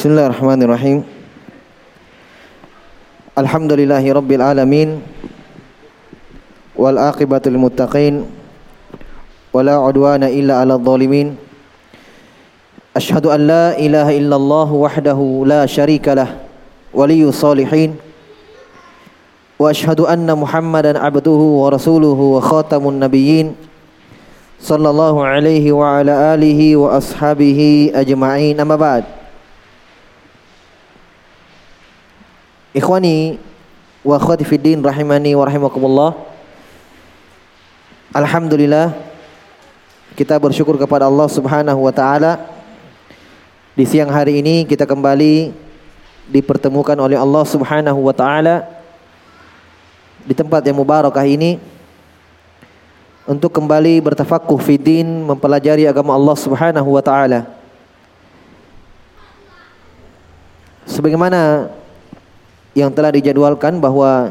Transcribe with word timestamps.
Bismillahirrahmanirrahim. 0.00 1.04
Alhamdulillahi 3.36 4.08
rabbil 4.16 4.40
alamin. 4.40 5.04
Wal 6.72 6.96
aqibatul 6.96 7.60
muttaqin. 7.60 8.24
Wala 9.52 9.76
udwana 9.76 10.32
illa 10.32 10.64
ala 10.64 10.80
dhalimin. 10.80 11.36
Ashhadu 12.96 13.28
an 13.28 13.44
la 13.44 13.76
ilaha 13.76 14.16
illallah 14.16 14.68
wahdahu 14.72 15.44
la 15.44 15.68
syarika 15.68 16.16
lah. 16.16 16.32
Waliyyu 16.96 17.28
salihin. 17.28 18.00
Wa 19.60 19.68
ashhadu 19.68 20.08
anna 20.08 20.32
Muhammadan 20.32 20.96
abduhu 20.96 21.60
wa 21.60 21.76
rasuluhu 21.76 22.40
wa 22.40 22.40
khatamun 22.40 23.04
nabiyyin. 23.04 23.52
Sallallahu 24.64 25.20
alaihi 25.20 25.68
wa 25.76 26.00
ala 26.00 26.32
alihi 26.32 26.72
wa 26.72 26.96
ashabihi 26.96 27.92
ajma'in. 27.92 28.56
Amma 28.56 28.80
ba'd. 28.80 29.19
Ikhwani 32.70 33.34
wa 34.06 34.14
akhwati 34.14 34.46
fiddin 34.46 34.78
rahimani 34.78 35.34
wa 35.34 35.42
rahimakumullah. 35.42 36.14
Alhamdulillah 38.14 38.94
kita 40.14 40.38
bersyukur 40.38 40.78
kepada 40.78 41.10
Allah 41.10 41.26
Subhanahu 41.26 41.82
wa 41.82 41.90
taala 41.90 42.38
di 43.74 43.82
siang 43.82 44.10
hari 44.10 44.38
ini 44.38 44.62
kita 44.66 44.86
kembali 44.86 45.50
dipertemukan 46.30 46.94
oleh 46.94 47.18
Allah 47.18 47.42
Subhanahu 47.42 48.06
wa 48.06 48.14
taala 48.14 48.66
di 50.22 50.30
tempat 50.30 50.62
yang 50.62 50.78
mubarakah 50.78 51.26
ini 51.26 51.58
untuk 53.26 53.50
kembali 53.50 53.98
bertafakuh 53.98 54.62
fiddin 54.62 55.26
mempelajari 55.26 55.90
agama 55.90 56.14
Allah 56.14 56.38
Subhanahu 56.38 56.86
wa 56.86 57.02
taala. 57.02 57.50
Sebagaimana 60.86 61.70
yang 62.74 62.94
telah 62.94 63.10
dijadwalkan 63.10 63.82
bahwa 63.82 64.30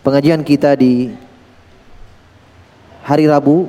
pengajian 0.00 0.40
kita 0.40 0.72
di 0.74 1.12
hari 3.04 3.28
Rabu 3.28 3.68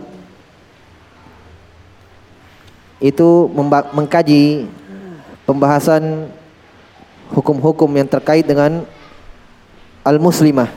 itu 3.04 3.52
mengkaji 3.92 4.64
pembahasan 5.44 6.31
hukum-hukum 7.36 7.92
yang 8.00 8.08
terkait 8.08 8.48
dengan 8.48 8.88
al-muslimah. 10.08 10.72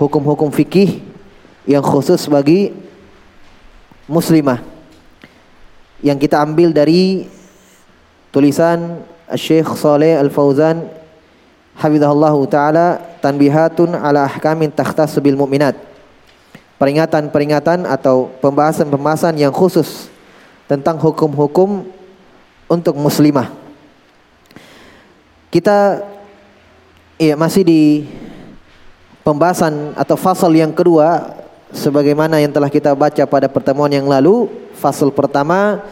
Hukum-hukum 0.00 0.48
fikih 0.48 1.04
yang 1.68 1.84
khusus 1.84 2.24
bagi 2.28 2.72
muslimah. 4.08 4.64
Yang 6.00 6.24
kita 6.24 6.40
ambil 6.40 6.72
dari 6.72 7.28
tulisan 8.32 9.04
Syekh 9.36 9.68
Saleh 9.76 10.16
Al-Fauzan 10.16 10.88
hafizahullah 11.76 12.34
taala 12.48 12.86
tanbihatun 13.20 13.92
ala 13.94 14.24
ahkamin 14.24 14.72
takhtassu 14.72 15.20
bil 15.20 15.36
mu'minat. 15.36 15.76
Peringatan-peringatan 16.78 17.84
atau 17.90 18.30
pembahasan-pembahasan 18.38 19.34
yang 19.34 19.50
khusus 19.50 20.06
tentang 20.70 20.94
hukum-hukum 20.94 21.90
untuk 22.70 22.94
muslimah. 22.94 23.50
Kita 25.50 26.04
ya 27.18 27.34
masih 27.34 27.66
di 27.66 27.82
pembahasan 29.26 29.96
atau 29.98 30.14
fasal 30.14 30.54
yang 30.54 30.70
kedua 30.70 31.34
sebagaimana 31.74 32.38
yang 32.38 32.52
telah 32.54 32.70
kita 32.70 32.94
baca 32.94 33.24
pada 33.26 33.48
pertemuan 33.50 33.90
yang 33.90 34.06
lalu. 34.06 34.46
Fasal 34.78 35.10
pertama 35.10 35.82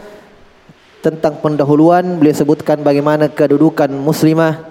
tentang 1.01 1.37
pendahuluan 1.39 2.17
beliau 2.17 2.33
sebutkan 2.33 2.81
bagaimana 2.81 3.29
kedudukan 3.29 3.89
muslimah 3.93 4.65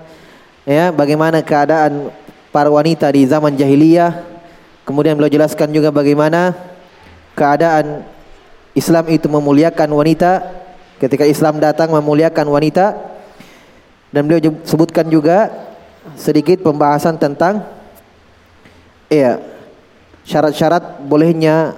ya 0.66 0.90
bagaimana 0.90 1.40
keadaan 1.40 2.10
para 2.56 2.72
wanita 2.72 3.12
di 3.12 3.28
zaman 3.28 3.52
jahiliyah. 3.52 4.16
Kemudian 4.88 5.18
beliau 5.18 5.28
jelaskan 5.28 5.68
juga 5.76 5.92
bagaimana 5.92 6.56
keadaan 7.36 8.00
Islam 8.72 9.04
itu 9.12 9.28
memuliakan 9.28 9.92
wanita. 9.92 10.40
Ketika 10.96 11.28
Islam 11.28 11.60
datang 11.60 11.92
memuliakan 11.92 12.48
wanita. 12.48 12.96
Dan 14.08 14.24
beliau 14.24 14.56
sebutkan 14.64 15.04
juga 15.12 15.52
sedikit 16.16 16.64
pembahasan 16.64 17.20
tentang 17.20 17.60
ya 19.12 19.36
syarat-syarat 20.24 21.04
bolehnya 21.04 21.76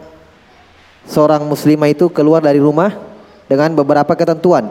seorang 1.09 1.43
muslimah 1.49 1.91
itu 1.91 2.07
keluar 2.13 2.45
dari 2.45 2.61
rumah 2.63 3.08
dengan 3.49 3.73
beberapa 3.73 4.13
ketentuan. 4.13 4.71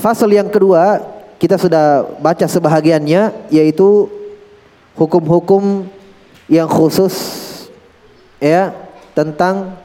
Fasal 0.00 0.32
yang 0.32 0.48
kedua 0.48 1.00
kita 1.40 1.56
sudah 1.56 2.04
baca 2.20 2.44
sebahagiannya 2.44 3.48
yaitu 3.48 4.08
hukum-hukum 4.96 5.88
yang 6.52 6.68
khusus 6.68 7.16
ya 8.36 8.76
tentang 9.16 9.76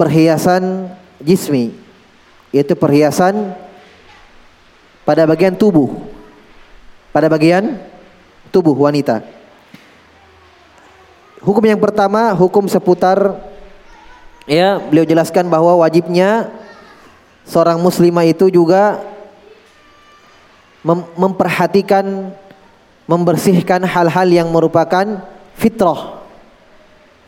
perhiasan 0.00 0.88
jismi 1.20 1.76
yaitu 2.52 2.72
perhiasan 2.72 3.52
pada 5.04 5.28
bagian 5.28 5.52
tubuh 5.52 5.92
pada 7.10 7.26
bagian 7.26 7.76
tubuh 8.54 8.74
wanita. 8.74 9.22
Hukum 11.40 11.64
yang 11.64 11.80
pertama 11.80 12.30
hukum 12.36 12.68
seputar 12.68 13.38
Ya, 14.48 14.80
beliau 14.80 15.04
jelaskan 15.04 15.48
bahwa 15.52 15.84
wajibnya 15.84 16.48
seorang 17.44 17.76
muslimah 17.80 18.24
itu 18.24 18.48
juga 18.48 19.00
mem 20.80 21.04
memperhatikan 21.16 22.32
membersihkan 23.04 23.84
hal-hal 23.84 24.28
yang 24.30 24.48
merupakan 24.48 25.04
fitrah. 25.58 26.22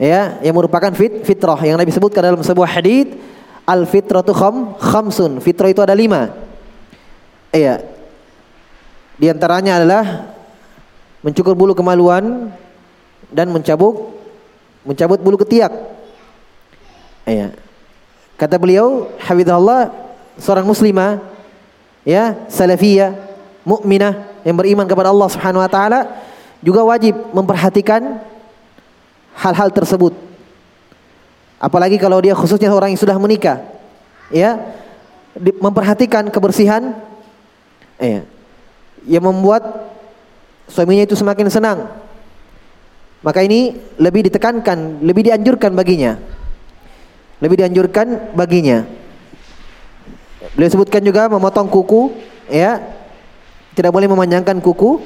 Ya, 0.01 0.41
yang 0.41 0.57
merupakan 0.57 0.91
fit 0.97 1.23
fitrah 1.23 1.61
yang 1.63 1.77
Nabi 1.77 1.93
sebutkan 1.93 2.25
dalam 2.25 2.41
sebuah 2.41 2.81
hadis 2.81 3.13
al 3.69 3.85
fitratu 3.85 4.33
kham 4.33 4.75
khamsun. 4.81 5.39
Fitrah 5.45 5.69
itu 5.71 5.85
ada 5.85 5.93
lima. 5.93 6.33
Iya. 7.53 7.85
Di 9.21 9.29
antaranya 9.29 9.79
adalah 9.79 10.33
mencukur 11.23 11.55
bulu 11.55 11.77
kemaluan 11.77 12.51
dan 13.31 13.53
mencabut 13.53 14.17
mencabut 14.83 15.21
bulu 15.23 15.39
ketiak. 15.39 15.71
Ya. 17.33 17.49
Kata 18.37 18.61
beliau, 18.61 19.09
hafizahullah 19.17 19.89
seorang 20.37 20.69
muslimah 20.69 21.23
ya, 22.05 22.37
salafiyah, 22.53 23.17
mukminah 23.65 24.29
yang 24.45 24.59
beriman 24.59 24.85
kepada 24.85 25.09
Allah 25.09 25.29
Subhanahu 25.31 25.63
wa 25.63 25.71
taala 25.71 26.01
juga 26.61 26.85
wajib 26.85 27.17
memperhatikan 27.33 28.21
hal-hal 29.39 29.71
tersebut. 29.73 30.13
Apalagi 31.63 31.97
kalau 31.97 32.19
dia 32.19 32.35
khususnya 32.35 32.75
orang 32.75 32.93
yang 32.93 33.01
sudah 33.01 33.17
menikah. 33.17 33.63
Ya. 34.29 34.59
Memperhatikan 35.39 36.29
kebersihan 36.29 36.99
ya. 37.97 38.27
Yang 39.07 39.25
membuat 39.25 39.63
suaminya 40.67 41.07
itu 41.07 41.15
semakin 41.15 41.47
senang. 41.49 41.79
Maka 43.23 43.47
ini 43.47 43.79
lebih 44.03 44.27
ditekankan, 44.27 44.99
lebih 45.07 45.31
dianjurkan 45.31 45.79
baginya 45.79 46.19
lebih 47.43 47.59
dianjurkan 47.59 48.33
baginya. 48.39 48.87
Beliau 50.55 50.71
sebutkan 50.71 51.03
juga 51.03 51.27
memotong 51.27 51.67
kuku, 51.67 52.15
ya. 52.47 52.79
Tidak 53.75 53.91
boleh 53.91 54.07
memanjangkan 54.07 54.63
kuku. 54.63 55.03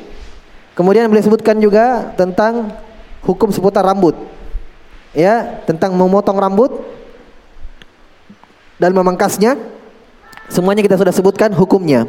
Kemudian 0.76 1.08
beliau 1.08 1.24
sebutkan 1.24 1.56
juga 1.56 2.12
tentang 2.20 2.76
hukum 3.24 3.48
seputar 3.48 3.80
rambut. 3.80 4.12
Ya, 5.16 5.64
tentang 5.64 5.96
memotong 5.96 6.36
rambut 6.36 6.76
dan 8.76 8.92
memangkasnya. 8.92 9.56
Semuanya 10.52 10.84
kita 10.84 11.00
sudah 11.00 11.14
sebutkan 11.14 11.56
hukumnya. 11.56 12.04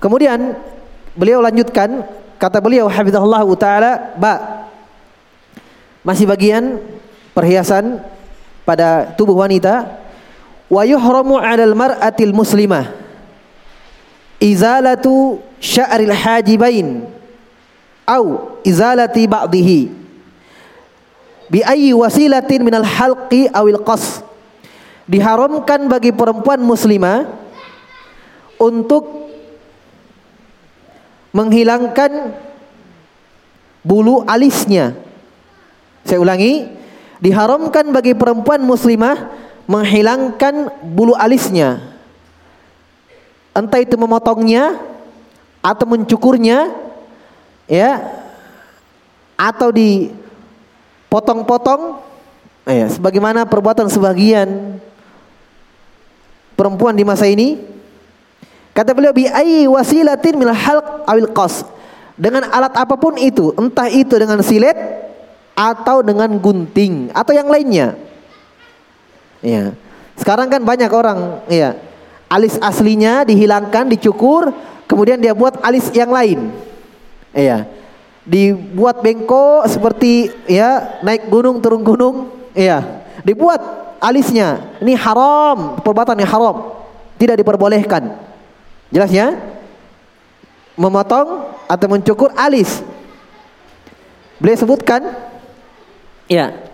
Kemudian 0.00 0.56
beliau 1.12 1.44
lanjutkan 1.44 2.08
kata 2.40 2.62
beliau 2.62 2.86
hafizahullah 2.88 3.44
taala 3.58 4.14
ba 4.16 4.64
masih 6.06 6.24
bagian 6.24 6.78
perhiasan 7.34 8.00
pada 8.68 9.16
tubuh 9.16 9.40
wanita 9.40 9.88
wa 10.68 10.84
yuhramu 10.84 11.40
'alal 11.40 11.72
mar'atil 11.72 12.36
muslimah 12.36 12.92
izalatu 14.36 15.40
sya'ril 15.56 16.12
hajibain 16.12 17.08
au 18.04 18.60
izalati 18.60 19.24
ba'dihi 19.24 19.80
bi 21.48 21.64
ayyi 21.64 21.96
wasilatin 21.96 22.60
minal 22.62 22.84
halqi 22.84 23.48
awil 23.50 23.80
qas. 23.82 24.22
Diharamkan 25.08 25.88
bagi 25.88 26.12
perempuan 26.12 26.60
muslimah 26.60 27.24
untuk 28.60 29.32
menghilangkan 31.32 32.36
bulu 33.80 34.20
alisnya. 34.28 34.92
Saya 36.04 36.20
ulangi 36.20 36.68
diharamkan 37.18 37.90
bagi 37.90 38.14
perempuan 38.14 38.62
muslimah 38.62 39.26
menghilangkan 39.68 40.70
bulu 40.82 41.14
alisnya. 41.14 41.78
Entah 43.52 43.78
itu 43.82 43.98
memotongnya 43.98 44.78
atau 45.58 45.86
mencukurnya 45.90 46.70
ya 47.66 47.98
atau 49.34 49.74
dipotong-potong 49.74 51.98
ya 52.64 52.88
sebagaimana 52.90 53.46
perbuatan 53.46 53.88
sebagian 53.90 54.80
perempuan 56.58 56.96
di 56.96 57.04
masa 57.06 57.26
ini 57.30 57.58
kata 58.74 58.94
beliau 58.94 59.12
bi 59.14 59.28
ayyi 59.30 59.68
wasilatin 59.70 60.38
min 60.38 60.48
halq 60.50 61.06
awil 61.06 61.30
qas 61.34 61.64
dengan 62.18 62.42
alat 62.50 62.74
apa 62.74 62.98
pun 62.98 63.14
itu 63.14 63.54
entah 63.54 63.86
itu 63.86 64.18
dengan 64.18 64.42
silet 64.42 64.74
atau 65.58 66.06
dengan 66.06 66.30
gunting 66.38 67.10
atau 67.10 67.34
yang 67.34 67.50
lainnya 67.50 67.98
Ya. 69.42 69.74
Sekarang 70.18 70.50
kan 70.50 70.58
banyak 70.62 70.90
orang, 70.90 71.46
ya, 71.46 71.78
alis 72.26 72.58
aslinya 72.58 73.22
dihilangkan, 73.22 73.86
dicukur, 73.86 74.50
kemudian 74.90 75.22
dia 75.22 75.30
buat 75.30 75.62
alis 75.62 75.94
yang 75.94 76.10
lain. 76.10 76.50
Iya. 77.30 77.70
Dibuat 78.28 79.00
bengkok 79.00 79.64
seperti 79.72 80.28
ya 80.44 81.00
naik 81.00 81.30
gunung 81.30 81.62
turun 81.62 81.86
gunung, 81.86 82.16
iya. 82.52 83.06
Dibuat 83.22 83.62
alisnya. 84.02 84.58
Ini 84.82 84.98
haram, 84.98 85.78
perbuatan 85.80 86.18
yang 86.18 86.30
haram. 86.30 86.56
Tidak 87.14 87.38
diperbolehkan. 87.38 88.18
Jelas 88.90 89.10
ya? 89.14 89.38
Memotong 90.74 91.46
atau 91.66 91.86
mencukur 91.90 92.34
alis. 92.34 92.82
Boleh 94.38 94.54
sebutkan? 94.54 95.02
Ya, 96.28 96.68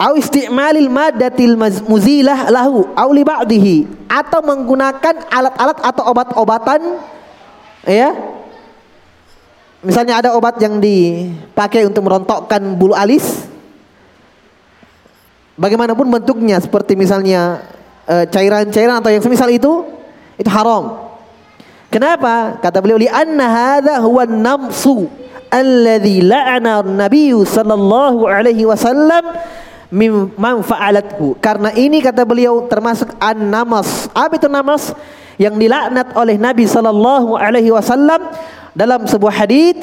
au 0.00 0.16
isti'malil 0.16 0.88
maddatil 0.88 1.60
muzilah 1.84 2.48
lahu 2.48 2.88
au 2.96 3.10
li 3.12 3.20
ba'dihi. 3.20 4.08
Atau 4.08 4.40
menggunakan 4.40 5.28
alat-alat 5.28 5.78
atau 5.84 6.02
obat-obatan 6.08 6.80
ya. 7.84 8.16
Misalnya 9.84 10.24
ada 10.24 10.28
obat 10.36 10.60
yang 10.60 10.80
dipakai 10.80 11.84
untuk 11.88 12.04
merontokkan 12.08 12.60
bulu 12.76 12.96
alis. 12.96 13.48
Bagaimanapun 15.60 16.08
bentuknya 16.08 16.56
seperti 16.60 16.96
misalnya 16.96 17.64
e, 18.08 18.24
cairan-cairan 18.28 19.00
atau 19.00 19.12
yang 19.12 19.24
semisal 19.24 19.48
itu 19.52 19.84
itu 20.40 20.48
haram. 20.48 21.12
Kenapa? 21.92 22.60
Kata 22.60 22.80
beliau 22.80 22.96
li 22.96 23.08
anna 23.08 23.44
hadha 23.48 24.00
huwa 24.00 24.24
namsu 24.24 25.08
alladhi 25.50 26.22
la'ana 26.22 26.80
an-nabiy 26.80 27.34
sallallahu 27.42 28.24
alaihi 28.24 28.64
wasallam 28.64 29.34
mimman 29.90 30.62
fa'alathu. 30.62 31.36
Karena 31.42 31.74
ini 31.74 31.98
kata 31.98 32.22
beliau 32.22 32.70
termasuk 32.70 33.10
an-namas. 33.18 34.06
Apa 34.14 34.38
itu 34.38 34.46
namas? 34.46 34.94
Yang 35.36 35.66
dilaknat 35.66 36.14
oleh 36.14 36.36
Nabi 36.38 36.64
sallallahu 36.68 37.34
alaihi 37.34 37.72
wasallam 37.74 38.22
dalam 38.76 39.08
sebuah 39.08 39.34
hadis 39.44 39.82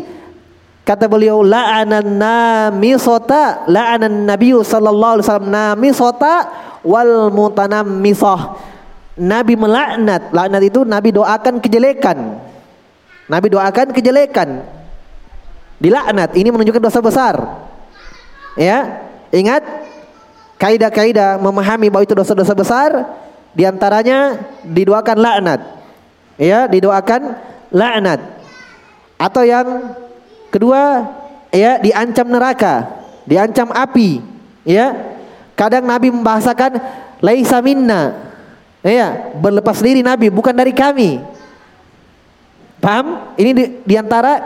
kata 0.88 1.10
beliau 1.12 1.44
la'anan 1.44 2.08
namisata 2.16 3.68
la'anan 3.68 4.24
nabiy 4.24 4.56
sallallahu 4.64 5.20
alaihi 5.20 5.26
wasallam 5.28 5.50
namisata 5.52 6.34
wal 6.88 7.34
mutanammisah. 7.34 8.42
Nabi 9.18 9.58
melaknat. 9.58 10.30
Laknat 10.30 10.62
itu 10.62 10.86
Nabi 10.86 11.10
doakan 11.10 11.58
kejelekan. 11.58 12.38
Nabi 13.28 13.48
doakan 13.50 13.88
kejelekan. 13.92 14.62
Dilaknat. 15.78 16.34
Ini 16.34 16.50
menunjukkan 16.50 16.84
dosa 16.84 17.00
besar. 17.02 17.36
Ya, 18.58 19.06
ingat 19.30 19.62
kaidah-kaidah 20.58 21.38
memahami 21.38 21.94
bahwa 21.94 22.04
itu 22.04 22.18
dosa-dosa 22.18 22.58
besar 22.58 22.90
di 23.54 23.64
antaranya 23.66 24.42
didoakan 24.66 25.18
laknat. 25.18 25.62
Ya 26.38 26.66
didoakan 26.66 27.38
laknat. 27.70 28.22
Atau 29.18 29.46
yang 29.46 29.98
kedua 30.50 31.06
ya 31.54 31.78
diancam 31.82 32.26
neraka 32.30 32.98
diancam 33.28 33.70
api. 33.70 34.24
Ya 34.64 34.96
kadang 35.54 35.86
Nabi 35.86 36.10
membahasakan 36.10 36.80
laisa 37.22 37.60
minna. 37.60 38.16
Ya 38.82 39.36
berlepas 39.36 39.84
diri 39.84 40.02
Nabi 40.02 40.32
bukan 40.32 40.56
dari 40.56 40.72
kami. 40.72 41.20
Paham? 42.80 43.36
Ini 43.36 43.52
di, 43.52 43.64
di 43.84 43.96
antara 44.00 44.38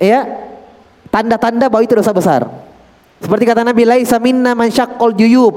ya 0.00 0.24
tanda-tanda 1.12 1.68
bahwa 1.68 1.84
itu 1.84 1.92
dosa 1.92 2.16
besar 2.16 2.48
seperti 3.22 3.46
kata 3.46 3.62
Nabi, 3.62 3.86
laisa 3.86 4.18
minna 4.18 4.50
man 4.58 4.66
syaqqal 4.66 5.14
juyub 5.14 5.54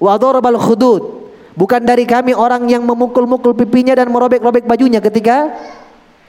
wa 0.00 0.16
darabal 0.16 0.56
khudud. 0.56 1.28
Bukan 1.52 1.84
dari 1.84 2.08
kami 2.08 2.32
orang 2.32 2.64
yang 2.64 2.80
memukul-mukul 2.88 3.52
pipinya 3.52 3.92
dan 3.92 4.08
merobek-robek 4.08 4.64
bajunya 4.64 5.04
ketika 5.04 5.52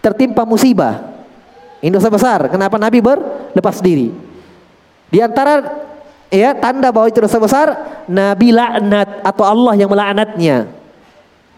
tertimpa 0.03 0.43
musibah. 0.43 0.99
Ini 1.79 1.87
dosa 1.87 2.11
besar. 2.11 2.51
Kenapa 2.51 2.75
Nabi 2.75 2.99
berlepas 2.99 3.79
diri? 3.79 4.11
Di 5.07 5.23
antara 5.23 5.63
ya 6.27 6.51
tanda 6.51 6.91
bahwa 6.91 7.07
itu 7.07 7.23
dosa 7.23 7.39
besar, 7.39 7.67
Nabi 8.11 8.51
laknat 8.51 9.23
atau 9.23 9.47
Allah 9.47 9.79
yang 9.79 9.87
melaknatnya. 9.87 10.67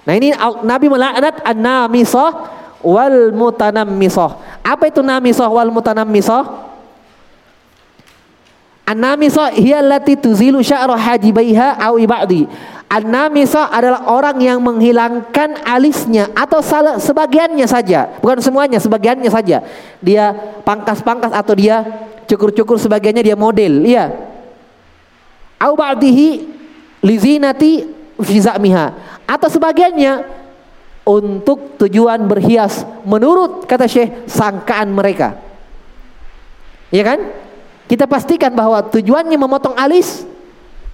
Nah 0.05 0.13
ini 0.13 0.37
Nabi 0.61 0.85
melaknat 0.85 1.41
an-namisah 1.41 2.29
wal 2.85 3.33
mutanammisah. 3.33 4.61
Apa 4.61 4.93
itu 4.93 5.01
namisah 5.01 5.49
wal 5.49 5.73
mutanammisah? 5.73 6.64
An-namisa 8.85 9.49
hiya 9.49 9.81
allati 9.81 10.13
tuzilu 10.13 10.61
sya'ra 10.61 10.93
hajibaiha 10.93 11.81
aw 11.81 11.97
ibadi. 11.97 12.45
An-namisa 12.85 13.73
adalah 13.73 14.05
orang 14.13 14.37
yang 14.37 14.61
menghilangkan 14.61 15.65
alisnya 15.65 16.29
atau 16.37 16.61
salah, 16.61 17.01
sebagiannya 17.01 17.65
saja, 17.65 18.13
bukan 18.21 18.37
semuanya, 18.45 18.77
sebagiannya 18.77 19.27
saja. 19.33 19.65
Dia 20.05 20.31
pangkas-pangkas 20.61 21.33
atau 21.33 21.57
dia 21.57 21.81
cukur-cukur 22.29 22.77
sebagiannya 22.77 23.25
dia 23.25 23.33
model, 23.33 23.81
iya. 23.89 24.13
Au 25.57 25.73
ba'dihi 25.73 26.45
lizinati 27.01 27.89
fi 28.21 28.35
za'miha 28.37 28.85
atau 29.25 29.49
sebagiannya 29.49 30.13
untuk 31.09 31.81
tujuan 31.81 32.21
berhias 32.29 32.85
menurut 33.01 33.65
kata 33.65 33.89
Syekh 33.89 34.29
sangkaan 34.29 34.93
mereka. 34.93 35.41
Iya 36.93 37.01
kan? 37.01 37.19
Kita 37.85 38.09
pastikan 38.09 38.49
bahwa 38.53 38.81
tujuannya 38.81 39.37
memotong 39.37 39.77
alis 39.77 40.25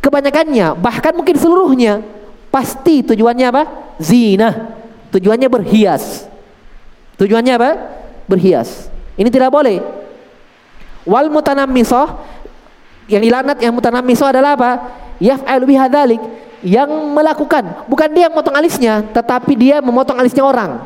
kebanyakannya 0.03 0.75
bahkan 0.75 1.15
mungkin 1.15 1.39
seluruhnya 1.39 2.03
pasti 2.51 2.99
tujuannya 3.05 3.45
apa? 3.47 3.63
Zina. 4.01 4.75
Tujuannya 5.11 5.47
berhias. 5.47 6.27
Tujuannya 7.15 7.53
apa? 7.55 7.71
Berhias. 8.27 8.91
Ini 9.15 9.31
tidak 9.31 9.51
boleh. 9.51 9.79
Wal 11.07 11.31
mutanammisah 11.31 12.07
yang 13.07 13.23
dilanat 13.23 13.57
yang 13.63 13.71
mutanammisah 13.71 14.35
adalah 14.35 14.59
apa? 14.59 14.71
Yaf'alu 15.23 15.63
bihadzalik 15.71 16.21
yang 16.61 16.89
melakukan 16.89 17.89
bukan 17.89 18.09
dia 18.13 18.29
yang 18.29 18.33
memotong 18.37 18.53
alisnya 18.53 19.01
tetapi 19.15 19.53
dia 19.57 19.79
memotong 19.79 20.19
alisnya 20.19 20.43
orang. 20.43 20.83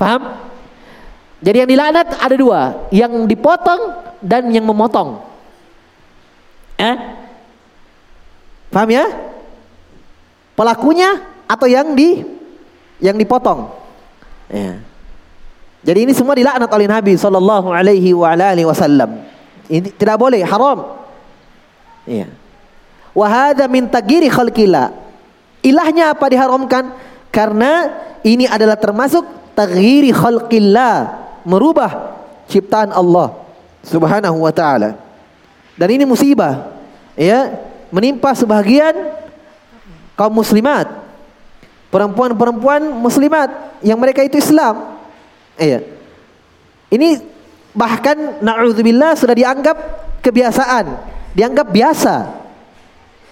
Paham? 0.00 0.53
Jadi 1.44 1.56
yang 1.60 1.70
dilaknat 1.76 2.08
ada 2.16 2.36
dua, 2.40 2.88
yang 2.88 3.28
dipotong 3.28 4.00
dan 4.24 4.48
yang 4.48 4.64
memotong. 4.64 5.20
Eh? 6.80 6.96
Paham 8.72 8.88
ya? 8.88 9.04
Pelakunya 10.56 11.20
atau 11.44 11.68
yang 11.68 11.92
di 11.92 12.24
yang 13.04 13.20
dipotong. 13.20 13.68
Ya. 14.48 14.80
Jadi 15.84 16.08
ini 16.08 16.12
semua 16.16 16.32
dilaknat 16.32 16.72
oleh 16.72 16.88
Nabi 16.88 17.12
sallallahu 17.12 17.68
alaihi 17.68 18.16
wa 18.16 18.32
alihi 18.32 18.64
wasallam. 18.64 19.20
Ini 19.68 19.92
tidak 20.00 20.16
boleh, 20.16 20.40
haram. 20.40 20.96
Iya. 22.08 22.32
Wa 23.12 23.26
hadza 23.28 23.68
min 23.68 23.92
tagiri 23.92 24.32
khalqillah. 24.32 24.96
Ilahnya 25.60 26.16
apa 26.16 26.24
diharamkan? 26.32 26.88
Karena 27.28 27.92
ini 28.24 28.48
adalah 28.48 28.80
termasuk 28.80 29.24
tagiri 29.52 30.12
khalqillah, 30.12 31.23
merubah 31.44 32.18
ciptaan 32.48 32.90
Allah 32.90 33.36
Subhanahu 33.84 34.44
wa 34.44 34.52
taala. 34.52 34.96
Dan 35.76 35.88
ini 35.94 36.04
musibah 36.08 36.74
ya, 37.14 37.52
menimpa 37.92 38.32
sebagian 38.34 39.14
kaum 40.18 40.34
muslimat. 40.34 40.88
Perempuan-perempuan 41.92 42.90
muslimat 42.90 43.78
yang 43.78 44.00
mereka 44.02 44.26
itu 44.26 44.42
Islam. 44.42 44.98
Iya. 45.54 45.86
Ini 46.90 47.22
bahkan 47.70 48.42
naudzubillah 48.42 49.14
sudah 49.14 49.34
dianggap 49.34 49.76
kebiasaan, 50.18 50.90
dianggap 51.38 51.70
biasa. 51.70 52.14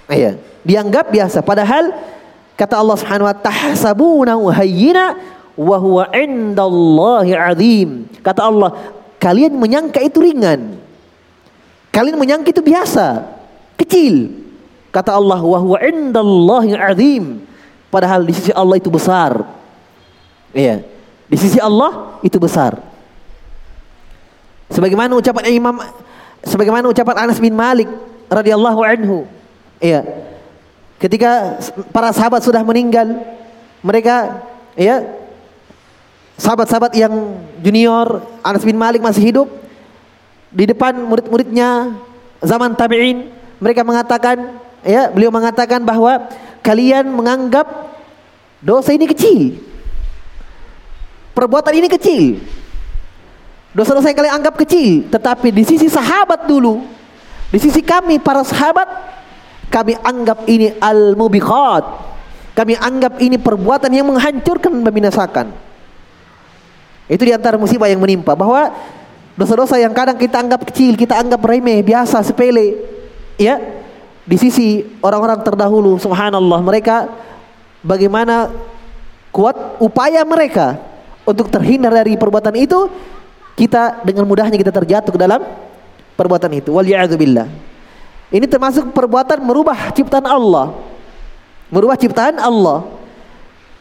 Iya, 0.07 0.38
dianggap 0.62 1.11
biasa 1.11 1.42
padahal 1.42 1.90
kata 2.54 2.78
Allah 2.78 2.97
Subhanahu 2.99 3.26
wa 3.26 3.37
taala 3.38 4.54
hayyina 4.54 5.19
wa 5.57 5.77
huwa 5.77 6.09
indallahi 6.13 7.33
azim. 7.37 8.09
Kata 8.23 8.49
Allah, 8.49 8.71
Kalian 9.23 9.55
menyangka 9.55 10.03
itu 10.03 10.19
ringan. 10.19 10.83
Kalian 11.95 12.19
menyangka 12.19 12.51
itu 12.51 12.59
biasa, 12.59 13.23
kecil. 13.79 14.35
Kata 14.91 15.15
Allah, 15.15 15.39
wa 15.39 15.59
huwa 15.63 15.79
indallahi 15.79 16.75
azim. 16.75 17.47
Padahal 17.87 18.27
di 18.27 18.35
sisi 18.35 18.51
Allah 18.51 18.83
itu 18.83 18.91
besar. 18.91 19.47
Iya. 20.51 20.83
Di 21.31 21.37
sisi 21.39 21.63
Allah 21.63 22.19
itu 22.27 22.35
besar. 22.43 22.83
Sebagaimana 24.75 25.15
ucapan 25.15 25.45
Imam 25.53 25.77
sebagaimana 26.43 26.91
ucapan 26.91 27.29
Anas 27.29 27.39
bin 27.39 27.55
Malik 27.55 27.87
radhiyallahu 28.27 28.81
anhu. 28.83 29.29
Iya. 29.79 30.03
Ketika 30.99 31.63
para 31.95 32.11
sahabat 32.11 32.43
sudah 32.43 32.65
meninggal, 32.67 33.23
mereka 33.85 34.43
ya 34.75 35.22
sahabat-sahabat 36.41 36.93
yang 36.97 37.12
junior 37.61 38.25
Anas 38.41 38.65
bin 38.65 38.79
Malik 38.79 39.05
masih 39.05 39.33
hidup 39.33 39.49
di 40.53 40.69
depan 40.69 40.97
murid-muridnya 40.97 41.97
zaman 42.45 42.77
tabi'in 42.77 43.33
mereka 43.62 43.87
mengatakan 43.87 44.61
ya 44.85 45.09
beliau 45.09 45.33
mengatakan 45.33 45.81
bahwa 45.87 46.29
kalian 46.61 47.09
menganggap 47.11 47.67
dosa 48.62 48.95
ini 48.95 49.07
kecil. 49.07 49.59
Perbuatan 51.33 51.75
ini 51.75 51.89
kecil. 51.89 52.43
Dosa-dosa 53.73 54.12
yang 54.12 54.19
kalian 54.21 54.37
anggap 54.43 54.55
kecil. 54.61 55.09
Tetapi 55.09 55.49
di 55.49 55.65
sisi 55.65 55.89
sahabat 55.89 56.45
dulu 56.45 56.85
di 57.49 57.59
sisi 57.61 57.81
kami 57.81 58.21
para 58.21 58.45
sahabat 58.45 58.85
kami 59.73 59.97
anggap 59.97 60.45
ini 60.51 60.77
al-mubiqat. 60.77 62.12
Kami 62.53 62.77
anggap 62.77 63.17
ini 63.25 63.41
perbuatan 63.41 63.89
yang 63.89 64.12
menghancurkan 64.12 64.69
dan 64.77 64.85
membinasakan 64.85 65.47
itu 67.12 67.28
di 67.28 67.33
antara 67.37 67.61
musibah 67.61 67.92
yang 67.92 68.00
menimpa 68.00 68.33
bahwa 68.33 68.73
dosa-dosa 69.37 69.76
yang 69.76 69.92
kadang 69.92 70.16
kita 70.16 70.40
anggap 70.40 70.64
kecil, 70.73 70.97
kita 70.97 71.21
anggap 71.21 71.45
remeh, 71.45 71.85
biasa, 71.85 72.25
sepele, 72.25 72.81
ya 73.37 73.61
di 74.25 74.37
sisi 74.40 74.81
orang-orang 75.04 75.45
terdahulu, 75.45 76.00
subhanallah 76.00 76.64
mereka 76.64 77.12
bagaimana 77.85 78.49
kuat 79.28 79.76
upaya 79.76 80.25
mereka 80.25 80.81
untuk 81.28 81.52
terhindar 81.52 81.92
dari 81.92 82.16
perbuatan 82.16 82.57
itu, 82.57 82.88
kita 83.61 84.00
dengan 84.09 84.25
mudahnya 84.25 84.57
kita 84.57 84.73
terjatuh 84.73 85.12
ke 85.12 85.21
dalam 85.21 85.45
perbuatan 86.16 86.49
itu. 86.57 86.73
Waliyadzubillah. 86.73 87.47
Ini 88.33 88.49
termasuk 88.49 88.97
perbuatan 88.97 89.45
merubah 89.45 89.92
ciptaan 89.92 90.25
Allah. 90.25 90.73
Merubah 91.69 92.00
ciptaan 92.00 92.40
Allah 92.40 93.02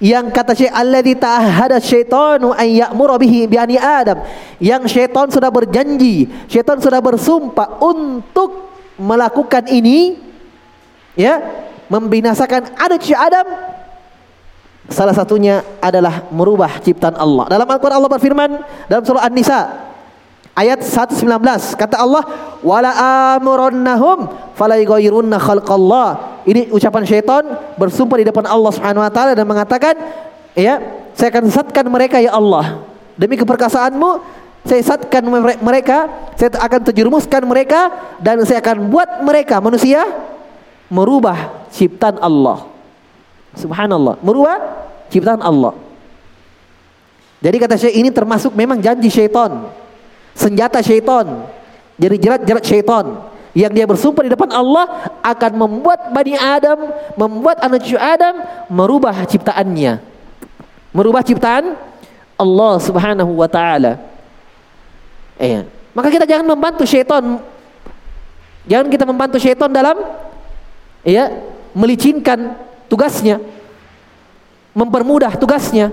yang 0.02 0.34
kata 0.34 0.58
Syekh 0.58 0.74
alladzi 0.74 1.14
ta'ahada 1.14 1.78
syaitanu 1.78 2.58
an 2.58 2.66
ya'muru 2.66 3.22
bihi 3.22 3.46
bi 3.46 3.62
ani 3.62 3.78
Adam. 3.78 4.26
Yang 4.58 4.98
syaitan 4.98 5.30
sudah 5.30 5.54
berjanji 5.54 6.26
syaitan 6.50 6.82
sudah 6.82 6.98
bersumpah 6.98 7.78
untuk 7.86 8.74
melakukan 8.98 9.70
ini 9.70 10.18
ya 11.14 11.38
membinasakan 11.86 12.74
anak 12.82 13.06
Adam 13.14 13.48
salah 14.90 15.14
satunya 15.14 15.62
adalah 15.78 16.26
merubah 16.34 16.82
ciptaan 16.82 17.16
Allah. 17.16 17.46
Dalam 17.48 17.70
Al-Qur'an 17.70 18.02
Allah 18.02 18.12
berfirman 18.12 18.50
dalam 18.90 19.04
surah 19.06 19.30
An-Nisa 19.30 19.91
ayat 20.58 20.84
119 20.84 21.28
kata 21.80 21.96
Allah 22.00 22.24
wala 22.60 22.92
amurannahum 23.38 24.28
fala 24.56 24.78
yughayyirunna 24.78 25.40
khalqallah 25.40 26.32
ini 26.46 26.74
ucapan 26.74 27.06
syaitan 27.06 27.44
bersumpah 27.78 28.18
di 28.18 28.26
depan 28.26 28.46
Allah 28.50 28.72
Subhanahu 28.74 29.04
wa 29.06 29.12
taala 29.14 29.38
dan 29.38 29.46
mengatakan, 29.46 29.94
ya, 30.58 30.82
saya 31.14 31.30
akan 31.30 31.44
sesatkan 31.50 31.86
mereka 31.86 32.18
ya 32.18 32.34
Allah. 32.34 32.82
Demi 33.14 33.38
keperkasaanmu, 33.38 34.10
saya 34.66 34.82
sesatkan 34.82 35.22
mereka, 35.62 36.10
saya 36.34 36.50
akan 36.58 36.80
terjerumuskan 36.90 37.46
mereka 37.46 37.94
dan 38.18 38.42
saya 38.42 38.58
akan 38.62 38.90
buat 38.90 39.22
mereka 39.22 39.62
manusia 39.62 40.02
merubah 40.90 41.70
ciptaan 41.70 42.18
Allah. 42.18 42.66
Subhanallah, 43.54 44.18
merubah 44.26 44.58
ciptaan 45.14 45.46
Allah. 45.46 45.78
Jadi 47.42 47.58
kata 47.58 47.76
saya 47.78 47.94
ini 47.94 48.10
termasuk 48.10 48.54
memang 48.54 48.82
janji 48.82 49.10
syaitan. 49.14 49.70
Senjata 50.42 50.82
syaitan. 50.82 51.46
Jadi 52.02 52.16
jerat-jerat 52.18 52.66
syaitan 52.66 53.30
yang 53.54 53.70
dia 53.70 53.86
bersumpah 53.86 54.26
di 54.26 54.34
depan 54.34 54.50
Allah 54.50 55.12
akan 55.22 55.52
membuat 55.54 56.10
Bani 56.10 56.34
Adam, 56.34 56.90
membuat 57.14 57.62
anak 57.62 57.86
cucu 57.86 58.00
Adam 58.00 58.42
merubah 58.72 59.14
ciptaannya. 59.28 60.02
Merubah 60.92 61.22
ciptaan 61.22 61.78
Allah 62.40 62.74
Subhanahu 62.82 63.38
wa 63.38 63.46
taala. 63.46 64.02
Eh, 65.38 65.62
maka 65.94 66.10
kita 66.10 66.26
jangan 66.26 66.48
membantu 66.48 66.90
syaitan. 66.90 67.38
Jangan 68.66 68.88
kita 68.90 69.06
membantu 69.06 69.38
syaitan 69.38 69.70
dalam 69.70 70.00
ya, 71.06 71.30
melicinkan 71.78 72.58
tugasnya. 72.90 73.38
Mempermudah 74.72 75.36
tugasnya. 75.36 75.92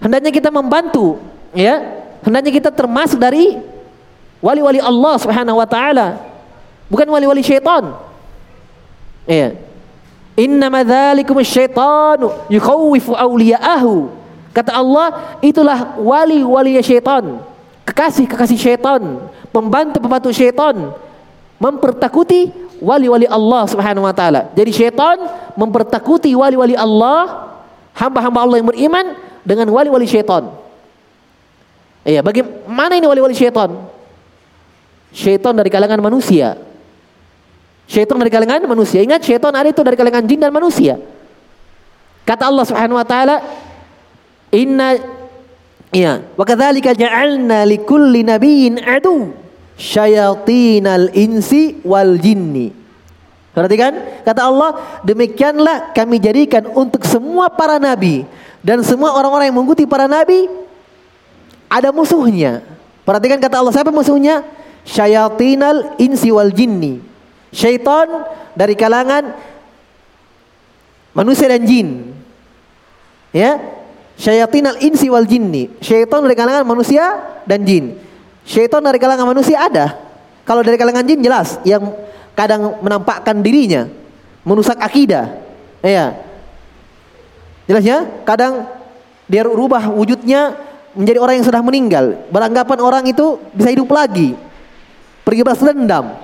Hendaknya 0.00 0.32
kita 0.32 0.48
membantu, 0.48 1.20
ya. 1.52 2.03
Hendaknya 2.24 2.52
kita 2.56 2.70
termasuk 2.72 3.20
dari 3.20 3.60
Wali-wali 4.44 4.76
Allah 4.76 5.16
Subhanahu 5.16 5.56
wa 5.56 5.64
taala. 5.64 6.20
Bukan 6.92 7.08
wali-wali 7.08 7.40
syaitan. 7.40 7.96
Iya. 9.24 9.56
Innama 10.36 10.84
dzalikum 10.84 11.40
syaitanu 11.40 12.28
yukhawifu 12.52 13.16
awliya'ahu. 13.16 14.12
Kata 14.52 14.76
Allah, 14.76 15.40
itulah 15.40 15.96
wali-wali 15.96 16.76
syaitan. 16.84 17.40
Kekasih-kekasih 17.88 18.60
syaitan, 18.60 19.00
pembantu-pembantu 19.48 20.28
syaitan 20.28 20.92
mempertakuti 21.56 22.52
wali-wali 22.84 23.24
Allah 23.24 23.64
Subhanahu 23.64 24.04
wa 24.04 24.12
taala. 24.12 24.52
Jadi 24.52 24.76
syaitan 24.76 25.24
mempertakuti 25.56 26.36
wali-wali 26.36 26.76
Allah, 26.76 27.48
hamba-hamba 27.96 28.44
Allah 28.44 28.56
yang 28.60 28.68
beriman 28.68 29.16
dengan 29.40 29.72
wali-wali 29.72 30.04
syaitan. 30.04 30.63
Iya, 32.04 32.20
bagaimana 32.20 33.00
ini 33.00 33.08
wali-wali 33.08 33.32
syaitan? 33.32 33.72
Syaitan 35.08 35.56
dari 35.56 35.72
kalangan 35.72 36.04
manusia. 36.04 36.60
Syaitan 37.88 38.20
dari 38.20 38.28
kalangan 38.28 38.68
manusia. 38.68 39.00
Ingat 39.00 39.24
syaitan 39.24 39.52
ada 39.56 39.72
itu 39.72 39.80
dari 39.80 39.96
kalangan 39.96 40.24
jin 40.28 40.40
dan 40.40 40.52
manusia. 40.52 41.00
Kata 42.28 42.48
Allah 42.48 42.64
Subhanahu 42.68 43.00
wa 43.00 43.08
taala, 43.08 43.40
"Inna 44.52 45.00
ya, 45.92 46.24
wa 46.36 46.44
kadzalika 46.44 46.96
ja'alna 46.96 47.68
likulli 47.68 48.24
nabiyyin 48.24 48.80
adu 48.80 49.32
syayatinal 49.76 51.12
insi 51.12 51.80
wal 51.84 52.16
jinni." 52.20 52.72
Perhatikan, 53.54 54.24
kata 54.26 54.40
Allah, 54.50 55.00
demikianlah 55.06 55.94
kami 55.94 56.18
jadikan 56.18 56.66
untuk 56.74 57.06
semua 57.06 57.46
para 57.52 57.78
nabi 57.78 58.26
dan 58.64 58.82
semua 58.82 59.14
orang-orang 59.14 59.52
yang 59.52 59.56
mengikuti 59.62 59.86
para 59.86 60.10
nabi 60.10 60.50
ada 61.74 61.90
musuhnya. 61.90 62.62
Perhatikan 63.02 63.42
kata 63.42 63.58
Allah, 63.58 63.74
siapa 63.74 63.90
musuhnya? 63.90 64.46
syayatinal 64.84 65.96
insi 65.96 66.28
wal 66.28 66.52
jinni. 66.52 67.00
Syaitan 67.50 68.28
dari 68.52 68.76
kalangan 68.76 69.32
manusia 71.16 71.48
dan 71.48 71.64
jin. 71.64 71.88
Ya. 73.32 73.58
Syayatinal 74.20 74.78
insi 74.84 75.08
wal 75.10 75.26
jinni. 75.26 75.72
Syaitan 75.80 76.22
dari 76.22 76.36
kalangan 76.36 76.62
manusia 76.68 77.18
dan 77.48 77.64
jin. 77.64 77.98
Syaitan 78.44 78.84
dari 78.84 79.00
kalangan 79.00 79.26
manusia 79.26 79.58
ada. 79.58 79.96
Kalau 80.44 80.60
dari 80.60 80.76
kalangan 80.76 81.02
jin 81.08 81.24
jelas 81.24 81.56
yang 81.64 81.88
kadang 82.36 82.76
menampakkan 82.84 83.40
dirinya 83.40 83.88
merusak 84.44 84.76
akidah. 84.76 85.40
Ya. 85.80 86.20
Jelas 87.64 87.80
ya? 87.80 88.04
Kadang 88.28 88.68
dia 89.24 89.40
rubah 89.40 89.88
wujudnya 89.88 90.52
menjadi 90.94 91.18
orang 91.18 91.34
yang 91.42 91.46
sudah 91.46 91.62
meninggal. 91.62 92.04
Beranggapan 92.30 92.78
orang 92.80 93.04
itu 93.10 93.38
bisa 93.52 93.70
hidup 93.70 93.90
lagi. 93.90 94.38
Pergi 95.26 95.42
balas 95.42 95.60
dendam. 95.60 96.14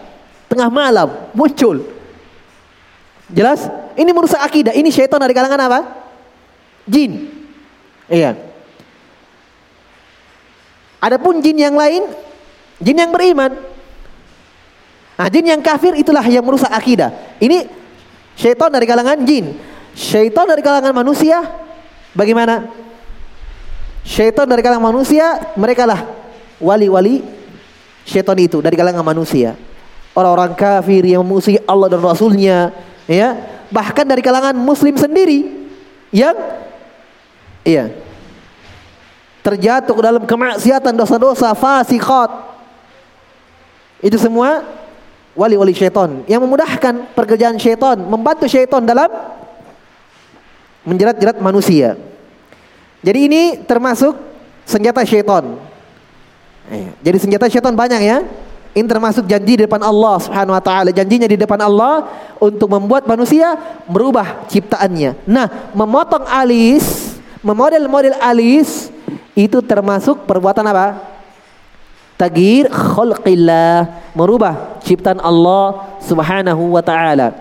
Tengah 0.50 0.70
malam 0.70 1.08
muncul. 1.34 1.86
Jelas? 3.30 3.70
Ini 3.94 4.10
merusak 4.10 4.40
akidah. 4.42 4.74
Ini 4.74 4.88
syaitan 4.90 5.18
dari 5.18 5.34
kalangan 5.34 5.60
apa? 5.70 5.80
Jin. 6.86 7.30
Iya. 8.10 8.34
Adapun 11.00 11.40
jin 11.40 11.56
yang 11.56 11.74
lain, 11.78 12.04
jin 12.82 12.98
yang 12.98 13.10
beriman. 13.14 13.56
Nah, 15.16 15.28
jin 15.28 15.46
yang 15.48 15.60
kafir 15.60 15.96
itulah 15.96 16.24
yang 16.26 16.44
merusak 16.44 16.68
akidah. 16.68 17.12
Ini 17.40 17.68
syaitan 18.34 18.68
dari 18.68 18.84
kalangan 18.84 19.20
jin. 19.24 19.56
Syaitan 19.96 20.48
dari 20.48 20.60
kalangan 20.60 20.92
manusia 20.92 21.40
bagaimana? 22.12 22.68
Syaitan 24.00 24.48
dari 24.48 24.64
kalangan 24.64 24.92
manusia, 24.92 25.52
mereka 25.54 25.84
lah 25.84 26.02
wali-wali 26.60 27.24
syaitan 28.04 28.36
itu 28.40 28.58
dari 28.64 28.76
kalangan 28.76 29.04
manusia. 29.04 29.56
Orang-orang 30.16 30.56
kafir 30.58 31.06
yang 31.06 31.22
memusuhi 31.22 31.62
Allah 31.68 31.86
dan 31.86 32.02
Rasulnya, 32.02 32.74
ya, 33.06 33.38
bahkan 33.70 34.02
dari 34.02 34.20
kalangan 34.20 34.56
Muslim 34.58 34.98
sendiri 34.98 35.46
yang, 36.10 36.34
iya, 37.62 37.94
terjatuh 39.40 39.94
dalam 40.02 40.22
kemaksiatan 40.26 40.92
dosa-dosa 40.98 41.54
fasikat. 41.54 42.50
Itu 44.02 44.18
semua 44.18 44.66
wali-wali 45.38 45.70
syaitan 45.70 46.26
yang 46.26 46.42
memudahkan 46.42 47.14
pekerjaan 47.14 47.54
syaitan, 47.60 48.00
membantu 48.00 48.50
syaitan 48.50 48.82
dalam 48.82 49.08
menjerat-jerat 50.82 51.38
manusia. 51.38 51.94
Jadi 53.00 53.18
ini 53.28 53.42
termasuk 53.64 54.16
senjata 54.68 55.00
syaitan. 55.02 55.56
Eh, 56.70 56.92
jadi 57.00 57.16
senjata 57.16 57.48
syaitan 57.48 57.72
banyak 57.72 58.00
ya. 58.04 58.18
Ini 58.70 58.86
termasuk 58.86 59.26
janji 59.26 59.58
di 59.58 59.66
depan 59.66 59.82
Allah 59.82 60.14
Subhanahu 60.22 60.54
wa 60.54 60.62
taala. 60.62 60.94
Janjinya 60.94 61.26
di 61.26 61.34
depan 61.34 61.58
Allah 61.58 62.06
untuk 62.38 62.70
membuat 62.70 63.02
manusia 63.02 63.58
merubah 63.90 64.46
ciptaannya. 64.46 65.26
Nah, 65.26 65.74
memotong 65.74 66.22
alis, 66.30 67.18
memodel-model 67.42 68.14
alis 68.22 68.94
itu 69.34 69.58
termasuk 69.58 70.22
perbuatan 70.22 70.62
apa? 70.70 71.02
Tagir 72.14 72.70
khalqillah, 72.70 74.12
merubah 74.14 74.78
ciptaan 74.86 75.18
Allah 75.18 75.98
Subhanahu 76.06 76.78
wa 76.78 76.84
taala. 76.84 77.34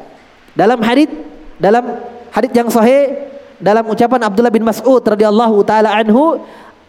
Dalam 0.57 0.81
hadis 0.81 1.13
dalam 1.61 1.99
hadis 2.33 2.51
yang 2.57 2.71
sahih 2.73 3.29
dalam 3.59 3.83
ucapan 3.91 4.23
Abdullah 4.23 4.51
bin 4.55 4.63
Mas'ud 4.63 5.03
radhiyallahu 5.03 5.67
taala 5.67 5.91
anhu, 5.91 6.39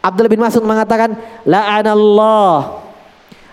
Abdullah 0.00 0.32
bin 0.32 0.40
Mas'ud 0.40 0.62
mengatakan, 0.62 1.18
"La'anallah 1.42 2.78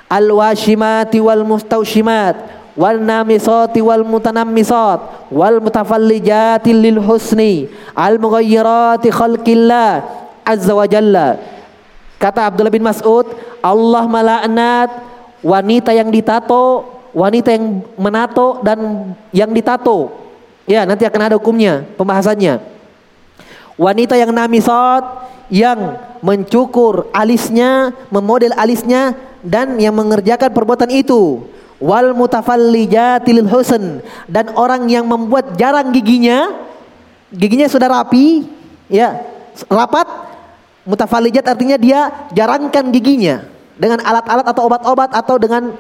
al-washimati 0.08 1.20
wal 1.20 1.44
mustawshimat 1.44 2.58
wal 2.78 3.02
namisati 3.02 3.82
wal 3.82 4.06
mutanammisat 4.06 5.34
wal 5.34 5.58
mutafallijati 5.58 6.72
lil 6.78 7.02
husni 7.02 7.66
al 7.98 8.22
mughayyirati 8.22 9.10
khalqillah 9.10 10.06
azza 10.46 10.78
wa 10.78 10.86
jalla. 10.86 11.42
Kata 12.22 12.54
Abdullah 12.54 12.70
bin 12.70 12.86
Mas'ud 12.86 13.34
Allah 13.66 14.06
melaknat 14.06 14.90
wanita 15.42 15.92
yang 15.92 16.14
ditato 16.14 16.86
wanita 17.18 17.50
yang 17.50 17.82
menato 17.98 18.62
dan 18.62 19.12
yang 19.34 19.50
ditato. 19.50 20.14
Ya 20.70 20.86
nanti 20.86 21.02
akan 21.02 21.34
ada 21.34 21.36
hukumnya 21.42 21.82
pembahasannya 21.98 22.77
wanita 23.78 24.18
yang 24.18 24.34
namisat 24.34 25.06
yang 25.48 25.96
mencukur 26.20 27.08
alisnya 27.16 27.96
memodel 28.12 28.52
alisnya 28.58 29.16
dan 29.46 29.80
yang 29.80 29.96
mengerjakan 29.96 30.52
perbuatan 30.52 30.92
itu. 30.92 31.46
Wal 31.78 32.18
mutafallijatil 32.18 33.46
husn. 33.48 34.02
Dan 34.26 34.52
orang 34.58 34.90
yang 34.90 35.06
membuat 35.06 35.56
jarang 35.56 35.94
giginya 35.94 36.68
giginya 37.30 37.68
sudah 37.68 37.92
rapi 37.92 38.48
ya 38.88 39.20
rapat 39.68 40.08
mutafallijat 40.88 41.44
artinya 41.44 41.76
dia 41.76 42.08
jarangkan 42.32 42.88
giginya 42.88 43.44
dengan 43.76 44.00
alat-alat 44.00 44.48
atau 44.48 44.64
obat-obat 44.64 45.12
atau 45.12 45.36
dengan 45.36 45.76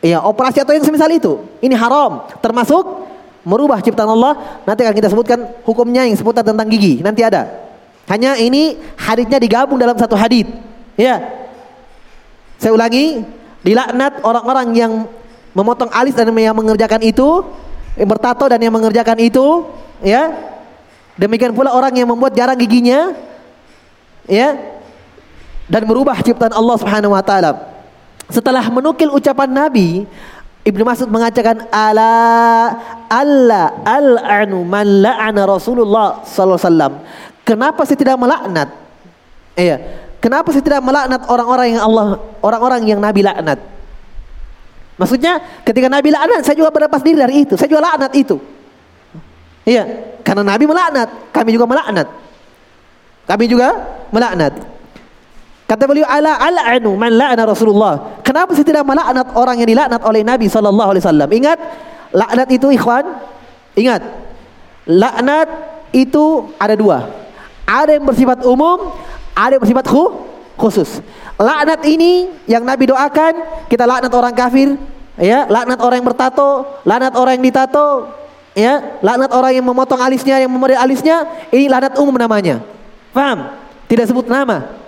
ya 0.00 0.22
operasi 0.24 0.62
atau 0.62 0.72
yang 0.72 0.86
semisal 0.86 1.10
itu. 1.12 1.42
Ini 1.60 1.76
haram 1.76 2.26
termasuk 2.40 3.11
merubah 3.42 3.82
ciptaan 3.82 4.10
Allah 4.10 4.62
nanti 4.66 4.86
akan 4.86 4.94
kita 4.94 5.08
sebutkan 5.10 5.38
hukumnya 5.66 6.06
yang 6.06 6.14
seputar 6.18 6.46
tentang 6.46 6.66
gigi 6.70 7.02
nanti 7.02 7.22
ada 7.26 7.50
hanya 8.10 8.38
ini 8.38 8.78
hadisnya 8.98 9.38
digabung 9.38 9.78
dalam 9.78 9.94
satu 9.98 10.14
hadis 10.18 10.46
ya 10.94 11.42
saya 12.62 12.78
ulangi, 12.78 13.26
dilaknat 13.66 14.22
orang-orang 14.22 14.70
yang 14.70 14.92
memotong 15.50 15.90
alis 15.90 16.14
dan 16.14 16.30
yang 16.30 16.54
mengerjakan 16.54 17.02
itu, 17.02 17.42
yang 17.98 18.06
bertato 18.06 18.46
dan 18.46 18.62
yang 18.62 18.70
mengerjakan 18.70 19.18
itu, 19.18 19.66
ya. 19.98 20.30
Demikian 21.18 21.50
pula 21.58 21.74
orang 21.74 21.90
yang 21.98 22.06
membuat 22.06 22.38
jarang 22.38 22.54
giginya, 22.54 23.18
ya. 24.30 24.54
Dan 25.66 25.90
merubah 25.90 26.22
ciptaan 26.22 26.54
Allah 26.54 26.78
Subhanahu 26.78 27.18
wa 27.18 27.24
taala. 27.26 27.66
Setelah 28.30 28.62
menukil 28.70 29.10
ucapan 29.10 29.50
Nabi, 29.50 30.06
Ibnu 30.62 30.82
Mas'ud 30.86 31.10
mengatakan 31.10 31.66
ala 31.74 32.14
alla 33.10 33.82
al'anu 33.82 34.62
man 34.62 34.86
la'ana 35.02 35.42
Rasulullah 35.42 36.22
sallallahu 36.22 36.58
alaihi 36.58 36.68
wasallam. 36.70 36.92
Kenapa 37.42 37.82
saya 37.82 37.98
tidak 37.98 38.14
melaknat? 38.14 38.68
Iya. 39.58 39.76
Kenapa 40.22 40.54
saya 40.54 40.62
tidak 40.62 40.86
melaknat 40.86 41.26
orang-orang 41.26 41.74
yang 41.74 41.82
Allah, 41.82 42.22
orang-orang 42.46 42.80
yang 42.86 43.02
Nabi 43.02 43.26
laknat? 43.26 43.58
Maksudnya 44.94 45.42
ketika 45.66 45.90
Nabi 45.90 46.14
laknat, 46.14 46.46
saya 46.46 46.54
juga 46.54 46.70
berlepas 46.70 47.02
diri 47.02 47.18
dari 47.18 47.42
itu. 47.42 47.58
Saya 47.58 47.66
juga 47.66 47.82
laknat 47.82 48.14
itu. 48.14 48.38
Iya, 49.66 50.14
karena 50.22 50.46
Nabi 50.46 50.64
melaknat, 50.70 51.10
kami 51.34 51.50
juga 51.50 51.66
melaknat. 51.66 52.06
Kami 53.26 53.44
juga 53.50 53.68
melaknat. 54.14 54.71
Kata 55.72 55.88
beliau 55.88 56.04
ala 56.04 56.36
al'anu 56.36 57.00
man 57.00 57.16
la'ana 57.16 57.48
Rasulullah. 57.48 58.20
Kenapa 58.20 58.52
saya 58.52 58.68
tidak 58.68 58.84
melaknat 58.84 59.32
orang 59.32 59.56
yang 59.56 59.72
dilaknat 59.72 60.04
oleh 60.04 60.20
Nabi 60.20 60.44
sallallahu 60.44 60.84
alaihi 60.92 61.00
wasallam? 61.00 61.28
Ingat, 61.32 61.58
laknat 62.12 62.48
itu 62.52 62.68
ikhwan, 62.76 63.08
ingat. 63.72 64.04
Laknat 64.84 65.48
itu 65.96 66.52
ada 66.60 66.76
dua. 66.76 67.08
Ada 67.64 67.96
yang 67.96 68.04
bersifat 68.04 68.44
umum, 68.44 68.92
ada 69.32 69.56
yang 69.56 69.64
bersifat 69.64 69.88
khusus. 70.60 71.00
Laknat 71.40 71.80
ini 71.88 72.28
yang 72.44 72.68
Nabi 72.68 72.92
doakan, 72.92 73.64
kita 73.72 73.88
laknat 73.88 74.12
orang 74.12 74.36
kafir, 74.36 74.76
ya, 75.16 75.48
laknat 75.48 75.80
orang 75.80 76.04
yang 76.04 76.08
bertato, 76.12 76.68
laknat 76.84 77.16
orang 77.16 77.40
yang 77.40 77.48
ditato, 77.48 78.12
ya, 78.52 79.00
laknat 79.00 79.32
orang 79.32 79.56
yang 79.56 79.64
memotong 79.64 80.04
alisnya, 80.04 80.36
yang 80.36 80.52
memodel 80.52 80.76
alisnya, 80.76 81.48
ini 81.48 81.64
laknat 81.72 81.96
umum 81.96 82.20
namanya. 82.20 82.60
Paham? 83.16 83.56
Tidak 83.88 84.04
sebut 84.04 84.28
nama. 84.28 84.81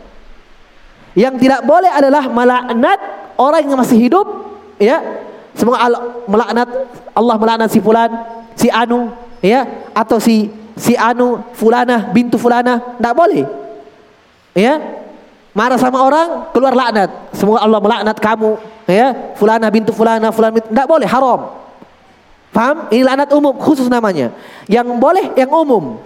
Yang 1.14 1.46
tidak 1.46 1.62
boleh 1.62 1.90
adalah 1.90 2.26
melaknat 2.26 2.98
orang 3.38 3.62
yang 3.62 3.78
masih 3.78 3.98
hidup, 3.98 4.26
ya. 4.82 4.98
Semoga 5.54 5.86
melaknat 6.26 6.68
Allah 7.14 7.36
melaknat 7.38 7.70
si 7.70 7.78
fulan, 7.78 8.10
si 8.58 8.66
anu, 8.66 9.14
ya, 9.38 9.62
atau 9.94 10.18
si 10.18 10.50
si 10.74 10.98
anu 10.98 11.38
fulana 11.54 12.10
bintu 12.10 12.34
fulana, 12.34 12.82
tidak 12.98 13.14
boleh. 13.14 13.46
Ya, 14.54 14.82
marah 15.54 15.78
sama 15.78 16.02
orang 16.02 16.50
keluar 16.50 16.74
laknat. 16.74 17.10
Semoga 17.34 17.62
Allah 17.62 17.78
melaknat 17.78 18.18
kamu. 18.18 18.58
Ya, 18.90 19.34
fulana 19.38 19.70
bintu 19.70 19.94
fulana 19.94 20.34
fulan. 20.34 20.58
Tidak 20.58 20.86
boleh, 20.90 21.06
haram. 21.06 21.54
Paham? 22.54 22.90
Ini 22.90 23.02
laknat 23.02 23.30
umum, 23.34 23.54
khusus 23.58 23.86
namanya. 23.86 24.34
Yang 24.66 24.94
boleh, 24.98 25.26
yang 25.34 25.50
umum. 25.50 25.98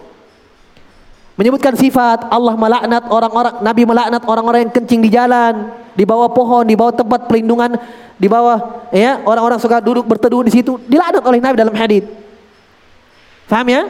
Menyebutkan 1.38 1.78
sifat 1.78 2.26
Allah 2.34 2.58
melaknat 2.58 3.06
orang-orang, 3.06 3.62
Nabi 3.62 3.86
melaknat 3.86 4.22
orang-orang 4.26 4.66
yang 4.66 4.72
kencing 4.74 4.98
di 4.98 5.06
jalan, 5.06 5.70
di 5.94 6.02
bawah 6.02 6.26
pohon, 6.34 6.66
di 6.66 6.74
bawah 6.74 6.90
tempat 6.90 7.30
perlindungan, 7.30 7.78
di 8.18 8.26
bawah 8.26 8.90
ya 8.90 9.22
orang-orang 9.22 9.62
suka 9.62 9.78
duduk 9.78 10.02
berteduh 10.02 10.42
di 10.42 10.50
situ, 10.50 10.82
dilaknat 10.90 11.22
oleh 11.22 11.38
Nabi 11.38 11.54
dalam 11.54 11.78
hadis. 11.78 12.02
Paham 13.46 13.70
ya? 13.70 13.86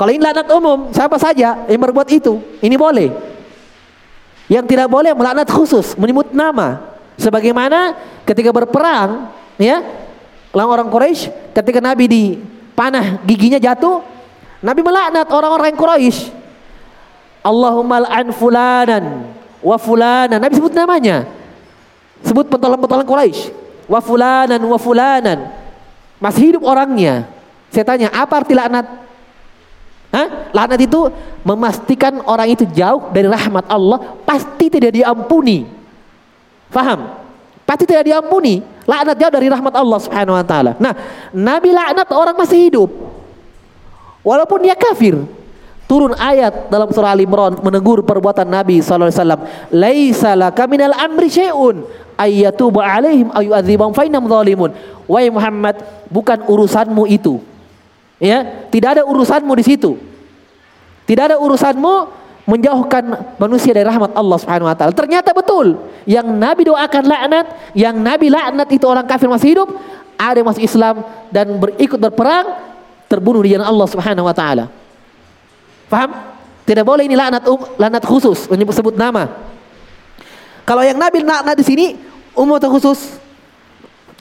Kalau 0.00 0.10
ini 0.16 0.24
laknat 0.24 0.48
umum, 0.48 0.88
siapa 0.96 1.20
saja 1.20 1.68
yang 1.68 1.76
berbuat 1.84 2.08
itu, 2.08 2.40
ini 2.64 2.80
boleh. 2.80 3.12
Yang 4.48 4.72
tidak 4.72 4.88
boleh 4.88 5.12
melaknat 5.12 5.52
khusus, 5.52 5.92
menyebut 6.00 6.32
nama. 6.32 6.96
Sebagaimana 7.20 8.00
ketika 8.24 8.48
berperang, 8.48 9.28
ya, 9.60 9.84
orang 10.56 10.88
Quraisy, 10.88 11.52
ketika 11.52 11.84
Nabi 11.84 12.08
di 12.08 12.22
panah 12.72 13.20
giginya 13.28 13.60
jatuh, 13.60 14.00
Nabi 14.64 14.80
melaknat 14.80 15.28
orang-orang 15.28 15.76
Quraisy. 15.76 16.41
Allahumma 17.42 18.06
al'an 18.06 18.30
fulanan 18.30 19.04
wa 19.58 19.76
fulanan. 19.78 20.38
Nabi 20.38 20.54
sebut 20.54 20.74
namanya. 20.74 21.26
Sebut 22.22 22.46
pentolan-pentolan 22.46 23.06
Quraisy. 23.06 23.50
Wa 23.90 23.98
fulanan 23.98 24.62
wa 24.62 24.78
fulanan. 24.78 25.50
Masih 26.22 26.54
hidup 26.54 26.62
orangnya. 26.62 27.26
Saya 27.74 27.82
tanya, 27.82 28.14
apa 28.14 28.46
arti 28.46 28.54
laknat? 28.54 28.86
Hah? 30.14 30.54
Laknat 30.54 30.80
itu 30.86 31.10
memastikan 31.42 32.22
orang 32.28 32.52
itu 32.52 32.62
jauh 32.70 33.10
dari 33.10 33.26
rahmat 33.26 33.66
Allah, 33.66 34.22
pasti 34.22 34.70
tidak 34.70 34.94
diampuni. 34.94 35.66
Faham? 36.70 37.18
Pasti 37.66 37.88
tidak 37.88 38.06
diampuni. 38.06 38.62
Laknat 38.86 39.18
jauh 39.18 39.32
dari 39.34 39.50
rahmat 39.50 39.74
Allah 39.74 39.98
Subhanahu 39.98 40.38
wa 40.38 40.46
taala. 40.46 40.78
Nah, 40.78 40.94
Nabi 41.34 41.74
laknat 41.74 42.06
orang 42.14 42.36
masih 42.38 42.70
hidup. 42.70 42.90
Walaupun 44.22 44.62
dia 44.62 44.78
kafir. 44.78 45.18
Turun 45.90 46.16
ayat 46.16 46.72
dalam 46.72 46.88
surah 46.88 47.12
Al 47.12 47.20
Imran 47.20 47.60
menegur 47.60 48.00
perbuatan 48.00 48.48
Nabi 48.48 48.80
sallallahu 48.80 49.12
alaihi 49.12 49.20
wasallam. 49.20 49.42
Laisa 49.70 50.30
laka 50.32 50.64
minal 50.64 50.96
amri 50.96 51.28
syai'un 51.28 51.84
ayyatuba 52.16 52.80
alaihim 52.80 53.28
ayu 53.36 53.52
adzibam 53.52 53.92
fa 53.92 54.08
innahum 54.08 54.30
zalimun. 54.30 54.70
Wahai 55.04 55.28
Muhammad, 55.28 55.76
bukan 56.08 56.46
urusanmu 56.48 57.04
itu 57.10 57.42
Ya, 58.22 58.70
tidak 58.70 58.94
ada 58.94 59.02
urusanmu 59.02 59.50
di 59.58 59.66
situ. 59.66 59.98
Tidak 61.10 61.34
ada 61.34 61.36
urusanmu 61.42 62.22
menjauhkan 62.46 63.34
manusia 63.34 63.74
dari 63.74 63.82
rahmat 63.82 64.14
Allah 64.14 64.38
Subhanahu 64.38 64.70
wa 64.70 64.76
taala. 64.78 64.94
Ternyata 64.94 65.34
betul, 65.34 65.74
yang 66.06 66.30
Nabi 66.30 66.70
doakan 66.70 67.02
laknat, 67.02 67.46
yang 67.74 67.98
Nabi 67.98 68.30
laknat 68.30 68.70
itu 68.70 68.86
orang 68.86 69.10
kafir 69.10 69.26
masih 69.26 69.58
hidup, 69.58 69.74
ada 70.14 70.38
yang 70.38 70.46
masuk 70.46 70.62
Islam 70.62 71.02
dan 71.34 71.50
berikut 71.58 71.98
berperang 71.98 72.62
terbunuh 73.10 73.42
di 73.42 73.58
jalan 73.58 73.66
Allah 73.66 73.86
Subhanahu 73.90 74.30
wa 74.30 74.34
taala. 74.34 74.70
Paham? 75.92 76.10
Tidak 76.64 76.80
boleh 76.88 77.04
ini 77.04 77.12
laknat 77.12 77.44
um, 77.44 77.60
laknat 77.76 78.00
khusus 78.08 78.48
menyebut 78.48 78.72
sebut 78.72 78.96
nama. 78.96 79.28
Kalau 80.64 80.80
yang 80.80 80.96
Nabi 80.96 81.20
laknat 81.20 81.52
di 81.52 81.64
sini 81.68 81.86
umum 82.32 82.56
atau 82.56 82.72
khusus? 82.72 83.20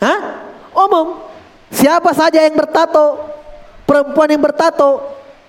Hah? 0.04 0.44
Umum. 0.76 1.24
Siapa 1.72 2.12
saja 2.12 2.44
yang 2.44 2.60
bertato, 2.60 3.24
perempuan 3.88 4.28
yang 4.28 4.44
bertato, 4.44 5.00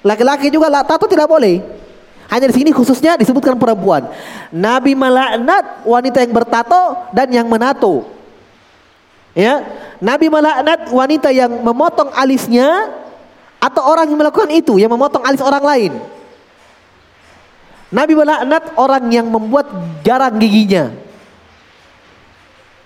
laki-laki 0.06 0.46
juga 0.46 0.70
lah 0.70 0.86
tato 0.86 1.10
tidak 1.10 1.26
boleh. 1.26 1.58
Hanya 2.30 2.46
di 2.46 2.54
sini 2.54 2.70
khususnya 2.70 3.18
disebutkan 3.18 3.58
perempuan. 3.58 4.06
Nabi 4.54 4.94
melaknat 4.94 5.82
wanita 5.82 6.22
yang 6.22 6.30
bertato 6.30 7.10
dan 7.10 7.28
yang 7.34 7.50
menato. 7.50 8.06
Ya, 9.34 9.58
Nabi 9.98 10.30
melaknat 10.30 10.86
wanita 10.86 11.34
yang 11.34 11.50
memotong 11.50 12.14
alisnya 12.14 13.01
atau 13.62 13.82
orang 13.86 14.10
yang 14.10 14.18
melakukan 14.18 14.50
itu 14.50 14.74
yang 14.82 14.90
memotong 14.90 15.22
alis 15.22 15.38
orang 15.38 15.62
lain. 15.62 15.92
Nabi 17.94 18.18
melaknat 18.18 18.74
orang 18.74 19.04
yang 19.14 19.30
membuat 19.30 19.70
jarang 20.02 20.34
giginya. 20.42 20.90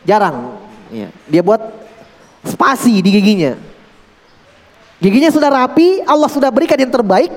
Jarang. 0.04 0.60
Ya. 0.92 1.08
Dia 1.30 1.40
buat 1.40 1.62
spasi 2.44 3.00
di 3.00 3.08
giginya. 3.08 3.56
Giginya 5.00 5.32
sudah 5.32 5.48
rapi, 5.48 6.04
Allah 6.04 6.28
sudah 6.28 6.50
berikan 6.52 6.76
yang 6.76 6.92
terbaik, 6.92 7.32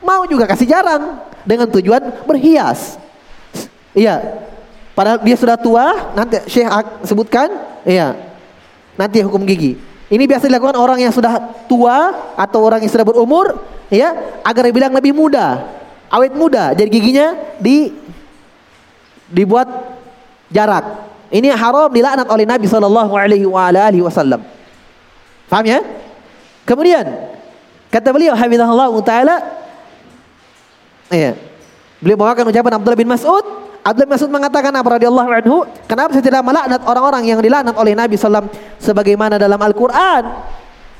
mau 0.00 0.24
juga 0.24 0.48
kasih 0.48 0.68
jarang 0.68 1.20
dengan 1.44 1.68
tujuan 1.68 2.24
berhias. 2.24 2.96
Iya. 3.92 4.20
Padahal 4.92 5.24
dia 5.24 5.36
sudah 5.36 5.56
tua, 5.56 6.12
nanti 6.12 6.36
Syekh 6.48 6.68
sebutkan, 7.04 7.48
iya. 7.84 8.12
Nanti 8.94 9.24
hukum 9.24 9.42
gigi. 9.42 9.91
Ini 10.12 10.28
biasa 10.28 10.44
dilakukan 10.44 10.76
orang 10.76 11.00
yang 11.00 11.08
sudah 11.08 11.40
tua 11.64 12.12
atau 12.36 12.60
orang 12.60 12.84
yang 12.84 12.92
sudah 12.92 13.06
berumur, 13.08 13.56
ya, 13.88 14.12
agar 14.44 14.68
dibilang 14.68 14.92
lebih 14.92 15.16
muda, 15.16 15.64
awet 16.12 16.36
muda. 16.36 16.76
Jadi 16.76 16.88
giginya 16.92 17.32
di 17.56 17.96
dibuat 19.32 19.64
jarak. 20.52 20.84
Ini 21.32 21.56
haram 21.56 21.88
dilaknat 21.88 22.28
oleh 22.28 22.44
Nabi 22.44 22.68
sallallahu 22.68 23.16
alaihi 23.16 24.04
wasallam. 24.04 24.44
Paham 25.48 25.64
ya? 25.64 25.80
Kemudian 26.68 27.08
kata 27.88 28.12
beliau 28.12 28.36
hafizahullah 28.36 28.92
taala 29.00 29.36
Iya. 31.12 31.36
Beliau 32.00 32.18
bawakan 32.18 32.48
ucapan 32.48 32.72
Abdullah 32.80 32.98
bin 32.98 33.12
Mas'ud. 33.12 33.44
Bin 33.82 34.06
Mas'ud 34.06 34.30
mengatakan 34.30 34.70
apa 34.70 34.94
radhiyallahu 34.94 35.30
anhu, 35.42 35.66
kenapa 35.90 36.14
saya 36.14 36.22
tidak 36.22 36.46
melaknat 36.46 36.86
orang-orang 36.86 37.26
yang 37.26 37.42
dilaknat 37.42 37.74
oleh 37.74 37.98
Nabi 37.98 38.14
sallam 38.14 38.46
sebagaimana 38.78 39.42
dalam 39.42 39.58
Al-Qur'an? 39.58 40.22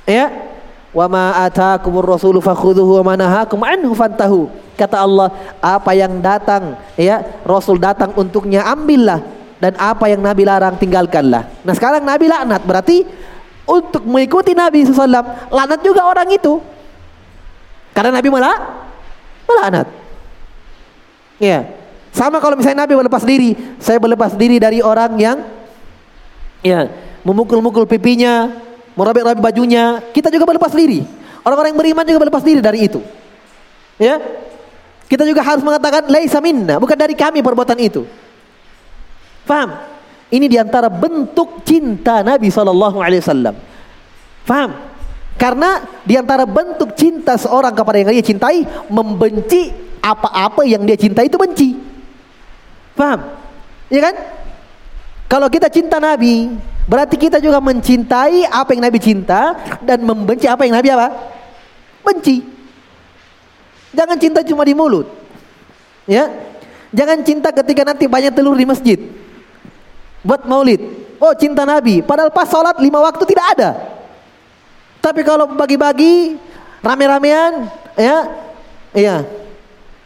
Ya. 0.03 0.51
Wa 0.90 1.07
ma 1.07 1.47
ataakumur 1.47 2.05
rasulu 2.05 2.42
fakhudhuhu 2.42 3.01
wa 3.01 3.14
ma 3.14 3.14
nahakum 3.14 3.62
anhu 3.62 3.95
fantahu. 3.95 4.51
Kata 4.75 4.99
Allah, 4.99 5.31
apa 5.62 5.95
yang 5.95 6.18
datang 6.18 6.75
ya, 6.99 7.23
Rasul 7.47 7.79
datang 7.79 8.12
untuknya 8.18 8.66
ambillah 8.66 9.23
dan 9.62 9.79
apa 9.79 10.11
yang 10.11 10.18
Nabi 10.18 10.42
larang 10.42 10.75
tinggalkanlah. 10.75 11.47
Nah, 11.62 11.75
sekarang 11.79 12.03
Nabi 12.03 12.27
laknat 12.27 12.66
berarti 12.66 13.07
untuk 13.62 14.03
mengikuti 14.03 14.59
Nabi 14.59 14.83
SAW 14.83 15.55
laknat 15.55 15.81
juga 15.87 16.03
orang 16.03 16.27
itu. 16.35 16.59
Karena 17.95 18.18
Nabi 18.18 18.29
malah 18.29 18.57
melaknat. 19.47 19.87
Ya. 21.38 21.82
Sama 22.12 22.38
kalau 22.44 22.61
misalnya 22.61 22.85
Nabi 22.85 22.92
berlepas 22.92 23.25
diri, 23.25 23.57
saya 23.81 23.96
berlepas 23.96 24.37
diri 24.37 24.61
dari 24.61 24.85
orang 24.85 25.16
yang 25.16 25.38
ya, 26.61 26.92
memukul-mukul 27.25 27.88
pipinya, 27.88 28.53
merobek-robek 28.92 29.40
bajunya, 29.40 30.05
kita 30.12 30.29
juga 30.29 30.44
berlepas 30.44 30.77
diri. 30.77 31.01
Orang-orang 31.42 31.72
yang 31.72 31.81
beriman 31.81 32.05
juga 32.05 32.20
berlepas 32.29 32.44
diri 32.44 32.61
dari 32.61 32.85
itu. 32.85 33.01
Ya. 33.96 34.20
Kita 35.09 35.25
juga 35.29 35.44
harus 35.44 35.61
mengatakan 35.64 36.09
laisa 36.09 36.40
minna, 36.40 36.77
bukan 36.81 36.96
dari 36.96 37.12
kami 37.16 37.40
perbuatan 37.40 37.77
itu. 37.81 38.05
Faham? 39.44 39.77
Ini 40.33 40.48
di 40.48 40.57
antara 40.57 40.88
bentuk 40.88 41.61
cinta 41.68 42.25
Nabi 42.25 42.48
Shallallahu 42.48 42.96
Alaihi 42.96 43.20
Wasallam. 43.20 43.55
Faham? 44.48 44.70
Karena 45.37 45.85
di 46.05 46.16
antara 46.16 46.48
bentuk 46.48 46.96
cinta 46.96 47.37
seorang 47.37 47.77
kepada 47.77 48.01
yang 48.01 48.09
dia 48.12 48.25
cintai, 48.25 48.64
membenci 48.88 49.68
apa-apa 50.01 50.64
yang 50.64 50.85
dia 50.88 50.96
cinta 50.96 51.20
itu 51.20 51.37
benci. 51.37 51.91
Paham? 53.03 53.21
Ya 53.91 53.99
kan? 53.99 54.15
Kalau 55.27 55.49
kita 55.51 55.67
cinta 55.67 55.99
Nabi, 55.99 56.55
berarti 56.87 57.19
kita 57.19 57.43
juga 57.43 57.59
mencintai 57.59 58.47
apa 58.47 58.71
yang 58.71 58.87
Nabi 58.87 58.99
cinta 59.03 59.59
dan 59.83 60.07
membenci 60.07 60.47
apa 60.47 60.62
yang 60.62 60.79
Nabi 60.79 60.88
apa? 60.95 61.09
Benci. 62.07 62.47
Jangan 63.91 64.17
cinta 64.23 64.47
cuma 64.47 64.62
di 64.62 64.71
mulut. 64.71 65.11
Ya. 66.07 66.31
Jangan 66.95 67.27
cinta 67.27 67.51
ketika 67.51 67.83
nanti 67.83 68.07
banyak 68.07 68.31
telur 68.37 68.55
di 68.55 68.69
masjid. 68.69 69.01
Buat 70.23 70.47
maulid. 70.47 70.79
Oh 71.19 71.35
cinta 71.35 71.67
Nabi. 71.67 72.07
Padahal 72.07 72.31
pas 72.31 72.47
sholat 72.47 72.79
lima 72.79 73.03
waktu 73.03 73.25
tidak 73.27 73.47
ada. 73.59 73.71
Tapi 75.03 75.27
kalau 75.27 75.51
bagi-bagi 75.59 76.38
rame-ramean, 76.79 77.67
ya, 77.99 78.31
iya, 78.95 79.27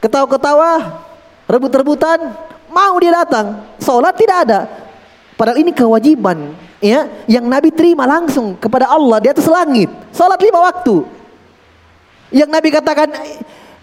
Ketawa-ketawa, 0.00 1.02
rebut-rebutan, 1.50 2.45
mau 2.76 3.00
dia 3.00 3.24
datang. 3.24 3.64
Sholat 3.80 4.12
tidak 4.20 4.38
ada. 4.44 4.60
Padahal 5.40 5.64
ini 5.64 5.72
kewajiban 5.72 6.52
ya 6.80 7.08
yang 7.24 7.48
Nabi 7.48 7.72
terima 7.72 8.04
langsung 8.04 8.52
kepada 8.60 8.92
Allah 8.92 9.16
di 9.24 9.28
atas 9.32 9.48
langit. 9.48 9.88
Sholat 10.12 10.36
lima 10.44 10.60
waktu. 10.60 11.04
Yang 12.36 12.50
Nabi 12.52 12.68
katakan 12.68 13.08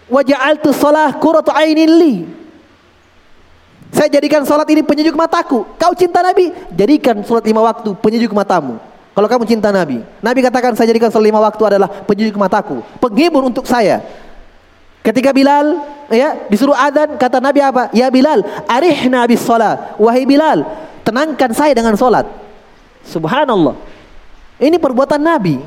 waja'altu 0.06 0.70
sholah 0.70 1.18
qurratu 1.18 1.50
ainin 1.50 1.90
li. 1.90 2.14
Saya 3.94 4.10
jadikan 4.10 4.42
sholat 4.42 4.66
ini 4.70 4.82
penyejuk 4.82 5.14
mataku. 5.14 5.62
Kau 5.78 5.94
cinta 5.94 6.18
Nabi, 6.18 6.50
jadikan 6.74 7.22
sholat 7.22 7.46
lima 7.46 7.62
waktu 7.62 7.94
penyejuk 7.98 8.34
matamu. 8.34 8.78
Kalau 9.14 9.30
kamu 9.30 9.46
cinta 9.46 9.70
Nabi, 9.70 10.02
Nabi 10.18 10.40
katakan 10.42 10.74
saya 10.74 10.90
jadikan 10.90 11.06
sholat 11.06 11.30
lima 11.30 11.38
waktu 11.38 11.62
adalah 11.62 11.86
penyejuk 12.02 12.34
mataku, 12.34 12.82
penghibur 12.98 13.46
untuk 13.46 13.62
saya. 13.62 14.02
Ketika 15.04 15.36
Bilal 15.36 15.84
ya 16.08 16.48
disuruh 16.48 16.72
adzan 16.72 17.20
kata 17.20 17.36
Nabi 17.36 17.60
apa? 17.60 17.92
Ya 17.92 18.08
Bilal, 18.08 18.40
arihna 18.64 19.28
bis 19.28 19.44
shalah. 19.44 19.92
Wahai 20.00 20.24
Bilal, 20.24 20.64
tenangkan 21.04 21.52
saya 21.52 21.76
dengan 21.76 21.92
salat. 21.92 22.24
Subhanallah. 23.04 23.76
Ini 24.56 24.80
perbuatan 24.80 25.20
Nabi. 25.20 25.60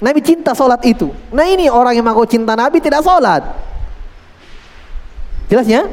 Nabi 0.00 0.20
cinta 0.24 0.56
salat 0.56 0.80
itu. 0.88 1.12
Nah 1.28 1.44
ini 1.44 1.68
orang 1.68 1.92
yang 1.92 2.08
mengaku 2.08 2.24
cinta 2.24 2.56
Nabi 2.56 2.80
tidak 2.80 3.04
salat. 3.04 3.44
Jelasnya? 5.52 5.84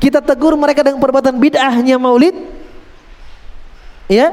Kita 0.00 0.24
tegur 0.24 0.56
mereka 0.56 0.80
dengan 0.80 0.96
perbuatan 0.96 1.36
bid'ahnya 1.36 2.00
maulid. 2.00 2.32
Ya. 4.08 4.32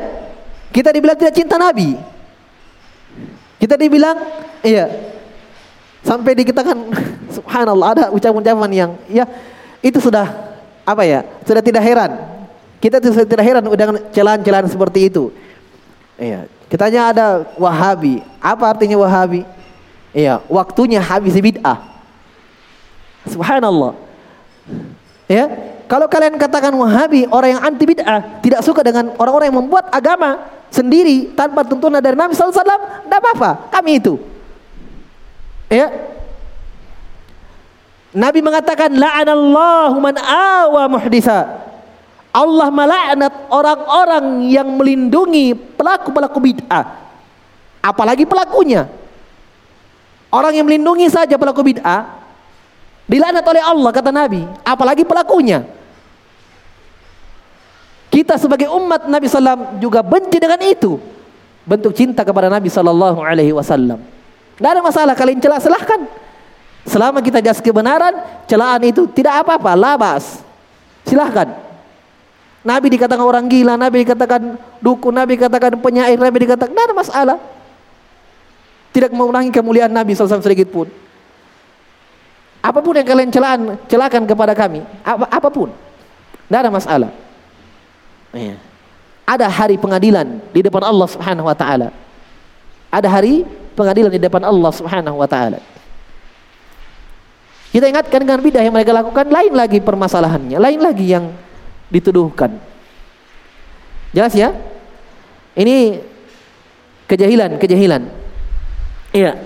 Kita 0.72 0.96
dibilang 0.96 1.20
tidak 1.20 1.36
cinta 1.36 1.60
Nabi. 1.60 2.00
Kita 3.60 3.76
dibilang, 3.76 4.16
iya, 4.64 4.88
Sampai 6.08 6.40
dikatakan 6.40 6.88
subhanallah 7.36 7.88
ada 7.92 8.06
ucapan-ucapan 8.16 8.72
yang 8.72 8.92
ya 9.12 9.28
itu 9.84 10.00
sudah 10.00 10.56
apa 10.88 11.04
ya? 11.04 11.28
Sudah 11.44 11.60
tidak 11.60 11.84
heran. 11.84 12.16
Kita 12.80 13.04
sudah 13.04 13.28
tidak 13.28 13.44
heran 13.44 13.68
dengan 13.76 14.00
celaan-celaan 14.16 14.72
seperti 14.72 15.12
itu. 15.12 15.36
Iya, 16.16 16.48
kitanya 16.72 17.12
ada 17.12 17.26
Wahabi. 17.60 18.24
Apa 18.40 18.72
artinya 18.72 18.96
Wahabi? 19.04 19.44
Iya, 20.16 20.40
waktunya 20.48 21.04
habis 21.04 21.36
bid'ah. 21.36 21.84
Subhanallah. 23.28 24.00
Ya, 25.28 25.52
kalau 25.92 26.08
kalian 26.08 26.40
katakan 26.40 26.72
Wahabi, 26.72 27.28
orang 27.28 27.60
yang 27.60 27.62
anti 27.68 27.84
bid'ah, 27.84 28.40
tidak 28.40 28.64
suka 28.64 28.80
dengan 28.80 29.12
orang-orang 29.20 29.52
yang 29.52 29.60
membuat 29.60 29.92
agama 29.92 30.40
sendiri 30.72 31.36
tanpa 31.36 31.68
tuntunan 31.68 32.00
dari 32.00 32.16
Nabi 32.16 32.32
wasallam, 32.32 32.82
tidak 33.04 33.20
apa-apa. 33.20 33.52
Kami 33.76 34.00
itu. 34.00 34.37
Ya. 35.68 35.92
Nabi 38.16 38.40
mengatakan 38.40 38.96
la'anallahu 38.96 39.98
man 40.00 40.16
awa 40.18 40.88
muhdisa. 40.88 41.68
Allah 42.32 42.70
melaknat 42.70 43.34
orang-orang 43.50 44.48
yang 44.48 44.68
melindungi 44.78 45.54
pelaku-pelaku 45.54 46.38
bid'ah. 46.40 46.86
Apalagi 47.82 48.24
pelakunya. 48.30 48.88
Orang 50.28 50.54
yang 50.54 50.68
melindungi 50.68 51.08
saja 51.08 51.40
pelaku 51.40 51.64
bid'ah 51.66 52.20
dilaknat 53.08 53.44
oleh 53.48 53.64
Allah 53.64 53.92
kata 53.96 54.12
Nabi, 54.12 54.44
apalagi 54.68 55.08
pelakunya. 55.08 55.64
Kita 58.12 58.36
sebagai 58.40 58.68
umat 58.72 59.08
Nabi 59.08 59.28
sallam 59.28 59.80
juga 59.80 60.04
benci 60.04 60.38
dengan 60.40 60.60
itu. 60.64 61.00
Bentuk 61.68 61.92
cinta 61.92 62.24
kepada 62.24 62.48
Nabi 62.48 62.72
sallallahu 62.72 63.20
alaihi 63.20 63.52
wasallam. 63.52 64.00
Tidak 64.58 64.70
ada 64.74 64.82
masalah 64.82 65.14
kalian 65.14 65.38
celah 65.38 65.62
silahkan. 65.62 66.02
Selama 66.88 67.22
kita 67.22 67.44
jas 67.44 67.62
kebenaran, 67.62 68.16
celaan 68.50 68.82
itu 68.90 69.06
tidak 69.14 69.46
apa-apa, 69.46 69.78
labas. 69.78 70.42
Silahkan. 71.06 71.52
Nabi 72.66 72.88
dikatakan 72.92 73.24
orang 73.24 73.46
gila, 73.46 73.78
Nabi 73.78 74.04
dikatakan 74.04 74.58
dukun, 74.82 75.14
Nabi 75.14 75.38
dikatakan 75.38 75.78
penyair, 75.78 76.18
Nabi 76.18 76.48
dikatakan 76.48 76.74
tidak 76.74 76.86
ada 76.90 76.96
masalah. 76.96 77.38
Tidak 78.92 79.14
mengurangi 79.14 79.54
kemuliaan 79.54 79.94
Nabi 79.94 80.18
SAW 80.18 80.42
sedikit 80.42 80.74
pun. 80.74 80.90
Apa 82.66 82.82
pun 82.82 82.98
yang 82.98 83.06
kalian 83.06 83.30
celaan, 83.30 83.78
celakan 83.86 84.26
kepada 84.26 84.58
kami, 84.58 84.82
ap 85.06 85.30
apa 85.30 85.50
pun. 85.54 85.70
Tidak 86.50 86.60
ada 86.60 86.72
masalah. 86.74 87.12
Ya. 88.34 88.58
Ada 89.28 89.48
hari 89.52 89.76
pengadilan 89.76 90.40
di 90.56 90.64
depan 90.64 90.82
Allah 90.88 91.08
Subhanahu 91.08 91.46
wa 91.46 91.56
taala. 91.56 91.92
Ada 92.88 93.12
hari 93.12 93.44
pengadilan 93.78 94.10
di 94.10 94.18
depan 94.18 94.42
Allah 94.42 94.72
Subhanahu 94.74 95.22
wa 95.22 95.30
taala. 95.30 95.62
Kita 97.70 97.86
ingatkan 97.86 98.26
dengan 98.26 98.42
bidah 98.42 98.66
yang 98.66 98.74
mereka 98.74 98.90
lakukan 98.90 99.30
lain 99.30 99.54
lagi 99.54 99.78
permasalahannya, 99.78 100.58
lain 100.58 100.82
lagi 100.82 101.06
yang 101.14 101.30
dituduhkan. 101.94 102.58
Jelas 104.18 104.34
ya? 104.34 104.50
Ini 105.54 106.02
kejahilan, 107.06 107.62
kejahilan. 107.62 108.02
Iya. 109.14 109.38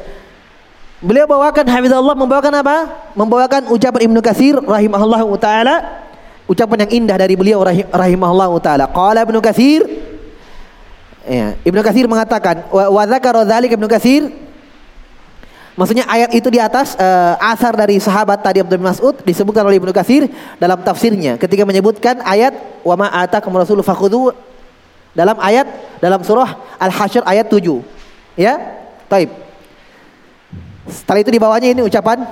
Beliau 1.02 1.28
bawakan 1.28 1.65
hafizallah 1.65 2.15
membawakan 2.15 2.54
apa? 2.62 2.78
Membawakan 3.17 3.67
ucapan 3.74 4.02
Ibnu 4.08 4.20
Katsir 4.24 4.56
rahimahullah 4.56 5.28
taala 5.41 5.76
ucapan 6.46 6.86
yang 6.86 7.04
indah 7.04 7.17
dari 7.17 7.34
beliau 7.39 7.63
rahim, 7.63 7.88
rahimahullah 7.89 8.52
taala. 8.62 8.86
Qala 8.91 9.24
Ibnu 9.24 9.39
Katsir 9.39 9.82
ya, 11.26 11.58
Ibnu 11.66 11.82
Katsir 11.82 12.06
mengatakan 12.06 12.68
wa, 12.72 13.04
dzakara 13.06 13.46
dzalika 13.46 13.74
Ibnu 13.76 13.90
Katsir 13.90 14.24
Maksudnya 15.72 16.04
ayat 16.04 16.36
itu 16.36 16.52
di 16.52 16.60
atas 16.60 17.00
uh, 17.00 17.40
asar 17.40 17.72
dari 17.72 17.96
sahabat 17.96 18.44
tadi 18.44 18.60
Abdul 18.60 18.84
Mas'ud 18.84 19.16
disebutkan 19.24 19.64
oleh 19.64 19.80
Ibnu 19.80 19.96
Katsir 19.96 20.28
dalam 20.60 20.84
tafsirnya 20.84 21.40
ketika 21.40 21.64
menyebutkan 21.64 22.20
ayat 22.28 22.52
wa 22.84 23.00
ma 23.00 23.08
atakum 23.08 23.56
rasul 23.56 23.80
fakhudhu 23.80 24.36
dalam 25.16 25.40
ayat 25.40 25.68
dalam 26.04 26.20
surah 26.24 26.76
Al-Hasyr 26.80 27.24
ayat 27.24 27.48
7. 27.48 27.84
Ya? 28.40 28.60
Taib. 29.08 29.32
Setelah 30.88 31.20
itu 31.24 31.32
di 31.32 31.40
bawahnya 31.40 31.70
ini 31.72 31.82
ucapan 31.84 32.24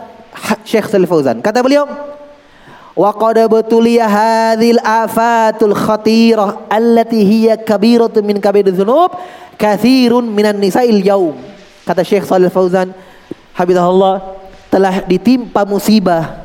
Syekh 0.68 0.88
Salih 0.88 1.08
Fauzan. 1.08 1.44
Kata 1.44 1.60
beliau, 1.64 1.88
"Wa 3.00 3.16
qad 3.16 3.40
butuliya 3.48 4.12
hadhil 4.12 4.84
afatul 4.84 5.72
khatirah 5.72 6.68
allati 6.68 7.24
hiya 7.24 7.56
kabiratun 7.56 8.28
min 8.28 8.44
kabiril 8.44 8.76
dzunub 8.76 9.16
katsirun 9.56 10.28
minan 10.28 10.60
nisa'il 10.60 11.00
yaum." 11.00 11.40
Kata 11.88 12.04
Syekh 12.04 12.28
Salih 12.28 12.52
Fauzan, 12.52 12.92
Habibullah 13.56 14.36
telah 14.68 15.00
ditimpa 15.08 15.64
musibah 15.64 16.44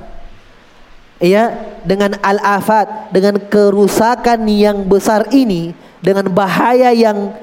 ya 1.19 1.53
dengan 1.83 2.17
al-afat 2.23 3.11
dengan 3.11 3.37
kerusakan 3.37 4.47
yang 4.49 4.87
besar 4.87 5.29
ini 5.35 5.77
dengan 6.01 6.31
bahaya 6.33 6.95
yang 6.95 7.35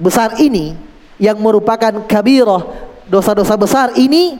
besar 0.00 0.38
ini 0.40 0.76
yang 1.16 1.40
merupakan 1.40 2.04
kabirah 2.04 2.62
dosa-dosa 3.08 3.56
besar 3.56 3.88
ini 3.96 4.36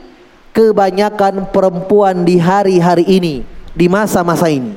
kebanyakan 0.53 1.53
perempuan 1.53 2.25
di 2.25 2.41
hari-hari 2.41 3.05
ini, 3.05 3.45
di 3.77 3.85
masa-masa 3.85 4.49
ini. 4.49 4.73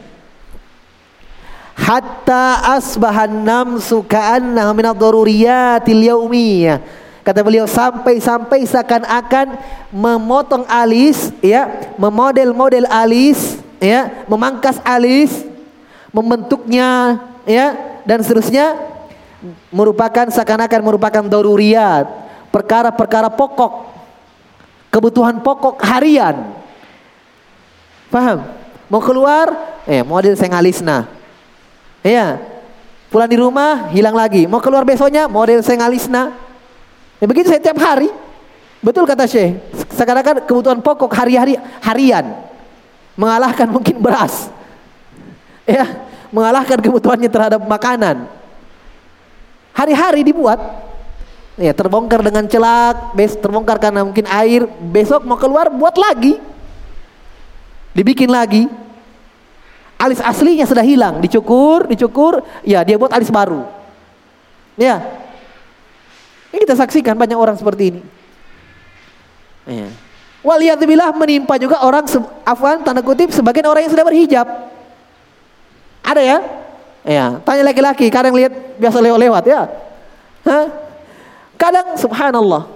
Hatta 1.73 2.77
asbahan 2.77 3.33
namsu 3.33 4.05
ka'annaha 4.05 4.77
min 4.77 4.93
ad-daruriyatil 4.93 6.05
yaumiyah. 6.13 6.85
Kata 7.25 7.41
beliau 7.41 7.65
sampai-sampai 7.65 8.69
seakan-akan 8.69 9.57
memotong 9.89 10.69
alis 10.69 11.33
ya, 11.41 11.69
memodel-model 11.97 12.85
alis 12.89 13.57
ya, 13.81 14.25
memangkas 14.29 14.77
alis, 14.85 15.45
membentuknya 16.13 17.21
ya 17.49 17.73
dan 18.05 18.21
seterusnya 18.21 18.77
merupakan 19.73 20.29
seakan-akan 20.29 20.81
merupakan 20.85 21.25
daruriyat, 21.25 22.05
perkara-perkara 22.53 23.33
pokok, 23.33 23.89
kebutuhan 24.93 25.41
pokok 25.41 25.81
harian. 25.81 26.53
Paham? 28.13 28.60
Mau 28.91 28.99
keluar, 28.99 29.79
eh 29.87 30.03
model 30.03 30.35
sengalisna. 30.35 31.07
Iya. 32.03 32.43
Pulang 33.07 33.31
di 33.31 33.39
rumah 33.39 33.91
hilang 33.95 34.15
lagi. 34.15 34.51
Mau 34.51 34.59
keluar 34.59 34.83
besoknya 34.83 35.31
model 35.31 35.63
sengalisna. 35.63 36.35
Ya 37.23 37.27
begitu 37.31 37.51
setiap 37.55 37.79
hari. 37.79 38.11
Betul 38.83 39.07
kata 39.07 39.31
Syekh. 39.31 39.63
Sekarang 39.95 40.25
kan 40.27 40.37
kebutuhan 40.43 40.83
pokok 40.83 41.11
hari-hari 41.15 41.55
harian 41.85 42.51
mengalahkan 43.15 43.69
mungkin 43.71 44.01
beras. 44.01 44.51
Ya, 45.69 45.87
mengalahkan 46.35 46.83
kebutuhannya 46.83 47.31
terhadap 47.31 47.63
makanan. 47.63 48.27
Hari-hari 49.71 50.27
dibuat 50.27 50.59
Ya, 51.61 51.77
terbongkar 51.77 52.25
dengan 52.25 52.49
celak, 52.49 53.13
bes 53.13 53.37
terbongkar 53.37 53.77
karena 53.77 54.01
mungkin 54.01 54.25
air, 54.33 54.65
besok 54.81 55.29
mau 55.29 55.37
keluar 55.37 55.69
buat 55.69 55.93
lagi. 55.93 56.41
Dibikin 57.95 58.31
lagi. 58.31 58.67
Alis 60.01 60.23
aslinya 60.25 60.65
sudah 60.65 60.81
hilang, 60.81 61.21
dicukur, 61.21 61.85
dicukur, 61.85 62.41
ya 62.65 62.81
dia 62.81 62.97
buat 62.97 63.13
alis 63.13 63.29
baru. 63.29 63.69
Ya. 64.81 64.97
Ini 66.51 66.65
kita 66.65 66.73
saksikan 66.73 67.21
banyak 67.21 67.37
orang 67.37 67.61
seperti 67.61 67.93
ini. 67.93 68.03
Ya. 69.69 69.93
Waliyadzubillah 70.41 71.13
menimpa 71.13 71.61
juga 71.61 71.85
orang 71.85 72.09
afwan 72.49 72.81
tanda 72.81 73.05
kutip 73.05 73.29
sebagian 73.29 73.69
orang 73.69 73.85
yang 73.85 73.93
sudah 73.93 74.07
berhijab. 74.09 74.47
Ada 76.01 76.23
ya? 76.25 76.39
Ya, 77.01 77.25
tanya 77.45 77.65
laki-laki, 77.69 78.09
kadang 78.13 78.33
lihat 78.37 78.53
biasa 78.81 79.05
lewat-lewat 79.05 79.45
ya. 79.49 79.69
Hah? 80.49 80.67
Kadang 81.61 81.97
subhanallah 82.01 82.69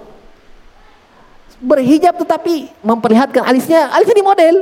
berhijab 1.57 2.21
tetapi 2.21 2.69
memperlihatkan 2.85 3.41
alisnya, 3.41 3.89
alisnya 3.89 4.17
di 4.17 4.25
model. 4.25 4.55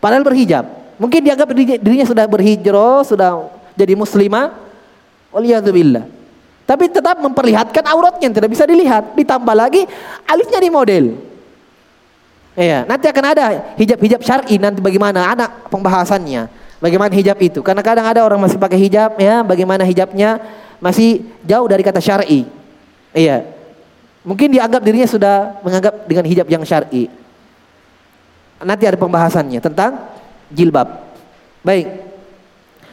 Padahal 0.00 0.24
berhijab. 0.24 0.64
Mungkin 0.96 1.20
dianggap 1.24 1.48
dirinya 1.54 2.04
sudah 2.08 2.24
berhijrah, 2.24 3.04
sudah 3.04 3.52
jadi 3.76 3.92
muslimah. 3.94 4.56
Waliyadzubillah. 5.30 6.04
Tapi 6.66 6.90
tetap 6.90 7.18
memperlihatkan 7.22 7.84
auratnya 7.86 8.30
yang 8.30 8.34
tidak 8.34 8.50
bisa 8.50 8.64
dilihat. 8.66 9.14
Ditambah 9.14 9.54
lagi 9.54 9.86
alisnya 10.26 10.58
di 10.58 10.70
model. 10.72 11.04
Iya, 12.58 12.82
nanti 12.82 13.06
akan 13.06 13.24
ada 13.30 13.44
hijab-hijab 13.78 14.20
syar'i 14.26 14.58
nanti 14.58 14.82
bagaimana 14.82 15.32
anak 15.32 15.70
pembahasannya. 15.70 16.50
Bagaimana 16.82 17.12
hijab 17.14 17.38
itu? 17.38 17.60
Karena 17.62 17.84
kadang 17.84 18.08
ada 18.08 18.24
orang 18.26 18.40
masih 18.42 18.58
pakai 18.58 18.80
hijab 18.80 19.14
ya, 19.20 19.44
bagaimana 19.46 19.86
hijabnya 19.86 20.40
masih 20.82 21.22
jauh 21.46 21.68
dari 21.68 21.84
kata 21.84 22.02
syar'i. 22.02 22.48
Iya. 23.14 23.46
Mungkin 24.26 24.52
dianggap 24.52 24.82
dirinya 24.82 25.08
sudah 25.08 25.62
menganggap 25.62 26.04
dengan 26.08 26.24
hijab 26.26 26.46
yang 26.50 26.62
syar'i. 26.66 27.06
Nanti 28.60 28.84
ada 28.84 28.98
pembahasannya 29.00 29.60
tentang 29.60 29.96
jilbab. 30.52 30.88
Baik. 31.64 31.88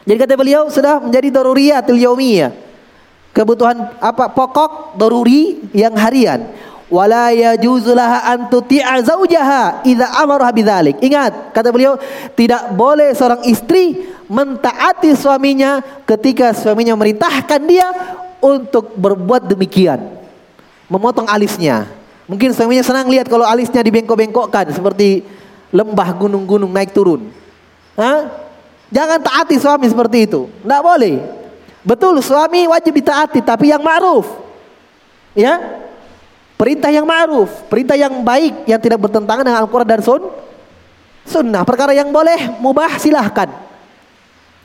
Jadi 0.08 0.16
kata 0.16 0.34
beliau 0.40 0.72
sudah 0.72 1.04
menjadi 1.04 1.28
daruriyatul 1.28 2.00
yaumiyah. 2.00 2.52
Kebutuhan 3.36 4.00
apa 4.00 4.32
pokok 4.32 4.96
daruri 4.96 5.68
yang 5.76 5.92
harian. 5.94 6.48
Wala 6.88 7.28
yajuzu 7.36 7.92
laha 7.92 8.24
an 8.24 8.48
tuti'a 8.48 9.04
zaujaha 9.04 9.84
idza 9.84 10.08
amara 10.16 10.48
bidzalik. 10.48 10.96
Ingat, 11.04 11.52
kata 11.52 11.68
beliau, 11.68 12.00
tidak 12.32 12.72
boleh 12.72 13.12
seorang 13.12 13.44
istri 13.44 14.08
mentaati 14.24 15.12
suaminya 15.12 15.84
ketika 16.08 16.56
suaminya 16.56 16.96
merintahkan 16.96 17.60
dia 17.68 17.92
untuk 18.40 18.96
berbuat 18.96 19.44
demikian. 19.52 20.00
Memotong 20.88 21.28
alisnya. 21.28 21.84
Mungkin 22.24 22.56
suaminya 22.56 22.80
senang 22.80 23.12
lihat 23.12 23.28
kalau 23.28 23.44
alisnya 23.44 23.84
dibengkok-bengkokkan 23.84 24.72
seperti 24.72 25.20
lembah 25.72 26.08
gunung-gunung 26.16 26.72
naik 26.72 26.92
turun. 26.96 27.28
Hah? 27.98 28.48
Jangan 28.88 29.20
taati 29.20 29.60
suami 29.60 29.84
seperti 29.84 30.24
itu. 30.24 30.48
Tidak 30.64 30.82
boleh. 30.82 31.20
Betul 31.84 32.20
suami 32.24 32.64
wajib 32.68 32.96
ditaati 32.96 33.44
tapi 33.44 33.72
yang 33.72 33.84
ma'ruf. 33.84 34.28
Ya. 35.36 35.84
Perintah 36.58 36.90
yang 36.90 37.06
ma'ruf, 37.06 37.70
perintah 37.70 37.94
yang 37.94 38.18
baik 38.26 38.66
yang 38.66 38.80
tidak 38.82 38.98
bertentangan 38.98 39.46
dengan 39.46 39.62
Al-Qur'an 39.62 39.86
dan 39.86 40.02
sun 40.02 40.26
sunnah. 41.22 41.62
Perkara 41.62 41.94
yang 41.94 42.10
boleh 42.10 42.58
mubah 42.58 42.98
silahkan. 42.98 43.46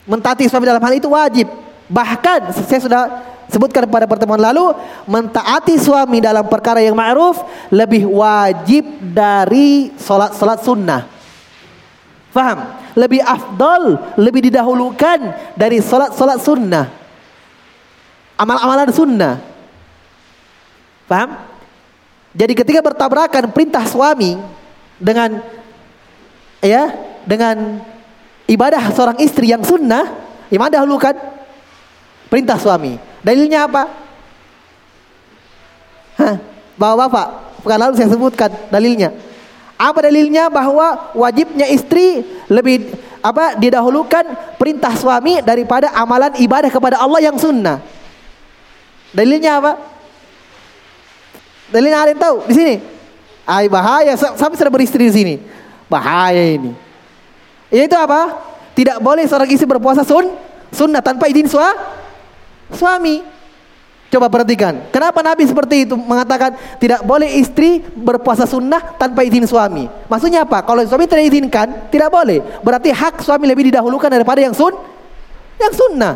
Mentaati 0.08 0.50
suami 0.50 0.66
dalam 0.66 0.82
hal 0.82 0.94
itu 0.98 1.06
wajib. 1.06 1.46
Bahkan 1.86 2.50
saya 2.64 2.80
sudah 2.80 3.02
sebutkan 3.48 3.88
pada 3.88 4.08
pertemuan 4.08 4.40
lalu 4.40 4.72
mentaati 5.04 5.76
suami 5.76 6.20
dalam 6.20 6.48
perkara 6.48 6.80
yang 6.80 6.96
ma'ruf 6.96 7.40
lebih 7.68 8.08
wajib 8.08 8.84
dari 9.00 9.92
salat-salat 9.98 10.64
sunnah. 10.64 11.06
Faham? 12.34 12.58
Lebih 12.98 13.22
afdol, 13.22 13.98
lebih 14.18 14.50
didahulukan 14.50 15.54
dari 15.54 15.78
salat-salat 15.78 16.42
sunnah. 16.42 16.90
Amal-amalan 18.34 18.90
sunnah. 18.90 19.38
Faham? 21.06 21.38
Jadi 22.34 22.52
ketika 22.58 22.82
bertabrakan 22.82 23.54
perintah 23.54 23.86
suami 23.86 24.34
dengan 24.98 25.38
ya, 26.58 26.90
dengan 27.22 27.78
ibadah 28.50 28.90
seorang 28.90 29.22
istri 29.22 29.54
yang 29.54 29.62
sunnah, 29.62 30.10
yang 30.50 30.66
dahulukan? 30.66 31.14
Perintah 32.26 32.58
suami. 32.58 33.13
Dalilnya 33.24 33.64
apa? 33.64 33.82
Hah, 36.20 36.36
Bapak-bapak, 36.74 37.26
pekan 37.62 37.78
lalu 37.78 37.92
saya 37.94 38.10
sebutkan 38.10 38.50
dalilnya. 38.68 39.14
Apa 39.78 40.06
dalilnya 40.06 40.50
bahwa 40.50 41.10
wajibnya 41.14 41.66
istri 41.66 42.22
lebih 42.46 42.94
apa 43.24 43.56
didahulukan 43.58 44.54
perintah 44.58 44.94
suami 44.94 45.40
daripada 45.40 45.90
amalan 45.96 46.34
ibadah 46.38 46.70
kepada 46.70 46.98
Allah 46.98 47.22
yang 47.22 47.38
sunnah. 47.38 47.78
Dalilnya 49.14 49.62
apa? 49.62 49.72
Dalilnya 51.70 51.98
ada 51.98 52.10
yang 52.10 52.22
tahu 52.22 52.36
di 52.50 52.54
sini. 52.54 52.74
Ay 53.46 53.70
bahaya 53.70 54.14
sampai 54.18 54.58
sudah 54.58 54.72
beristri 54.72 55.06
di 55.08 55.14
sini. 55.14 55.34
Bahaya 55.86 56.42
ini. 56.42 56.74
Itu 57.70 57.94
apa? 57.94 58.34
Tidak 58.74 58.98
boleh 58.98 59.26
seorang 59.30 59.50
istri 59.50 59.66
berpuasa 59.66 60.02
sun 60.02 60.26
sunnah 60.74 60.98
tanpa 60.98 61.30
izin 61.30 61.46
sua, 61.46 61.70
suami. 62.72 63.24
Coba 64.08 64.30
perhatikan. 64.30 64.78
Kenapa 64.94 65.26
Nabi 65.26 65.42
seperti 65.42 65.90
itu 65.90 65.98
mengatakan 65.98 66.54
tidak 66.78 67.02
boleh 67.02 67.26
istri 67.34 67.82
berpuasa 67.82 68.46
sunnah 68.46 68.94
tanpa 68.94 69.26
izin 69.26 69.42
suami. 69.42 69.90
Maksudnya 70.06 70.46
apa? 70.46 70.62
Kalau 70.62 70.86
suami 70.86 71.10
tidak 71.10 71.34
izinkan, 71.34 71.90
tidak 71.90 72.14
boleh. 72.14 72.38
Berarti 72.62 72.94
hak 72.94 73.26
suami 73.26 73.50
lebih 73.50 73.74
didahulukan 73.74 74.06
daripada 74.06 74.38
yang 74.38 74.54
sun, 74.54 74.70
yang 75.58 75.74
sunnah. 75.74 76.14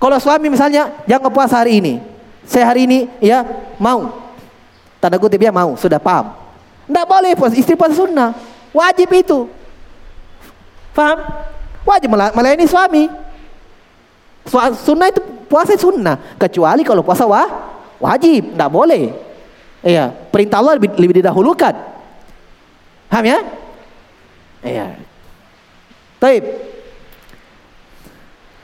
Kalau 0.00 0.16
suami 0.16 0.48
misalnya 0.48 0.96
jangan 1.04 1.28
puasa 1.28 1.60
hari 1.60 1.84
ini, 1.84 2.00
saya 2.48 2.72
hari 2.72 2.88
ini 2.88 3.04
ya 3.20 3.44
mau 3.76 4.24
Tanda 5.04 5.20
kutip 5.20 5.36
ya 5.36 5.52
mau, 5.52 5.76
sudah 5.76 6.00
paham. 6.00 6.32
Tidak 6.88 7.04
boleh 7.04 7.36
puasa, 7.36 7.52
istri 7.60 7.76
puasa 7.76 7.92
sunnah. 7.92 8.32
Wajib 8.72 9.12
itu. 9.12 9.52
Paham? 10.96 11.20
Wajib 11.84 12.08
melayani 12.08 12.64
suami. 12.64 13.12
Sunnah 14.84 15.08
itu 15.08 15.20
puasa 15.48 15.74
sunnah. 15.76 16.36
Kecuali 16.36 16.84
kalau 16.84 17.00
puasa 17.00 17.24
wah, 17.24 17.48
wajib. 18.00 18.52
Tidak 18.52 18.70
boleh. 18.70 19.12
Iya, 19.84 20.08
perintah 20.32 20.64
Allah 20.64 20.80
lebih, 20.80 20.96
lebih 20.96 21.20
didahulukan. 21.20 21.74
Paham 23.08 23.24
ya? 23.28 23.38
Iya. 24.64 24.86
Taib. 26.18 26.44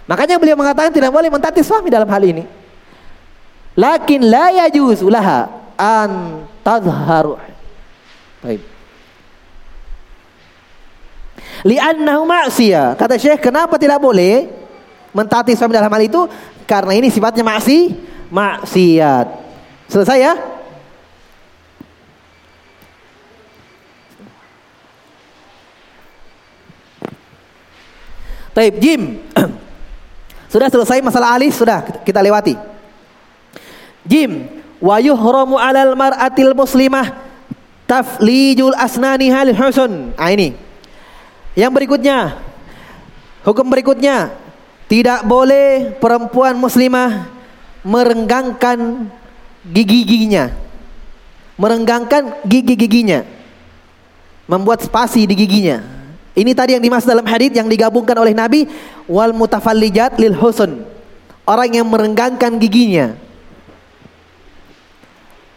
Makanya 0.08 0.42
beliau 0.42 0.58
mengatakan 0.58 0.90
tidak 0.90 1.12
boleh 1.12 1.30
mentaati 1.30 1.62
suami 1.62 1.86
dalam 1.86 2.08
hal 2.08 2.24
ini. 2.24 2.42
Lakin 3.78 4.26
la 4.26 4.66
yajuzu 4.66 5.06
laha 5.06 5.46
an 5.78 6.42
tadharu. 6.66 7.38
Baik. 8.42 8.62
Li'annahu 11.62 12.24
ma'siyah. 12.24 12.96
Kata 12.96 13.20
Syekh, 13.20 13.38
kenapa 13.44 13.76
tidak 13.76 14.00
boleh 14.00 14.59
mentaati 15.10 15.54
suami 15.54 15.74
dalam 15.74 15.90
hal 15.90 16.02
itu? 16.02 16.26
Karena 16.66 16.94
ini 16.94 17.10
sifatnya 17.10 17.42
maksi, 17.42 17.94
maksiat. 18.30 19.26
Selesai 19.90 20.18
ya? 20.18 20.34
Taib 28.54 28.74
Jim. 28.82 29.22
sudah 30.52 30.68
selesai 30.68 30.98
masalah 31.02 31.38
alis, 31.38 31.54
sudah 31.54 31.86
kita 32.02 32.18
lewati. 32.18 32.58
Jim, 34.02 34.46
wa 34.82 34.98
yuhramu 34.98 35.54
'alal 35.54 35.94
mar'atil 35.94 36.54
muslimah 36.56 37.14
taflijul 37.86 38.74
asnani 38.74 39.30
halil 39.30 39.58
husun. 39.58 40.14
Ah 40.18 40.30
ini. 40.34 40.54
Yang 41.58 41.72
berikutnya 41.82 42.38
hukum 43.42 43.66
berikutnya 43.66 44.30
tidak 44.90 45.22
boleh 45.22 45.94
perempuan 46.02 46.58
muslimah 46.58 47.30
merenggangkan 47.86 49.06
gigi-giginya. 49.62 50.50
Merenggangkan 51.54 52.42
gigi-giginya. 52.42 53.22
Membuat 54.50 54.82
spasi 54.82 55.30
di 55.30 55.38
giginya. 55.38 55.78
Ini 56.34 56.50
tadi 56.58 56.74
yang 56.74 56.82
dimaksud 56.82 57.06
dalam 57.06 57.26
hadis 57.30 57.54
yang 57.54 57.70
digabungkan 57.70 58.18
oleh 58.18 58.34
Nabi 58.34 58.66
wal 59.06 59.30
mutafallijat 59.30 60.18
lil 60.18 60.34
husun. 60.34 60.82
Orang 61.46 61.70
yang 61.70 61.86
merenggangkan 61.86 62.58
giginya 62.58 63.14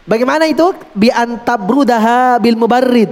Bagaimana 0.04 0.44
itu? 0.44 0.76
Bi 0.92 1.08
antabrudaha 1.08 2.36
bil 2.36 2.60
mubarrid. 2.60 3.08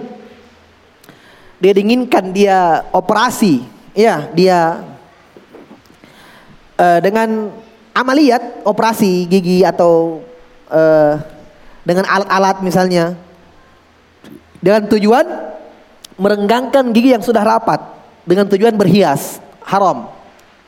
Dia 1.57 1.73
dinginkan 1.73 2.35
dia 2.37 2.85
operasi, 2.93 3.65
ya, 3.97 4.29
dia 4.37 4.83
uh, 6.79 6.99
dengan 7.01 7.53
amaliat 7.93 8.65
operasi 8.65 9.29
gigi 9.29 9.65
atau 9.65 10.25
uh, 10.73 11.21
dengan 11.85 12.09
alat-alat 12.09 12.63
misalnya 12.65 13.19
dengan 14.63 14.87
tujuan 14.89 15.27
merenggangkan 16.17 16.95
gigi 16.95 17.13
yang 17.13 17.25
sudah 17.25 17.43
rapat 17.43 17.83
dengan 18.23 18.47
tujuan 18.47 18.79
berhias 18.79 19.43
haram 19.67 20.09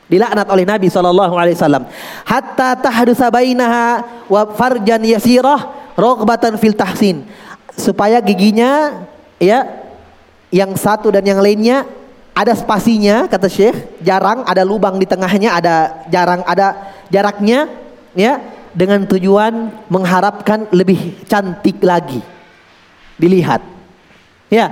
dilaknat 0.05 0.45
oleh 0.51 0.65
Nabi 0.67 0.91
saw. 0.91 1.81
hatta 2.27 2.69
tahdusa 2.77 3.31
bainaha 3.33 4.05
wa 4.29 4.53
farjan 4.53 5.01
yasirah 5.01 5.93
rogbatan 5.97 6.59
fil 6.61 6.77
tahsin 6.77 7.25
supaya 7.73 8.21
giginya 8.21 9.03
ya 9.41 9.65
yang 10.53 10.77
satu 10.77 11.09
dan 11.09 11.25
yang 11.25 11.41
lainnya 11.41 11.83
ada 12.35 12.51
spasinya 12.51 13.31
kata 13.31 13.47
Syekh 13.47 14.03
jarang 14.03 14.43
ada 14.43 14.67
lubang 14.67 14.99
di 14.99 15.07
tengahnya 15.07 15.55
ada 15.55 16.03
jarang 16.11 16.43
ada 16.43 16.91
jaraknya 17.07 17.71
ya 18.11 18.43
dengan 18.75 19.07
tujuan 19.07 19.71
mengharapkan 19.87 20.67
lebih 20.75 21.23
cantik 21.31 21.79
lagi. 21.79 22.19
Dilihat. 23.15 23.63
Ya. 24.51 24.67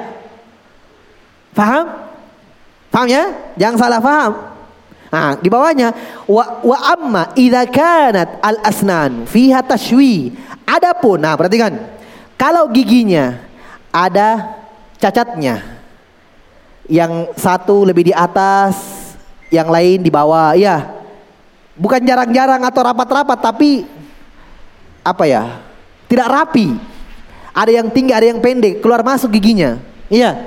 Paham 1.56 1.88
paham 2.92 3.08
ya? 3.08 3.24
Jangan 3.56 3.78
salah 3.80 4.02
paham 4.04 4.54
Nah, 5.14 5.38
di 5.38 5.46
bawahnya 5.46 5.94
wa, 6.26 6.58
wa 6.66 6.78
amma 6.90 7.24
idza 7.38 7.70
kanat 7.70 8.42
al 8.42 8.58
asnan 8.66 9.30
fiha 9.30 9.62
tashwi. 9.62 10.34
Adapun, 10.66 11.22
nah 11.22 11.38
perhatikan, 11.38 11.78
kalau 12.34 12.66
giginya 12.74 13.38
ada 13.94 14.58
cacatnya, 14.98 15.62
yang 16.90 17.32
satu 17.36 17.88
lebih 17.88 18.12
di 18.12 18.14
atas, 18.16 18.76
yang 19.54 19.68
lain 19.72 20.04
di 20.04 20.12
bawah, 20.12 20.56
ya, 20.58 20.92
bukan 21.78 22.04
jarang-jarang 22.04 22.64
atau 22.64 22.82
rapat-rapat, 22.84 23.40
tapi 23.40 23.88
apa 25.04 25.24
ya, 25.28 25.44
tidak 26.08 26.28
rapi. 26.28 26.76
Ada 27.54 27.72
yang 27.84 27.88
tinggi, 27.94 28.12
ada 28.12 28.26
yang 28.26 28.42
pendek, 28.42 28.82
keluar 28.82 29.06
masuk 29.06 29.30
giginya, 29.34 29.78
iya, 30.10 30.42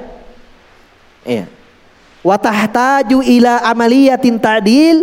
iya. 1.22 1.46
Watahtaju 2.26 3.22
ila 3.22 3.62
amaliyatin 3.70 4.36
ta'dil. 4.42 4.98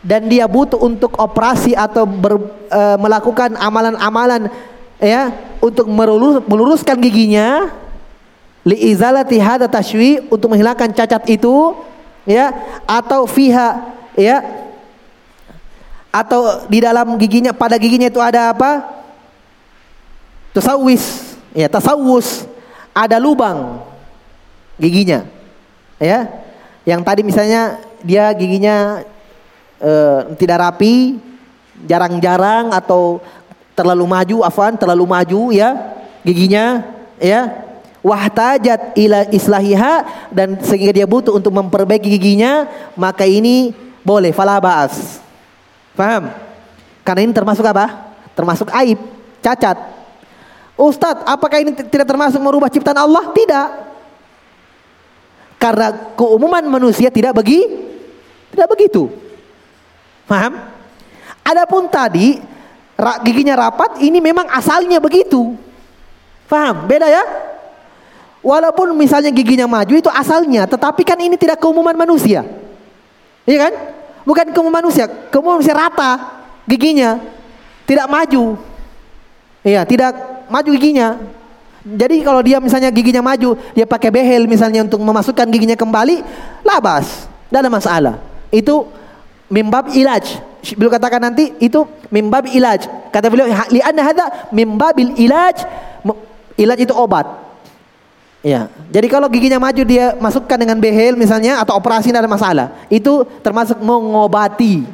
Dan 0.00 0.32
dia 0.32 0.48
butuh 0.48 0.80
untuk 0.80 1.12
operasi 1.20 1.76
atau 1.76 2.08
ber, 2.08 2.40
e, 2.72 2.82
melakukan 2.96 3.52
amalan-amalan 3.52 4.48
ya 4.96 5.28
untuk 5.60 5.84
melurus, 5.92 6.40
meluruskan 6.48 6.96
giginya 7.04 7.68
li 8.64 8.76
izalati 8.92 9.40
hada 9.40 9.64
tashwi 9.66 10.28
untuk 10.28 10.52
menghilangkan 10.52 10.92
cacat 10.92 11.24
itu 11.32 11.72
ya 12.28 12.52
atau 12.84 13.24
fiha 13.24 13.80
ya 14.16 14.44
atau 16.10 16.66
di 16.66 16.82
dalam 16.82 17.14
giginya 17.16 17.54
pada 17.54 17.78
giginya 17.78 18.10
itu 18.10 18.18
ada 18.18 18.50
apa? 18.50 19.00
Tasawis 20.50 21.38
ya 21.54 21.70
tasawus 21.70 22.44
ada 22.90 23.16
lubang 23.16 23.80
giginya 24.76 25.24
ya. 26.02 26.26
Yang 26.82 27.00
tadi 27.06 27.20
misalnya 27.22 27.62
dia 28.02 28.32
giginya 28.34 29.04
uh, 29.78 30.34
tidak 30.34 30.58
rapi, 30.58 31.20
jarang-jarang 31.86 32.74
atau 32.74 33.22
terlalu 33.78 34.04
maju, 34.04 34.36
afan 34.42 34.74
terlalu 34.74 35.04
maju 35.06 35.40
ya 35.54 35.96
giginya 36.26 36.84
ya 37.16 37.69
wahtajat 38.00 38.96
ila 38.96 39.28
islahiha 39.28 40.28
dan 40.32 40.56
sehingga 40.64 40.92
dia 40.92 41.06
butuh 41.06 41.36
untuk 41.36 41.52
memperbaiki 41.52 42.08
giginya 42.08 42.64
maka 42.96 43.28
ini 43.28 43.76
boleh 44.00 44.32
fala 44.32 44.56
baas. 44.56 45.20
Paham? 45.92 46.32
Karena 47.04 47.20
ini 47.28 47.32
termasuk 47.36 47.64
apa? 47.64 48.12
Termasuk 48.32 48.72
aib, 48.72 48.96
cacat. 49.44 49.76
Ustadz, 50.80 51.28
apakah 51.28 51.60
ini 51.60 51.76
tidak 51.76 52.08
termasuk 52.08 52.40
merubah 52.40 52.72
ciptaan 52.72 52.96
Allah? 52.96 53.28
Tidak. 53.36 53.68
Karena 55.60 55.92
keumuman 56.16 56.64
manusia 56.64 57.12
tidak 57.12 57.36
bagi 57.36 57.60
tidak 58.48 58.68
begitu. 58.72 59.12
Paham? 60.24 60.56
Adapun 61.44 61.84
tadi 61.92 62.40
giginya 63.28 63.68
rapat 63.68 64.00
ini 64.00 64.24
memang 64.24 64.48
asalnya 64.48 64.96
begitu. 64.96 65.52
Paham? 66.48 66.88
Beda 66.88 67.12
ya? 67.12 67.49
Walaupun 68.40 68.96
misalnya 68.96 69.28
giginya 69.28 69.68
maju 69.68 69.92
itu 69.92 70.08
asalnya, 70.08 70.64
tetapi 70.64 71.04
kan 71.04 71.20
ini 71.20 71.36
tidak 71.36 71.60
keumuman 71.60 71.92
manusia. 71.92 72.40
Iya 73.44 73.68
kan? 73.68 73.72
Bukan 74.24 74.46
keumuman 74.56 74.80
manusia, 74.80 75.04
keumuman 75.28 75.60
manusia 75.60 75.76
rata 75.76 76.40
giginya, 76.64 77.20
tidak 77.84 78.08
maju. 78.08 78.56
Iya, 79.60 79.84
tidak 79.84 80.16
maju 80.48 80.68
giginya. 80.72 81.20
Jadi 81.84 82.24
kalau 82.24 82.40
dia 82.40 82.60
misalnya 82.60 82.88
giginya 82.88 83.20
maju, 83.20 83.60
dia 83.76 83.84
pakai 83.84 84.08
behel 84.08 84.48
misalnya 84.48 84.84
untuk 84.88 85.00
memasukkan 85.04 85.44
giginya 85.52 85.76
kembali, 85.76 86.24
labas, 86.64 87.28
tidak 87.48 87.60
ada 87.60 87.70
masalah. 87.72 88.14
Itu 88.48 88.88
mimbab 89.52 89.92
ilaj 89.92 90.50
beliau 90.76 90.92
katakan 90.92 91.20
nanti 91.24 91.56
itu 91.58 91.88
mimbab 92.12 92.44
ilaj. 92.52 92.84
Kata 93.10 93.26
beliau 93.32 93.48
li'anna 93.48 94.02
hadza 94.04 94.26
mimbabil 94.52 95.16
ilaj. 95.16 95.64
Ilaj 96.60 96.78
itu 96.84 96.92
obat. 96.92 97.24
Ya, 98.40 98.72
jadi 98.88 99.04
kalau 99.12 99.28
giginya 99.28 99.60
maju 99.60 99.84
dia 99.84 100.16
masukkan 100.16 100.56
dengan 100.56 100.80
behel 100.80 101.12
misalnya 101.12 101.60
atau 101.60 101.76
operasi 101.76 102.08
ada 102.08 102.24
masalah. 102.24 102.72
Itu 102.88 103.28
termasuk 103.44 103.76
mengobati. 103.84 104.88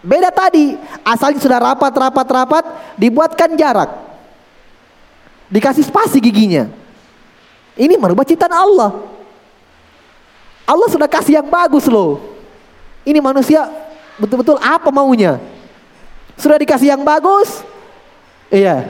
Beda 0.00 0.32
tadi, 0.32 0.72
asalnya 1.04 1.36
sudah 1.36 1.60
rapat, 1.60 1.92
rapat, 1.92 2.26
rapat, 2.32 2.64
dibuatkan 2.96 3.52
jarak. 3.60 3.92
Dikasih 5.52 5.84
spasi 5.84 6.16
giginya. 6.16 6.64
Ini 7.76 7.92
merubah 8.00 8.24
ciptaan 8.24 8.56
Allah. 8.56 9.04
Allah 10.64 10.88
sudah 10.88 11.08
kasih 11.08 11.44
yang 11.44 11.48
bagus 11.48 11.84
loh. 11.88 12.20
Ini 13.04 13.20
manusia 13.20 13.68
betul-betul 14.16 14.56
apa 14.64 14.88
maunya? 14.88 15.36
Sudah 16.40 16.56
dikasih 16.56 16.92
yang 16.96 17.04
bagus. 17.04 17.64
Iya. 18.48 18.84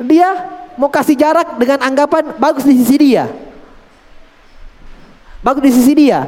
Dia 0.00 0.57
mau 0.78 0.88
kasih 0.88 1.18
jarak 1.18 1.58
dengan 1.58 1.82
anggapan 1.82 2.38
bagus 2.38 2.62
di 2.62 2.78
sisi 2.78 2.96
dia. 2.96 3.26
Bagus 5.42 5.62
di 5.66 5.72
sisi 5.74 5.92
dia. 5.98 6.24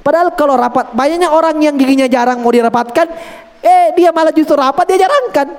Padahal 0.00 0.32
kalau 0.32 0.56
rapat, 0.56 0.96
banyaknya 0.96 1.28
orang 1.28 1.60
yang 1.60 1.76
giginya 1.76 2.08
jarang 2.08 2.40
mau 2.40 2.48
dirapatkan, 2.48 3.06
eh 3.60 3.92
dia 3.92 4.08
malah 4.08 4.32
justru 4.32 4.56
rapat 4.56 4.88
dia 4.88 5.04
jarangkan. 5.04 5.52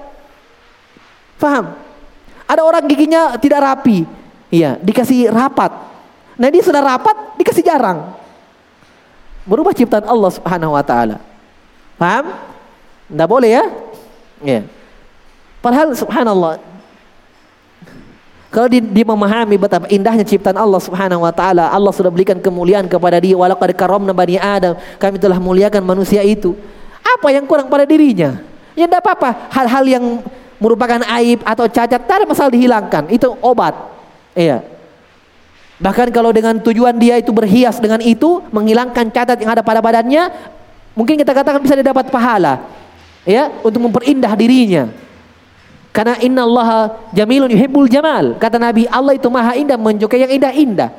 Paham? 1.37 1.77
Ada 2.49 2.65
orang 2.65 2.83
giginya 2.89 3.37
tidak 3.37 3.61
rapi, 3.61 4.09
iya 4.49 4.81
dikasih 4.81 5.29
rapat. 5.29 5.69
Nah 6.33 6.49
dia 6.49 6.65
sudah 6.65 6.81
rapat 6.81 7.37
dikasih 7.37 7.61
jarang. 7.61 8.17
Berubah 9.45 9.69
ciptaan 9.77 10.09
Allah 10.09 10.33
Subhanahu 10.33 10.73
Wa 10.73 10.81
Taala. 10.81 11.17
Paham? 12.01 12.33
Tidak 13.05 13.27
boleh 13.29 13.49
ya? 13.53 13.65
Iya. 14.41 14.61
Padahal 15.61 15.93
Subhanallah 15.93 16.57
kalau 18.49 18.65
dia, 18.65 18.81
dia 18.81 19.05
memahami 19.05 19.61
betapa 19.61 19.85
indahnya 19.93 20.25
ciptaan 20.25 20.57
Allah 20.57 20.81
Subhanahu 20.81 21.21
wa 21.21 21.29
taala, 21.29 21.69
Allah 21.69 21.93
sudah 21.93 22.09
berikan 22.09 22.41
kemuliaan 22.41 22.89
kepada 22.89 23.21
dia 23.21 23.37
walaqad 23.37 23.77
karamna 23.77 24.09
bani 24.09 24.41
Adam. 24.41 24.73
Kami 24.97 25.21
telah 25.21 25.37
muliakan 25.37 25.85
manusia 25.85 26.25
itu. 26.25 26.57
Apa 27.05 27.29
yang 27.29 27.45
kurang 27.45 27.69
pada 27.69 27.85
dirinya? 27.85 28.41
Ya 28.73 28.89
tidak 28.89 29.05
apa-apa. 29.05 29.53
Hal-hal 29.53 29.83
yang 29.85 30.03
merupakan 30.57 30.97
aib 31.21 31.45
atau 31.45 31.69
cacat 31.69 32.01
tidak 32.01 32.25
masalah 32.25 32.49
dihilangkan. 32.49 33.13
Itu 33.13 33.37
obat. 33.37 33.77
Iya. 34.33 34.65
Bahkan 35.77 36.09
kalau 36.09 36.33
dengan 36.33 36.57
tujuan 36.57 36.97
dia 36.97 37.21
itu 37.21 37.29
berhias 37.29 37.77
dengan 37.77 38.01
itu, 38.01 38.41
menghilangkan 38.49 39.13
cacat 39.13 39.37
yang 39.45 39.53
ada 39.53 39.61
pada 39.61 39.77
badannya, 39.77 40.25
mungkin 40.97 41.21
kita 41.21 41.37
katakan 41.37 41.61
bisa 41.61 41.77
didapat 41.77 42.09
pahala. 42.09 42.65
Ya, 43.29 43.53
untuk 43.61 43.77
memperindah 43.85 44.33
dirinya. 44.33 44.89
Karena 45.89 46.15
inna 46.21 46.45
Allah 46.45 46.69
jamilun 47.11 47.49
yuhibbul 47.49 47.89
jamal. 47.89 48.37
Kata 48.37 48.61
Nabi, 48.61 48.85
Allah 48.87 49.17
itu 49.17 49.25
maha 49.27 49.57
indah, 49.57 49.75
menyukai 49.75 50.21
yang 50.21 50.31
indah-indah. 50.37 50.89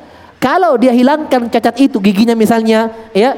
Kalau 0.41 0.75
dia 0.75 0.91
hilangkan 0.91 1.47
cacat 1.47 1.75
itu, 1.79 1.97
giginya 2.01 2.35
misalnya, 2.35 2.91
ya, 3.15 3.37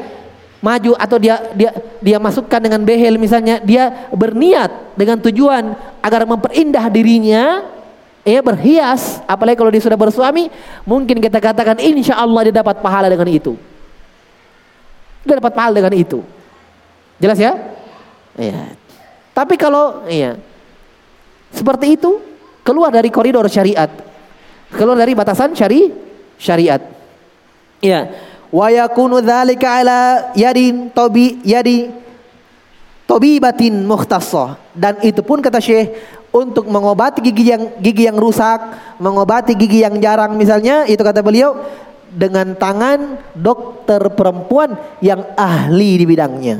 maju 0.64 0.95
atau 0.95 1.20
dia 1.20 1.36
dia 1.51 1.76
dia 1.99 2.18
masukkan 2.18 2.64
dengan 2.64 2.80
behel 2.82 3.20
misalnya, 3.20 3.60
dia 3.60 4.08
berniat 4.16 4.95
dengan 4.95 5.20
tujuan 5.20 5.76
agar 5.99 6.24
memperindah 6.24 6.88
dirinya, 6.88 7.68
ya 8.24 8.39
berhias, 8.39 9.20
apalagi 9.28 9.60
kalau 9.60 9.70
dia 9.70 9.84
sudah 9.84 9.99
bersuami, 9.99 10.47
mungkin 10.88 11.20
kita 11.20 11.43
katakan 11.43 11.78
insya 11.84 12.16
Allah 12.16 12.49
dia 12.49 12.56
dapat 12.64 12.80
pahala 12.80 13.12
dengan 13.12 13.28
itu. 13.28 13.60
Dia 15.28 15.38
dapat 15.38 15.54
pahala 15.54 15.76
dengan 15.76 15.93
itu. 15.93 16.24
Jelas 17.20 17.39
ya? 17.39 17.56
Iya. 18.39 18.76
Tapi 19.36 19.60
kalau 19.60 20.08
iya, 20.08 20.39
seperti 21.54 21.95
itu 21.95 22.20
keluar 22.66 22.89
dari 22.89 23.14
koridor 23.14 23.45
syariat. 23.47 23.89
Keluar 24.74 24.97
dari 24.97 25.14
batasan 25.14 25.54
syari 25.54 25.93
syariat. 26.41 26.82
Ya. 27.80 28.10
Wa 28.49 28.70
yakunu 28.74 29.22
dzalika 29.22 29.82
ala 29.82 30.01
yadin 30.34 30.89
tobi 30.93 31.41
yadi 31.45 31.89
tobibatin 33.10 33.86
mukhtassah 33.86 34.58
dan 34.74 34.97
itu 35.06 35.22
pun 35.22 35.41
kata 35.41 35.62
Syekh 35.62 35.93
untuk 36.34 36.66
mengobati 36.66 37.22
gigi 37.22 37.54
yang 37.54 37.78
gigi 37.78 38.10
yang 38.10 38.18
rusak, 38.18 38.58
mengobati 38.97 39.54
gigi 39.54 39.86
yang 39.86 40.01
jarang 40.01 40.34
misalnya 40.34 40.86
itu 40.89 41.01
kata 41.01 41.22
beliau 41.22 41.54
dengan 42.10 42.58
tangan 42.58 43.22
dokter 43.38 44.01
perempuan 44.14 44.74
yang 45.01 45.22
ahli 45.38 46.01
di 46.01 46.06
bidangnya. 46.10 46.58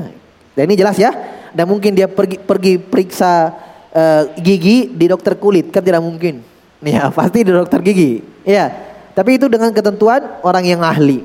Dan 0.54 0.62
ini 0.70 0.78
jelas 0.78 0.98
ya. 0.98 1.10
Dan 1.54 1.70
mungkin 1.70 1.94
dia 1.94 2.10
pergi 2.10 2.38
pergi 2.38 2.78
periksa 2.78 3.54
uh, 3.94 4.22
gigi 4.42 4.90
di 4.90 5.06
dokter 5.06 5.38
kulit 5.38 5.70
kan 5.70 5.80
tidak 5.80 6.02
mungkin. 6.02 6.42
Ya, 6.84 7.08
pasti 7.16 7.46
di 7.46 7.52
dokter 7.54 7.80
gigi. 7.80 8.20
Ya. 8.44 8.92
Tapi 9.14 9.38
itu 9.38 9.46
dengan 9.46 9.70
ketentuan 9.70 10.26
orang 10.42 10.66
yang 10.66 10.82
ahli. 10.82 11.22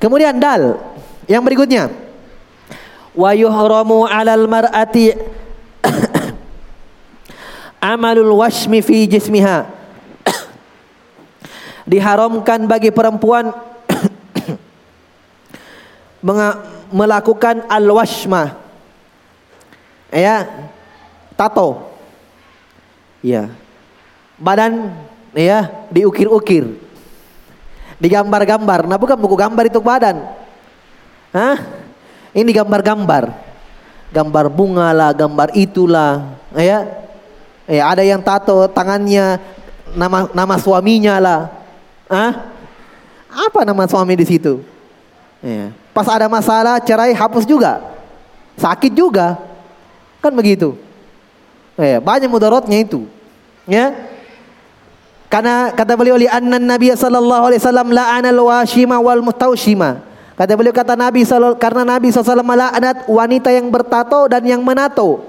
Kemudian 0.00 0.40
dal 0.40 0.80
yang 1.28 1.44
berikutnya. 1.44 1.92
Wa 3.12 3.36
yuhramu 3.36 4.08
'alal 4.08 4.48
mar'ati 4.48 5.12
amalul 7.92 8.40
washmi 8.40 8.80
fi 8.80 9.04
jismiha. 9.04 9.68
Diharamkan 11.92 12.64
bagi 12.64 12.88
perempuan 12.88 13.52
melakukan 16.96 17.68
al-washma. 17.68 18.56
Ya, 20.08 20.48
tato. 21.36 21.89
Ya. 23.20 23.52
Badan 24.40 24.96
ya 25.36 25.68
diukir-ukir. 25.92 26.76
Digambar-gambar. 28.00 28.88
Nah, 28.88 28.96
bukan 28.96 29.16
buku 29.20 29.36
gambar 29.36 29.64
itu 29.68 29.80
badan. 29.80 30.24
Hah? 31.36 31.56
Ini 32.32 32.48
gambar-gambar. 32.48 33.28
Gambar 34.10 34.44
bunga 34.50 34.90
lah, 34.90 35.14
gambar 35.14 35.54
itulah, 35.54 36.34
ya. 36.56 36.82
Ya, 37.70 37.86
ada 37.86 38.02
yang 38.02 38.18
tato 38.18 38.66
tangannya 38.66 39.38
nama 39.94 40.26
nama 40.34 40.58
suaminya 40.58 41.22
lah. 41.22 41.40
Hah? 42.10 42.50
Apa 43.30 43.62
nama 43.62 43.86
suami 43.86 44.18
di 44.18 44.26
situ? 44.26 44.58
Ya. 45.38 45.70
Pas 45.94 46.10
ada 46.10 46.26
masalah 46.26 46.82
cerai 46.82 47.14
hapus 47.14 47.46
juga. 47.46 47.78
Sakit 48.58 48.90
juga. 48.90 49.38
Kan 50.18 50.34
begitu. 50.34 50.74
Ya, 51.80 51.96
banyak 51.96 52.28
mudaratnya 52.28 52.84
itu. 52.84 53.08
Ya. 53.64 53.96
Karena 55.32 55.72
kata 55.72 55.96
beliau 55.96 56.20
li 56.20 56.28
anna 56.28 56.60
Nabi 56.60 56.92
sallallahu 56.92 57.48
alaihi 57.48 57.62
wasallam 57.62 57.88
la'ana 57.88 58.28
al-washima 58.28 59.00
wal 59.00 59.24
mustaushima. 59.24 60.04
Kata 60.36 60.56
beliau 60.56 60.72
kata 60.72 60.96
Nabi 60.96 61.24
karena 61.60 61.84
Nabi 61.84 62.08
SAW 62.08 62.40
melaknat 62.40 63.04
wanita 63.04 63.52
yang 63.52 63.68
bertato 63.68 64.24
dan 64.24 64.40
yang 64.48 64.64
menato. 64.64 65.20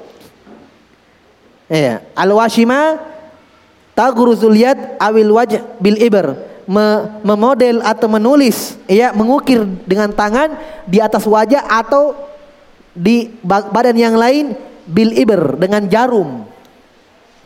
Ya, 1.68 2.00
al-washima 2.16 2.96
taghruzul 3.92 4.56
yad 4.56 4.96
awil 5.04 5.36
wajh 5.36 5.60
bil 5.84 6.00
ibr 6.00 6.32
memodel 7.28 7.84
atau 7.84 8.08
menulis 8.08 8.80
ya 8.88 9.12
mengukir 9.12 9.68
dengan 9.84 10.16
tangan 10.16 10.56
di 10.88 11.04
atas 11.04 11.28
wajah 11.28 11.68
atau 11.68 12.16
di 12.96 13.36
badan 13.44 14.00
yang 14.00 14.16
lain 14.16 14.56
bil 14.92 15.16
iber 15.16 15.56
dengan 15.56 15.88
jarum. 15.88 16.44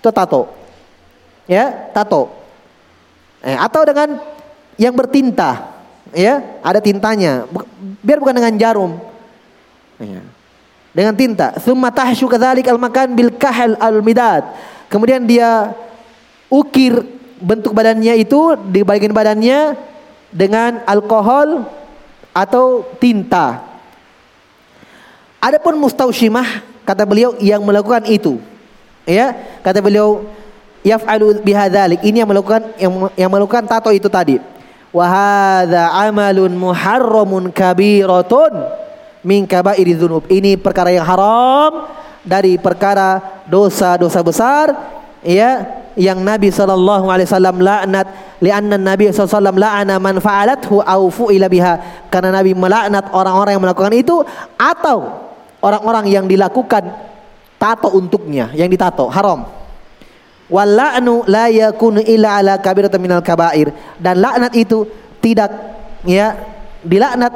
Itu 0.02 0.10
tato. 0.10 0.50
Ya, 1.46 1.94
tato. 1.94 2.34
Eh, 3.46 3.54
atau 3.54 3.86
dengan 3.86 4.18
yang 4.82 4.98
bertinta. 4.98 5.78
Ya, 6.10 6.42
ada 6.66 6.82
tintanya. 6.82 7.46
Biar 8.02 8.18
bukan 8.18 8.34
dengan 8.34 8.54
jarum. 8.58 8.98
Ya. 10.02 10.26
Dengan 10.96 11.14
tinta. 11.14 11.54
Summa 11.62 11.94
tahsyu 11.94 12.26
kadzalik 12.26 12.66
al-makan 12.66 13.14
bil 13.14 13.30
kahal 13.38 13.78
al-midad. 13.78 14.42
Kemudian 14.90 15.28
dia 15.28 15.76
ukir 16.50 17.04
bentuk 17.38 17.76
badannya 17.76 18.16
itu 18.18 18.56
di 18.72 18.82
bagian 18.82 19.12
badannya 19.12 19.76
dengan 20.32 20.82
alkohol 20.88 21.68
atau 22.32 22.88
tinta. 22.98 23.62
Adapun 25.44 25.78
mustaushimah 25.78 26.75
Kata 26.86 27.04
beliau 27.04 27.34
yang 27.42 27.66
melakukan 27.66 28.06
itu. 28.06 28.38
Ya, 29.06 29.34
kata 29.62 29.82
beliau 29.82 30.26
yaf'alu 30.86 31.42
bihadzalik. 31.42 32.02
Ini 32.06 32.24
yang 32.24 32.30
melakukan 32.30 32.62
yang, 32.78 32.94
yang 33.18 33.30
melakukan 33.34 33.66
tato 33.66 33.90
itu 33.90 34.06
tadi. 34.06 34.38
Wa 34.94 35.06
hadza 35.10 35.92
amalun 35.92 36.54
muharramun 36.54 37.50
kabiratun 37.50 38.54
min 39.26 39.50
kabairi 39.50 39.98
dzunub. 39.98 40.30
Ini 40.30 40.62
perkara 40.62 40.94
yang 40.94 41.04
haram 41.04 41.90
dari 42.26 42.58
perkara 42.62 43.42
dosa-dosa 43.50 44.22
besar 44.26 44.74
ya 45.26 45.66
yang 45.98 46.22
Nabi 46.22 46.50
sallallahu 46.50 47.08
alaihi 47.08 47.30
wasallam 47.30 47.62
laknat 47.62 48.08
lianna 48.42 48.78
Nabi 48.78 49.10
sallallahu 49.10 49.26
alaihi 49.26 49.38
wasallam 49.38 49.58
la'ana 49.58 49.96
man 50.02 50.16
fa'alathu 50.20 50.84
aw 50.84 51.02
fu'ila 51.08 51.48
biha 51.48 52.06
karena 52.10 52.36
Nabi 52.36 52.52
melaknat 52.58 53.10
orang-orang 53.14 53.56
yang 53.56 53.64
melakukan 53.64 53.94
itu 53.96 54.22
atau 54.60 55.26
orang-orang 55.66 56.06
yang 56.14 56.30
dilakukan 56.30 56.94
tato 57.58 57.90
untuknya 57.98 58.54
yang 58.54 58.70
ditato 58.70 59.10
haram. 59.10 59.50
Wala'nu 60.46 61.26
la 61.26 61.50
yakunu 61.50 62.06
illa 62.06 62.38
ala 62.38 62.62
kabiratin 62.62 63.02
minal 63.02 63.26
kabair 63.26 63.74
dan 63.98 64.22
laknat 64.22 64.54
itu 64.54 64.86
tidak 65.18 65.50
ya 66.06 66.38
dilaknat 66.86 67.34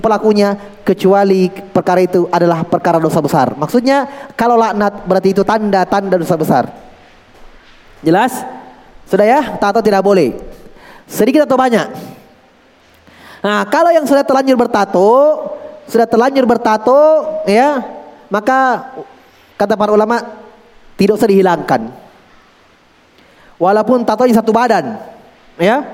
pelakunya 0.00 0.56
kecuali 0.80 1.52
perkara 1.52 2.00
itu 2.00 2.24
adalah 2.32 2.64
perkara 2.64 2.96
dosa 2.96 3.20
besar. 3.20 3.52
Maksudnya 3.52 4.32
kalau 4.32 4.56
laknat 4.56 5.04
berarti 5.04 5.36
itu 5.36 5.44
tanda-tanda 5.44 6.16
dosa 6.16 6.40
besar. 6.40 6.64
Jelas? 8.00 8.32
Sudah 9.04 9.26
ya? 9.28 9.40
Tato 9.60 9.84
tidak 9.84 10.00
boleh. 10.00 10.32
Sedikit 11.04 11.44
atau 11.44 11.58
banyak? 11.60 12.16
Nah, 13.44 13.62
kalau 13.70 13.94
yang 13.94 14.02
sudah 14.08 14.26
terlanjur 14.26 14.58
bertato, 14.58 15.06
sudah 15.86 16.06
terlanjur 16.06 16.44
bertato, 16.46 16.98
ya, 17.46 17.82
maka 18.26 18.90
kata 19.54 19.78
para 19.78 19.94
ulama 19.94 20.22
tidak 20.98 21.18
usah 21.18 21.30
dihilangkan. 21.30 21.88
Walaupun 23.56 24.04
tatonya 24.04 24.36
satu 24.36 24.52
badan, 24.52 25.00
ya. 25.56 25.84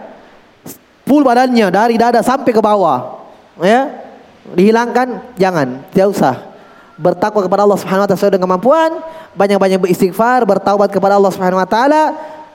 Full 1.02 1.22
badannya 1.26 1.68
dari 1.68 1.94
dada 1.98 2.22
sampai 2.22 2.50
ke 2.50 2.62
bawah. 2.62 3.26
Ya. 3.60 3.90
Dihilangkan 4.54 5.36
jangan, 5.38 5.86
tidak 5.94 6.08
usah. 6.10 6.34
Bertakwa 6.98 7.42
kepada 7.42 7.62
Allah 7.62 7.78
Subhanahu 7.78 8.04
wa 8.04 8.08
taala 8.08 8.18
sesuai 8.18 8.32
dengan 8.34 8.46
kemampuan, 8.50 8.90
banyak-banyak 9.34 9.78
beristighfar, 9.78 10.46
bertaubat 10.46 10.90
kepada 10.90 11.18
Allah 11.18 11.32
Subhanahu 11.34 11.62
wa 11.62 11.68
taala 11.68 12.02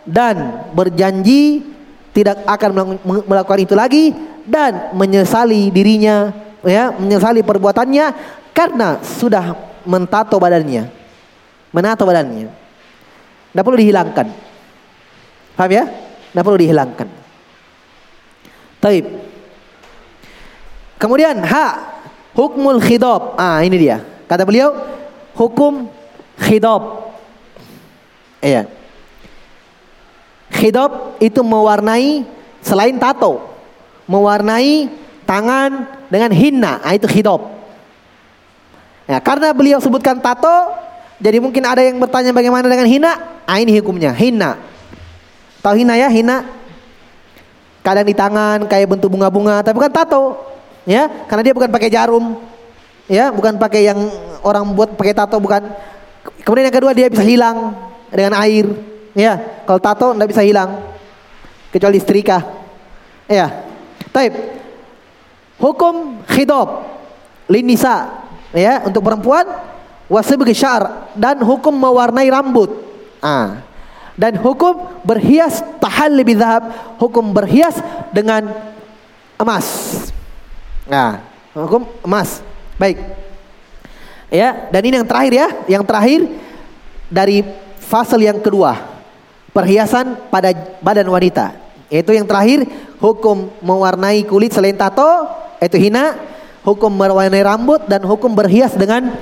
dan 0.08 0.68
berjanji 0.72 1.64
tidak 2.16 2.42
akan 2.48 2.98
melakukan 3.28 3.60
itu 3.62 3.76
lagi 3.78 4.16
dan 4.48 4.96
menyesali 4.96 5.70
dirinya 5.70 6.47
ya, 6.68 6.92
menyesali 6.94 7.42
perbuatannya 7.42 8.06
karena 8.52 9.00
sudah 9.02 9.56
mentato 9.88 10.36
badannya. 10.38 10.92
Menato 11.72 12.04
badannya. 12.04 12.48
Tidak 13.52 13.64
perlu 13.64 13.80
dihilangkan. 13.80 14.28
Paham 15.58 15.72
ya? 15.74 15.84
Tidak 15.90 16.44
perlu 16.44 16.60
dihilangkan. 16.60 17.08
Taib. 18.78 19.06
Kemudian 21.02 21.42
ha 21.42 21.66
hukmul 22.38 22.78
khidab. 22.82 23.38
Ah 23.38 23.66
ini 23.66 23.78
dia. 23.82 24.02
Kata 24.30 24.46
beliau 24.46 24.74
hukum 25.34 25.90
khidab. 26.38 27.14
Iya. 28.42 28.70
Khidab 30.54 31.18
itu 31.22 31.42
mewarnai 31.42 32.26
selain 32.62 32.98
tato, 32.98 33.42
mewarnai 34.06 34.90
tangan 35.26 35.97
dengan 36.08 36.32
hinna. 36.32 36.80
Ah 36.84 36.96
itu 36.96 37.08
khidab. 37.08 37.42
Ya, 39.08 39.24
karena 39.24 39.56
beliau 39.56 39.80
sebutkan 39.80 40.20
tato, 40.20 40.76
jadi 41.18 41.40
mungkin 41.40 41.64
ada 41.64 41.80
yang 41.80 41.96
bertanya 41.96 42.36
bagaimana 42.36 42.68
dengan 42.68 42.84
hina. 42.84 43.40
Ah 43.48 43.58
ini 43.58 43.80
hukumnya, 43.80 44.12
hina. 44.12 44.60
Tahu 45.64 45.80
hina 45.80 45.96
ya, 45.96 46.12
hina? 46.12 46.44
Kadang 47.82 48.04
di 48.04 48.12
tangan 48.12 48.68
kayak 48.68 48.92
bentuk 48.92 49.08
bunga-bunga, 49.08 49.64
tapi 49.64 49.80
bukan 49.80 49.92
tato. 49.96 50.36
Ya, 50.84 51.08
karena 51.32 51.42
dia 51.48 51.54
bukan 51.56 51.72
pakai 51.72 51.88
jarum. 51.88 52.36
Ya, 53.08 53.32
bukan 53.32 53.56
pakai 53.56 53.88
yang 53.88 54.12
orang 54.44 54.68
buat 54.76 54.92
pakai 55.00 55.16
tato 55.16 55.40
bukan. 55.40 55.64
Kemudian 56.44 56.68
yang 56.68 56.76
kedua 56.76 56.92
dia 56.92 57.08
bisa 57.08 57.24
hilang 57.24 57.72
dengan 58.12 58.36
air. 58.44 58.68
Ya, 59.16 59.40
kalau 59.64 59.80
tato 59.80 60.12
tidak 60.12 60.36
bisa 60.36 60.44
hilang 60.44 60.84
kecuali 61.72 61.98
setrika. 62.04 62.44
Ya. 63.32 63.64
Taib. 64.12 64.36
Hukum 65.58 66.22
khidab 66.30 66.86
linisa 67.50 68.28
ya 68.54 68.86
untuk 68.86 69.02
perempuan 69.02 69.48
wasibg 70.06 70.54
syar 70.54 71.12
dan 71.18 71.42
hukum 71.42 71.74
mewarnai 71.74 72.30
rambut. 72.30 72.70
Ah, 73.18 73.66
dan 74.18 74.38
hukum 74.38 75.02
berhias 75.06 75.62
tahalli 75.78 76.26
bidzahab, 76.26 76.98
hukum 76.98 77.34
berhias 77.34 77.78
dengan 78.10 78.50
emas. 79.38 79.66
Nah, 80.90 81.22
hukum 81.54 81.86
emas. 82.02 82.42
Baik. 82.82 82.98
Ya, 84.34 84.68
dan 84.74 84.82
ini 84.84 85.00
yang 85.00 85.08
terakhir 85.08 85.34
ya, 85.34 85.48
yang 85.70 85.84
terakhir 85.86 86.28
dari 87.08 87.46
fasal 87.78 88.20
yang 88.20 88.42
kedua. 88.42 88.76
Perhiasan 89.56 90.30
pada 90.30 90.54
badan 90.84 91.08
wanita. 91.08 91.56
Itu 91.88 92.12
yang 92.12 92.28
terakhir 92.28 92.68
hukum 93.00 93.50
mewarnai 93.64 94.28
kulit 94.28 94.52
selain 94.52 94.76
tato, 94.76 95.30
itu 95.62 95.78
hina, 95.78 96.18
hukum 96.62 96.92
mewarnai 96.92 97.44
rambut 97.44 97.86
dan 97.88 98.04
hukum 98.04 98.34
berhias 98.36 98.76
dengan 98.76 99.16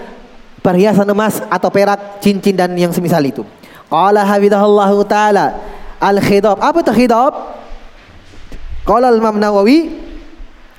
perhiasan 0.65 1.05
emas 1.05 1.45
atau 1.45 1.69
perak, 1.69 2.17
cincin 2.19 2.57
dan 2.57 2.73
yang 2.73 2.89
semisal 2.89 3.21
itu. 3.21 3.45
Qala 3.85 4.25
hafidhahullahu 4.25 5.05
taala 5.05 5.61
al-khidab. 6.01 6.57
Apa 6.57 6.81
itu 6.81 7.05
khidab? 7.05 7.33
Qala 8.85 9.13
Imam 9.13 9.37
Nawawi 9.37 9.93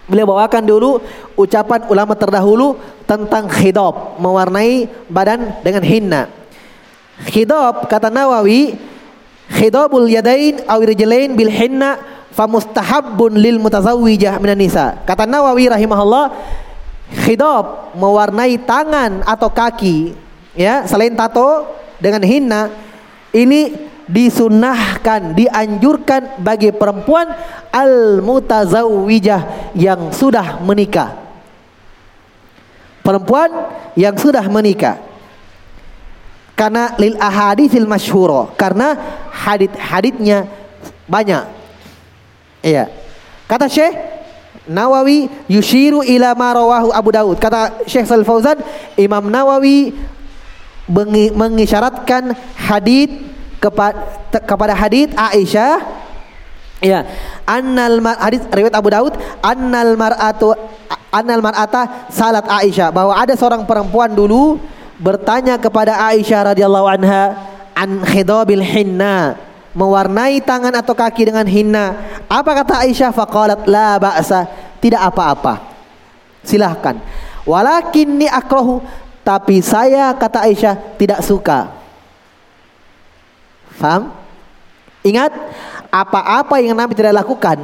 beliau 0.06 0.26
bawakan 0.30 0.62
dulu 0.62 1.02
ucapan 1.34 1.86
ulama 1.90 2.14
terdahulu 2.14 2.78
tentang 3.06 3.46
khidab, 3.46 4.18
mewarnai 4.18 4.90
badan 5.06 5.62
dengan 5.62 5.82
hinna. 5.86 6.22
Khidab 7.30 7.86
kata 7.86 8.10
Nawawi 8.10 8.74
khidabul 9.52 10.10
yadain 10.10 10.66
aw 10.66 10.78
rijlain 10.82 11.38
bil 11.38 11.50
hinna 11.50 12.02
famustahabbun 12.34 13.38
lil 13.38 13.62
mutazawwijah 13.62 14.36
minan 14.42 14.60
nisa. 14.60 14.98
Kata 15.06 15.24
Nawawi 15.24 15.70
rahimahullah 15.70 16.34
khidab 17.24 17.94
mewarnai 17.94 18.58
tangan 18.66 19.22
atau 19.22 19.48
kaki 19.48 20.12
ya 20.58 20.82
selain 20.84 21.14
tato 21.14 21.64
dengan 22.02 22.20
hinna 22.26 22.68
ini 23.32 23.86
disunahkan, 24.06 25.34
dianjurkan 25.34 26.38
bagi 26.38 26.70
perempuan 26.70 27.26
al-mutazawwijah 27.74 29.74
yang 29.74 30.14
sudah 30.14 30.62
menikah. 30.62 31.26
Perempuan 33.02 33.50
yang 33.98 34.14
sudah 34.18 34.42
menikah. 34.46 34.98
Karena 36.56 36.96
lil 36.96 37.20
ahaditsil 37.20 37.84
masyhuro, 37.84 38.56
karena 38.56 38.96
hadit-haditnya 39.28 40.48
banyak. 41.04 41.44
Iya. 42.64 42.88
Kata 43.44 43.68
Syekh 43.68 43.92
Nawawi 44.66 45.30
yushiru 45.46 46.02
ila 46.02 46.34
ma 46.34 46.50
rawahu 46.56 46.90
Abu 46.90 47.14
Daud. 47.14 47.38
Kata 47.38 47.86
Syekh 47.86 48.08
Sal 48.08 48.26
Fauzan, 48.26 48.58
Imam 48.98 49.30
Nawawi 49.30 49.94
mengisyaratkan 51.36 52.34
hadit 52.56 53.10
kepada 53.58 54.40
kepada 54.46 54.74
hadit 54.76 55.10
Aisyah 55.18 55.82
ya 56.78 57.02
annal 57.48 57.98
hadis 58.20 58.44
riwayat 58.46 58.76
Abu 58.76 58.92
Daud 58.92 59.18
annal 59.42 59.98
mar'atu 59.98 60.54
annal 61.10 61.42
mar'ata 61.42 62.06
salat 62.12 62.46
Aisyah 62.46 62.94
bahwa 62.94 63.18
ada 63.18 63.34
seorang 63.34 63.66
perempuan 63.66 64.14
dulu 64.14 64.60
bertanya 64.96 65.60
kepada 65.60 65.96
Aisyah 66.12 66.52
radhiyallahu 66.52 66.88
anha 66.88 67.36
an 67.76 68.02
khidabil 68.04 68.64
hinna 68.64 69.36
mewarnai 69.76 70.40
tangan 70.40 70.72
atau 70.72 70.96
kaki 70.96 71.28
dengan 71.28 71.44
hinna 71.44 71.96
apa 72.26 72.50
kata 72.64 72.84
Aisyah 72.88 73.12
faqalat 73.12 73.68
la 73.68 74.00
ba'sa 74.00 74.48
tidak 74.80 75.04
apa-apa 75.12 75.60
silahkan 76.40 76.96
walakin 77.44 78.24
ni 78.24 78.26
akrahu 78.28 78.80
tapi 79.26 79.58
saya 79.58 80.14
kata 80.14 80.46
Aisyah 80.46 80.74
tidak 80.94 81.18
suka. 81.26 81.74
Faham? 83.74 84.14
Ingat 85.02 85.34
apa-apa 85.90 86.62
yang 86.62 86.78
Nabi 86.78 86.94
tidak 86.94 87.26
lakukan 87.26 87.58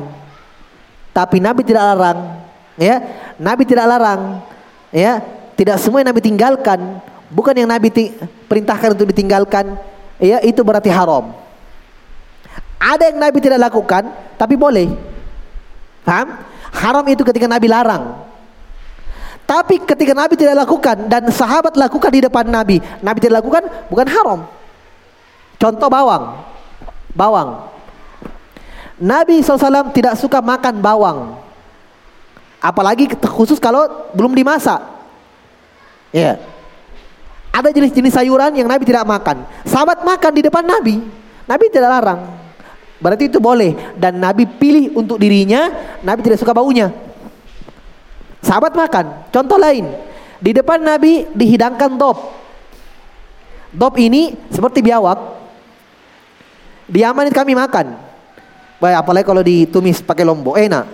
tapi 1.12 1.44
Nabi 1.44 1.60
tidak 1.60 1.84
larang, 1.92 2.40
ya. 2.80 2.96
Nabi 3.36 3.68
tidak 3.68 3.84
larang, 3.84 4.40
ya. 4.88 5.20
Tidak 5.52 5.76
semua 5.76 6.00
yang 6.00 6.08
Nabi 6.08 6.24
tinggalkan, 6.24 6.80
bukan 7.32 7.56
yang 7.56 7.70
Nabi 7.72 7.88
perintahkan 8.46 8.92
untuk 8.92 9.08
ditinggalkan, 9.08 9.72
ya 10.20 10.38
itu 10.44 10.60
berarti 10.60 10.92
haram. 10.92 11.32
Ada 12.76 13.08
yang 13.08 13.18
Nabi 13.18 13.38
tidak 13.40 13.72
lakukan 13.72 14.12
tapi 14.36 14.54
boleh. 14.54 14.92
Paham? 16.04 16.34
Haram 16.72 17.04
itu 17.08 17.24
ketika 17.24 17.48
Nabi 17.48 17.70
larang. 17.70 18.20
Tapi 19.42 19.82
ketika 19.82 20.12
Nabi 20.14 20.34
tidak 20.38 20.66
lakukan 20.66 21.10
dan 21.10 21.26
sahabat 21.30 21.74
lakukan 21.74 22.10
di 22.10 22.20
depan 22.24 22.46
Nabi, 22.46 22.78
Nabi 23.02 23.18
tidak 23.18 23.42
lakukan 23.42 23.62
bukan 23.90 24.06
haram. 24.06 24.40
Contoh 25.58 25.88
bawang. 25.90 26.42
Bawang. 27.12 27.70
Nabi 29.02 29.42
SAW 29.42 29.90
tidak 29.94 30.14
suka 30.18 30.38
makan 30.38 30.78
bawang. 30.78 31.38
Apalagi 32.62 33.10
khusus 33.30 33.58
kalau 33.58 34.10
belum 34.14 34.34
dimasak. 34.34 34.78
Ya. 36.14 36.38
Ada 37.52 37.68
jenis-jenis 37.68 38.16
sayuran 38.16 38.56
yang 38.56 38.64
Nabi 38.64 38.88
tidak 38.88 39.04
makan. 39.04 39.44
Sahabat 39.68 40.00
makan 40.00 40.32
di 40.32 40.42
depan 40.42 40.64
Nabi. 40.64 41.04
Nabi 41.44 41.64
tidak 41.68 41.92
larang. 41.92 42.20
Berarti 42.96 43.28
itu 43.28 43.36
boleh. 43.36 43.76
Dan 43.92 44.16
Nabi 44.16 44.48
pilih 44.48 44.96
untuk 44.96 45.20
dirinya. 45.20 45.68
Nabi 46.00 46.24
tidak 46.24 46.40
suka 46.40 46.56
baunya. 46.56 46.88
Sahabat 48.40 48.72
makan. 48.72 49.28
Contoh 49.28 49.60
lain, 49.60 49.86
di 50.42 50.50
depan 50.50 50.82
Nabi 50.82 51.30
dihidangkan 51.30 51.94
top. 51.94 52.18
Dop 53.70 53.94
ini 54.00 54.34
seperti 54.50 54.82
biawak. 54.82 55.40
Di 56.90 57.00
Yaman 57.06 57.30
itu 57.30 57.36
kami 57.36 57.54
makan. 57.54 57.96
Baik, 58.82 58.96
apalagi 58.98 59.24
kalau 59.24 59.40
ditumis 59.46 60.02
pakai 60.02 60.26
lombok, 60.26 60.58
enak. 60.58 60.84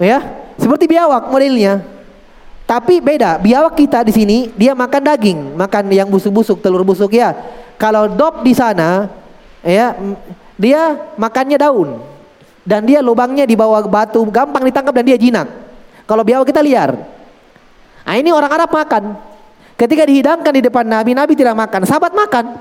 Ya, 0.00 0.24
seperti 0.56 0.88
biawak 0.88 1.28
modelnya. 1.28 1.93
Tapi 2.64 2.96
beda, 2.96 3.36
biawak 3.36 3.76
kita 3.76 4.00
di 4.08 4.12
sini 4.12 4.38
dia 4.56 4.72
makan 4.72 5.02
daging, 5.04 5.38
makan 5.52 5.84
yang 5.92 6.08
busuk-busuk, 6.08 6.64
telur 6.64 6.80
busuk 6.80 7.12
ya. 7.12 7.36
Kalau 7.76 8.08
dop 8.08 8.40
di 8.40 8.56
sana, 8.56 9.12
ya 9.60 9.92
dia 10.56 10.96
makannya 11.20 11.60
daun 11.60 12.00
dan 12.64 12.88
dia 12.88 13.04
lubangnya 13.04 13.44
di 13.44 13.52
bawah 13.52 13.84
batu, 13.84 14.24
gampang 14.32 14.64
ditangkap 14.64 14.96
dan 14.96 15.04
dia 15.04 15.18
jinak. 15.20 15.48
Kalau 16.08 16.24
biawak 16.24 16.48
kita 16.48 16.64
liar. 16.64 16.96
Nah 18.04 18.14
ini 18.16 18.32
orang 18.32 18.52
Arab 18.52 18.72
makan. 18.72 19.16
Ketika 19.76 20.08
dihidangkan 20.08 20.52
di 20.54 20.62
depan 20.64 20.84
Nabi, 20.88 21.12
Nabi 21.12 21.32
tidak 21.36 21.56
makan, 21.56 21.84
sahabat 21.84 22.16
makan. 22.16 22.56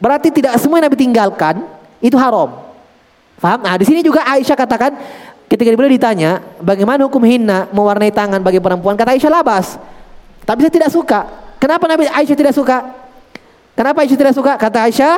Berarti 0.00 0.32
tidak 0.32 0.56
semua 0.56 0.80
Nabi 0.80 0.96
tinggalkan 0.96 1.64
itu 2.00 2.16
haram. 2.16 2.72
Faham? 3.36 3.60
Nah 3.60 3.76
di 3.76 3.84
sini 3.84 4.00
juga 4.00 4.24
Aisyah 4.24 4.56
katakan 4.56 4.92
Ketika 5.50 5.74
beliau 5.76 5.92
ditanya, 5.92 6.40
bagaimana 6.64 7.04
hukum 7.04 7.22
hina 7.28 7.68
mewarnai 7.70 8.10
tangan 8.10 8.40
bagi 8.40 8.58
perempuan? 8.58 8.96
Kata 8.96 9.12
Aisyah 9.12 9.32
labas. 9.32 9.76
Tapi 10.42 10.64
saya 10.64 10.72
tidak 10.72 10.90
suka. 10.90 11.28
Kenapa 11.60 11.84
Nabi 11.86 12.08
Aisyah 12.08 12.36
tidak 12.38 12.54
suka? 12.56 12.82
Kenapa 13.76 14.02
Aisyah 14.02 14.18
tidak 14.18 14.34
suka? 14.34 14.56
Kata 14.56 14.88
Aisyah, 14.88 15.14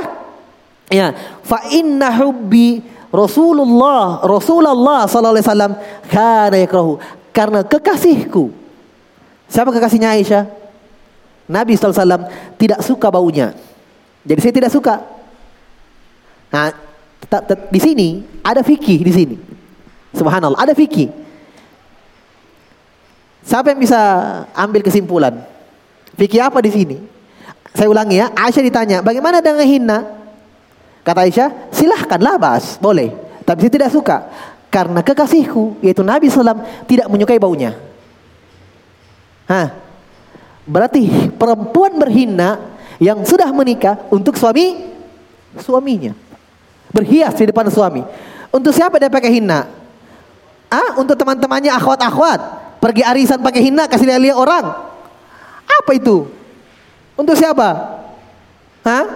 ya, 0.90 1.14
fa 1.46 1.70
inna 1.70 2.10
hubbi 2.18 2.82
Rasulullah 3.14 4.26
Rasulullah 4.26 5.06
sallallahu 5.06 5.34
alaihi 5.38 5.46
wasallam 5.46 5.72
kana. 6.10 6.58
Karena 7.34 7.60
kekasihku. 7.62 8.50
Siapa 9.46 9.70
kekasihnya 9.70 10.18
Aisyah? 10.18 10.50
Nabi 11.46 11.78
sallallahu 11.78 11.94
alaihi 11.94 12.06
wasallam 12.10 12.24
tidak 12.58 12.80
suka 12.82 13.06
baunya. 13.10 13.54
Jadi 14.26 14.40
saya 14.42 14.54
tidak 14.54 14.72
suka. 14.74 14.94
Nah, 16.50 16.74
di 17.70 17.80
sini 17.82 18.08
ada 18.42 18.66
fikih 18.66 18.98
di 19.02 19.12
sini. 19.12 19.36
Subhanallah, 20.14 20.62
ada 20.62 20.72
fikih. 20.72 21.10
Siapa 23.44 23.74
yang 23.74 23.80
bisa 23.82 24.00
ambil 24.56 24.80
kesimpulan? 24.80 25.44
Fikih 26.16 26.40
apa 26.40 26.62
di 26.64 26.70
sini? 26.72 26.96
Saya 27.74 27.90
ulangi 27.90 28.22
ya, 28.22 28.30
Aisyah 28.32 28.62
ditanya, 28.64 28.98
bagaimana 29.02 29.42
dengan 29.42 29.66
hina? 29.66 29.98
Kata 31.04 31.26
Aisyah, 31.26 31.74
silahkanlah 31.74 32.38
bahas, 32.38 32.78
boleh. 32.78 33.12
Tapi 33.44 33.66
saya 33.66 33.72
tidak 33.74 33.90
suka. 33.92 34.16
Karena 34.72 35.04
kekasihku, 35.04 35.82
yaitu 35.84 36.00
Nabi 36.00 36.30
SAW, 36.30 36.64
tidak 36.88 37.10
menyukai 37.10 37.36
baunya. 37.36 37.76
Hah. 39.44 39.76
Berarti 40.64 41.28
perempuan 41.36 42.00
berhina 42.00 42.56
yang 42.96 43.20
sudah 43.20 43.52
menikah 43.52 44.00
untuk 44.08 44.32
suami 44.40 44.80
suaminya. 45.60 46.16
Berhias 46.88 47.36
di 47.36 47.44
depan 47.52 47.68
suami. 47.68 48.00
Untuk 48.48 48.72
siapa 48.72 48.96
dia 48.96 49.12
pakai 49.12 49.28
hina? 49.28 49.83
Ah, 50.74 50.98
untuk 50.98 51.14
teman-temannya 51.14 51.70
akhwat-akhwat. 51.70 52.40
Pergi 52.82 53.06
arisan 53.06 53.38
pakai 53.38 53.62
hina 53.70 53.86
kasih 53.86 54.10
lihat 54.10 54.34
orang. 54.34 54.74
Apa 55.64 55.90
itu? 55.94 56.26
Untuk 57.14 57.38
siapa? 57.38 58.02
Hah? 58.82 59.06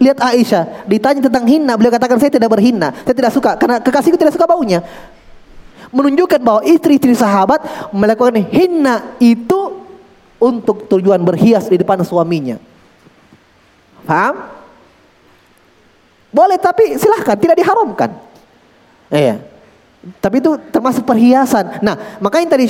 Lihat 0.00 0.16
Aisyah, 0.16 0.88
ditanya 0.88 1.20
tentang 1.28 1.44
hina, 1.44 1.76
beliau 1.76 1.92
katakan 1.92 2.16
saya 2.16 2.32
tidak 2.32 2.48
berhina, 2.48 2.88
saya 3.04 3.12
tidak 3.12 3.36
suka 3.36 3.52
karena 3.60 3.84
kekasihku 3.84 4.16
tidak 4.16 4.32
suka 4.32 4.48
baunya. 4.48 4.80
Menunjukkan 5.92 6.40
bahwa 6.40 6.64
istri-istri 6.64 7.12
sahabat 7.12 7.60
melakukan 7.92 8.40
hina 8.48 9.12
itu 9.20 9.84
untuk 10.40 10.88
tujuan 10.88 11.20
berhias 11.20 11.68
di 11.68 11.76
depan 11.76 12.00
suaminya. 12.00 12.56
Paham? 14.08 14.40
Boleh 16.32 16.56
tapi 16.56 16.96
silahkan, 16.96 17.36
tidak 17.36 17.60
diharamkan. 17.60 18.16
Iya. 19.12 19.36
Tapi 20.00 20.40
itu 20.40 20.56
termasuk 20.72 21.04
perhiasan. 21.04 21.84
Nah, 21.84 22.16
makanya 22.24 22.56
tadi 22.56 22.64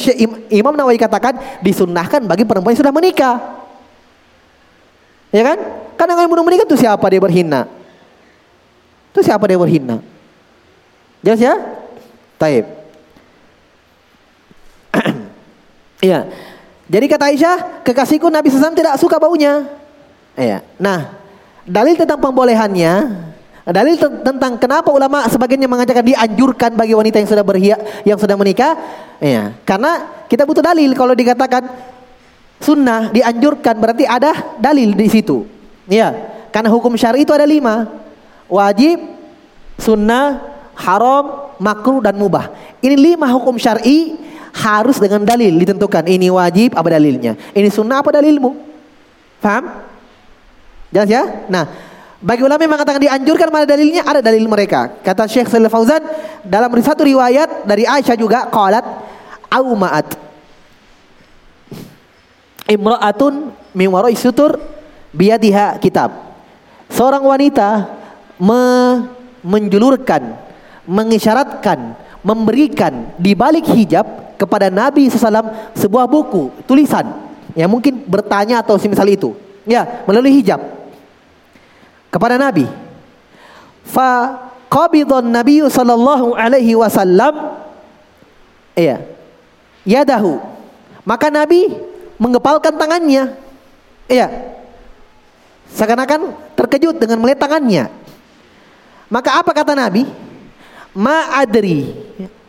Imam 0.50 0.74
Nawawi 0.74 0.98
katakan 0.98 1.62
disunnahkan 1.62 2.26
bagi 2.26 2.42
perempuan 2.42 2.74
yang 2.74 2.82
sudah 2.82 2.94
menikah. 2.94 3.38
Ya 5.30 5.46
kan? 5.46 5.58
Karena 5.94 6.18
yang 6.18 6.30
belum 6.30 6.42
menikah 6.42 6.66
itu 6.66 6.74
siapa 6.74 7.06
dia 7.06 7.22
berhina? 7.22 7.70
Itu 9.14 9.22
siapa 9.22 9.46
dia 9.46 9.54
berhina? 9.54 10.02
Jelas 11.22 11.40
ya? 11.40 11.54
Taib. 12.38 12.66
Iya. 16.00 16.32
Jadi 16.88 17.06
kata 17.12 17.28
Aisyah, 17.28 17.84
kekasihku 17.84 18.32
Nabi 18.32 18.48
SAW 18.48 18.72
tidak 18.72 18.96
suka 18.96 19.20
baunya. 19.20 19.68
Iya. 20.32 20.64
Nah, 20.80 21.12
dalil 21.68 21.92
tentang 21.92 22.16
pembolehannya 22.18 23.29
Dalil 23.60 24.00
tentang 24.24 24.56
kenapa 24.56 24.88
ulama 24.88 25.28
sebagiannya 25.28 25.68
mengatakan 25.68 26.00
dianjurkan 26.00 26.72
bagi 26.74 26.96
wanita 26.96 27.20
yang 27.20 27.28
sudah 27.28 27.44
berhia, 27.44 27.76
yang 28.08 28.16
sudah 28.16 28.34
menikah, 28.34 28.72
ya. 29.20 29.52
Karena 29.68 30.24
kita 30.26 30.48
butuh 30.48 30.64
dalil 30.64 30.96
kalau 30.96 31.12
dikatakan 31.12 31.68
sunnah 32.56 33.12
dianjurkan 33.12 33.76
berarti 33.76 34.08
ada 34.08 34.56
dalil 34.56 34.96
di 34.96 35.08
situ. 35.12 35.44
Ya, 35.90 36.14
karena 36.54 36.72
hukum 36.72 36.96
syar'i 36.96 37.28
itu 37.28 37.36
ada 37.36 37.44
lima. 37.44 37.84
Wajib, 38.48 38.96
sunnah, 39.76 40.40
haram, 40.74 41.52
makruh 41.60 42.00
dan 42.00 42.16
mubah. 42.16 42.50
Ini 42.80 42.96
lima 42.96 43.28
hukum 43.28 43.60
syar'i 43.60 44.16
harus 44.56 44.96
dengan 44.96 45.22
dalil 45.22 45.52
ditentukan. 45.52 46.08
Ini 46.08 46.32
wajib 46.32 46.74
apa 46.74 46.88
dalilnya? 46.96 47.36
Ini 47.52 47.68
sunnah 47.68 48.00
apa 48.00 48.10
dalilmu? 48.16 48.56
Paham? 49.38 49.64
Jelas 50.90 51.08
ya? 51.08 51.22
Nah, 51.46 51.89
bagi 52.20 52.44
ulama 52.44 52.60
yang 52.60 52.76
mengatakan 52.76 53.00
dianjurkan 53.00 53.48
mana 53.48 53.64
dalilnya? 53.64 54.04
Ada 54.04 54.20
dalil 54.20 54.44
mereka. 54.44 54.92
Kata 55.00 55.24
Syekh 55.24 55.48
Salih 55.48 55.72
Fauzan 55.72 56.04
dalam 56.44 56.68
satu 56.84 57.08
riwayat 57.08 57.64
dari 57.64 57.88
Aisyah 57.88 58.16
juga 58.16 58.44
qalat 58.52 58.84
aumaat 59.48 60.20
imra'atun 62.68 63.50
min 63.72 63.88
wara'i 63.88 64.14
sutur 64.20 64.60
biyadiha 65.16 65.80
kitab. 65.80 66.12
Seorang 66.92 67.24
wanita 67.24 67.88
me 68.36 68.62
menjulurkan, 69.40 70.36
mengisyaratkan, 70.84 71.96
memberikan 72.20 73.16
di 73.16 73.32
balik 73.32 73.64
hijab 73.72 74.36
kepada 74.36 74.68
Nabi 74.68 75.08
SAW 75.08 75.72
sebuah 75.72 76.04
buku 76.04 76.52
tulisan 76.68 77.32
yang 77.56 77.72
mungkin 77.72 78.04
bertanya 78.04 78.60
atau 78.60 78.76
semisal 78.76 79.08
itu. 79.08 79.32
Ya, 79.64 80.04
melalui 80.04 80.36
hijab 80.36 80.79
kepada 82.10 82.36
Nabi. 82.36 82.66
Fa 83.86 84.36
qabidhan 84.70 85.30
Nabi 85.30 85.64
sallallahu 85.66 86.36
alaihi 86.36 86.76
wasallam 86.76 87.58
iya 88.76 89.02
yadahu. 89.86 90.38
Maka 91.06 91.32
Nabi 91.32 91.70
mengepalkan 92.20 92.76
tangannya. 92.76 93.34
Iya. 94.10 94.28
Seakan-akan 95.70 96.34
terkejut 96.58 96.98
dengan 96.98 97.22
melihat 97.22 97.46
tangannya. 97.46 97.88
Maka 99.10 99.40
apa 99.40 99.50
kata 99.54 99.72
Nabi? 99.74 100.06
Ma 100.90 101.38
adri 101.38 101.94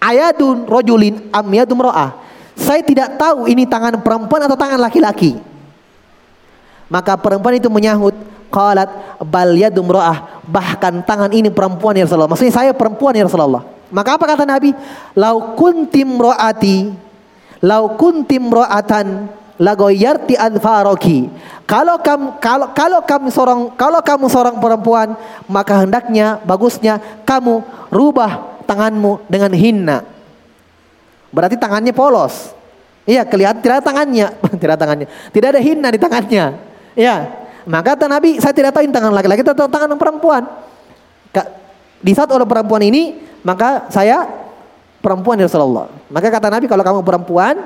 ayadun 0.02 0.66
rojulin 0.66 1.30
am 1.30 1.46
yadum 1.54 1.86
ro'ah. 1.86 2.18
Saya 2.58 2.82
tidak 2.82 3.18
tahu 3.18 3.46
ini 3.50 3.66
tangan 3.66 4.02
perempuan 4.02 4.46
atau 4.46 4.58
tangan 4.58 4.82
laki-laki. 4.82 5.38
Maka 6.92 7.16
perempuan 7.16 7.56
itu 7.56 7.72
menyahut, 7.72 8.14
Qalat 8.52 9.18
bal 9.24 9.56
yadum 9.56 9.88
ra'ah. 9.88 10.44
Bahkan 10.44 11.08
tangan 11.08 11.32
ini 11.32 11.48
perempuan 11.48 11.96
ya 11.96 12.04
Rasulullah. 12.04 12.28
Maksudnya 12.28 12.52
saya 12.54 12.72
perempuan 12.76 13.16
ya 13.16 13.24
Rasulullah. 13.24 13.64
Maka 13.88 14.20
apa 14.20 14.26
kata 14.28 14.44
Nabi? 14.44 14.76
Lau 15.16 15.56
kuntim 15.56 16.20
ro'ati. 16.20 16.92
Lau 17.64 17.96
kuntim 17.96 18.52
ro'atan. 18.52 19.32
Lagoyarti 19.62 20.36
adfaroki. 20.36 21.30
Kalau 21.70 22.02
kamu 22.02 22.42
kalau 22.42 22.68
kalau 22.74 23.00
kamu 23.06 23.28
seorang 23.30 23.60
kalau 23.78 24.02
kamu 24.02 24.26
seorang 24.28 24.58
perempuan 24.58 25.14
maka 25.46 25.86
hendaknya 25.86 26.42
bagusnya 26.44 26.98
kamu 27.24 27.62
rubah 27.94 28.60
tanganmu 28.66 29.24
dengan 29.30 29.54
hina. 29.54 29.98
Berarti 31.32 31.56
tangannya 31.56 31.96
polos. 31.96 32.52
Iya, 33.08 33.26
kelihatan 33.26 33.64
tidak 33.64 33.82
ada 33.82 33.86
tangannya, 33.86 34.28
tidak 34.60 34.72
ada 34.76 34.82
tangannya. 34.82 35.08
Tidak 35.32 35.48
ada 35.48 35.62
hina 35.64 35.88
di 35.90 36.00
tangannya. 36.00 36.46
Iya, 36.94 37.16
maka 37.72 37.96
kata 37.96 38.12
Nabi, 38.12 38.36
saya 38.44 38.52
tidak 38.52 38.76
tahu 38.76 38.84
ini 38.84 38.92
tangan 38.92 39.16
laki-laki 39.16 39.48
atau 39.48 39.72
tangan 39.72 39.96
perempuan. 39.96 40.44
Di 42.04 42.12
saat 42.12 42.28
orang 42.28 42.50
perempuan 42.50 42.84
ini, 42.84 43.16
maka 43.48 43.88
saya 43.88 44.28
perempuan 45.00 45.40
ya 45.40 45.48
Rasulullah. 45.48 45.88
Maka 46.12 46.28
kata 46.28 46.52
Nabi, 46.52 46.68
kalau 46.68 46.84
kamu 46.84 47.00
perempuan, 47.00 47.64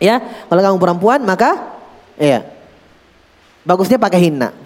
ya, 0.00 0.24
kalau 0.48 0.62
kamu 0.64 0.78
perempuan, 0.80 1.20
maka, 1.20 1.76
ya, 2.16 2.48
bagusnya 3.60 4.00
pakai 4.00 4.32
hina. 4.32 4.56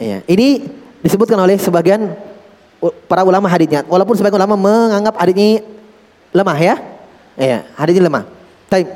Ya, 0.00 0.24
ini 0.24 0.64
disebutkan 1.04 1.36
oleh 1.36 1.60
sebagian 1.60 2.16
para 3.04 3.28
ulama 3.28 3.44
hadisnya. 3.52 3.84
Walaupun 3.84 4.16
sebagian 4.16 4.40
ulama 4.40 4.56
menganggap 4.56 5.20
hadis 5.20 5.36
ini 5.36 5.50
lemah 6.32 6.56
ya. 6.56 6.74
Ya, 7.36 7.68
hadis 7.76 8.00
ini 8.00 8.08
lemah. 8.08 8.24
Tapi 8.72 8.88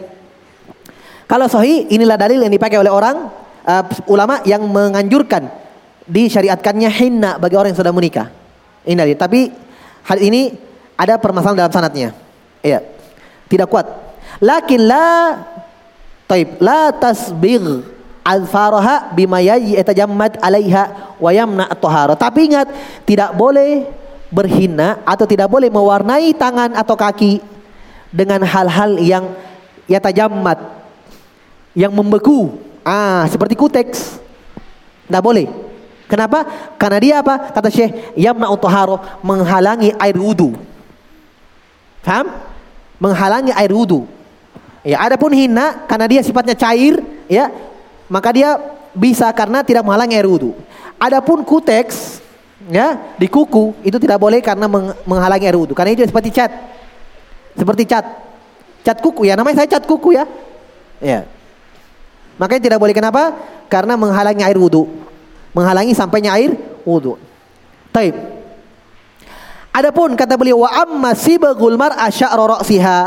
kalau 1.28 1.52
sahih 1.52 1.84
inilah 1.92 2.16
dalil 2.16 2.40
yang 2.40 2.52
dipakai 2.52 2.80
oleh 2.80 2.88
orang 2.88 3.43
uh, 3.64 3.84
ulama 4.06 4.40
yang 4.44 4.62
menganjurkan 4.68 5.48
disyariatkannya 6.04 6.90
hinna 6.92 7.30
bagi 7.40 7.56
orang 7.56 7.72
yang 7.72 7.80
sudah 7.80 7.94
menikah. 7.94 8.28
Ini 8.84 9.16
tapi 9.16 9.48
hal 10.04 10.18
ini 10.20 10.52
ada 10.94 11.16
permasalahan 11.16 11.66
dalam 11.66 11.74
sanatnya. 11.74 12.12
Iya. 12.60 12.84
Tidak 13.48 13.68
kuat. 13.68 13.86
Lakin 14.40 14.80
la 14.84 15.40
taib 16.28 16.60
la 16.60 16.92
tasbigh 16.92 17.94
al-faraha 18.24 19.12
bima 19.12 19.44
yatajammad 19.44 20.40
alaiha 20.40 21.16
wa 21.20 21.30
yamna 21.30 21.68
at 21.68 21.80
Tapi 22.16 22.40
ingat, 22.48 22.68
tidak 23.04 23.36
boleh 23.36 23.84
berhina 24.32 25.04
atau 25.04 25.28
tidak 25.28 25.46
boleh 25.46 25.68
mewarnai 25.68 26.32
tangan 26.34 26.74
atau 26.74 26.96
kaki 26.96 27.38
dengan 28.10 28.42
hal-hal 28.42 28.96
yang 28.98 29.24
yatajammad 29.86 30.58
yang 31.76 31.92
membeku. 31.92 32.56
Ah, 32.84 33.24
seperti 33.32 33.56
kuteks. 33.56 34.20
Tidak 35.08 35.22
boleh. 35.24 35.48
Kenapa? 36.04 36.44
Karena 36.76 36.98
dia 37.00 37.14
apa? 37.24 37.50
Kata 37.50 37.72
Syekh, 37.72 38.12
yamna 38.14 38.52
at 38.52 38.64
menghalangi 39.24 39.96
air 39.96 40.16
wudu. 40.20 40.52
Faham? 42.04 42.28
Menghalangi 43.00 43.50
air 43.56 43.72
wudu. 43.72 44.04
Ya, 44.84 45.00
adapun 45.00 45.32
hina 45.32 45.88
karena 45.88 46.04
dia 46.04 46.20
sifatnya 46.20 46.52
cair, 46.52 47.00
ya, 47.24 47.48
maka 48.04 48.36
dia 48.36 48.60
bisa 48.92 49.26
karena 49.32 49.64
tidak 49.64 49.82
menghalangi 49.82 50.14
air 50.14 50.28
wudhu. 50.28 50.52
Adapun 51.00 51.42
kuteks 51.42 52.22
ya 52.70 52.96
di 53.18 53.28
kuku 53.28 53.76
itu 53.84 53.98
tidak 53.98 54.16
boleh 54.16 54.38
karena 54.44 54.70
menghalangi 55.04 55.48
air 55.48 55.58
wudhu. 55.58 55.72
Karena 55.72 55.96
itu 55.96 56.06
seperti 56.06 56.30
cat. 56.30 56.52
Seperti 57.56 57.82
cat. 57.88 58.06
Cat 58.84 58.98
kuku 59.00 59.24
ya, 59.24 59.34
namanya 59.34 59.64
saya 59.64 59.68
cat 59.72 59.84
kuku 59.88 60.14
ya. 60.14 60.24
Ya. 61.00 61.24
Makanya 62.40 62.62
tidak 62.72 62.78
boleh 62.82 62.94
kenapa? 62.94 63.34
Karena 63.70 63.94
menghalangi 63.94 64.42
air 64.42 64.58
wudhu. 64.58 64.86
Menghalangi 65.54 65.94
sampainya 65.94 66.34
air 66.34 66.54
wudhu. 66.82 67.18
Taib. 67.94 68.14
Adapun 69.74 70.14
kata 70.14 70.38
beliau 70.38 70.62
wa 70.62 70.70
amma 70.70 71.14
sibagul 71.18 71.74
mar'a 71.74 72.06
sya'ra 72.10 72.58
ra'siha. 72.58 73.00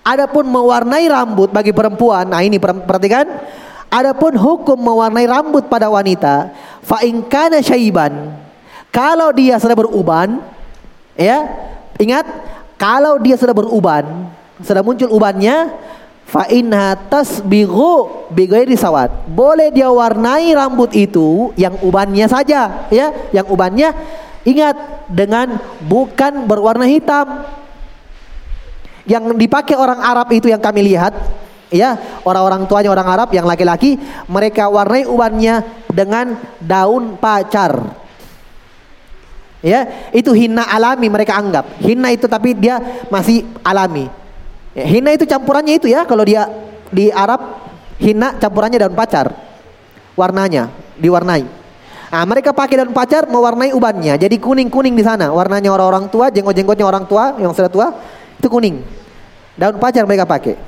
Adapun 0.00 0.46
mewarnai 0.46 1.06
rambut 1.10 1.50
bagi 1.50 1.74
perempuan. 1.74 2.30
Nah 2.30 2.40
ini 2.40 2.58
perhatikan 2.62 3.26
Adapun 3.90 4.38
hukum 4.38 4.78
mewarnai 4.78 5.26
rambut 5.26 5.66
pada 5.66 5.90
wanita, 5.90 6.54
fa 6.86 7.02
in 7.02 7.26
kana 7.26 7.58
syaiban, 7.58 8.38
kalau 8.94 9.34
dia 9.34 9.58
sudah 9.58 9.74
beruban, 9.74 10.38
ya, 11.18 11.50
ingat 11.98 12.22
kalau 12.78 13.18
dia 13.18 13.34
sudah 13.34 13.50
beruban, 13.50 14.30
sudah 14.62 14.86
muncul 14.86 15.10
ubannya, 15.10 15.74
fa 16.30 16.46
inha 16.46 16.94
tasbighu 17.10 18.30
bighairi 18.30 18.78
sawat. 18.78 19.10
Boleh 19.26 19.74
dia 19.74 19.90
warnai 19.90 20.54
rambut 20.54 20.94
itu 20.94 21.50
yang 21.58 21.74
ubannya 21.82 22.30
saja, 22.30 22.86
ya, 22.94 23.10
yang 23.34 23.50
ubannya 23.50 23.90
ingat 24.46 25.10
dengan 25.10 25.58
bukan 25.82 26.46
berwarna 26.46 26.86
hitam. 26.86 27.50
Yang 29.10 29.34
dipakai 29.34 29.74
orang 29.74 29.98
Arab 29.98 30.30
itu 30.30 30.46
yang 30.46 30.62
kami 30.62 30.86
lihat 30.86 31.18
ya 31.70 31.98
orang-orang 32.26 32.66
tuanya 32.66 32.90
orang 32.90 33.08
Arab 33.10 33.30
yang 33.30 33.46
laki-laki 33.46 33.98
mereka 34.26 34.66
warnai 34.66 35.06
ubannya 35.06 35.62
dengan 35.90 36.38
daun 36.58 37.14
pacar 37.16 37.94
ya 39.62 40.10
itu 40.10 40.34
hina 40.34 40.66
alami 40.66 41.06
mereka 41.06 41.38
anggap 41.38 41.78
hina 41.78 42.10
itu 42.10 42.26
tapi 42.26 42.58
dia 42.58 43.06
masih 43.08 43.46
alami 43.62 44.19
ya, 44.76 44.84
hina 44.86 45.10
itu 45.14 45.24
campurannya 45.26 45.78
itu 45.78 45.86
ya. 45.90 46.04
Kalau 46.06 46.24
dia 46.26 46.46
di 46.90 47.10
Arab 47.10 47.40
hina 48.00 48.36
campurannya 48.36 48.78
daun 48.80 48.96
pacar. 48.96 49.32
Warnanya 50.18 50.68
diwarnai. 51.00 51.44
Nah, 52.10 52.24
mereka 52.26 52.50
pakai 52.50 52.82
daun 52.82 52.90
pacar 52.90 53.30
mewarnai 53.30 53.70
ubannya. 53.70 54.18
Jadi 54.18 54.36
kuning 54.42 54.66
kuning 54.66 54.98
di 54.98 55.04
sana. 55.06 55.30
Warnanya 55.30 55.70
orang-orang 55.70 56.10
tua 56.10 56.28
jenggot 56.28 56.58
jenggotnya 56.58 56.86
orang 56.86 57.06
tua 57.06 57.38
yang 57.38 57.54
sudah 57.54 57.70
tua 57.70 57.94
itu 58.36 58.48
kuning. 58.50 58.82
Daun 59.54 59.78
pacar 59.78 60.02
mereka 60.04 60.26
pakai. 60.26 60.58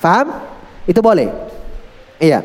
Faham? 0.00 0.42
Itu 0.88 0.98
boleh. 0.98 1.30
Iya. 2.18 2.42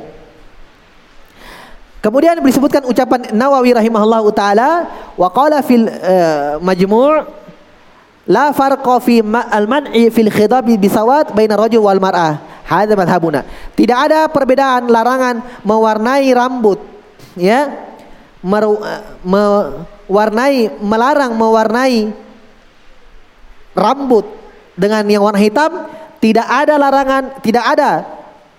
Kemudian 1.97 2.37
disebutkan 2.39 2.85
ucapan 2.85 3.33
Nawawi 3.33 3.73
rahimahullah 3.73 4.23
taala 4.31 4.69
wa 5.17 5.27
qala 5.33 5.65
fil 5.65 5.89
uh, 5.89 6.61
majmu' 6.61 7.25
la 8.27 8.51
farqa 8.51 8.99
fi 8.99 9.23
al-man'i 9.23 10.11
fil 10.11 10.29
khidab 10.29 10.67
bisawat 10.67 11.31
baina 11.33 11.55
rajul 11.55 11.81
wal 11.87 11.99
mar'ah. 11.99 12.59
Hadza 12.67 12.99
madhhabuna. 12.99 13.47
Tidak 13.79 13.95
ada 13.95 14.27
perbedaan 14.27 14.91
larangan 14.91 15.63
mewarnai 15.63 16.27
rambut 16.35 16.83
ya. 17.39 17.87
Mewarnai 19.23 20.75
melarang 20.83 21.31
mewarnai 21.33 22.11
rambut 23.71 24.27
dengan 24.77 25.01
yang 25.07 25.25
warna 25.25 25.41
hitam 25.41 25.71
tidak 26.17 26.47
ada 26.49 26.75
larangan, 26.81 27.23
tidak 27.41 27.65
ada 27.77 27.91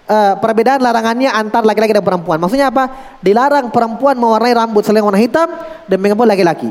uh, 0.09 0.35
perbedaan 0.39 0.81
larangannya 0.83 1.31
antar 1.31 1.67
laki-laki 1.67 1.95
dan 1.95 2.07
perempuan. 2.07 2.39
Maksudnya 2.41 2.73
apa? 2.73 3.19
Dilarang 3.21 3.71
perempuan 3.75 4.17
mewarnai 4.17 4.55
rambut 4.55 4.83
selain 4.87 5.05
warna 5.05 5.21
hitam 5.21 5.47
dan 5.85 5.99
mengapa 6.01 6.25
laki-laki. 6.25 6.71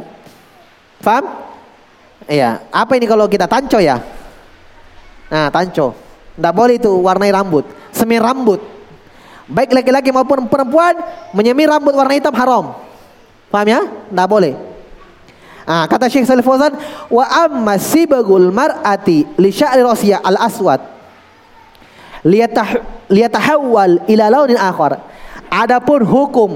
Faham? 1.03 1.46
Iya. 2.27 2.67
Apa 2.69 2.99
ini 2.99 3.07
kalau 3.07 3.25
kita 3.31 3.47
tanco 3.47 3.79
ya? 3.79 3.97
Nah, 5.31 5.47
tanco. 5.51 5.95
Tidak 6.35 6.53
boleh 6.53 6.77
itu 6.77 6.91
warnai 6.91 7.31
rambut. 7.33 7.65
Semir 7.95 8.21
rambut. 8.21 8.61
Baik 9.47 9.71
laki-laki 9.71 10.11
maupun 10.11 10.51
perempuan 10.51 10.99
menyemir 11.31 11.71
rambut 11.71 11.95
warna 11.95 12.13
hitam 12.13 12.35
haram. 12.35 12.75
Paham 13.47 13.67
ya? 13.67 13.81
Tidak 13.87 14.27
boleh. 14.27 14.53
Ah, 15.67 15.83
kata 15.87 16.07
Syekh 16.07 16.23
Salih 16.23 16.47
Fauzan, 16.47 16.71
wa 17.11 17.27
amma 17.27 17.75
sibagul 17.75 18.55
mar'ati 18.55 19.27
li 19.35 19.51
sya'ri 19.51 19.83
rasiya 19.83 20.23
al 20.23 20.39
aswad 20.39 20.79
liyatah 22.23 22.83
liyatahawwal 23.11 24.07
ila 24.07 24.25
launin 24.31 24.59
akhar. 24.59 24.99
Adapun 25.47 26.03
hukum 26.03 26.51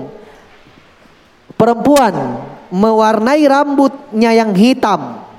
perempuan 1.56 2.44
mewarnai 2.72 3.44
rambutnya 3.48 4.36
yang 4.36 4.52
hitam 4.56 5.31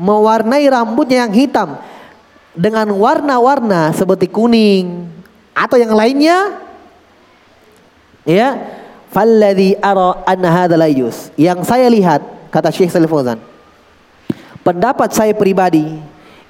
mewarnai 0.00 0.66
rambutnya 0.66 1.26
yang 1.26 1.32
hitam 1.34 1.68
dengan 2.54 2.90
warna-warna 2.94 3.94
seperti 3.94 4.30
kuning 4.30 5.10
atau 5.54 5.78
yang 5.78 5.94
lainnya 5.94 6.58
ya 8.26 8.58
falladhi 9.10 9.78
ara 9.78 10.22
anna 10.26 10.50
hadha 10.50 10.78
yang 11.38 11.62
saya 11.62 11.86
lihat 11.90 12.34
Kata 12.54 12.70
Syekh 12.70 12.94
Salih 12.94 13.10
Fauzan. 13.10 13.42
Pendapat 14.62 15.10
saya 15.10 15.34
pribadi, 15.34 15.98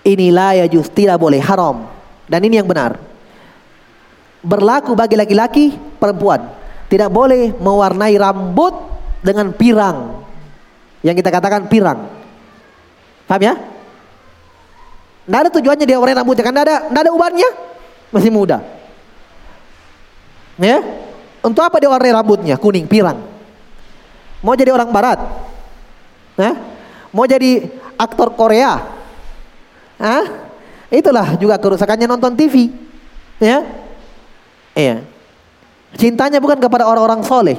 inilah 0.04 0.60
ya 0.60 0.68
just 0.68 0.92
tidak 0.92 1.16
boleh 1.16 1.40
haram. 1.40 1.88
Dan 2.28 2.44
ini 2.44 2.60
yang 2.60 2.68
benar. 2.68 3.00
Berlaku 4.44 4.92
bagi 4.92 5.16
laki-laki, 5.16 5.72
perempuan. 5.96 6.44
Tidak 6.92 7.08
boleh 7.08 7.56
mewarnai 7.56 8.20
rambut 8.20 8.76
dengan 9.24 9.48
pirang. 9.56 10.20
Yang 11.00 11.24
kita 11.24 11.30
katakan 11.32 11.72
pirang. 11.72 12.04
Paham 13.34 13.50
ya? 13.50 13.54
Tidak 15.26 15.38
ada 15.42 15.50
tujuannya 15.50 15.82
dia 15.90 15.98
warnai 15.98 16.14
rambutnya. 16.14 16.46
Kan 16.46 16.54
tidak 16.54 16.70
ada, 16.70 16.76
tidak 16.86 17.02
ada 17.02 17.10
ubannya. 17.10 17.50
Masih 18.14 18.30
muda. 18.30 18.62
Ya? 20.54 20.78
Untuk 21.42 21.66
apa 21.66 21.82
dia 21.82 21.90
warnai 21.90 22.14
rambutnya? 22.14 22.54
Kuning, 22.54 22.86
pirang. 22.86 23.18
Mau 24.38 24.54
jadi 24.54 24.70
orang 24.70 24.86
barat? 24.94 25.18
Nah, 26.38 26.54
mau 27.10 27.26
jadi 27.26 27.66
aktor 27.98 28.38
Korea? 28.38 28.78
Hah? 29.98 30.24
Itulah 30.94 31.34
juga 31.34 31.58
kerusakannya 31.58 32.06
nonton 32.06 32.38
TV. 32.38 32.70
Ya. 33.42 33.66
Iya. 34.78 35.02
Cintanya 35.98 36.38
bukan 36.38 36.62
kepada 36.62 36.86
orang-orang 36.86 37.26
soleh. 37.26 37.58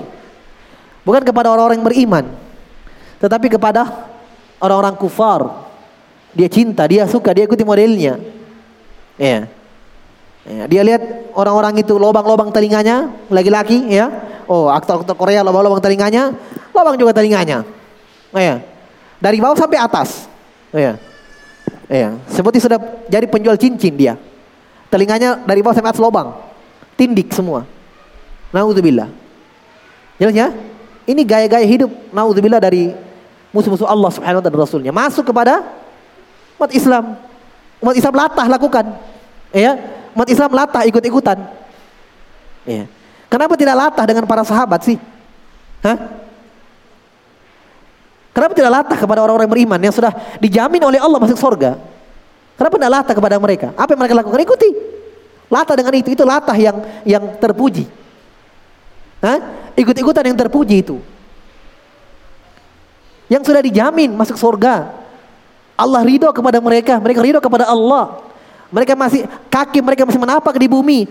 Bukan 1.04 1.28
kepada 1.28 1.52
orang-orang 1.52 1.84
beriman. 1.84 2.32
Tetapi 3.20 3.52
kepada 3.52 4.08
orang-orang 4.62 4.96
kufar. 4.96 5.65
Dia 6.36 6.52
cinta, 6.52 6.84
dia 6.86 7.08
suka, 7.08 7.32
dia 7.32 7.48
ikuti 7.48 7.64
modelnya. 7.64 8.20
Iya. 9.16 9.48
Ya, 10.46 10.64
dia 10.70 10.82
lihat 10.86 11.34
orang-orang 11.34 11.82
itu 11.82 11.98
lobang-lobang 11.98 12.54
telinganya, 12.54 13.10
laki-laki 13.34 13.90
ya. 13.90 14.12
Oh, 14.46 14.70
aktor-aktor 14.70 15.18
Korea 15.18 15.42
lobang-lobang 15.42 15.82
telinganya, 15.82 16.36
lobang 16.70 17.00
juga 17.00 17.18
telinganya. 17.18 17.66
Ya. 18.36 18.62
Dari 19.18 19.42
bawah 19.42 19.58
sampai 19.58 19.80
atas. 19.82 20.30
Ya. 20.70 21.02
Ya, 21.90 22.18
seperti 22.30 22.62
sudah 22.62 22.78
jadi 23.10 23.26
penjual 23.26 23.58
cincin 23.58 23.94
dia. 23.96 24.14
Telinganya 24.92 25.42
dari 25.42 25.66
bawah 25.66 25.74
sampai 25.74 25.90
atas 25.96 26.04
lubang. 26.04 26.36
Tindik 26.94 27.34
semua. 27.34 27.66
Nauzubillah. 28.54 29.10
Jelas 30.22 30.36
ya? 30.36 30.48
Ini 31.06 31.22
gaya-gaya 31.28 31.66
hidup 31.66 31.92
naudzubillah 32.10 32.58
dari 32.62 32.96
musuh-musuh 33.54 33.86
Allah 33.86 34.10
Subhanahu 34.10 34.40
wa 34.40 34.44
taala 34.44 34.56
dan 34.56 34.64
rasulnya. 34.64 34.92
Masuk 34.96 35.28
kepada 35.28 35.62
umat 36.60 36.72
Islam. 36.72 37.20
Umat 37.84 37.96
Islam 37.96 38.14
latah 38.16 38.48
lakukan. 38.48 38.86
Ya, 39.56 39.78
umat 40.16 40.28
Islam 40.28 40.52
latah 40.52 40.84
ikut-ikutan. 40.88 41.38
Ya. 42.66 42.90
Kenapa 43.30 43.54
tidak 43.60 43.76
latah 43.76 44.06
dengan 44.08 44.24
para 44.26 44.44
sahabat 44.48 44.84
sih? 44.84 44.98
Hah? 45.86 45.98
Kenapa 48.36 48.52
tidak 48.52 48.72
latah 48.72 48.98
kepada 49.00 49.24
orang-orang 49.24 49.48
beriman 49.48 49.80
yang 49.80 49.96
sudah 49.96 50.12
dijamin 50.44 50.84
oleh 50.84 51.00
Allah 51.00 51.20
masuk 51.24 51.40
surga? 51.40 51.80
Kenapa 52.60 52.76
tidak 52.76 52.92
latah 52.92 53.14
kepada 53.16 53.36
mereka? 53.40 53.68
Apa 53.76 53.96
yang 53.96 54.00
mereka 54.04 54.16
lakukan? 54.20 54.40
Ikuti. 54.44 54.70
Latah 55.48 55.76
dengan 55.78 55.94
itu, 55.96 56.10
itu 56.12 56.24
latah 56.26 56.58
yang 56.58 56.78
yang 57.08 57.24
terpuji. 57.40 57.88
Hah? 59.24 59.40
Ikut-ikutan 59.76 60.26
yang 60.28 60.36
terpuji 60.36 60.84
itu. 60.84 61.00
Yang 63.32 63.52
sudah 63.52 63.62
dijamin 63.64 64.12
masuk 64.16 64.36
surga. 64.36 65.05
Allah 65.76 66.02
ridho 66.08 66.32
kepada 66.32 66.58
mereka, 66.64 66.96
mereka 67.04 67.20
ridho 67.20 67.40
kepada 67.44 67.68
Allah. 67.68 68.24
Mereka 68.72 68.96
masih 68.96 69.28
kaki 69.52 69.80
mereka 69.84 70.08
masih 70.08 70.20
menapak 70.20 70.56
di 70.56 70.68
bumi. 70.68 71.08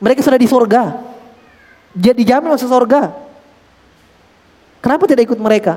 Mereka 0.00 0.24
sudah 0.24 0.40
di 0.40 0.48
surga. 0.48 0.96
Dia 1.92 2.16
dijamin 2.16 2.52
masuk 2.52 2.68
surga. 2.68 3.12
Kenapa 4.80 5.04
tidak 5.04 5.28
ikut 5.28 5.36
mereka? 5.36 5.76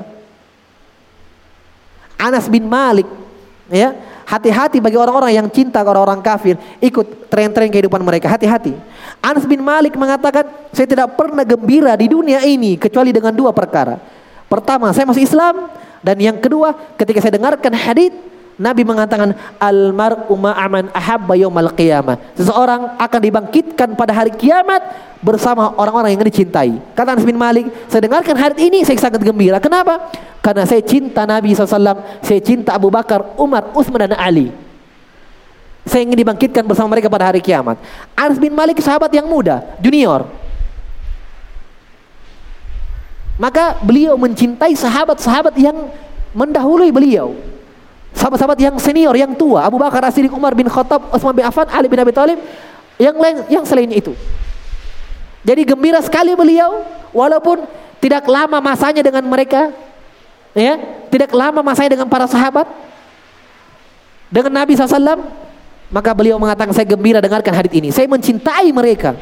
Anas 2.16 2.48
bin 2.48 2.64
Malik, 2.64 3.04
ya, 3.68 3.92
hati-hati 4.24 4.80
bagi 4.80 4.96
orang-orang 4.96 5.36
yang 5.36 5.46
cinta 5.52 5.84
kepada 5.84 6.00
orang 6.00 6.24
kafir, 6.24 6.56
ikut 6.80 7.28
tren-tren 7.28 7.68
kehidupan 7.68 8.00
mereka, 8.00 8.32
hati-hati. 8.32 8.72
Anas 9.20 9.44
bin 9.44 9.60
Malik 9.60 9.92
mengatakan, 9.92 10.48
saya 10.72 10.88
tidak 10.88 11.12
pernah 11.20 11.44
gembira 11.44 11.92
di 12.00 12.08
dunia 12.08 12.40
ini 12.48 12.80
kecuali 12.80 13.12
dengan 13.12 13.36
dua 13.36 13.52
perkara. 13.52 14.00
Pertama, 14.48 14.88
saya 14.96 15.04
masuk 15.04 15.20
Islam 15.20 15.68
dan 16.04 16.20
yang 16.20 16.36
kedua, 16.36 16.76
ketika 17.00 17.24
saya 17.24 17.40
dengarkan 17.40 17.72
hadis 17.72 18.12
Nabi 18.54 18.86
mengatakan 18.86 19.34
almar'u 19.58 20.30
ma'aman 20.38 20.86
ahabba 20.94 21.34
yaumal 21.34 21.74
qiyamah. 21.74 22.38
Seseorang 22.38 22.94
akan 23.02 23.20
dibangkitkan 23.26 23.98
pada 23.98 24.14
hari 24.14 24.30
kiamat 24.30 24.78
bersama 25.18 25.74
orang-orang 25.74 26.14
yang 26.14 26.22
dicintai. 26.22 26.78
Kata 26.94 27.18
Anas 27.18 27.26
bin 27.26 27.34
Malik, 27.34 27.66
saya 27.90 28.06
dengarkan 28.06 28.36
hari 28.38 28.70
ini 28.70 28.86
saya 28.86 28.94
sangat 29.00 29.26
gembira. 29.26 29.58
Kenapa? 29.58 30.06
Karena 30.38 30.62
saya 30.70 30.84
cinta 30.86 31.26
Nabi 31.26 31.50
SAW, 31.50 32.22
saya 32.22 32.40
cinta 32.44 32.78
Abu 32.78 32.94
Bakar, 32.94 33.34
Umar, 33.34 33.74
Utsman 33.74 34.06
dan 34.06 34.14
Ali. 34.14 34.54
Saya 35.82 36.06
ingin 36.06 36.22
dibangkitkan 36.22 36.62
bersama 36.62 36.94
mereka 36.94 37.10
pada 37.10 37.34
hari 37.34 37.42
kiamat. 37.42 37.74
Anas 38.14 38.38
bin 38.38 38.54
Malik 38.54 38.78
sahabat 38.78 39.10
yang 39.10 39.26
muda, 39.26 39.66
junior. 39.82 40.43
Maka 43.34 43.82
beliau 43.82 44.14
mencintai 44.14 44.78
sahabat-sahabat 44.78 45.54
yang 45.58 45.90
mendahului 46.34 46.94
beliau. 46.94 47.34
Sahabat-sahabat 48.14 48.58
yang 48.62 48.76
senior, 48.78 49.14
yang 49.18 49.34
tua, 49.34 49.66
Abu 49.66 49.74
Bakar 49.74 50.06
As-Siddiq, 50.06 50.30
Umar 50.30 50.54
bin 50.54 50.70
Khattab, 50.70 51.10
Utsman 51.10 51.34
bin 51.34 51.42
Affan, 51.42 51.66
Ali 51.66 51.90
bin 51.90 51.98
Abi 51.98 52.14
Thalib, 52.14 52.38
yang 52.94 53.18
lain 53.18 53.42
yang 53.50 53.64
selain 53.66 53.90
itu. 53.90 54.14
Jadi 55.42 55.66
gembira 55.66 55.98
sekali 55.98 56.32
beliau 56.38 56.86
walaupun 57.10 57.66
tidak 57.98 58.24
lama 58.30 58.62
masanya 58.62 59.02
dengan 59.02 59.26
mereka 59.26 59.74
ya, 60.56 60.78
tidak 61.10 61.34
lama 61.34 61.60
masanya 61.60 61.98
dengan 61.98 62.08
para 62.08 62.24
sahabat 62.24 62.64
dengan 64.32 64.62
Nabi 64.62 64.72
SAW 64.72 65.20
maka 65.92 66.10
beliau 66.16 66.40
mengatakan 66.40 66.72
saya 66.72 66.88
gembira 66.88 67.20
dengarkan 67.20 67.52
hadis 67.52 67.72
ini 67.76 67.88
saya 67.92 68.08
mencintai 68.08 68.72
mereka 68.72 69.14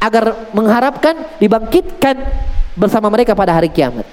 agar 0.00 0.48
mengharapkan 0.56 1.36
dibangkitkan 1.36 2.16
bersama 2.78 3.10
mereka 3.10 3.34
pada 3.34 3.54
hari 3.54 3.70
kiamat 3.70 4.06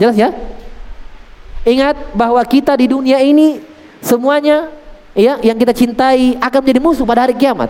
jelas 0.00 0.16
ya 0.16 0.32
Ingat 1.64 2.16
bahwa 2.16 2.40
kita 2.40 2.72
di 2.72 2.88
dunia 2.88 3.20
ini 3.20 3.60
semuanya 4.00 4.72
ya 5.12 5.36
yang 5.44 5.56
kita 5.60 5.76
cintai 5.76 6.40
akan 6.40 6.60
menjadi 6.64 6.80
musuh 6.80 7.04
pada 7.04 7.28
hari 7.28 7.36
kiamat. 7.36 7.68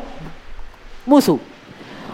Musuh. 1.02 1.42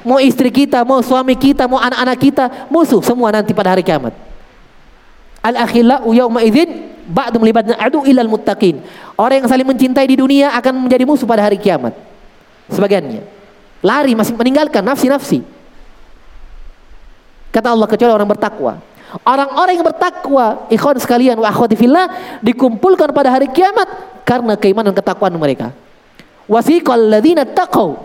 Mau 0.06 0.22
istri 0.22 0.48
kita, 0.48 0.86
mau 0.86 1.02
suami 1.02 1.34
kita, 1.34 1.66
mau 1.66 1.82
anak-anak 1.82 2.16
kita, 2.16 2.44
musuh 2.72 3.02
semua 3.02 3.28
nanti 3.34 3.52
pada 3.52 3.76
hari 3.76 3.84
kiamat. 3.84 4.14
Al 5.44 5.68
akhillau 5.68 6.14
yauma 6.14 6.40
idzin 6.46 6.94
ba'du 7.10 7.42
melibatna 7.42 7.76
adu 7.76 8.06
ilal 8.08 8.30
muttaqin. 8.30 8.80
Orang 9.18 9.44
yang 9.44 9.48
saling 9.50 9.66
mencintai 9.68 10.06
di 10.08 10.16
dunia 10.16 10.56
akan 10.56 10.88
menjadi 10.88 11.04
musuh 11.04 11.28
pada 11.28 11.44
hari 11.44 11.60
kiamat. 11.60 11.92
Sebagiannya 12.72 13.20
lari 13.84 14.16
masih 14.16 14.32
meninggalkan 14.32 14.80
nafsi-nafsi. 14.80 15.44
Kata 17.56 17.72
Allah 17.72 17.88
kecuali 17.88 18.12
orang 18.12 18.28
bertakwa. 18.28 18.72
Orang-orang 19.24 19.80
yang 19.80 19.86
bertakwa, 19.88 20.68
ikhwan 20.68 21.00
sekalian 21.00 21.40
wa 21.40 21.48
akhwati 21.48 21.72
fillah 21.72 22.36
dikumpulkan 22.44 23.16
pada 23.16 23.32
hari 23.32 23.48
kiamat 23.48 23.88
karena 24.28 24.60
keimanan 24.60 24.92
ketakwaan 24.92 25.32
mereka. 25.40 25.72
Wasiqal 26.44 27.08
ladzina 27.08 27.48
taqaw 27.48 27.96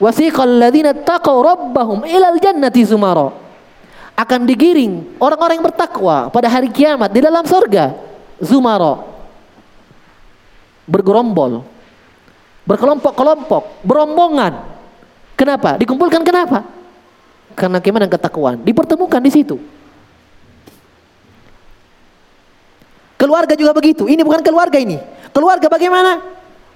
Wasiqal 0.00 0.56
ladzina 0.56 0.96
taqaw 0.96 1.36
rabbahum 1.44 2.08
ilal 2.08 2.40
jannati 2.40 2.80
zumara. 2.88 3.28
Akan 4.16 4.46
digiring 4.48 5.20
orang-orang 5.20 5.60
yang 5.60 5.66
bertakwa 5.68 6.32
pada 6.32 6.48
hari 6.48 6.72
kiamat 6.72 7.12
di 7.12 7.20
dalam 7.20 7.44
surga 7.44 7.92
zumara. 8.40 9.04
Bergerombol. 10.88 11.60
Berkelompok-kelompok, 12.64 13.84
berombongan. 13.84 14.64
Kenapa? 15.36 15.76
Dikumpulkan 15.76 16.24
kenapa? 16.24 16.64
Karena 17.54 17.78
keimanan 17.78 18.10
ketakwaan. 18.10 18.60
Dipertemukan 18.62 19.22
di 19.22 19.30
situ. 19.30 19.56
Keluarga 23.14 23.54
juga 23.54 23.72
begitu. 23.72 24.10
Ini 24.10 24.20
bukan 24.26 24.42
keluarga 24.42 24.76
ini. 24.76 24.98
Keluarga 25.30 25.70
bagaimana? 25.70 26.20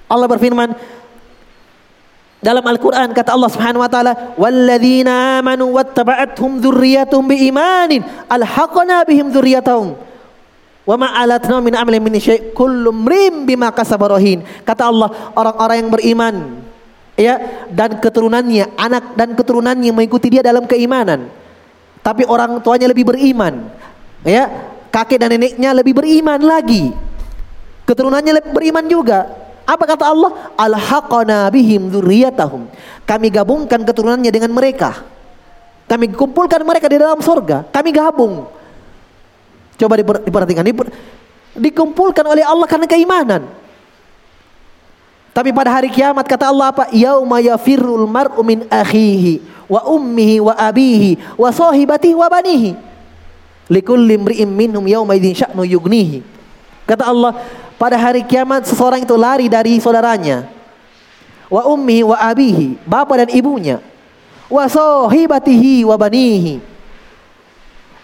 Allah 0.09 0.27
berfirman 0.31 0.73
dalam 2.39 2.63
Al-Qur'an 2.63 3.11
kata 3.11 3.35
Allah 3.35 3.51
Subhanahu 3.51 3.83
wa 3.83 3.91
taala, 3.91 4.13
"Walladzina 4.39 5.43
amanu 5.43 5.75
wattaba'athum 5.75 6.63
dzurriyyatuhum 6.63 7.27
biimanin 7.27 8.07
alhaqna 8.31 9.03
bihim 9.03 9.35
dzurriyyatahum." 9.35 9.99
Wa 10.89 10.97
ma 10.97 11.13
alatna 11.19 11.61
min 11.61 11.75
amalin 11.75 12.01
min 12.01 12.15
syai' 12.17 12.55
kullu 12.55 12.95
mrim 12.95 13.45
bima 13.45 13.75
kasaba 13.75 14.09
Kata 14.65 14.89
Allah, 14.89 15.35
orang-orang 15.37 15.77
yang 15.85 15.91
beriman 15.93 16.35
ya 17.19 17.67
dan 17.69 17.99
keturunannya, 17.99 18.79
anak 18.79 19.19
dan 19.19 19.35
keturunannya 19.35 19.91
mengikuti 19.91 20.31
dia 20.31 20.41
dalam 20.47 20.65
keimanan. 20.65 21.27
Tapi 22.01 22.25
orang 22.25 22.63
tuanya 22.63 22.87
lebih 22.87 23.11
beriman. 23.11 23.69
Ya, 24.23 24.49
kakek 24.95 25.19
dan 25.19 25.35
neneknya 25.35 25.75
lebih 25.75 25.99
beriman 25.99 26.39
lagi. 26.39 26.95
Keturunannya 27.85 28.33
lebih 28.39 28.55
beriman 28.55 28.87
juga. 28.87 29.29
Apa 29.69 29.85
kata 29.85 30.09
Allah? 30.09 30.55
Alhaqana 30.57 31.53
bihim 31.53 31.93
dzurriyyatahum. 31.93 32.71
Kami 33.05 33.27
gabungkan 33.29 33.85
keturunannya 33.85 34.33
dengan 34.33 34.55
mereka. 34.57 35.05
Kami 35.85 36.13
kumpulkan 36.13 36.65
mereka 36.65 36.89
di 36.89 36.97
dalam 36.97 37.21
surga. 37.21 37.69
Kami 37.69 37.91
gabung. 37.93 38.49
Coba 39.77 40.01
diperhatikan. 40.01 40.65
Dikumpulkan 41.57 42.25
oleh 42.25 42.45
Allah 42.45 42.65
karena 42.65 42.89
keimanan. 42.89 43.45
Tapi 45.39 45.55
pada 45.55 45.71
hari 45.71 45.87
kiamat 45.87 46.27
kata 46.27 46.51
Allah 46.51 46.75
apa? 46.75 46.91
Yauma 46.91 47.39
yafirrul 47.39 48.11
mar'u 48.11 48.43
min 48.43 48.67
akhihi 48.67 49.39
wa 49.71 49.87
ummihi 49.87 50.43
wa 50.43 50.51
abihi 50.51 51.15
wa 51.39 51.47
sahibatihi 51.55 52.19
wa 52.19 52.27
banihi. 52.27 52.75
Likulli 53.71 54.19
imri'in 54.19 54.51
minhum 54.51 54.83
yauma 54.83 55.15
idzin 55.15 55.47
sya'nu 55.47 55.63
yugnihi. 55.63 56.27
Kata 56.91 57.07
Allah, 57.07 57.39
pada 57.79 57.95
hari 57.95 58.27
kiamat 58.27 58.67
seseorang 58.67 59.07
itu 59.07 59.15
lari 59.15 59.47
dari 59.47 59.79
saudaranya. 59.79 60.51
Wa 61.47 61.71
ummihi 61.71 62.03
wa 62.03 62.19
abihi, 62.19 62.75
bapak 62.83 63.23
dan 63.23 63.31
ibunya. 63.31 63.79
Wa 64.51 64.67
sahibatihi 64.67 65.87
wa 65.87 65.95
banihi. 65.95 66.59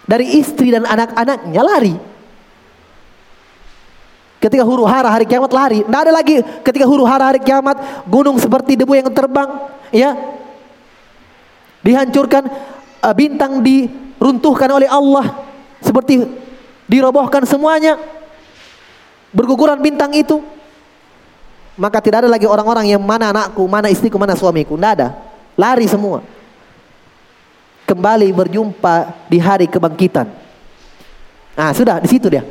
Dari 0.06 0.38
istri 0.38 0.70
dan 0.70 0.86
anak-anaknya 0.86 1.62
lari. 1.66 2.13
Ketika 4.44 4.60
huru 4.60 4.84
hara 4.84 5.08
hari 5.08 5.24
kiamat 5.24 5.48
lari. 5.56 5.80
Tidak 5.80 6.00
ada 6.04 6.12
lagi 6.12 6.44
ketika 6.60 6.84
huru 6.84 7.08
hara 7.08 7.32
hari 7.32 7.40
kiamat 7.40 8.04
gunung 8.04 8.36
seperti 8.36 8.76
debu 8.76 8.92
yang 8.92 9.08
terbang, 9.08 9.72
ya. 9.88 10.12
Dihancurkan 11.80 12.52
uh, 13.00 13.14
bintang 13.16 13.64
diruntuhkan 13.64 14.68
oleh 14.68 14.84
Allah 14.84 15.48
seperti 15.80 16.28
dirobohkan 16.84 17.48
semuanya. 17.48 17.96
Berguguran 19.32 19.80
bintang 19.80 20.12
itu. 20.12 20.44
Maka 21.80 22.04
tidak 22.04 22.28
ada 22.28 22.28
lagi 22.28 22.44
orang-orang 22.44 22.92
yang 22.92 23.00
mana 23.00 23.32
anakku, 23.32 23.64
mana 23.64 23.88
istriku, 23.88 24.20
mana 24.20 24.36
suamiku. 24.36 24.76
Tidak 24.76 24.92
ada. 24.92 25.08
Lari 25.56 25.88
semua. 25.88 26.20
Kembali 27.88 28.28
berjumpa 28.28 29.24
di 29.24 29.40
hari 29.40 29.72
kebangkitan. 29.72 30.28
Nah, 31.56 31.72
sudah 31.72 31.96
di 31.96 32.12
situ 32.12 32.28
dia 32.28 32.44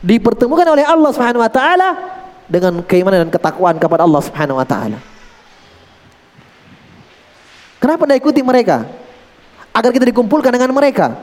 dipertemukan 0.00 0.64
oleh 0.64 0.84
Allah 0.84 1.10
Subhanahu 1.12 1.44
wa 1.44 1.52
taala 1.52 1.88
dengan 2.48 2.80
keimanan 2.82 3.28
dan 3.28 3.30
ketakwaan 3.30 3.76
kepada 3.76 4.02
Allah 4.04 4.22
Subhanahu 4.24 4.58
wa 4.58 4.66
taala. 4.66 4.98
Kenapa 7.80 8.04
tidak 8.04 8.20
ikuti 8.20 8.40
mereka? 8.44 8.84
Agar 9.72 9.90
kita 9.94 10.04
dikumpulkan 10.08 10.52
dengan 10.52 10.72
mereka. 10.74 11.16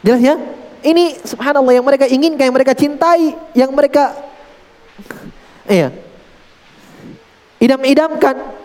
Jelas 0.00 0.22
ya? 0.24 0.36
Ini 0.80 1.20
subhanallah 1.20 1.76
yang 1.76 1.84
mereka 1.84 2.08
inginkan, 2.08 2.48
yang 2.48 2.56
mereka 2.56 2.72
cintai, 2.72 3.36
yang 3.52 3.68
mereka 3.68 4.16
iya. 5.68 5.92
Idam-idamkan. 7.60 8.56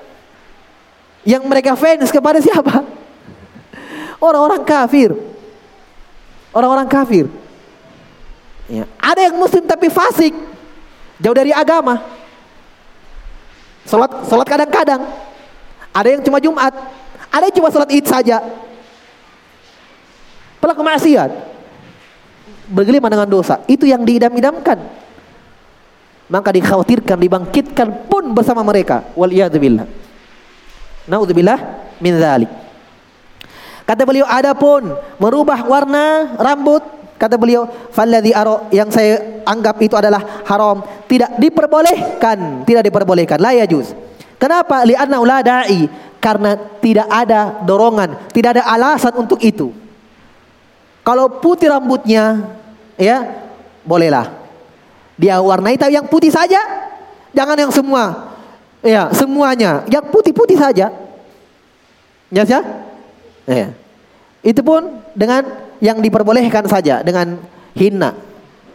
Yang 1.26 1.44
mereka 1.44 1.76
fans 1.76 2.14
kepada 2.14 2.40
siapa? 2.40 2.86
Orang-orang 4.26 4.64
kafir. 4.64 5.12
Orang-orang 6.56 6.88
kafir. 6.88 7.28
Ya. 8.66 8.90
Ada 8.98 9.30
yang 9.30 9.36
muslim 9.38 9.64
tapi 9.66 9.90
fasik. 9.94 10.34
Jauh 11.22 11.38
dari 11.38 11.54
agama. 11.54 12.02
Salat 13.86 14.26
salat 14.26 14.48
kadang-kadang. 14.50 15.06
Ada 15.94 16.18
yang 16.18 16.22
cuma 16.26 16.42
Jumat. 16.42 16.74
Ada 17.30 17.48
yang 17.48 17.56
cuma 17.62 17.70
salat 17.70 17.90
Id 17.94 18.06
saja. 18.10 18.42
Pelaku 20.58 20.82
maksiat. 20.82 21.32
Bergelima 22.66 23.08
dengan 23.08 23.30
dosa. 23.30 23.62
Itu 23.70 23.86
yang 23.86 24.02
diidam-idamkan. 24.02 24.82
Maka 26.26 26.50
dikhawatirkan, 26.50 27.22
dibangkitkan 27.22 28.10
pun 28.10 28.34
bersama 28.34 28.66
mereka. 28.66 29.06
Waliyadzubillah. 29.14 29.86
Naudzubillah 31.06 31.60
min 32.02 32.18
dzalik. 32.18 32.50
Kata 33.86 34.02
beliau 34.02 34.26
adapun 34.26 34.98
merubah 35.22 35.62
warna 35.62 36.34
rambut 36.42 36.82
kata 37.16 37.40
beliau 37.40 37.68
falladzi 37.92 38.32
aro 38.36 38.68
yang 38.72 38.92
saya 38.92 39.44
anggap 39.48 39.80
itu 39.80 39.96
adalah 39.96 40.44
haram. 40.44 40.84
Tidak 41.08 41.40
diperbolehkan. 41.40 42.68
Tidak 42.68 42.84
diperbolehkan. 42.84 43.40
La 43.40 43.56
yajuz. 43.56 43.96
Kenapa? 44.36 44.84
Li'anna 44.84 45.18
la 45.24 45.40
da'i. 45.40 45.88
Karena 46.20 46.58
tidak 46.82 47.08
ada 47.08 47.62
dorongan. 47.64 48.32
Tidak 48.34 48.60
ada 48.60 48.64
alasan 48.66 49.14
untuk 49.16 49.40
itu. 49.46 49.72
Kalau 51.06 51.30
putih 51.38 51.70
rambutnya 51.70 52.50
ya 52.98 53.46
bolehlah. 53.86 54.34
Dia 55.16 55.38
warnai 55.40 55.78
tapi 55.78 55.96
yang 55.96 56.10
putih 56.10 56.34
saja. 56.34 56.60
Jangan 57.32 57.56
yang 57.56 57.72
semua. 57.72 58.34
Ya 58.82 59.14
semuanya. 59.14 59.86
Yang 59.86 60.10
putih-putih 60.10 60.58
saja. 60.58 60.90
Ya 62.34 62.44
Ya. 63.46 63.78
Itu 64.42 64.66
pun 64.66 65.02
dengan 65.14 65.65
yang 65.86 66.02
diperbolehkan 66.02 66.66
saja 66.66 67.06
dengan 67.06 67.38
hina, 67.78 68.18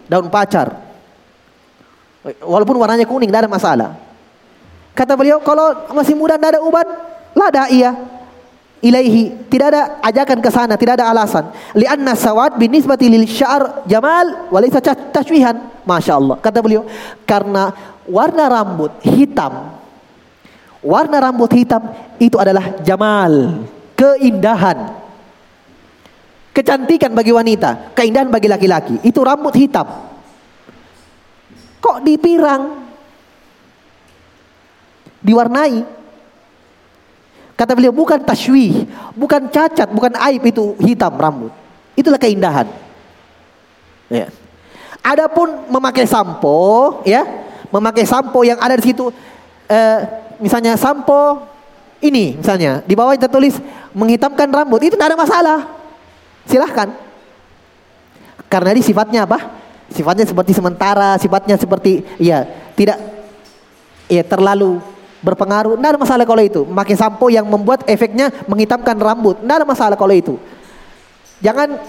daun 0.07 0.31
pacar. 0.31 0.71
Walaupun 2.23 2.79
warnanya 2.79 3.09
kuning, 3.09 3.27
tidak 3.27 3.49
ada 3.49 3.51
masalah. 3.51 3.91
Kata 4.95 5.19
beliau, 5.19 5.43
kalau 5.43 5.91
masih 5.91 6.15
muda 6.15 6.39
tidak 6.39 6.55
ada 6.55 6.61
ubat, 6.63 6.87
lada 7.35 7.67
iya. 7.67 7.97
Ilaihi, 8.81 9.51
tidak 9.53 9.77
ada 9.77 9.83
ajakan 10.01 10.39
ke 10.41 10.49
sana, 10.49 10.73
tidak 10.79 10.97
ada 11.01 11.13
alasan. 11.13 11.53
Lianna 11.77 12.17
sawad 12.17 12.57
binisbati 12.57 13.13
lil 13.13 13.29
sya'r 13.29 13.85
jamal 13.85 14.49
walaysa 14.49 14.81
tashwihan. 15.13 15.85
Masya 15.85 16.17
Allah. 16.17 16.37
Kata 16.41 16.65
beliau, 16.65 16.89
karena 17.29 17.73
warna 18.09 18.49
rambut 18.49 18.93
hitam, 19.05 19.77
warna 20.81 21.17
rambut 21.21 21.53
hitam 21.53 21.93
itu 22.17 22.41
adalah 22.41 22.81
jamal 22.81 23.65
keindahan. 23.97 24.97
Kecantikan 26.61 27.17
bagi 27.17 27.33
wanita, 27.33 27.97
keindahan 27.97 28.29
bagi 28.29 28.45
laki-laki. 28.45 29.01
Itu 29.01 29.25
rambut 29.25 29.57
hitam. 29.57 29.89
Kok 31.81 32.05
dipirang? 32.05 32.85
Diwarnai. 35.25 35.81
Kata 37.57 37.73
beliau 37.73 37.97
bukan 37.97 38.21
tasywih, 38.21 38.85
bukan 39.17 39.49
cacat, 39.49 39.89
bukan 39.89 40.13
aib 40.29 40.45
itu 40.45 40.77
hitam 40.85 41.17
rambut. 41.17 41.49
Itulah 41.97 42.21
keindahan. 42.21 42.69
Ya. 44.13 44.29
Adapun 45.01 45.65
memakai 45.73 46.05
sampo, 46.05 47.01
ya, 47.09 47.25
memakai 47.73 48.05
sampo 48.05 48.45
yang 48.45 48.61
ada 48.61 48.77
di 48.77 48.85
situ, 48.85 49.09
eh, 49.65 49.99
misalnya 50.37 50.77
sampo 50.77 51.41
ini 52.05 52.37
misalnya 52.37 52.85
di 52.85 52.93
bawah 52.93 53.17
tertulis 53.17 53.57
menghitamkan 53.97 54.53
rambut 54.53 54.85
itu 54.85 54.93
tidak 54.93 55.17
ada 55.17 55.21
masalah. 55.25 55.80
Silahkan. 56.49 56.93
Karena 58.51 58.75
ini 58.75 58.83
sifatnya 58.83 59.25
apa? 59.25 59.39
Sifatnya 59.91 60.27
seperti 60.27 60.55
sementara, 60.55 61.19
sifatnya 61.19 61.59
seperti 61.59 62.07
ya 62.19 62.47
tidak 62.79 62.99
ya 64.07 64.23
terlalu 64.27 64.79
berpengaruh. 65.23 65.79
Tidak 65.79 65.91
ada 65.95 66.01
masalah 66.01 66.25
kalau 66.27 66.43
itu. 66.43 66.63
Memakai 66.67 66.97
sampo 66.99 67.27
yang 67.31 67.47
membuat 67.47 67.87
efeknya 67.87 68.33
menghitamkan 68.51 68.97
rambut. 68.99 69.39
Tidak 69.39 69.57
ada 69.63 69.67
masalah 69.67 69.97
kalau 69.97 70.15
itu. 70.15 70.35
Jangan 71.41 71.81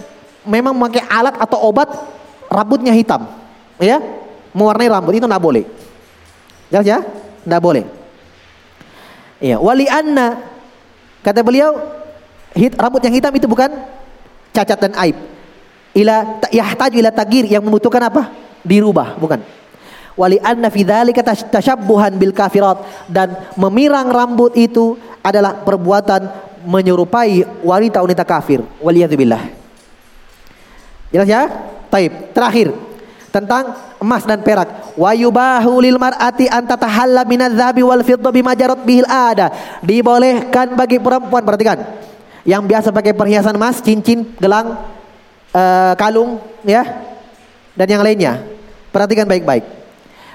memang 0.45 0.73
memakai 0.75 1.03
alat 1.07 1.35
atau 1.39 1.59
obat 1.65 1.89
rambutnya 2.47 2.93
hitam. 2.93 3.27
Ya, 3.81 3.97
mewarnai 4.53 4.91
rambut 4.91 5.17
itu 5.17 5.25
tidak 5.25 5.41
boleh. 5.41 5.65
Jelas 6.69 6.85
ya? 6.85 6.99
Tidak 7.41 7.61
boleh. 7.61 7.83
Iya, 9.41 9.57
wali 9.57 9.89
anna 9.89 10.37
kata 11.25 11.41
beliau 11.41 11.73
hit, 12.53 12.77
rambut 12.77 13.01
yang 13.01 13.15
hitam 13.17 13.33
itu 13.33 13.49
bukan 13.49 13.73
cacat 14.51 14.77
dan 14.77 14.93
aib. 15.07 15.17
Ila 15.91 16.39
yahtaju 16.47 16.95
ila 17.03 17.11
tagir 17.11 17.47
yang 17.47 17.63
membutuhkan 17.63 17.99
apa? 18.07 18.31
Dirubah, 18.63 19.19
bukan. 19.19 19.43
Wali 20.15 20.39
anna 20.43 20.67
fi 20.67 20.83
dzalika 20.83 21.23
tashabbuhan 21.23 22.15
bil 22.19 22.35
kafirat 22.35 23.07
dan 23.07 23.31
memirang 23.55 24.11
rambut 24.11 24.55
itu 24.59 24.99
adalah 25.23 25.63
perbuatan 25.63 26.27
menyerupai 26.67 27.63
wanita-wanita 27.63 28.23
kafir. 28.27 28.59
Waliyadzubillah. 28.83 29.41
Jelas 31.11 31.27
ya? 31.27 31.43
Taib. 31.91 32.11
Terakhir 32.31 32.71
tentang 33.31 33.75
emas 33.99 34.23
dan 34.27 34.43
perak. 34.43 34.95
Wa 34.95 35.15
yubahu 35.15 35.79
lil 35.79 35.95
mar'ati 35.95 36.51
an 36.51 36.67
tatahalla 36.67 37.23
minadz-dzahabi 37.23 37.81
wal 37.83 38.03
fidda 38.03 38.29
bima 38.31 38.55
jarat 38.55 38.79
bihil 38.83 39.07
ada. 39.07 39.51
Dibolehkan 39.83 40.75
bagi 40.75 40.99
perempuan 40.99 41.43
perhatikan 41.43 42.10
yang 42.47 42.65
biasa 42.65 42.89
pakai 42.89 43.13
perhiasan 43.13 43.57
emas, 43.57 43.81
cincin, 43.81 44.25
gelang, 44.41 44.77
uh, 45.53 45.93
kalung, 45.97 46.41
ya, 46.65 46.83
dan 47.77 47.87
yang 47.87 48.01
lainnya. 48.01 48.41
Perhatikan 48.89 49.29
baik-baik. 49.29 49.63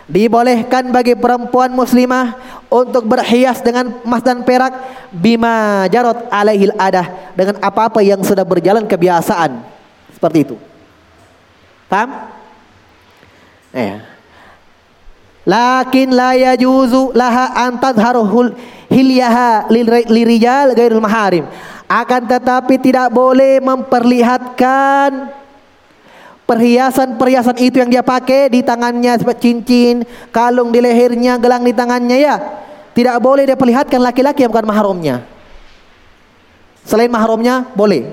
Dibolehkan 0.06 0.94
bagi 0.94 1.18
perempuan 1.18 1.74
muslimah 1.74 2.38
untuk 2.70 3.10
berhias 3.10 3.58
dengan 3.58 3.90
emas 4.06 4.22
dan 4.22 4.46
perak 4.46 4.70
bima 5.10 5.82
jarot 5.90 6.30
alaihil 6.30 6.70
adah 6.78 7.34
dengan 7.34 7.58
apa-apa 7.58 8.06
yang 8.06 8.22
sudah 8.22 8.46
berjalan 8.46 8.86
kebiasaan. 8.86 9.58
Seperti 10.14 10.46
itu. 10.46 10.56
Paham? 11.90 12.30
Eh. 13.74 13.98
Lakin 15.46 16.08
la 16.14 16.34
yajuzu 16.34 17.14
laha 17.14 17.66
an 17.66 17.78
tadharuhul 17.78 18.54
hilyaha 18.90 19.70
lirijal 20.06 20.74
gairul 20.74 21.02
maharim. 21.02 21.46
Akan 21.86 22.26
tetapi 22.26 22.82
tidak 22.82 23.14
boleh 23.14 23.62
memperlihatkan 23.62 25.30
perhiasan-perhiasan 26.46 27.58
itu 27.62 27.78
yang 27.82 27.90
dia 27.90 28.02
pakai 28.06 28.50
di 28.50 28.62
tangannya 28.62 29.18
seperti 29.18 29.50
cincin, 29.50 30.06
kalung 30.30 30.70
di 30.70 30.82
lehernya, 30.82 31.38
gelang 31.38 31.62
di 31.62 31.74
tangannya 31.74 32.18
ya. 32.18 32.36
Tidak 32.90 33.18
boleh 33.22 33.46
dia 33.46 33.58
perlihatkan 33.58 34.02
laki-laki 34.02 34.46
yang 34.46 34.50
bukan 34.50 34.66
mahramnya. 34.66 35.16
Selain 36.86 37.10
mahramnya 37.10 37.66
boleh. 37.74 38.06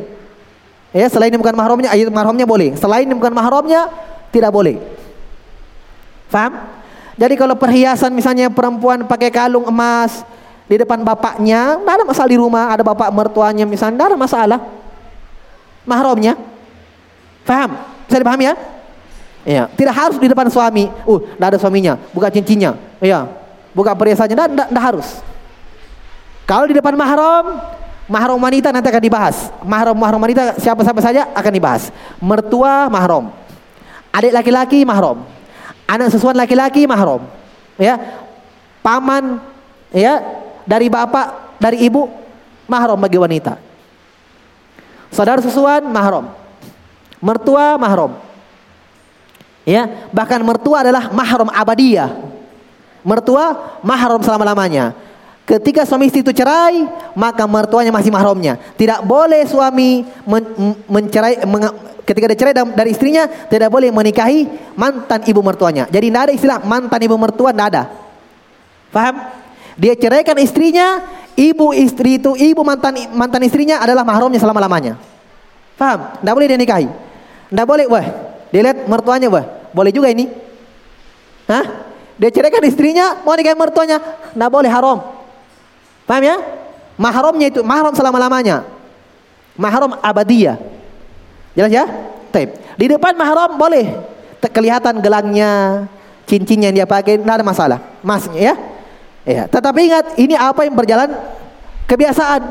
Ya, 0.93 1.09
selain 1.09 1.33
yang 1.33 1.41
bukan 1.41 1.57
mahramnya, 1.57 1.89
ayat 1.89 2.09
mahramnya 2.13 2.45
boleh. 2.45 2.77
Selain 2.77 3.05
yang 3.09 3.17
bukan 3.17 3.33
mahramnya 3.33 3.89
tidak 4.29 4.53
boleh. 4.53 4.77
Faham? 6.29 6.61
Jadi 7.13 7.37
kalau 7.37 7.53
perhiasan 7.53 8.09
misalnya 8.13 8.49
perempuan 8.49 9.05
pakai 9.05 9.29
kalung 9.29 9.69
emas, 9.69 10.25
di 10.63 10.75
depan 10.79 11.03
bapaknya, 11.03 11.75
tidak 11.79 11.93
ada 11.99 12.05
masalah 12.07 12.29
di 12.31 12.39
rumah, 12.39 12.65
ada 12.71 12.83
bapak 12.87 13.09
mertuanya 13.11 13.67
misalnya, 13.67 13.95
tidak 13.99 14.07
ada 14.15 14.19
masalah. 14.19 14.59
Mahramnya. 15.83 16.39
Paham? 17.43 17.75
Bisa 18.07 18.17
dipahami 18.23 18.47
ya? 18.47 18.55
Iya, 19.43 19.63
tidak 19.75 19.95
harus 19.95 20.15
di 20.15 20.27
depan 20.31 20.47
suami. 20.47 20.87
Uh, 21.03 21.19
tidak 21.35 21.47
ada 21.55 21.59
suaminya, 21.59 21.99
buka 22.15 22.31
cincinnya. 22.31 22.79
Iya, 23.03 23.27
buka 23.75 23.91
perhiasannya, 23.91 24.35
tidak, 24.39 24.67
tidak 24.71 24.83
harus. 24.83 25.07
Kalau 26.47 26.63
di 26.63 26.75
depan 26.75 26.95
mahram, 26.95 27.59
mahram 28.07 28.39
wanita 28.39 28.71
nanti 28.71 28.87
akan 28.87 29.03
dibahas. 29.03 29.51
Mahram 29.67 29.95
mahram 29.99 30.19
wanita 30.23 30.55
siapa-siapa 30.63 31.03
saja 31.03 31.27
akan 31.35 31.51
dibahas. 31.51 31.91
Mertua 32.23 32.87
mahram, 32.87 33.35
adik 34.15 34.31
laki-laki 34.31 34.87
mahram, 34.87 35.27
anak 35.91 36.07
sesuatu 36.07 36.39
laki-laki 36.39 36.87
mahram, 36.87 37.27
ya, 37.75 37.99
paman, 38.79 39.43
ya, 39.91 40.42
dari 40.63 40.87
bapak, 40.87 41.57
dari 41.59 41.83
ibu 41.85 42.07
mahram 42.67 42.99
bagi 42.99 43.19
wanita. 43.19 43.59
Saudara 45.13 45.39
susuan 45.43 45.85
mahram. 45.87 46.33
Mertua 47.23 47.77
mahram. 47.79 48.17
Ya, 49.63 50.09
bahkan 50.11 50.43
mertua 50.43 50.83
adalah 50.83 51.07
mahram 51.13 51.47
abadiyah. 51.47 52.11
Mertua 53.05 53.79
mahram 53.79 54.19
selama-lamanya. 54.19 54.91
Ketika 55.43 55.83
suami 55.83 56.07
istri 56.07 56.23
itu 56.23 56.31
cerai, 56.31 56.87
maka 57.15 57.43
mertuanya 57.43 57.91
masih 57.91 58.11
mahramnya. 58.11 58.59
Tidak 58.79 59.03
boleh 59.03 59.43
suami 59.43 60.07
men 60.23 60.43
mencerai 60.87 61.43
men 61.43 61.67
ketika 62.07 62.31
dia 62.31 62.39
cerai 62.39 62.55
dari 62.55 62.95
istrinya 62.95 63.27
tidak 63.51 63.67
boleh 63.67 63.91
menikahi 63.91 64.47
mantan 64.79 65.19
ibu 65.27 65.43
mertuanya. 65.43 65.83
Jadi 65.91 66.05
tidak 66.11 66.23
ada 66.27 66.33
istilah 66.35 66.57
mantan 66.63 66.99
ibu 67.03 67.15
mertua 67.19 67.51
tidak 67.51 67.67
ada. 67.75 67.83
Paham? 68.91 69.42
Dia 69.77 69.97
ceraikan 69.97 70.37
istrinya, 70.37 71.01
ibu 71.33 71.73
istri 71.73 72.21
itu, 72.21 72.37
ibu 72.37 72.61
mantan 72.61 72.93
mantan 73.13 73.41
istrinya 73.45 73.81
adalah 73.81 74.05
mahramnya 74.05 74.37
selama-lamanya. 74.37 74.97
Paham? 75.77 76.21
Tidak 76.21 76.33
boleh 76.33 76.47
dia 76.49 76.59
nikahi. 76.59 76.87
Tidak 77.49 77.65
boleh, 77.65 77.85
wah. 77.89 78.05
Dia 78.53 78.61
lihat 78.69 78.85
mertuanya, 78.85 79.27
wah. 79.33 79.45
Boleh 79.73 79.89
juga 79.89 80.13
ini. 80.13 80.29
Hah? 81.49 81.65
Dia 82.21 82.29
ceraikan 82.29 82.61
istrinya, 82.61 83.17
mau 83.25 83.33
nikahi 83.33 83.57
mertuanya, 83.57 83.97
tidak 83.99 84.49
boleh 84.53 84.69
haram. 84.69 85.01
Paham 86.05 86.23
ya? 86.23 86.37
Mahramnya 86.93 87.47
itu 87.49 87.65
mahram 87.65 87.93
selama-lamanya. 87.97 88.69
Mahram 89.57 89.97
abadiyah. 89.97 90.61
Jelas 91.57 91.73
ya? 91.73 91.85
Taib. 92.29 92.53
Di 92.77 92.85
depan 92.89 93.17
mahram 93.17 93.57
boleh 93.57 93.97
kelihatan 94.41 95.01
gelangnya, 95.01 95.85
cincinnya 96.29 96.69
yang 96.69 96.83
dia 96.83 96.87
pakai, 96.89 97.17
tidak 97.17 97.41
ada 97.41 97.45
masalah. 97.45 97.79
Masnya 98.05 98.53
ya. 98.53 98.55
Ya, 99.23 99.47
tetapi 99.47 99.87
ingat 99.87 100.05
ini 100.19 100.35
apa 100.35 100.67
yang 100.67 100.75
berjalan 100.75 101.15
kebiasaan. 101.87 102.43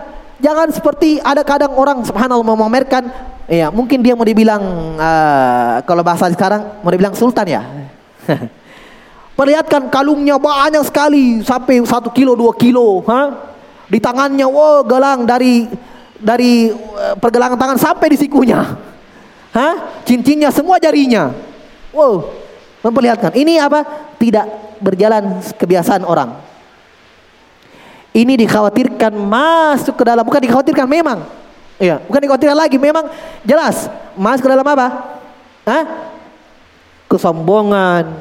Jangan 0.43 0.73
seperti 0.73 1.21
ada 1.23 1.45
kadang 1.45 1.77
orang 1.77 2.03
subhanallah 2.03 2.43
memamerkan 2.43 3.07
ya, 3.47 3.71
mungkin 3.71 4.03
dia 4.03 4.17
mau 4.17 4.27
dibilang 4.27 4.63
uh, 4.99 5.85
kalau 5.87 6.03
bahasa 6.03 6.27
sekarang 6.33 6.83
mau 6.83 6.91
dibilang 6.91 7.15
sultan 7.15 7.47
ya. 7.47 7.63
Perlihatkan 9.39 9.93
kalungnya 9.93 10.41
banyak 10.41 10.83
sekali 10.89 11.45
sampai 11.45 11.85
satu 11.85 12.11
kilo 12.11 12.33
dua 12.35 12.57
kilo, 12.57 13.05
ha? 13.07 13.53
Di 13.87 14.01
tangannya, 14.01 14.49
wow 14.49 14.81
gelang 14.83 15.29
dari 15.29 15.69
dari 16.17 16.73
uh, 16.73 17.15
pergelangan 17.21 17.61
tangan 17.61 17.79
sampai 17.79 18.07
di 18.13 18.19
sikunya, 18.19 18.61
ha? 19.57 19.69
Cincinnya 20.09 20.49
semua 20.49 20.81
jarinya, 20.81 21.31
wow 21.93 22.25
memperlihatkan. 22.83 23.37
Ini 23.37 23.63
apa? 23.63 23.85
Tidak 24.19 24.79
berjalan 24.83 25.39
kebiasaan 25.55 26.03
orang. 26.03 26.52
Ini 28.13 28.37
dikhawatirkan 28.45 29.17
masuk 29.17 29.97
ke 29.97 30.05
dalam, 30.05 30.21
bukan 30.21 30.45
dikhawatirkan 30.45 30.85
memang. 30.85 31.25
Iya, 31.81 31.99
bukan 32.05 32.21
dikhawatirkan 32.29 32.59
lagi, 32.61 32.77
memang 32.77 33.09
jelas 33.41 33.89
masuk 34.13 34.45
ke 34.47 34.51
dalam 34.53 34.67
apa? 34.69 35.17
Hah? 35.65 35.85
Kesombongan, 37.09 38.13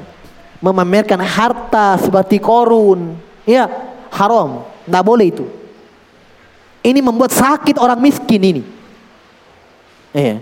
memamerkan 0.63 1.19
harta 1.19 1.99
seperti 1.99 2.39
korun. 2.39 3.19
Iya, 3.43 3.67
haram, 4.15 4.63
tidak 4.87 5.03
boleh 5.03 5.27
itu. 5.27 5.45
Ini 6.81 7.03
membuat 7.03 7.35
sakit 7.35 7.77
orang 7.77 7.99
miskin 7.99 8.41
ini. 8.41 8.63
Iya. 10.15 10.41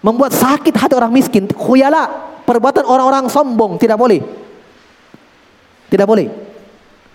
Membuat 0.00 0.32
sakit 0.32 0.72
hati 0.72 0.94
orang 0.94 1.10
miskin. 1.10 1.50
Khuyala, 1.50 2.06
perbuatan 2.46 2.86
orang-orang 2.86 3.26
sombong 3.26 3.76
tidak 3.76 3.98
boleh. 3.98 4.22
Tidak 5.90 6.06
boleh. 6.06 6.30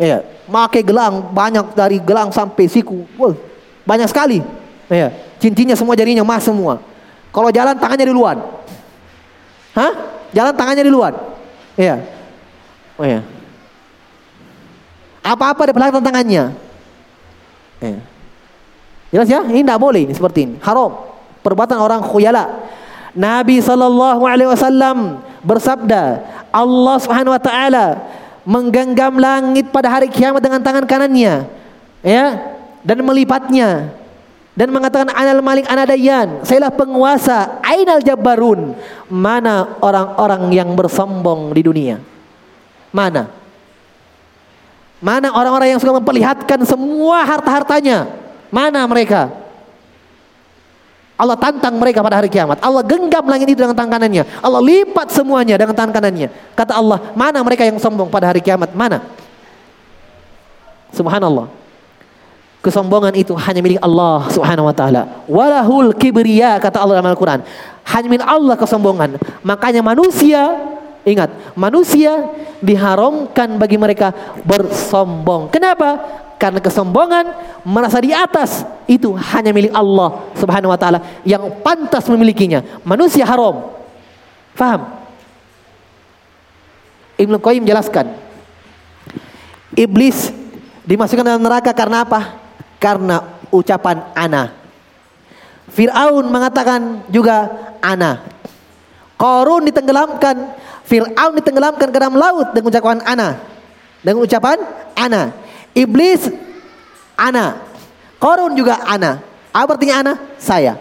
Ya, 0.02 0.26
pakai 0.50 0.82
gelang 0.82 1.30
banyak 1.30 1.78
dari 1.78 2.02
gelang 2.02 2.34
sampai 2.34 2.66
siku. 2.66 3.06
Wah, 3.22 3.38
banyak 3.86 4.10
sekali. 4.10 4.42
Ya, 4.90 5.14
cincinnya 5.38 5.78
semua 5.78 5.94
jarinya 5.94 6.26
emas 6.26 6.42
semua. 6.42 6.82
Kalau 7.30 7.54
jalan 7.54 7.78
tangannya 7.78 8.10
di 8.10 8.16
luar. 8.18 8.42
Hah? 9.78 9.94
Jalan 10.34 10.58
tangannya 10.58 10.84
di 10.84 10.92
luar. 10.92 11.14
Iya. 11.78 12.02
Oh 12.98 13.06
ya. 13.06 13.22
Apa-apa 15.22 15.70
di 15.70 15.74
belakang 15.78 16.04
tangannya. 16.04 16.44
Ya. 17.80 17.98
Jelas 19.14 19.28
ya? 19.30 19.40
Ini 19.46 19.62
tidak 19.62 19.80
boleh 19.80 20.10
ini 20.10 20.14
seperti 20.18 20.50
ini. 20.50 20.56
Haram. 20.66 21.14
Perbuatan 21.46 21.78
orang 21.78 22.02
khuyala. 22.04 22.68
Nabi 23.14 23.60
sallallahu 23.62 24.24
alaihi 24.24 24.50
wasallam 24.50 25.20
bersabda, 25.44 26.24
Allah 26.52 26.96
Subhanahu 27.00 27.36
wa 27.36 27.42
taala 27.44 27.86
menggenggam 28.46 29.18
langit 29.18 29.70
pada 29.70 29.90
hari 29.90 30.10
kiamat 30.10 30.42
dengan 30.42 30.62
tangan 30.62 30.86
kanannya 30.86 31.46
ya 32.02 32.26
dan 32.82 32.98
melipatnya 33.06 33.94
dan 34.52 34.68
mengatakan 34.70 35.10
anal 35.16 35.42
malik 35.42 35.66
anadayan 35.66 36.44
sayalah 36.46 36.74
penguasa 36.74 37.64
ainal 37.66 38.04
jabbarun. 38.04 38.76
Mana 39.10 39.80
orang-orang 39.80 40.52
yang 40.54 40.70
bersombong 40.76 41.56
di 41.56 41.62
dunia? 41.64 41.98
Mana? 42.92 43.32
Mana 45.02 45.34
orang-orang 45.34 45.74
yang 45.74 45.82
suka 45.82 45.98
memperlihatkan 45.98 46.62
semua 46.68 47.26
harta-hartanya? 47.26 48.06
Mana 48.54 48.86
mereka 48.86 49.41
Allah 51.22 51.38
tantang 51.38 51.78
mereka 51.78 52.02
pada 52.02 52.18
hari 52.18 52.34
kiamat. 52.34 52.58
Allah 52.66 52.82
genggam 52.82 53.22
langit 53.30 53.46
itu 53.46 53.62
dengan 53.62 53.78
tangan 53.78 54.02
kanannya. 54.02 54.26
Allah 54.42 54.58
lipat 54.58 55.14
semuanya 55.14 55.54
dengan 55.54 55.78
tangan 55.78 55.94
kanannya. 55.94 56.34
Kata 56.58 56.82
Allah, 56.82 57.14
mana 57.14 57.46
mereka 57.46 57.62
yang 57.62 57.78
sombong 57.78 58.10
pada 58.10 58.34
hari 58.34 58.42
kiamat? 58.42 58.74
Mana? 58.74 59.06
Subhanallah. 60.90 61.46
Kesombongan 62.66 63.14
itu 63.14 63.38
hanya 63.38 63.62
milik 63.62 63.78
Allah 63.82 64.26
Subhanahu 64.34 64.70
wa 64.70 64.74
taala. 64.74 65.26
Walahul 65.30 65.94
kibriya 65.94 66.58
kata 66.58 66.82
Allah 66.82 66.98
dalam 66.98 67.14
Al-Qur'an. 67.14 67.46
Hanya 67.86 68.08
milik 68.10 68.26
Allah 68.26 68.58
kesombongan. 68.58 69.22
Makanya 69.46 69.86
manusia 69.86 70.58
ingat, 71.06 71.34
manusia 71.54 72.34
diharamkan 72.62 73.62
bagi 73.62 73.78
mereka 73.78 74.14
bersombong. 74.46 75.54
Kenapa? 75.54 76.02
Karena 76.42 76.58
kesombongan 76.58 77.38
merasa 77.62 78.02
di 78.02 78.10
atas 78.10 78.66
itu 78.90 79.14
hanya 79.14 79.54
milik 79.54 79.70
Allah 79.78 80.26
Subhanahu 80.34 80.74
wa 80.74 80.80
taala 80.82 81.22
yang 81.22 81.62
pantas 81.62 82.10
memilikinya. 82.10 82.82
Manusia 82.82 83.30
haram. 83.30 83.70
Faham? 84.58 84.90
Ibnu 87.22 87.38
Qayyim 87.38 87.62
jelaskan. 87.62 88.18
Iblis 89.78 90.34
dimasukkan 90.82 91.22
dalam 91.22 91.46
neraka 91.46 91.78
karena 91.78 92.02
apa? 92.02 92.42
Karena 92.82 93.38
ucapan 93.54 94.10
ana. 94.18 94.50
Fir'aun 95.70 96.26
mengatakan 96.26 97.06
juga 97.14 97.54
ana. 97.86 98.18
Korun 99.14 99.70
ditenggelamkan, 99.70 100.58
Fir'aun 100.90 101.38
ditenggelamkan 101.38 101.94
ke 101.94 101.98
dalam 102.02 102.18
laut 102.18 102.50
dengan 102.58 102.74
ucapan 102.74 102.98
ana. 103.06 103.30
Dengan 104.02 104.26
ucapan 104.26 104.58
ana. 104.98 105.51
Iblis 105.72 106.30
ana. 107.16 107.62
Korun 108.22 108.54
juga 108.54 108.82
ana. 108.86 109.24
Apa 109.52 109.76
artinya 109.76 110.06
ana? 110.06 110.14
Saya. 110.38 110.78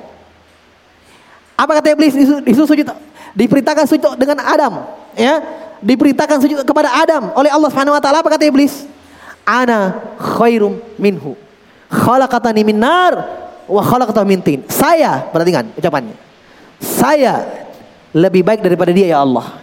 Apa 1.57 1.81
kata 1.81 1.93
iblis 1.93 2.16
disuruh 2.44 2.69
sujud? 2.69 2.89
Diperintahkan 3.36 3.85
sujud 3.86 4.16
dengan 4.16 4.43
Adam, 4.43 4.85
ya. 5.15 5.39
Diperintahkan 5.81 6.40
sujud 6.40 6.60
kepada 6.65 6.93
Adam 6.93 7.32
oleh 7.36 7.48
Allah 7.52 7.69
Subhanahu 7.69 7.97
wa 7.97 8.02
taala. 8.02 8.20
Apa 8.24 8.32
kata 8.32 8.48
iblis? 8.48 8.85
Ana 9.44 9.97
khairum 10.16 10.77
minhu. 11.01 11.36
Khalaqatani 11.89 12.62
min 12.65 12.81
nar 12.81 13.12
wa 13.65 13.82
khalaqatahu 13.82 14.27
min 14.28 14.40
tin. 14.44 14.60
Saya, 14.69 15.24
perhatikan 15.32 15.73
ucapannya. 15.74 16.16
Saya 16.81 17.44
lebih 18.12 18.43
baik 18.44 18.60
daripada 18.60 18.93
dia 18.93 19.16
ya 19.16 19.24
Allah. 19.24 19.60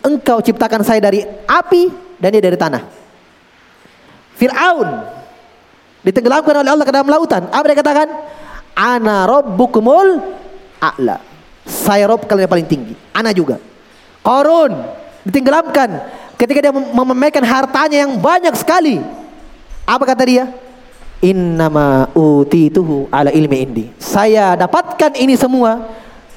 Engkau 0.00 0.40
ciptakan 0.40 0.80
saya 0.84 1.00
dari 1.00 1.24
api 1.44 1.92
dan 2.16 2.28
dia 2.32 2.42
dari 2.42 2.56
tanah. 2.56 2.99
Fir'aun 4.40 5.04
ditenggelamkan 6.00 6.64
oleh 6.64 6.70
Allah 6.72 6.86
ke 6.88 6.94
dalam 6.96 7.12
lautan. 7.12 7.44
Apa 7.52 7.64
dia 7.68 7.76
katakan? 7.76 8.08
Ana 8.72 9.28
rabbukumul 9.28 10.16
a'la. 10.80 11.20
Saya 11.68 12.08
rob 12.08 12.24
kalian 12.24 12.48
yang 12.48 12.52
paling 12.56 12.68
tinggi. 12.68 12.94
Ana 13.12 13.36
juga. 13.36 13.60
Korun 14.24 14.72
ditenggelamkan 15.28 16.00
ketika 16.40 16.58
dia 16.64 16.72
memamerkan 16.72 17.44
hartanya 17.44 18.08
yang 18.08 18.16
banyak 18.16 18.56
sekali. 18.56 19.04
Apa 19.84 20.08
kata 20.08 20.24
dia? 20.24 20.48
Innama 21.20 22.08
utituhu 22.16 23.04
ala 23.12 23.28
ilmi 23.28 23.56
indi. 23.60 23.84
Saya 24.00 24.56
dapatkan 24.56 25.20
ini 25.20 25.36
semua 25.36 25.84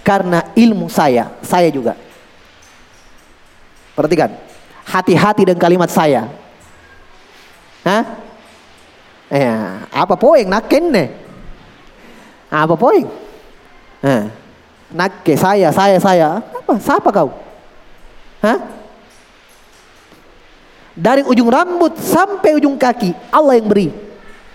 karena 0.03 0.43
ilmu 0.59 0.91
saya. 0.91 1.31
Saya 1.39 1.71
juga. 1.71 1.95
Perhatikan. 3.95 4.35
Hati-hati 4.83 5.47
dengan 5.47 5.63
kalimat 5.63 5.87
saya. 5.87 6.42
Hah? 7.83 8.03
Ya, 9.27 9.83
apa 9.91 10.15
poin 10.15 10.47
nakin 10.47 10.83
nih? 10.93 11.09
Apa 12.47 12.77
poin? 12.79 13.05
Nah, 14.03 14.29
nakke 14.93 15.33
saya, 15.35 15.73
saya, 15.73 15.97
saya. 15.99 16.27
Apa? 16.39 16.79
Siapa 16.79 17.09
kau? 17.11 17.33
Hah? 18.43 18.59
Dari 20.93 21.25
ujung 21.25 21.49
rambut 21.49 21.97
sampai 21.97 22.53
ujung 22.61 22.77
kaki, 22.77 23.17
Allah 23.33 23.57
yang 23.57 23.67
beri. 23.67 23.89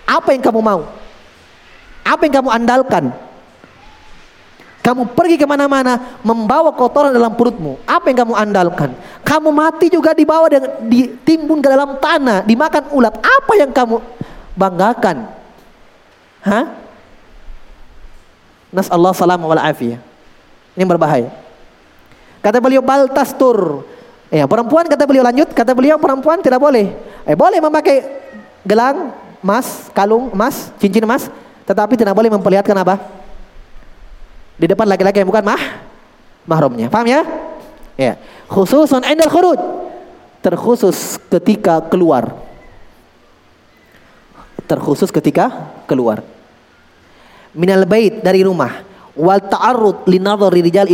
Apa 0.07 0.31
yang 0.31 0.41
kamu 0.41 0.63
mau? 0.63 0.87
Apa 2.01 2.21
yang 2.25 2.33
kamu 2.41 2.49
andalkan? 2.49 3.11
Kamu 4.89 5.13
pergi 5.13 5.37
ke 5.37 5.45
mana-mana 5.45 6.17
membawa 6.25 6.73
kotoran 6.73 7.13
dalam 7.13 7.37
perutmu. 7.37 7.77
Apa 7.85 8.09
yang 8.09 8.25
kamu 8.25 8.33
andalkan? 8.33 8.97
Kamu 9.21 9.53
mati 9.53 9.85
juga 9.85 10.17
dibawa 10.17 10.49
dengan 10.49 10.81
ditimbun 10.89 11.61
ke 11.61 11.69
dalam 11.69 12.01
tanah, 12.01 12.41
dimakan 12.41 12.89
ulat. 12.97 13.13
Apa 13.21 13.53
yang 13.53 13.69
kamu 13.69 14.01
banggakan? 14.57 15.29
Hah? 16.41 16.73
Nas 18.73 18.89
Allah 18.89 19.13
salam 19.13 19.45
wal 19.45 19.61
afiyah. 19.61 20.01
Ini 20.73 20.81
berbahaya. 20.89 21.29
Kata 22.41 22.57
beliau 22.57 22.81
baltastur. 22.81 23.85
Ya, 24.33 24.49
perempuan 24.49 24.89
kata 24.89 25.05
beliau 25.05 25.21
lanjut, 25.21 25.53
kata 25.53 25.77
beliau 25.77 26.01
perempuan 26.01 26.41
tidak 26.41 26.57
boleh. 26.57 26.97
Eh 27.29 27.37
boleh 27.37 27.61
memakai 27.61 28.09
gelang 28.65 29.13
emas, 29.45 29.93
kalung 29.93 30.33
emas, 30.33 30.73
cincin 30.81 31.05
emas, 31.05 31.29
tetapi 31.69 31.93
tidak 31.93 32.17
boleh 32.17 32.33
memperlihatkan 32.33 32.73
apa? 32.73 33.18
Di 34.59 34.67
depan 34.67 34.83
laki-laki 34.91 35.23
yang 35.23 35.31
bukan 35.31 35.47
mah 35.47 35.63
mahramnya. 36.43 36.91
Paham 36.91 37.07
ya? 37.07 37.23
Ya. 37.95 38.13
Khususun 38.51 39.07
endal 39.07 39.31
khuruj. 39.31 39.59
Terkhusus 40.43 41.15
ketika 41.31 41.79
keluar. 41.87 42.35
Terkhusus 44.67 45.09
ketika 45.15 45.71
keluar. 45.87 46.21
Minal 47.55 47.87
bait 47.87 48.19
dari 48.19 48.43
rumah 48.43 48.83
wal 49.15 49.39
ta'arrud 49.39 50.07
li 50.11 50.19
rijal. 50.19 50.87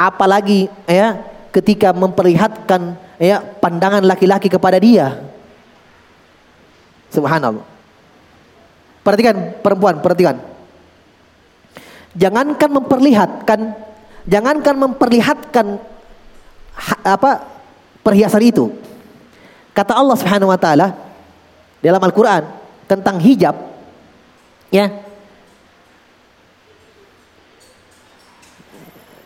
Apalagi 0.00 0.72
ya 0.88 1.20
ketika 1.52 1.92
memperlihatkan 1.92 2.96
ya 3.20 3.44
pandangan 3.44 4.04
laki-laki 4.04 4.48
kepada 4.48 4.80
dia. 4.80 5.20
Subhanallah. 7.12 7.64
Perhatikan 9.04 9.60
perempuan, 9.60 10.00
perhatikan. 10.00 10.51
Jangankan 12.12 12.70
memperlihatkan, 12.76 13.60
jangankan 14.28 14.74
memperlihatkan 14.76 15.66
apa 17.00 17.30
perhiasan 18.04 18.42
itu. 18.44 18.68
Kata 19.72 19.96
Allah 19.96 20.16
Subhanahu 20.20 20.52
wa 20.52 20.60
taala 20.60 20.92
dalam 21.80 22.02
Al-Qur'an 22.02 22.44
tentang 22.84 23.16
hijab 23.16 23.56
ya. 24.68 24.92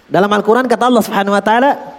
Dalam 0.07 0.31
Al-Qur'an 0.31 0.71
kata 0.71 0.87
Allah 0.87 1.03
Subhanahu 1.03 1.35
wa 1.35 1.43
taala 1.43 1.99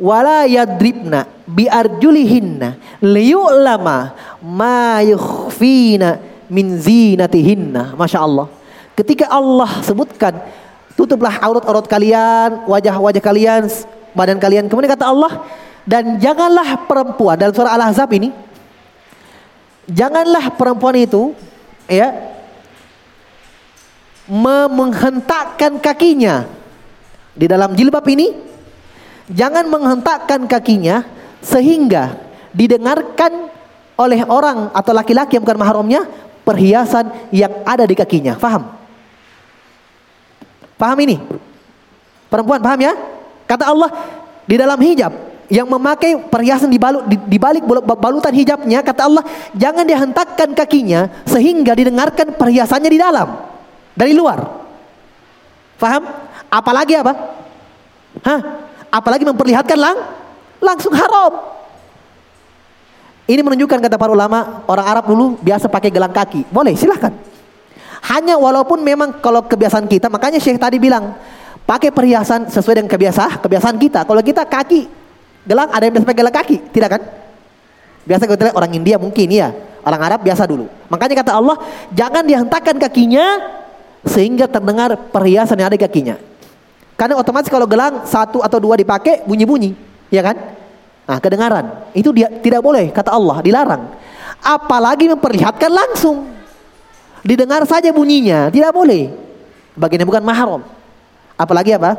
wala 0.00 0.48
yadribna 0.48 1.28
bi 1.44 1.68
arjulihinna 1.68 2.98
liyu'lama 3.04 4.16
ma 4.40 5.04
yukhfina 5.04 6.16
min 6.48 6.80
zinatihinna. 6.80 7.92
Masya 7.92 8.24
Allah. 8.24 8.48
Ketika 8.94 9.26
Allah 9.26 9.82
sebutkan 9.82 10.38
tutuplah 10.94 11.42
aurat-aurat 11.42 11.86
kalian, 11.90 12.66
wajah-wajah 12.70 13.22
kalian, 13.22 13.66
badan 14.14 14.38
kalian. 14.38 14.70
Kemudian 14.70 14.94
kata 14.94 15.10
Allah, 15.10 15.42
dan 15.84 16.16
janganlah 16.16 16.88
perempuan 16.88 17.36
dalam 17.36 17.52
surah 17.52 17.76
Al-Ahzab 17.76 18.08
ini 18.16 18.32
janganlah 19.84 20.56
perempuan 20.56 20.96
itu 20.96 21.36
ya 21.84 22.08
menghentakkan 24.72 25.76
kakinya 25.76 26.48
di 27.36 27.44
dalam 27.44 27.76
jilbab 27.76 28.04
ini 28.08 28.32
jangan 29.28 29.68
menghentakkan 29.68 30.48
kakinya 30.48 31.04
sehingga 31.44 32.16
didengarkan 32.56 33.52
oleh 34.00 34.24
orang 34.24 34.72
atau 34.72 34.96
laki-laki 34.96 35.36
yang 35.36 35.44
bukan 35.44 35.60
mahramnya 35.60 36.08
perhiasan 36.48 37.12
yang 37.30 37.62
ada 37.62 37.86
di 37.86 37.94
kakinya. 37.94 38.34
Faham? 38.40 38.83
Paham 40.74 40.98
ini? 41.06 41.16
Perempuan 42.28 42.58
paham 42.58 42.80
ya? 42.82 42.92
Kata 43.46 43.70
Allah 43.70 43.90
di 44.44 44.54
dalam 44.58 44.78
hijab 44.80 45.12
yang 45.52 45.68
memakai 45.68 46.16
perhiasan 46.16 46.72
di, 46.72 46.80
balu, 46.80 47.04
di, 47.04 47.20
di 47.20 47.36
balik 47.36 47.68
balutan 48.00 48.32
hijabnya 48.32 48.80
kata 48.80 49.04
Allah 49.04 49.24
jangan 49.52 49.84
dihentakkan 49.84 50.56
kakinya 50.56 51.12
sehingga 51.28 51.76
didengarkan 51.76 52.32
perhiasannya 52.34 52.90
di 52.90 52.98
dalam 52.98 53.28
dari 53.92 54.16
luar. 54.16 54.40
Faham? 55.76 56.02
Apalagi 56.48 56.96
apa? 56.96 57.12
Hah? 58.24 58.40
Apalagi 58.88 59.26
memperlihatkan 59.26 59.78
lang 59.78 59.96
langsung 60.62 60.94
haram. 60.94 61.54
Ini 63.24 63.40
menunjukkan 63.40 63.80
kata 63.88 63.96
para 63.96 64.12
ulama 64.12 64.64
orang 64.68 64.86
Arab 64.86 65.04
dulu 65.08 65.40
biasa 65.40 65.68
pakai 65.68 65.88
gelang 65.88 66.12
kaki. 66.12 66.44
Boleh, 66.52 66.76
silahkan. 66.76 67.12
Hanya 68.04 68.36
walaupun 68.36 68.84
memang 68.84 69.16
kalau 69.24 69.40
kebiasaan 69.40 69.88
kita, 69.88 70.12
makanya 70.12 70.36
Syekh 70.36 70.60
tadi 70.60 70.76
bilang 70.76 71.16
pakai 71.64 71.88
perhiasan 71.88 72.52
sesuai 72.52 72.84
dengan 72.84 72.90
kebiasaan 72.92 73.40
kebiasaan 73.40 73.76
kita. 73.80 74.04
Kalau 74.04 74.20
kita 74.20 74.44
kaki 74.44 74.84
gelang 75.48 75.72
ada 75.72 75.88
yang 75.88 75.96
biasa 75.96 76.04
pakai 76.04 76.20
gelang 76.20 76.36
kaki, 76.36 76.56
tidak 76.68 77.00
kan? 77.00 77.02
Biasa 78.04 78.28
kita 78.28 78.52
lihat 78.52 78.56
orang 78.60 78.72
India 78.76 79.00
mungkin 79.00 79.24
ya, 79.32 79.48
orang 79.80 80.00
Arab 80.04 80.20
biasa 80.20 80.44
dulu. 80.44 80.68
Makanya 80.92 81.24
kata 81.24 81.32
Allah, 81.32 81.56
jangan 81.96 82.20
dihentakkan 82.28 82.76
kakinya 82.76 83.40
sehingga 84.04 84.44
terdengar 84.52 84.92
perhiasan 85.08 85.56
yang 85.56 85.72
ada 85.72 85.76
di 85.80 85.84
kakinya. 85.88 86.20
Karena 87.00 87.16
otomatis 87.16 87.48
kalau 87.48 87.64
gelang 87.64 88.04
satu 88.04 88.44
atau 88.44 88.60
dua 88.60 88.76
dipakai 88.76 89.24
bunyi-bunyi, 89.24 89.72
ya 90.12 90.20
kan? 90.20 90.36
Nah, 91.08 91.18
kedengaran 91.20 91.88
itu 91.96 92.12
dia 92.12 92.28
tidak 92.28 92.60
boleh 92.60 92.92
kata 92.92 93.08
Allah, 93.12 93.40
dilarang. 93.40 93.82
Apalagi 94.44 95.08
memperlihatkan 95.08 95.72
langsung. 95.72 96.33
Didengar 97.24 97.64
saja 97.64 97.88
bunyinya, 97.88 98.52
tidak 98.52 98.76
boleh. 98.76 99.08
Bagiannya 99.72 100.04
bukan 100.04 100.20
mahram. 100.20 100.60
Apalagi 101.40 101.72
apa? 101.72 101.96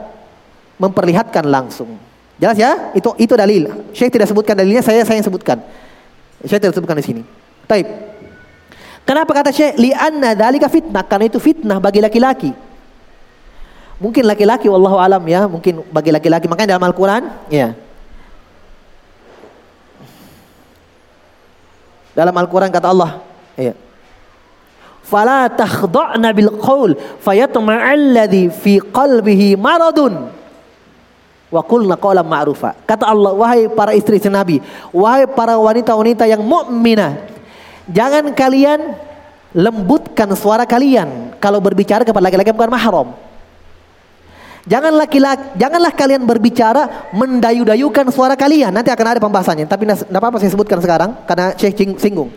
Memperlihatkan 0.77 1.41
langsung. 1.49 1.97
Jelas 2.37 2.61
ya? 2.61 2.93
Itu 2.93 3.17
itu 3.17 3.33
dalil. 3.33 3.89
Syekh 3.89 4.13
tidak 4.13 4.29
sebutkan 4.29 4.53
dalilnya, 4.53 4.85
saya 4.85 5.01
saya 5.01 5.17
yang 5.17 5.25
sebutkan. 5.25 5.65
Syekh 6.45 6.61
tidak 6.61 6.77
sebutkan 6.77 7.01
di 7.01 7.05
sini. 7.09 7.21
Taib. 7.65 7.89
Kenapa 9.01 9.33
kata 9.33 9.49
Syekh 9.49 9.81
li'anna 9.81 10.37
dalika 10.37 10.69
fitnah? 10.69 11.01
Karena 11.01 11.25
itu 11.25 11.41
fitnah 11.41 11.81
bagi 11.81 12.05
laki-laki. 12.05 12.53
Mungkin 13.97 14.29
laki-laki 14.29 14.69
wallahu 14.69 15.01
alam 15.01 15.25
ya, 15.25 15.49
mungkin 15.49 15.81
bagi 15.89 16.13
laki-laki. 16.13 16.45
Makanya 16.45 16.77
dalam 16.77 16.85
Al-Qur'an, 16.85 17.23
ya. 17.49 17.73
Dalam 22.13 22.35
Al-Qur'an 22.35 22.69
kata 22.69 22.93
Allah, 22.93 23.25
ya 23.57 23.73
fala 25.05 25.45
takhda'na 25.45 26.33
bil 26.33 26.49
qaul 26.57 26.97
fayatma'alladhi 27.21 28.49
fi 28.49 28.81
qalbihi 28.81 29.53
maradun 29.53 30.33
wa 31.53 31.61
qulna 31.61 31.93
qawlan 31.95 32.25
ma'rufa 32.25 32.73
kata 32.89 33.05
Allah 33.05 33.37
wahai 33.37 33.69
para 33.69 33.93
istri 33.93 34.17
Nabi 34.25 34.57
wahai 34.89 35.29
para 35.29 35.61
wanita-wanita 35.61 36.25
yang 36.25 36.41
mukminah 36.41 37.21
jangan 37.85 38.33
kalian 38.33 38.97
lembutkan 39.53 40.33
suara 40.33 40.65
kalian 40.65 41.37
kalau 41.37 41.61
berbicara 41.61 42.01
kepada 42.01 42.25
laki-laki 42.25 42.49
bukan 42.49 42.73
mahram 42.73 43.09
Jangan 44.65 44.97
laki-laki, 44.97 45.61
janganlah 45.61 45.93
kalian 45.93 46.25
berbicara 46.25 47.13
mendayu-dayukan 47.13 48.09
suara 48.09 48.33
kalian. 48.33 48.73
Nanti 48.73 48.89
akan 48.89 49.05
ada 49.13 49.21
pembahasannya. 49.21 49.69
Tapi 49.69 49.85
tidak 49.85 50.09
apa-apa 50.09 50.41
saya 50.41 50.49
sebutkan 50.49 50.81
sekarang 50.81 51.21
karena 51.29 51.53
Syekh 51.53 51.93
singgung. 52.01 52.33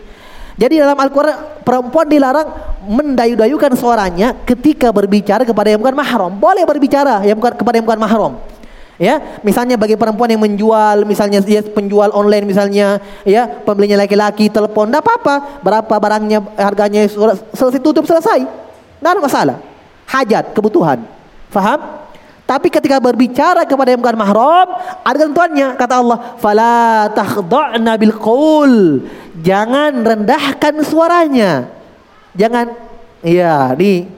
Jadi 0.59 0.74
dalam 0.82 0.98
Al-Quran 0.98 1.62
perempuan 1.62 2.10
dilarang 2.10 2.51
mendayu-dayukan 2.82 3.78
suaranya 3.78 4.35
ketika 4.43 4.90
berbicara 4.90 5.47
kepada 5.47 5.70
yang 5.70 5.78
bukan 5.78 5.94
mahram. 5.94 6.35
Boleh 6.35 6.66
berbicara 6.66 7.22
yang 7.22 7.39
bukan 7.39 7.55
kepada 7.55 7.78
yang 7.78 7.86
bukan 7.86 8.02
mahram. 8.02 8.35
Ya, 8.98 9.39
misalnya 9.47 9.78
bagi 9.78 9.94
perempuan 9.94 10.26
yang 10.26 10.43
menjual, 10.43 11.06
misalnya 11.06 11.39
dia 11.39 11.62
penjual 11.62 12.10
online 12.10 12.43
misalnya, 12.43 12.98
ya 13.22 13.47
pembelinya 13.47 13.94
laki-laki 13.94 14.51
telepon, 14.51 14.90
tidak 14.90 15.06
apa-apa, 15.06 15.62
berapa 15.62 15.94
barangnya, 16.02 16.43
harganya 16.59 17.06
selesai 17.55 17.78
tutup 17.78 18.02
selesai, 18.10 18.43
tidak 18.43 19.10
ada 19.14 19.22
masalah. 19.22 19.56
Hajat, 20.02 20.51
kebutuhan, 20.51 21.06
faham? 21.47 22.07
Tapi 22.49 22.73
ketika 22.73 22.97
berbicara 22.97 23.69
kepada 23.69 23.93
yang 23.93 24.01
bukan 24.01 24.16
mahram, 24.16 24.73
ada 25.05 25.16
ketentuannya. 25.20 25.77
Kata 25.77 26.01
Allah, 26.01 26.19
"Fala 26.41 27.12
takhda'na 27.12 28.01
bil 28.01 28.16
qaul." 28.16 29.05
Jangan 29.45 30.01
rendahkan 30.01 30.81
suaranya. 30.81 31.69
Jangan 32.33 32.73
ya 33.20 33.77
di 33.77 34.09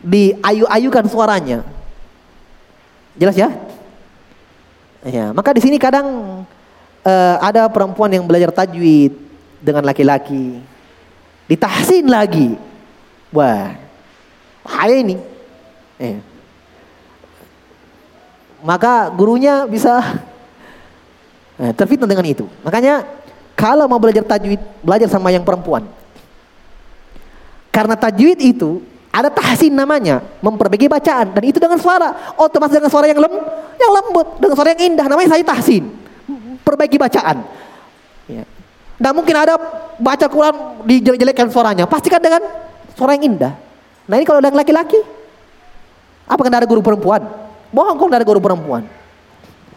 di 0.00 0.32
ayu-ayukan 0.40 1.04
suaranya. 1.04 1.60
Jelas 3.20 3.36
ya? 3.36 3.52
Ya, 5.04 5.28
maka 5.36 5.52
di 5.52 5.60
sini 5.60 5.76
kadang 5.76 6.40
uh, 7.04 7.36
ada 7.44 7.68
perempuan 7.68 8.08
yang 8.08 8.24
belajar 8.24 8.48
tajwid 8.56 9.12
dengan 9.60 9.84
laki-laki. 9.84 10.64
Ditahsin 11.44 12.08
lagi. 12.08 12.56
Wah. 13.28 13.76
Bahaya 14.64 14.96
ini. 14.96 15.20
Eh. 16.00 16.29
Maka 18.60 19.08
gurunya 19.12 19.64
bisa 19.64 20.00
eh, 21.62 21.72
terfitnah 21.72 22.08
dengan 22.08 22.26
itu. 22.26 22.44
Makanya 22.64 23.04
kalau 23.56 23.84
mau 23.84 24.00
belajar 24.00 24.24
tajwid, 24.24 24.60
belajar 24.80 25.08
sama 25.12 25.28
yang 25.28 25.44
perempuan. 25.44 25.84
Karena 27.68 27.94
tajwid 27.94 28.40
itu 28.40 28.80
ada 29.10 29.26
tahsin 29.28 29.74
namanya, 29.74 30.22
memperbaiki 30.38 30.86
bacaan 30.86 31.34
dan 31.34 31.42
itu 31.42 31.58
dengan 31.58 31.76
suara, 31.82 32.34
otomatis 32.38 32.78
dengan 32.78 32.88
suara 32.88 33.10
yang 33.10 33.18
lem, 33.18 33.34
yang 33.74 33.90
lembut, 33.90 34.38
dengan 34.38 34.54
suara 34.54 34.70
yang 34.72 34.94
indah 34.94 35.06
namanya 35.10 35.34
saya 35.34 35.42
tahsin. 35.42 35.84
Perbaiki 36.62 36.94
bacaan. 36.94 37.42
Ya. 38.30 38.46
Nah 39.02 39.10
mungkin 39.10 39.34
ada 39.34 39.58
baca 39.98 40.26
Quran 40.30 40.86
dijelek-jelekkan 40.86 41.50
suaranya, 41.50 41.84
pastikan 41.90 42.22
dengan 42.22 42.44
suara 42.94 43.18
yang 43.18 43.34
indah. 43.34 43.52
Nah 44.06 44.14
ini 44.14 44.24
kalau 44.24 44.38
dengan 44.38 44.62
laki-laki, 44.62 45.00
apa 46.30 46.40
kan 46.40 46.54
ada 46.54 46.66
guru 46.70 46.78
perempuan? 46.78 47.49
Bohong 47.70 47.96
kok 47.98 48.10
ada 48.10 48.26
guru 48.26 48.42
perempuan. 48.42 48.82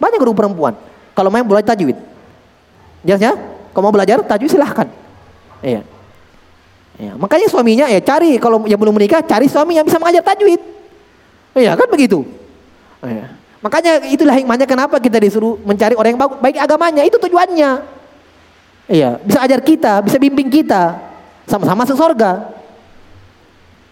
Banyak 0.02 0.20
guru 0.20 0.34
perempuan. 0.34 0.74
Kalau 1.14 1.30
main 1.30 1.46
belajar 1.46 1.78
tajwid. 1.78 1.98
Jelas 3.06 3.22
ya? 3.22 3.34
Kalau 3.74 3.84
mau 3.86 3.94
belajar 3.94 4.22
tajwid 4.26 4.50
silahkan. 4.50 4.90
Iya. 5.62 5.86
Ya, 6.94 7.18
makanya 7.18 7.50
suaminya 7.50 7.90
ya 7.90 7.98
cari 7.98 8.38
kalau 8.38 8.70
yang 8.70 8.78
belum 8.78 8.94
menikah 8.94 9.26
cari 9.26 9.50
suami 9.50 9.78
yang 9.78 9.86
bisa 9.86 9.98
mengajar 9.98 10.22
tajwid. 10.22 10.62
Iya 11.58 11.74
kan 11.74 11.90
begitu. 11.90 12.26
Iya. 13.02 13.34
Makanya 13.64 14.04
itulah 14.12 14.36
hikmahnya 14.36 14.68
kenapa 14.68 15.00
kita 15.00 15.24
disuruh 15.24 15.56
mencari 15.64 15.96
orang 15.96 16.14
yang 16.14 16.22
baik, 16.22 16.58
agamanya 16.60 17.02
itu 17.08 17.16
tujuannya. 17.16 17.72
Iya, 18.92 19.16
bisa 19.24 19.40
ajar 19.40 19.64
kita, 19.64 20.04
bisa 20.04 20.20
bimbing 20.20 20.52
kita, 20.52 21.00
sama-sama 21.48 21.88
surga. 21.88 22.52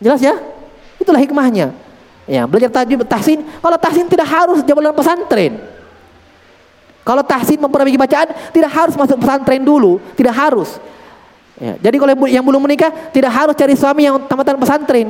Jelas 0.03 0.19
ya? 0.19 0.35
Itulah 0.99 1.23
hikmahnya. 1.23 1.71
Ya, 2.29 2.45
belajar 2.45 2.69
tajwid, 2.69 3.01
tahsin. 3.09 3.41
Kalau 3.41 3.77
tahsin 3.81 4.05
tidak 4.05 4.29
harus 4.29 4.61
jalan 4.61 4.93
pesantren. 4.93 5.57
Kalau 7.01 7.25
tahsin 7.25 7.57
memperbaiki 7.57 7.97
bacaan 7.97 8.29
tidak 8.53 8.71
harus 8.71 8.93
masuk 8.93 9.17
pesantren 9.17 9.65
dulu, 9.65 9.97
tidak 10.13 10.37
harus. 10.37 10.77
Ya, 11.57 11.77
jadi 11.77 11.97
kalau 11.97 12.13
yang 12.29 12.45
belum 12.45 12.61
menikah 12.61 12.89
tidak 13.13 13.33
harus 13.33 13.53
cari 13.57 13.73
suami 13.73 14.05
yang 14.05 14.21
tamatan 14.29 14.57
pesantren. 14.57 15.09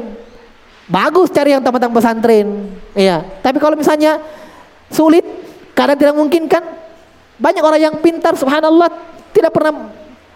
Bagus 0.88 1.32
cari 1.32 1.56
yang 1.56 1.64
tamatan 1.64 1.92
pesantren. 1.92 2.48
Iya. 2.96 3.24
Tapi 3.44 3.60
kalau 3.60 3.76
misalnya 3.76 4.20
sulit 4.92 5.24
karena 5.72 5.96
tidak 5.96 6.16
mungkin 6.16 6.48
kan 6.52 6.64
banyak 7.40 7.64
orang 7.64 7.80
yang 7.80 7.96
pintar 8.04 8.36
subhanallah 8.36 8.92
tidak 9.32 9.56
pernah 9.56 9.92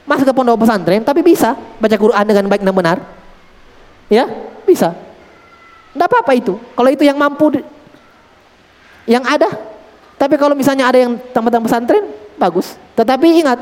masuk 0.07 0.31
ke 0.31 0.33
pondok 0.33 0.63
pesantren 0.63 1.03
tapi 1.03 1.19
bisa 1.19 1.57
baca 1.79 1.95
Quran 1.99 2.23
dengan 2.23 2.45
baik 2.47 2.63
dan 2.63 2.75
benar. 2.75 2.97
Ya, 4.07 4.27
bisa. 4.63 4.95
Tidak 5.95 6.07
apa-apa 6.11 6.31
itu. 6.35 6.59
Kalau 6.75 6.89
itu 6.91 7.07
yang 7.07 7.15
mampu 7.15 7.63
yang 9.07 9.23
ada. 9.23 9.47
Tapi 10.19 10.35
kalau 10.35 10.51
misalnya 10.53 10.91
ada 10.91 10.99
yang 10.99 11.15
tamatan 11.31 11.63
pesantren 11.63 12.03
bagus. 12.35 12.75
Tetapi 12.99 13.27
ingat 13.39 13.59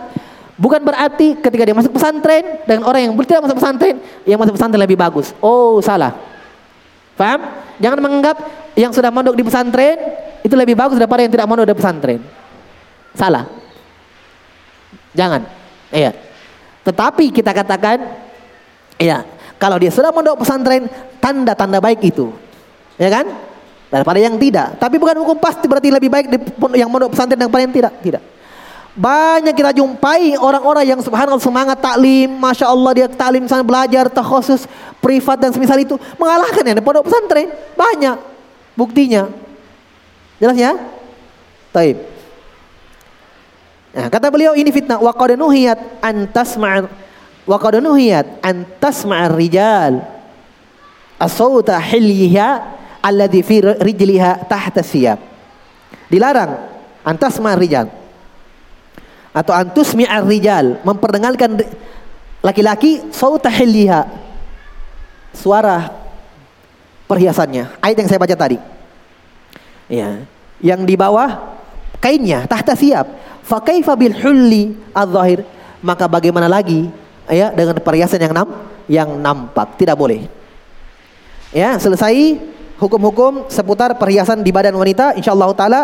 Bukan 0.54 0.86
berarti 0.86 1.34
ketika 1.42 1.66
dia 1.66 1.74
masuk 1.74 1.98
pesantren 1.98 2.62
dengan 2.70 2.86
orang 2.86 3.10
yang 3.10 3.14
tidak 3.26 3.50
masuk 3.50 3.58
pesantren, 3.58 3.98
yang 4.22 4.38
masuk 4.38 4.54
pesantren 4.54 4.82
lebih 4.86 4.94
bagus. 4.94 5.34
Oh, 5.42 5.82
salah. 5.82 6.14
Paham? 7.18 7.42
Jangan 7.82 7.98
menganggap 7.98 8.38
yang 8.78 8.94
sudah 8.94 9.10
mondok 9.10 9.34
di 9.34 9.42
pesantren 9.42 9.98
itu 10.46 10.54
lebih 10.54 10.78
bagus 10.78 11.02
daripada 11.02 11.26
yang 11.26 11.34
tidak 11.34 11.50
mondok 11.50 11.66
di 11.66 11.74
pesantren. 11.74 12.22
Salah. 13.18 13.50
Jangan. 15.18 15.42
Iya. 15.90 16.14
Tetapi 16.86 17.34
kita 17.34 17.50
katakan, 17.50 17.98
iya, 19.02 19.26
kalau 19.64 19.80
dia 19.80 19.88
sudah 19.96 20.12
mondok 20.12 20.44
pesantren, 20.44 20.92
tanda-tanda 21.24 21.80
baik 21.80 22.04
itu. 22.04 22.36
Ya 23.00 23.08
kan? 23.08 23.32
Daripada 23.88 24.20
yang 24.20 24.36
tidak. 24.36 24.76
Tapi 24.76 25.00
bukan 25.00 25.24
hukum 25.24 25.40
pasti 25.40 25.72
berarti 25.72 25.88
lebih 25.88 26.12
baik 26.12 26.28
yang 26.76 26.92
mondok 26.92 27.16
pesantren 27.16 27.40
daripada 27.40 27.64
yang 27.64 27.72
tidak. 27.72 27.94
Tidak. 28.04 28.24
Banyak 28.92 29.56
kita 29.56 29.72
jumpai 29.72 30.36
orang-orang 30.36 30.84
yang 30.84 31.00
subhanallah 31.00 31.40
semangat 31.40 31.80
taklim, 31.80 32.28
masya 32.28 32.76
Allah 32.76 32.92
dia 32.92 33.08
taklim 33.08 33.48
sana 33.48 33.64
belajar 33.64 34.12
khusus 34.12 34.68
privat 35.00 35.40
dan 35.40 35.56
semisal 35.56 35.80
itu 35.80 35.96
mengalahkan 36.20 36.62
di 36.68 36.84
pondok 36.84 37.08
pesantren 37.08 37.48
banyak 37.80 38.20
buktinya. 38.76 39.32
Jelas 40.44 40.60
ya? 40.60 40.76
Taib. 41.72 42.04
Nah, 43.96 44.12
kata 44.12 44.28
beliau 44.28 44.60
ini 44.60 44.76
fitnah 44.76 45.00
wa 45.00 45.16
qad 45.16 45.40
nuhiyat 45.40 46.04
wa 47.44 47.58
qad 47.60 47.80
nuhiyat 47.84 48.40
an 48.40 48.64
tasma' 48.80 49.28
rijal 49.36 50.00
as-sauta 51.20 51.80
hilyiha 51.80 52.50
alladhi 53.04 53.44
fi 53.44 53.60
rijliha 53.62 54.48
tahta 54.48 54.84
siyab. 54.84 55.20
Dilarang 56.08 56.56
an 57.04 57.16
tasma' 57.20 57.56
rijal 57.60 57.92
atau 59.34 59.52
antus 59.58 59.98
mi'ar 59.98 60.22
rijal 60.24 60.78
memperdengarkan 60.86 61.58
laki-laki 62.46 63.02
sautahilliha 63.10 64.06
suara 65.34 65.90
perhiasannya. 67.10 67.82
Ayat 67.82 67.98
yang 67.98 68.10
saya 68.14 68.22
baca 68.22 68.38
tadi. 68.38 68.62
Ya. 69.90 70.22
Yang 70.64 70.82
di 70.86 70.96
bawah 70.96 71.58
kainnya 71.98 72.46
tahta 72.46 72.78
siap. 72.78 73.10
Fa 73.44 73.60
kaifa 73.60 73.98
bil 74.00 74.16
hulli 74.16 74.72
adh 74.96 75.44
maka 75.84 76.08
bagaimana 76.08 76.48
lagi 76.48 76.88
ya 77.32 77.52
dengan 77.52 77.80
perhiasan 77.80 78.20
yang 78.20 78.34
nam 78.36 78.50
yang 78.90 79.10
nampak 79.20 79.80
tidak 79.80 79.96
boleh 79.96 80.28
ya 81.56 81.80
selesai 81.80 82.40
hukum-hukum 82.82 83.48
seputar 83.48 83.96
perhiasan 83.96 84.44
di 84.44 84.52
badan 84.52 84.76
wanita 84.76 85.16
insyaallah 85.16 85.52
taala 85.56 85.82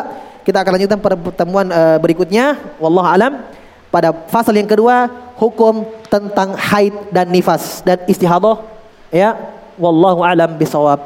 kita 0.49 0.66
akan 0.66 0.82
lanjutkan 0.82 0.98
pertemuan 0.98 1.68
uh, 1.70 2.02
berikutnya. 2.02 2.57
Wallahu 2.82 3.06
alam. 3.06 3.45
Pada 3.94 4.10
fasal 4.30 4.57
yang 4.57 4.70
kedua, 4.70 5.06
hukum 5.38 5.86
tentang 6.10 6.57
haid 6.57 6.94
dan 7.14 7.30
nifas 7.30 7.86
dan 7.86 8.02
istihadah. 8.10 8.61
Ya, 9.14 9.38
wallahu 9.78 10.26
alam 10.26 10.57
bisawab. 10.57 11.02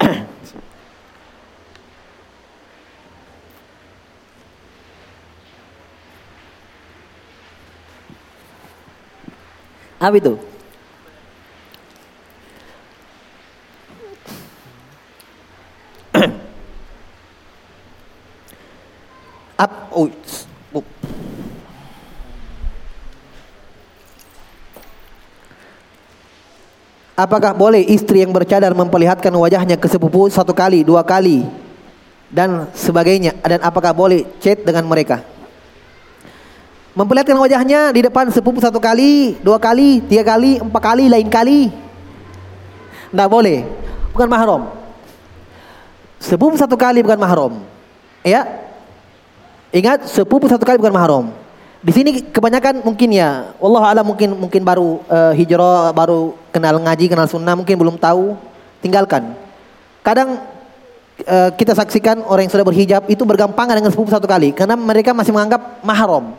Apa 9.98 10.14
itu? 10.14 10.38
Ap, 19.58 19.90
oh, 19.90 20.06
oh. 20.78 20.86
Apakah 27.18 27.50
boleh 27.50 27.82
istri 27.82 28.22
yang 28.22 28.30
bercadar 28.30 28.70
memperlihatkan 28.78 29.34
wajahnya 29.34 29.74
ke 29.74 29.90
sepupu 29.90 30.30
satu 30.30 30.54
kali, 30.54 30.86
dua 30.86 31.02
kali, 31.02 31.42
dan 32.30 32.70
sebagainya? 32.70 33.34
Dan 33.42 33.58
apakah 33.66 33.90
boleh 33.90 34.22
chat 34.38 34.62
dengan 34.62 34.86
mereka? 34.86 35.37
Memperlihatkan 36.96 37.36
wajahnya 37.36 37.80
di 37.92 38.00
depan 38.04 38.28
sepupu 38.32 38.60
satu 38.60 38.80
kali, 38.80 39.36
dua 39.44 39.60
kali, 39.60 40.00
tiga 40.06 40.24
kali, 40.24 40.60
empat 40.60 40.82
kali, 40.82 41.04
lain 41.08 41.28
kali. 41.28 41.60
Tidak 43.12 43.28
boleh. 43.28 43.64
Bukan 44.12 44.28
mahram. 44.28 44.62
Sepupu 46.18 46.58
satu 46.58 46.74
kali 46.74 47.00
bukan 47.04 47.20
mahram. 47.20 47.62
Ya, 48.26 48.68
Ingat 49.68 50.08
sepupu 50.08 50.48
satu 50.48 50.64
kali 50.64 50.80
bukan 50.80 50.94
mahram. 50.96 51.24
Di 51.84 51.92
sini 51.92 52.24
kebanyakan 52.24 52.82
mungkin 52.82 53.12
ya, 53.12 53.52
Allah 53.60 53.82
alam 53.84 54.04
mungkin 54.08 54.32
mungkin 54.34 54.64
baru 54.64 55.04
uh, 55.06 55.32
hijrah, 55.36 55.92
baru 55.92 56.34
kenal 56.48 56.80
ngaji, 56.80 57.06
kenal 57.06 57.28
sunnah, 57.28 57.52
mungkin 57.52 57.76
belum 57.76 58.00
tahu, 58.00 58.34
tinggalkan. 58.80 59.36
Kadang 60.00 60.40
uh, 61.28 61.50
kita 61.52 61.76
saksikan 61.76 62.24
orang 62.24 62.48
yang 62.48 62.52
sudah 62.56 62.66
berhijab 62.66 63.02
itu 63.12 63.22
bergampangan 63.28 63.76
dengan 63.76 63.92
sepupu 63.92 64.08
satu 64.08 64.24
kali 64.24 64.56
karena 64.56 64.74
mereka 64.74 65.12
masih 65.12 65.36
menganggap 65.36 65.84
mahram. 65.84 66.32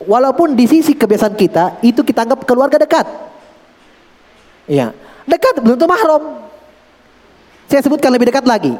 Walaupun 0.00 0.56
di 0.56 0.64
sisi 0.64 0.96
kebiasaan 0.96 1.36
kita 1.36 1.84
itu 1.84 2.00
kita 2.00 2.24
anggap 2.24 2.48
keluarga 2.48 2.80
dekat. 2.80 3.04
Iya, 4.64 4.96
dekat 5.28 5.60
belum 5.60 5.76
tentu 5.76 5.90
mahram. 5.90 6.22
Saya 7.68 7.84
sebutkan 7.84 8.08
lebih 8.08 8.32
dekat 8.32 8.48
lagi. 8.48 8.72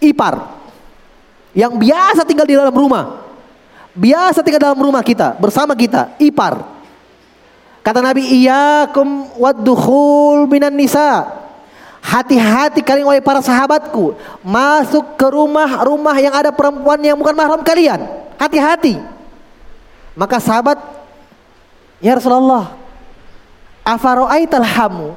Ipar 0.00 0.60
yang 1.50 1.74
biasa 1.74 2.22
tinggal 2.22 2.46
di 2.46 2.54
dalam 2.54 2.74
rumah. 2.74 3.26
Biasa 3.90 4.46
tinggal 4.46 4.70
dalam 4.70 4.78
rumah 4.78 5.02
kita, 5.02 5.34
bersama 5.42 5.74
kita, 5.74 6.14
ipar. 6.22 6.62
Kata 7.82 7.98
Nabi, 7.98 8.22
"Iyyakum 8.22 9.34
waddukhul 9.34 10.46
minan 10.46 10.78
nisa." 10.78 11.26
Hati-hati 12.00 12.80
kalian 12.80 13.12
wahai 13.12 13.20
para 13.20 13.44
sahabatku 13.44 14.16
masuk 14.40 15.20
ke 15.20 15.26
rumah-rumah 15.28 16.16
yang 16.16 16.32
ada 16.32 16.48
perempuan 16.48 16.96
yang 17.04 17.18
bukan 17.18 17.36
mahram 17.36 17.60
kalian. 17.60 18.08
Hati-hati. 18.40 19.19
Maka 20.18 20.42
sahabat, 20.42 20.78
"Ya 22.02 22.16
Rasulullah, 22.18 22.74
afara'aital 23.86 24.66
hamu?" 24.66 25.14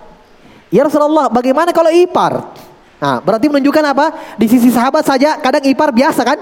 Ya 0.73 0.81
Rasulullah, 0.89 1.29
bagaimana 1.29 1.69
kalau 1.69 1.93
ipar? 1.93 2.49
Nah, 2.97 3.21
berarti 3.21 3.45
menunjukkan 3.45 3.85
apa? 3.93 4.05
Di 4.41 4.49
sisi 4.49 4.73
sahabat 4.73 5.05
saja 5.05 5.37
kadang 5.37 5.61
ipar 5.69 5.93
biasa 5.93 6.25
kan? 6.25 6.39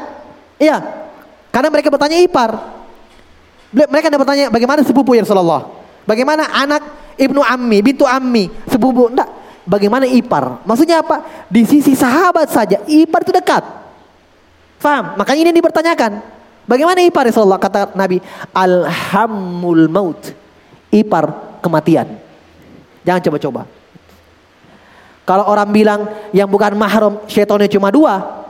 Iya. 0.55 0.79
Karena 1.51 1.67
mereka 1.67 1.91
bertanya 1.91 2.15
ipar. 2.15 2.55
Mereka 3.75 4.07
ada 4.07 4.19
bertanya 4.19 4.45
bagaimana 4.47 4.87
sepupu 4.87 5.17
ya 5.17 5.27
Rasulullah? 5.27 5.67
Bagaimana 6.07 6.47
anak 6.47 6.83
ibnu 7.19 7.43
ammi, 7.43 7.83
bintu 7.83 8.07
ammi, 8.07 8.47
sepupu? 8.71 9.11
Enggak. 9.11 9.27
Bagaimana 9.67 10.07
ipar? 10.07 10.63
Maksudnya 10.63 11.03
apa? 11.03 11.47
Di 11.51 11.67
sisi 11.67 11.91
sahabat 11.91 12.47
saja 12.47 12.79
ipar 12.87 13.27
itu 13.27 13.35
dekat. 13.35 13.63
Faham? 14.79 15.19
Makanya 15.19 15.49
ini 15.49 15.51
dipertanyakan. 15.59 16.23
Bagaimana 16.69 17.01
ipar 17.03 17.27
ya 17.27 17.33
Rasulullah? 17.33 17.59
Kata 17.61 17.93
Nabi, 17.97 18.21
alhamul 18.53 19.85
maut. 19.89 20.21
Ipar 20.91 21.57
kematian. 21.59 22.19
Jangan 23.01 23.21
coba-coba. 23.27 23.61
Kalau 25.25 25.45
orang 25.47 25.69
bilang 25.69 26.01
yang 26.35 26.49
bukan 26.49 26.75
mahram 26.75 27.21
setonnya 27.29 27.69
cuma 27.71 27.93
dua, 27.93 28.45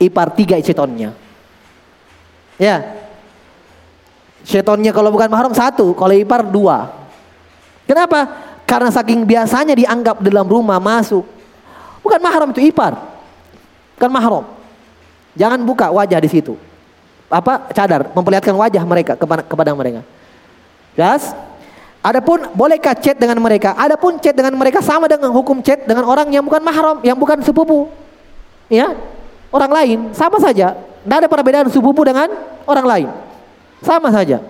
ipar 0.00 0.34
tiga 0.34 0.58
setonnya. 0.58 1.14
Ya, 2.58 2.98
Setonnya 4.48 4.96
kalau 4.96 5.12
bukan 5.12 5.28
mahram 5.28 5.52
satu, 5.52 5.92
kalau 5.92 6.16
ipar 6.16 6.40
dua. 6.40 6.88
Kenapa? 7.84 8.24
Karena 8.64 8.88
saking 8.88 9.28
biasanya 9.28 9.76
dianggap 9.76 10.24
dalam 10.24 10.48
rumah 10.48 10.80
masuk. 10.80 11.20
Bukan 12.00 12.16
mahram 12.16 12.48
itu 12.56 12.72
ipar. 12.72 12.96
Bukan 14.00 14.08
mahram. 14.08 14.48
Jangan 15.38 15.62
buka 15.62 15.94
wajah 15.94 16.18
di 16.18 16.26
situ. 16.26 16.58
Apa 17.30 17.70
cadar 17.70 18.10
memperlihatkan 18.10 18.50
wajah 18.58 18.82
mereka 18.82 19.14
kepada, 19.14 19.46
kepada 19.46 19.70
mereka. 19.78 20.02
Jelas? 20.98 21.30
Adapun 22.02 22.50
bolehkah 22.58 22.98
chat 22.98 23.14
dengan 23.14 23.38
mereka? 23.38 23.78
Adapun 23.78 24.18
chat 24.18 24.34
dengan 24.34 24.54
mereka 24.58 24.82
sama 24.82 25.06
dengan 25.06 25.30
hukum 25.30 25.62
chat 25.62 25.86
dengan 25.86 26.02
orang 26.10 26.26
yang 26.34 26.42
bukan 26.42 26.58
mahram, 26.58 26.98
yang 27.06 27.14
bukan 27.14 27.38
sepupu. 27.46 27.86
Ya, 28.66 28.98
orang 29.54 29.70
lain 29.70 29.98
sama 30.10 30.42
saja. 30.42 30.74
Tidak 30.74 31.16
ada 31.24 31.28
perbedaan 31.30 31.70
sepupu 31.70 32.02
dengan 32.02 32.26
orang 32.66 32.86
lain. 32.86 33.08
Sama 33.86 34.10
saja. 34.10 34.42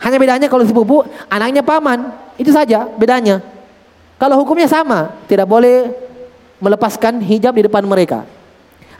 Hanya 0.00 0.16
bedanya 0.16 0.48
kalau 0.48 0.64
sepupu 0.64 1.04
anaknya 1.28 1.60
paman, 1.60 2.08
itu 2.40 2.48
saja 2.48 2.88
bedanya. 2.96 3.44
Kalau 4.16 4.40
hukumnya 4.40 4.68
sama, 4.68 5.12
tidak 5.28 5.44
boleh 5.44 5.92
melepaskan 6.60 7.20
hijab 7.20 7.52
di 7.56 7.68
depan 7.68 7.84
mereka. 7.84 8.24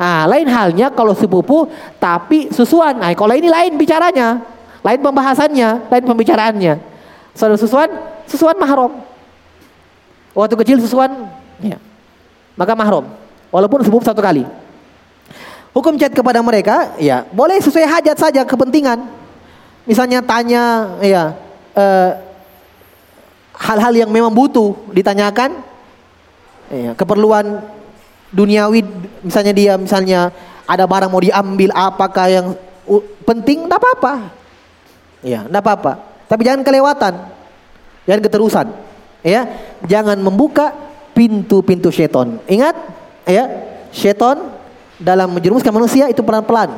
Nah, 0.01 0.25
lain 0.25 0.49
halnya 0.49 0.89
kalau 0.89 1.13
sepupu 1.13 1.69
tapi 2.01 2.49
susuan. 2.49 2.97
Nah, 2.97 3.13
kalau 3.13 3.37
ini 3.37 3.53
lain 3.53 3.77
bicaranya, 3.77 4.41
lain 4.81 4.97
pembahasannya, 5.05 5.93
lain 5.93 6.05
pembicaraannya. 6.09 6.81
Saudara 7.37 7.61
susuan, 7.61 7.93
susuan 8.25 8.57
mahram. 8.57 8.97
Waktu 10.33 10.57
kecil 10.57 10.81
susuan, 10.81 11.29
ya. 11.61 11.77
maka 12.57 12.73
mahram. 12.73 13.13
Walaupun 13.53 13.85
sepupu 13.85 14.01
satu 14.01 14.25
kali. 14.25 14.49
Hukum 15.77 16.01
chat 16.01 16.17
kepada 16.17 16.41
mereka, 16.41 16.97
ya 16.97 17.29
boleh 17.29 17.61
sesuai 17.61 17.85
hajat 17.85 18.17
saja, 18.17 18.41
kepentingan. 18.49 19.05
Misalnya 19.85 20.25
tanya, 20.25 20.97
ya 21.05 21.37
hal 21.77 22.25
hal-hal 23.53 23.93
yang 23.93 24.11
memang 24.11 24.33
butuh 24.33 24.73
ditanyakan, 24.97 25.61
ya, 26.73 26.97
keperluan 26.97 27.61
duniawi, 28.31 28.87
misalnya 29.23 29.53
dia 29.55 29.75
misalnya 29.75 30.31
ada 30.67 30.87
barang 30.87 31.11
mau 31.11 31.19
diambil, 31.23 31.75
apakah 31.75 32.27
yang 32.31 32.47
penting, 33.27 33.67
tidak 33.67 33.79
apa-apa. 33.83 34.15
Ya, 35.21 35.45
tidak 35.47 35.63
apa-apa. 35.67 35.93
Tapi 36.31 36.43
jangan 36.47 36.63
kelewatan. 36.63 37.15
Jangan 38.07 38.23
keterusan. 38.23 38.67
Ya, 39.21 39.51
jangan 39.85 40.17
membuka 40.17 40.73
pintu-pintu 41.13 41.93
seton. 41.93 42.41
Ingat, 42.47 42.75
ya, 43.27 43.51
seton 43.93 44.49
dalam 44.97 45.31
menjerumuskan 45.35 45.75
manusia 45.75 46.07
itu 46.09 46.23
pelan-pelan. 46.23 46.71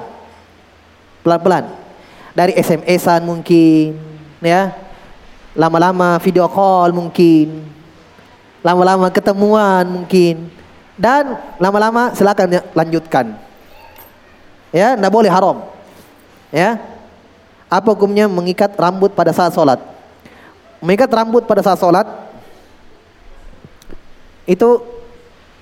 Pelan-pelan. 1.23 1.69
Dari 2.33 2.57
SMS-an 2.57 3.23
mungkin, 3.29 3.95
ya. 4.41 4.73
Lama-lama 5.53 6.17
video 6.17 6.49
call 6.49 6.97
mungkin. 6.97 7.61
Lama-lama 8.65 9.13
ketemuan 9.13 9.85
mungkin. 9.85 10.49
Dan 11.03 11.35
lama-lama 11.59 12.15
silakan 12.15 12.63
lanjutkan. 12.79 13.35
Ya, 14.71 14.95
tidak 14.95 15.11
boleh 15.11 15.27
haram. 15.27 15.67
Ya, 16.55 16.79
apa 17.67 17.91
hukumnya 17.91 18.31
mengikat 18.31 18.71
rambut 18.79 19.11
pada 19.11 19.35
saat 19.35 19.51
sholat? 19.51 19.83
Mengikat 20.79 21.11
rambut 21.11 21.43
pada 21.43 21.59
saat 21.59 21.83
sholat 21.83 22.07
itu 24.47 24.79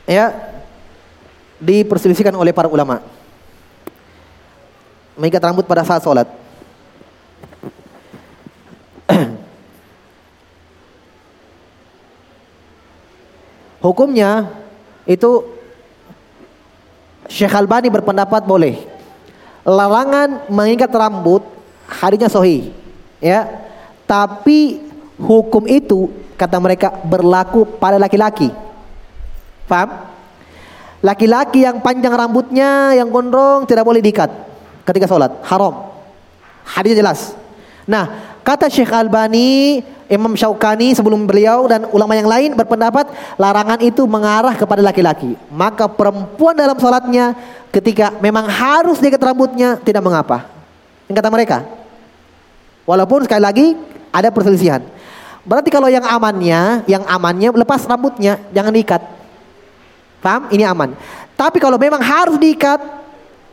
ya 0.05 0.29
diperselisihkan 1.57 2.37
oleh 2.37 2.53
para 2.53 2.69
ulama. 2.69 3.01
Mengikat 5.17 5.41
rambut 5.41 5.65
pada 5.65 5.89
saat 5.89 6.05
sholat. 6.05 6.29
Hukumnya 13.81 14.60
itu 15.09 15.60
Syekh 17.31 17.55
Albani 17.55 17.86
berpendapat 17.89 18.43
boleh. 18.43 18.74
Larangan 19.62 20.51
mengikat 20.51 20.90
rambut 20.90 21.47
harinya 21.86 22.27
sohi 22.27 22.74
ya. 23.22 23.47
Tapi 24.09 24.82
hukum 25.20 25.68
itu 25.70 26.10
kata 26.35 26.59
mereka 26.59 26.90
berlaku 27.06 27.62
pada 27.78 28.01
laki-laki. 28.01 28.51
Paham 29.70 30.10
laki-laki 31.01 31.62
yang 31.62 31.78
panjang 31.78 32.12
rambutnya 32.12 32.98
yang 32.98 33.09
gondrong 33.09 33.64
tidak 33.64 33.86
boleh 33.86 34.02
diikat 34.02 34.28
ketika 34.82 35.06
sholat. 35.06 35.31
Haram. 35.47 35.86
Hadisnya 36.66 37.06
jelas. 37.06 37.39
Nah 37.86 38.35
kata 38.43 38.66
Syekh 38.66 38.90
Albani 38.90 39.81
Imam 40.11 40.35
Syaukani 40.35 40.91
sebelum 40.91 41.23
beliau 41.23 41.70
dan 41.70 41.87
ulama 41.95 42.19
yang 42.19 42.27
lain 42.27 42.51
berpendapat 42.59 43.07
larangan 43.39 43.78
itu 43.78 44.03
mengarah 44.11 44.59
kepada 44.59 44.82
laki-laki. 44.82 45.39
Maka 45.55 45.87
perempuan 45.87 46.59
dalam 46.59 46.74
sholatnya 46.74 47.39
ketika 47.70 48.11
memang 48.19 48.51
harus 48.51 48.99
diikat 48.99 49.23
rambutnya 49.23 49.78
tidak 49.78 50.03
mengapa. 50.03 50.51
Yang 51.07 51.15
kata 51.23 51.31
mereka. 51.31 51.59
Walaupun 52.91 53.23
sekali 53.23 53.39
lagi 53.39 53.66
ada 54.11 54.35
perselisihan. 54.35 54.82
Berarti 55.47 55.70
kalau 55.70 55.87
yang 55.87 56.03
amannya, 56.03 56.82
yang 56.91 57.07
amannya 57.07 57.55
lepas 57.55 57.87
rambutnya, 57.87 58.43
jangan 58.51 58.74
diikat. 58.74 59.03
Paham? 60.19 60.51
Ini 60.51 60.66
aman. 60.66 60.99
Tapi 61.39 61.62
kalau 61.62 61.78
memang 61.78 62.03
harus 62.03 62.35
diikat, 62.35 62.82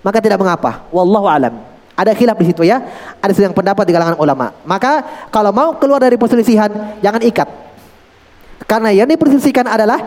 maka 0.01 0.17
tidak 0.17 0.41
mengapa. 0.41 0.89
Wallahu 0.89 1.29
alam. 1.29 1.76
Ada 1.97 2.13
khilaf 2.13 2.37
di 2.37 2.45
situ 2.53 2.61
ya. 2.61 2.77
Ada 3.17 3.33
sedang 3.33 3.57
pendapat 3.57 3.89
di 3.89 3.91
kalangan 3.97 4.21
ulama. 4.21 4.53
Maka 4.69 5.25
kalau 5.33 5.49
mau 5.49 5.73
keluar 5.81 5.97
dari 5.97 6.13
perselisihan, 6.13 6.69
jangan 7.01 7.21
ikat. 7.25 7.49
Karena 8.69 8.93
yang 8.93 9.09
diperselisihkan 9.09 9.65
adalah 9.65 9.97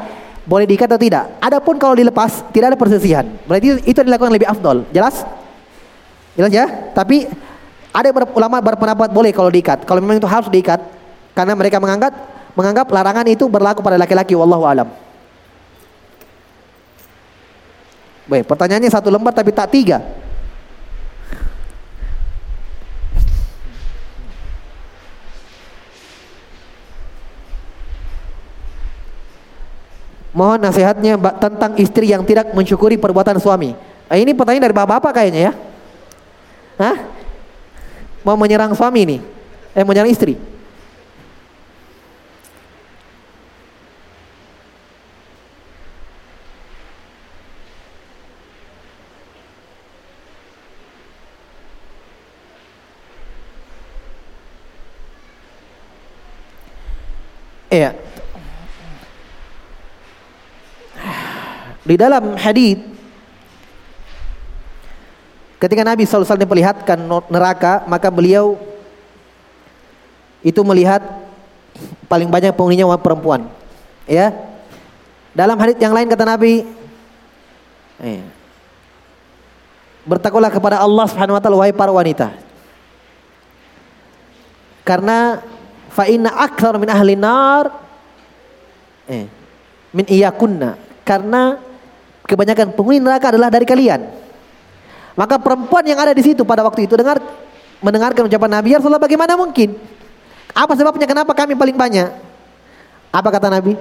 boleh 0.47 0.71
diikat 0.71 0.87
atau 0.87 1.03
tidak. 1.03 1.35
Adapun 1.43 1.83
kalau 1.83 1.99
dilepas 1.99 2.47
tidak 2.55 2.75
ada 2.75 2.79
perselisihan. 2.79 3.27
Berarti 3.45 3.83
itu 3.91 3.99
dilakukan 4.07 4.31
lebih 4.31 4.47
afdol. 4.47 4.87
Jelas? 4.95 5.27
Jelas 6.39 6.53
ya? 6.55 6.71
Tapi 6.95 7.27
ada 7.91 8.09
ulama 8.39 8.63
berpendapat 8.63 9.11
boleh 9.11 9.35
kalau 9.35 9.51
diikat. 9.51 9.83
Kalau 9.83 9.99
memang 9.99 10.23
itu 10.23 10.31
harus 10.31 10.47
diikat 10.47 10.79
karena 11.35 11.59
mereka 11.59 11.83
menganggap 11.83 12.13
menganggap 12.55 12.87
larangan 12.91 13.27
itu 13.27 13.51
berlaku 13.51 13.83
pada 13.83 13.99
laki-laki 13.99 14.39
wallahu 14.39 14.63
alam. 14.67 14.89
Baik, 18.31 18.47
pertanyaannya 18.47 18.91
satu 18.95 19.11
lembar 19.11 19.35
tapi 19.35 19.51
tak 19.51 19.75
tiga. 19.75 19.99
Mohon 30.31 30.71
nasihatnya 30.71 31.19
tentang 31.39 31.75
istri 31.81 32.11
yang 32.11 32.23
tidak 32.23 32.55
mensyukuri 32.55 32.95
perbuatan 32.95 33.43
suami. 33.43 33.75
Nah, 34.07 34.17
ini 34.19 34.31
pertanyaan 34.35 34.71
dari 34.71 34.77
bapak-bapak 34.77 35.13
kayaknya 35.15 35.41
ya. 35.51 35.53
Hah? 36.81 36.97
mau 38.25 38.37
menyerang 38.37 38.77
suami 38.77 39.09
nih, 39.09 39.21
eh 39.77 39.85
menyerang 39.85 40.13
istri. 40.13 40.37
Iya. 57.71 58.10
Di 61.91 61.99
dalam 61.99 62.39
hadis 62.39 62.79
Ketika 65.61 65.85
Nabi 65.85 66.09
SAW 66.09 66.41
diperlihatkan 66.41 67.05
neraka, 67.29 67.85
maka 67.85 68.09
beliau 68.09 68.57
itu 70.41 70.57
melihat 70.65 71.05
paling 72.09 72.33
banyak 72.33 72.57
penghuninya 72.57 72.97
perempuan. 72.97 73.45
Ya. 74.09 74.33
Dalam 75.37 75.61
hadis 75.61 75.77
yang 75.77 75.93
lain 75.93 76.09
kata 76.09 76.25
Nabi, 76.25 76.65
eh, 78.01 78.25
bertakwalah 80.09 80.49
kepada 80.49 80.81
Allah 80.81 81.05
Subhanahu 81.05 81.37
wa 81.37 81.43
taala 81.45 81.61
wahai 81.61 81.77
para 81.77 81.93
wanita. 81.93 82.33
Karena 84.81 85.45
fa 85.93 86.09
inna 86.09 86.33
akthar 86.41 86.81
min 86.81 86.89
ahli 86.89 87.21
nar 87.21 87.69
eh, 89.13 89.29
min 89.93 90.09
iyakunna. 90.09 90.81
Karena 91.05 91.61
kebanyakan 92.31 92.71
penghuni 92.79 93.03
neraka 93.03 93.35
adalah 93.35 93.51
dari 93.51 93.67
kalian. 93.67 94.07
Maka 95.19 95.43
perempuan 95.43 95.83
yang 95.83 95.99
ada 95.99 96.15
di 96.15 96.23
situ 96.23 96.47
pada 96.47 96.63
waktu 96.63 96.87
itu 96.87 96.95
dengar 96.95 97.19
mendengarkan 97.83 98.31
ucapan 98.31 98.63
Nabi, 98.63 98.71
"Ya 98.71 98.79
Rasulullah, 98.79 99.03
bagaimana 99.03 99.35
mungkin? 99.35 99.75
Apa 100.55 100.79
sebabnya 100.79 101.11
kenapa 101.11 101.35
kami 101.35 101.59
paling 101.59 101.75
banyak?" 101.75 102.09
Apa 103.11 103.29
kata 103.35 103.51
Nabi? 103.51 103.75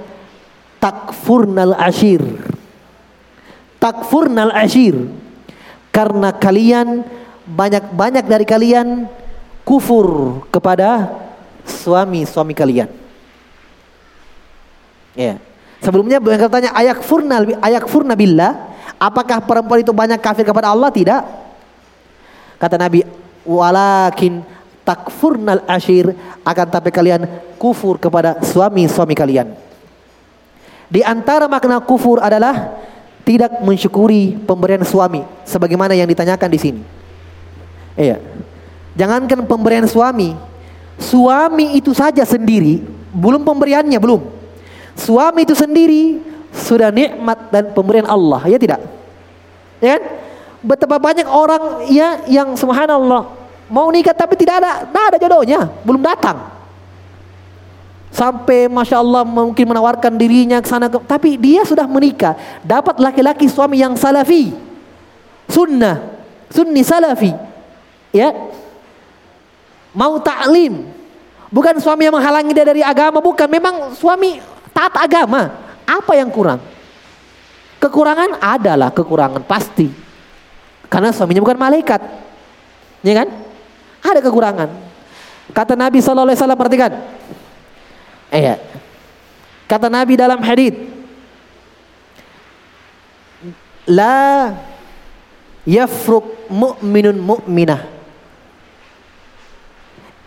Takfurnal 0.82 1.78
ashir. 1.78 2.18
Takfurnal 3.78 4.50
ashir. 4.50 4.98
Karena 5.94 6.34
kalian 6.34 7.06
banyak-banyak 7.46 8.26
dari 8.26 8.42
kalian 8.42 9.06
kufur 9.62 10.42
kepada 10.50 11.14
suami-suami 11.62 12.54
kalian. 12.58 12.90
Ya. 15.14 15.38
Sebelumnya 15.80 16.20
yang 16.20 16.40
katanya 16.44 16.70
ayak 16.76 17.00
furna 17.00 17.40
ayak 17.64 17.88
furna 17.88 18.12
billah, 18.12 18.76
apakah 19.00 19.40
perempuan 19.40 19.80
itu 19.80 19.92
banyak 19.96 20.20
kafir 20.20 20.44
kepada 20.44 20.68
Allah? 20.68 20.92
Tidak. 20.92 21.22
Kata 22.60 22.76
Nabi, 22.76 23.00
walakin 23.48 24.44
takfurnal 24.84 25.64
ashir 25.64 26.12
akan 26.44 26.66
tapi 26.68 26.92
kalian 26.92 27.24
kufur 27.56 27.96
kepada 27.96 28.40
suami-suami 28.44 29.16
kalian. 29.16 29.56
Di 30.90 31.00
antara 31.00 31.46
makna 31.46 31.80
kufur 31.80 32.20
adalah 32.20 32.76
tidak 33.22 33.62
mensyukuri 33.62 34.36
pemberian 34.42 34.82
suami 34.82 35.22
sebagaimana 35.46 35.94
yang 35.94 36.10
ditanyakan 36.10 36.50
di 36.50 36.58
sini. 36.58 36.82
Iya. 37.94 38.18
Jangankan 38.98 39.46
pemberian 39.46 39.86
suami, 39.86 40.34
suami 40.98 41.78
itu 41.78 41.94
saja 41.94 42.26
sendiri 42.26 42.82
belum 43.14 43.46
pemberiannya 43.46 43.96
belum. 44.02 44.39
Suami 45.00 45.48
itu 45.48 45.56
sendiri 45.56 46.20
sudah 46.52 46.92
nikmat 46.92 47.48
dan 47.48 47.72
pemberian 47.72 48.04
Allah, 48.04 48.44
ya 48.44 48.60
tidak? 48.60 48.84
Ya 49.80 49.96
kan? 49.96 50.02
Betapa 50.60 51.00
banyak 51.00 51.24
orang 51.24 51.88
ya 51.88 52.20
yang 52.28 52.52
subhanallah 52.52 53.40
mau 53.70 53.88
nikah 53.88 54.12
tapi 54.12 54.36
tidak 54.36 54.60
ada, 54.60 54.84
tidak 54.84 55.06
ada 55.14 55.16
jodohnya, 55.16 55.60
belum 55.86 56.02
datang. 56.04 56.36
Sampai 58.10 58.66
masya 58.66 58.98
Allah 58.98 59.22
mungkin 59.22 59.70
menawarkan 59.70 60.18
dirinya 60.18 60.58
ke 60.58 60.68
sana, 60.68 60.90
tapi 60.90 61.38
dia 61.38 61.62
sudah 61.62 61.86
menikah, 61.86 62.34
dapat 62.66 62.98
laki-laki 62.98 63.46
suami 63.46 63.78
yang 63.78 63.94
salafi, 63.94 64.50
sunnah, 65.46 66.02
sunni 66.50 66.82
salafi, 66.82 67.30
ya, 68.10 68.34
mau 69.94 70.18
taklim, 70.18 70.90
bukan 71.54 71.78
suami 71.78 72.10
yang 72.10 72.18
menghalangi 72.18 72.50
dia 72.50 72.66
dari 72.66 72.82
agama, 72.82 73.22
bukan, 73.22 73.46
memang 73.46 73.94
suami 73.94 74.42
taat 74.70 74.94
agama. 74.96 75.50
Apa 75.86 76.14
yang 76.14 76.30
kurang? 76.30 76.62
Kekurangan 77.80 78.38
adalah 78.38 78.92
kekurangan 78.92 79.42
pasti. 79.44 79.90
Karena 80.90 81.10
suaminya 81.14 81.42
bukan 81.42 81.58
malaikat. 81.58 82.00
Ya 83.00 83.24
kan? 83.24 83.28
Ada 84.04 84.20
kekurangan. 84.20 84.68
Kata 85.50 85.74
Nabi 85.74 85.98
sallallahu 85.98 86.30
alaihi 86.30 86.38
wasallam 86.38 86.60
perhatikan. 86.60 86.92
Iya. 88.30 88.54
Kata 89.66 89.86
Nabi 89.90 90.18
dalam 90.18 90.42
hadis 90.42 90.74
La 93.90 94.54
yafruk 95.66 96.46
mu'minun 96.46 97.18
mu'minah 97.18 97.99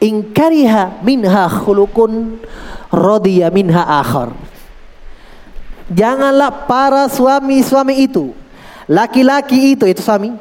in 0.03 0.35
kariha 0.35 0.99
minha 0.99 1.47
khulukun 1.47 2.43
radiya 2.91 3.47
minha 3.47 3.87
akhar. 3.87 4.35
Janganlah 5.87 6.67
para 6.67 7.07
suami-suami 7.07 8.03
itu, 8.03 8.35
laki-laki 8.91 9.75
itu 9.79 9.87
itu 9.87 10.03
suami 10.03 10.35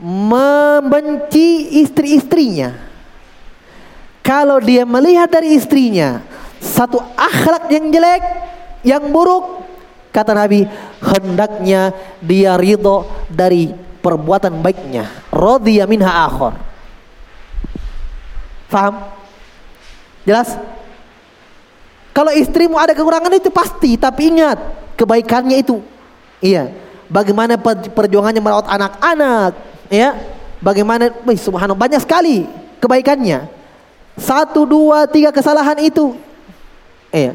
membenci 0.00 1.80
istri-istrinya. 1.84 2.72
Kalau 4.24 4.60
dia 4.60 4.88
melihat 4.88 5.28
dari 5.28 5.56
istrinya 5.56 6.24
satu 6.60 7.00
akhlak 7.16 7.72
yang 7.72 7.88
jelek, 7.88 8.22
yang 8.84 9.04
buruk, 9.08 9.64
kata 10.12 10.36
Nabi, 10.36 10.68
hendaknya 11.00 11.92
dia 12.20 12.56
ridho 12.56 13.08
dari 13.32 13.72
perbuatan 14.00 14.60
baiknya. 14.60 15.08
Radiya 15.32 15.88
minha 15.88 16.28
akhar. 16.28 16.69
Faham? 18.70 18.94
Jelas? 20.22 20.54
Kalau 22.14 22.30
istrimu 22.30 22.78
ada 22.78 22.94
kekurangan 22.94 23.34
itu 23.34 23.50
pasti, 23.50 23.98
tapi 23.98 24.30
ingat 24.30 24.58
kebaikannya 24.94 25.58
itu. 25.58 25.82
Iya. 26.38 26.70
Bagaimana 27.10 27.58
perjuangannya 27.90 28.38
merawat 28.38 28.70
anak-anak, 28.70 29.52
ya. 29.90 30.14
Bagaimana, 30.62 31.10
wih, 31.26 31.34
subhanallah 31.34 31.74
banyak 31.78 31.98
sekali 31.98 32.46
kebaikannya. 32.78 33.50
Satu, 34.14 34.62
dua, 34.62 35.10
tiga 35.10 35.34
kesalahan 35.34 35.78
itu. 35.82 36.14
Iya. 37.10 37.34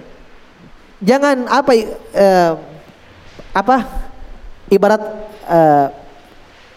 Jangan 1.03 1.52
apa 1.52 1.72
uh, 2.16 2.52
apa 3.52 3.76
ibarat 4.72 5.02
uh, 5.48 5.88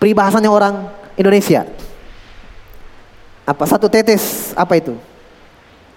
peribahasanya 0.03 0.51
orang 0.51 0.91
Indonesia 1.15 1.67
apa 3.49 3.65
satu 3.65 3.89
tetes 3.89 4.53
apa 4.53 4.77
itu? 4.77 4.93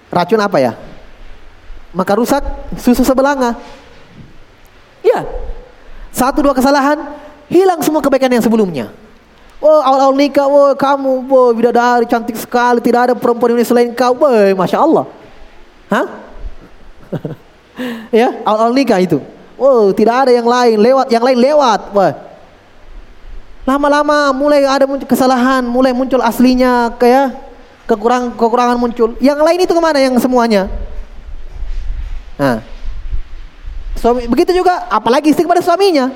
Racun 0.07 0.39
apa 0.39 0.55
ya? 0.63 0.79
Maka 1.91 2.15
rusak 2.15 2.39
susu 2.79 3.03
sebelanga. 3.03 3.59
Ya. 5.03 5.27
Satu 6.15 6.39
dua 6.39 6.55
kesalahan 6.55 7.11
hilang 7.51 7.83
semua 7.83 7.99
kebaikan 7.99 8.31
yang 8.31 8.43
sebelumnya. 8.43 8.87
Oh 9.59 9.83
awal-awal 9.83 10.15
nikah, 10.15 10.47
oh 10.47 10.71
kamu, 10.73 11.27
oh 11.27 11.51
bidadari 11.53 12.07
cantik 12.07 12.33
sekali, 12.39 12.81
tidak 12.81 13.11
ada 13.11 13.13
perempuan 13.13 13.53
ini 13.53 13.61
selain 13.61 13.93
kau, 13.93 14.17
oh, 14.17 14.47
masya 14.57 14.81
Allah. 14.81 15.05
Hah? 15.91 16.07
ya, 18.23 18.41
awal-awal 18.41 18.73
nikah 18.73 18.97
itu. 19.03 19.19
Oh 19.59 19.93
tidak 19.93 20.25
ada 20.25 20.31
yang 20.33 20.47
lain, 20.47 20.81
lewat, 20.81 21.07
yang 21.13 21.21
lain 21.21 21.37
lewat. 21.37 21.93
Wah, 21.93 22.30
Lama-lama 23.61 24.33
mulai 24.33 24.65
ada 24.65 24.89
muncul 24.89 25.05
kesalahan, 25.05 25.61
mulai 25.61 25.93
muncul 25.93 26.17
aslinya 26.17 26.97
kayak 26.97 27.37
kekurangan 27.85 28.33
kekurangan 28.33 28.77
muncul. 28.81 29.13
Yang 29.21 29.39
lain 29.45 29.59
itu 29.61 29.73
ke 29.77 29.81
mana 29.81 30.01
yang 30.01 30.17
semuanya? 30.17 30.65
Nah, 32.41 32.65
suami 34.01 34.25
begitu 34.25 34.49
juga, 34.49 34.89
apalagi 34.89 35.29
istri 35.29 35.45
kepada 35.45 35.61
suaminya. 35.61 36.09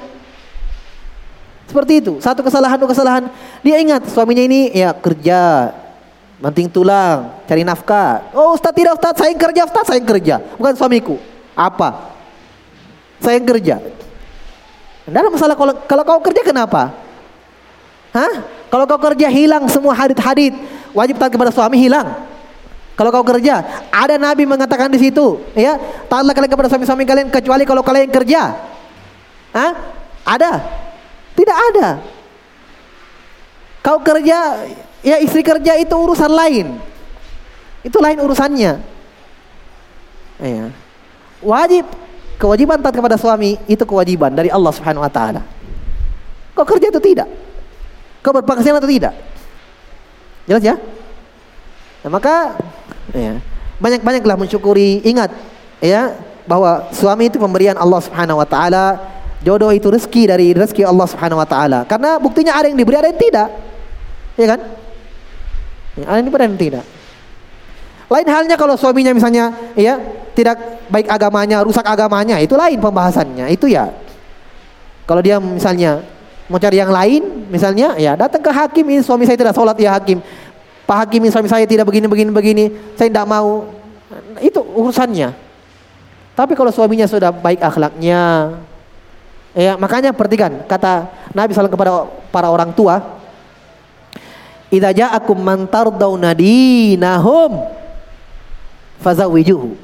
Seperti 1.69 2.01
itu, 2.01 2.17
satu 2.17 2.41
kesalahan 2.41 2.81
dua 2.81 2.89
kesalahan. 2.89 3.29
Dia 3.61 3.77
ingat 3.77 4.09
suaminya 4.09 4.41
ini 4.41 4.73
ya 4.73 4.89
kerja, 4.97 5.69
banting 6.41 6.65
tulang, 6.65 7.29
cari 7.45 7.61
nafkah. 7.61 8.25
Oh 8.33 8.57
Ustaz 8.57 8.73
tidak 8.73 8.97
Ustaz, 8.97 9.21
saya 9.21 9.29
yang 9.29 9.41
kerja 9.41 9.61
Ustaz, 9.69 9.85
saya 9.85 9.97
yang 10.01 10.09
kerja. 10.09 10.35
Bukan 10.57 10.73
suamiku. 10.73 11.21
Apa? 11.53 12.09
Saya 13.21 13.37
yang 13.37 13.45
kerja. 13.45 13.75
Ada 15.05 15.29
masalah 15.29 15.53
kalau 15.53 15.73
kalau 15.85 16.03
kau 16.09 16.21
kerja 16.25 16.41
kenapa? 16.41 17.04
Hah? 18.15 18.33
Kalau 18.71 18.87
kau 18.87 18.99
kerja 19.11 19.27
hilang 19.27 19.67
semua 19.67 19.91
hadit-hadit, 19.91 20.55
wajib 20.95 21.19
taat 21.19 21.35
kepada 21.35 21.51
suami 21.51 21.75
hilang. 21.75 22.15
Kalau 22.95 23.11
kau 23.11 23.27
kerja, 23.27 23.59
ada 23.91 24.15
Nabi 24.15 24.47
mengatakan 24.47 24.87
di 24.87 24.95
situ, 24.95 25.43
ya, 25.51 25.75
taatlah 26.07 26.31
kalian 26.31 26.47
kepada 26.47 26.71
suami-suami 26.71 27.03
kalian 27.03 27.27
kecuali 27.27 27.67
kalau 27.67 27.83
kalian 27.83 28.07
kerja. 28.07 28.55
Hah? 29.51 29.71
Ada? 30.23 30.63
Tidak 31.35 31.57
ada. 31.75 31.99
Kau 33.83 33.99
kerja, 33.99 34.63
ya 35.03 35.19
istri 35.19 35.43
kerja 35.43 35.75
itu 35.75 35.91
urusan 35.91 36.31
lain. 36.31 36.79
Itu 37.83 37.99
lain 37.99 38.17
urusannya. 38.23 38.79
Ya. 40.39 40.65
Wajib 41.43 41.83
kewajiban 42.39 42.79
taat 42.79 42.95
kepada 42.95 43.19
suami 43.19 43.59
itu 43.67 43.83
kewajiban 43.83 44.31
dari 44.31 44.47
Allah 44.47 44.71
Subhanahu 44.71 45.03
wa 45.03 45.11
taala. 45.11 45.43
Kau 46.55 46.63
kerja 46.63 46.87
itu 46.87 47.03
tidak. 47.03 47.27
Kau 48.25 48.33
berpenghasilan 48.33 48.81
atau 48.81 48.89
tidak? 48.89 49.13
Jelas 50.49 50.65
ya? 50.65 50.75
Nah, 52.01 52.09
maka 52.09 52.57
ya, 53.13 53.37
banyak-banyaklah 53.77 54.33
mensyukuri. 54.33 55.05
Ingat 55.05 55.29
ya 55.77 56.17
bahwa 56.49 56.89
suami 56.89 57.29
itu 57.29 57.37
pemberian 57.37 57.77
Allah 57.77 58.01
Subhanahu 58.01 58.41
wa 58.41 58.47
taala. 58.49 59.13
Jodoh 59.45 59.69
itu 59.69 59.93
rezeki 59.93 60.23
dari 60.25 60.47
rezeki 60.57 60.89
Allah 60.89 61.05
Subhanahu 61.05 61.37
wa 61.37 61.45
taala. 61.45 61.85
Karena 61.85 62.17
buktinya 62.17 62.57
ada 62.57 62.65
yang 62.65 62.81
diberi, 62.81 62.97
ada 62.97 63.13
yang 63.13 63.21
tidak. 63.21 63.49
Ya 64.41 64.47
kan? 64.49 64.59
Ya, 65.93 66.05
ada 66.09 66.17
yang 66.17 66.25
diberi, 66.25 66.41
ada 66.41 66.49
yang 66.49 66.57
tidak. 66.57 66.85
Lain 68.09 68.27
halnya 68.29 68.57
kalau 68.57 68.73
suaminya 68.73 69.13
misalnya 69.13 69.53
ya 69.77 70.01
tidak 70.33 70.81
baik 70.89 71.09
agamanya, 71.09 71.61
rusak 71.61 71.85
agamanya, 71.85 72.41
itu 72.41 72.57
lain 72.57 72.81
pembahasannya. 72.81 73.53
Itu 73.53 73.69
ya. 73.69 73.93
Kalau 75.05 75.21
dia 75.21 75.37
misalnya 75.37 76.01
mau 76.51 76.59
cari 76.61 76.77
yang 76.77 76.91
lain? 76.93 77.49
Misalnya 77.49 77.97
ya 77.97 78.13
datang 78.13 78.41
ke 78.41 78.51
hakim 78.51 78.85
ini 78.87 79.01
suami 79.01 79.25
saya 79.25 79.37
tidak 79.37 79.53
sholat 79.53 79.77
ya 79.77 79.95
hakim. 79.97 80.21
Pak 80.85 80.97
hakim 81.05 81.25
ini 81.25 81.31
suami 81.33 81.49
saya 81.49 81.65
tidak 81.65 81.89
begini 81.89 82.05
begini 82.05 82.31
begini. 82.31 82.65
Saya 82.97 83.09
tidak 83.09 83.25
mau. 83.25 83.69
Itu 84.41 84.61
urusannya. 84.61 85.33
Tapi 86.35 86.53
kalau 86.53 86.69
suaminya 86.69 87.07
sudah 87.07 87.31
baik 87.31 87.63
akhlaknya 87.63 88.53
ya 89.55 89.79
makanya 89.79 90.11
perhatikan 90.11 90.67
kata 90.67 91.07
Nabi 91.31 91.55
SAW 91.55 91.71
kepada 91.71 92.03
para 92.27 92.51
orang 92.51 92.75
tua 92.75 92.99
idza 94.67 94.91
ja'akum 94.91 95.39
man 95.39 95.63
tardawna 95.63 96.35
dinahum 96.35 97.63
fazawijuhu 98.99 99.79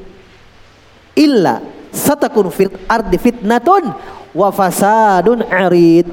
illa 1.15 1.63
satakun 1.95 2.51
fit 2.51 2.75
ardi 2.91 3.15
fitnatun 3.15 3.95
wa 4.35 4.51
fasadun 4.51 5.47
arid 5.47 6.11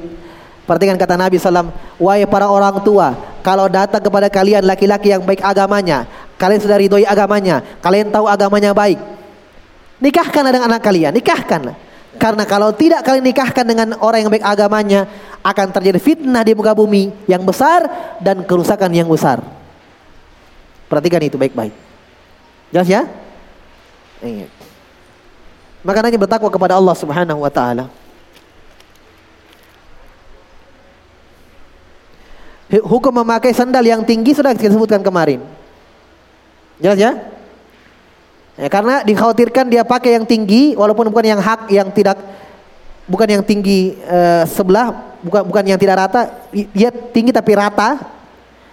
Perhatikan 0.69 1.01
kata 1.01 1.17
Nabi 1.17 1.41
SAW, 1.41 1.73
wahai 1.97 2.29
para 2.29 2.45
orang 2.45 2.77
tua, 2.85 3.17
kalau 3.41 3.65
datang 3.65 4.05
kepada 4.05 4.29
kalian 4.29 4.61
laki-laki 4.61 5.09
yang 5.09 5.25
baik 5.25 5.41
agamanya, 5.41 6.05
kalian 6.37 6.61
sudah 6.61 6.77
ridhoi 6.77 7.09
agamanya, 7.09 7.65
kalian 7.81 8.13
tahu 8.13 8.29
agamanya 8.29 8.69
baik. 8.69 9.01
Nikahkanlah 9.97 10.53
dengan 10.53 10.69
anak 10.69 10.85
kalian, 10.85 11.17
nikahkanlah. 11.17 11.73
Karena 12.21 12.45
kalau 12.45 12.69
tidak 12.69 13.01
kalian 13.01 13.25
nikahkan 13.25 13.65
dengan 13.65 13.97
orang 13.97 14.21
yang 14.21 14.29
baik 14.29 14.45
agamanya, 14.45 15.09
akan 15.41 15.73
terjadi 15.73 15.97
fitnah 15.97 16.45
di 16.45 16.53
muka 16.53 16.77
bumi 16.77 17.17
yang 17.25 17.41
besar 17.41 17.89
dan 18.21 18.45
kerusakan 18.45 18.93
yang 18.93 19.09
besar. 19.09 19.41
Perhatikan 20.85 21.25
itu 21.25 21.41
baik-baik. 21.41 21.73
Jelas 22.69 22.85
ya? 22.85 23.09
Ingat. 24.21 24.53
Makanya 25.81 26.13
bertakwa 26.21 26.53
kepada 26.53 26.77
Allah 26.77 26.93
Subhanahu 26.93 27.41
wa 27.41 27.49
taala. 27.49 27.89
Hukum 32.69 33.09
memakai 33.09 33.49
sandal 33.49 33.81
yang 33.81 34.05
tinggi 34.05 34.37
sudah 34.37 34.53
kita 34.53 34.69
sebutkan 34.69 35.01
kemarin. 35.01 35.41
Jelas 36.77 37.01
ya? 37.01 37.11
ya? 38.53 38.69
Karena 38.69 39.01
dikhawatirkan 39.01 39.73
dia 39.73 39.81
pakai 39.81 40.21
yang 40.21 40.25
tinggi 40.29 40.77
walaupun 40.77 41.09
bukan 41.09 41.25
yang 41.33 41.41
hak 41.41 41.65
yang 41.73 41.89
tidak 41.89 42.21
bukan 43.09 43.25
yang 43.25 43.41
tinggi 43.41 43.97
uh, 44.05 44.45
sebelah, 44.45 45.17
bukan 45.25 45.49
bukan 45.49 45.63
yang 45.65 45.81
tidak 45.81 45.97
rata, 45.97 46.29
dia 46.53 46.93
tinggi 46.93 47.33
tapi 47.33 47.57
rata. 47.57 47.97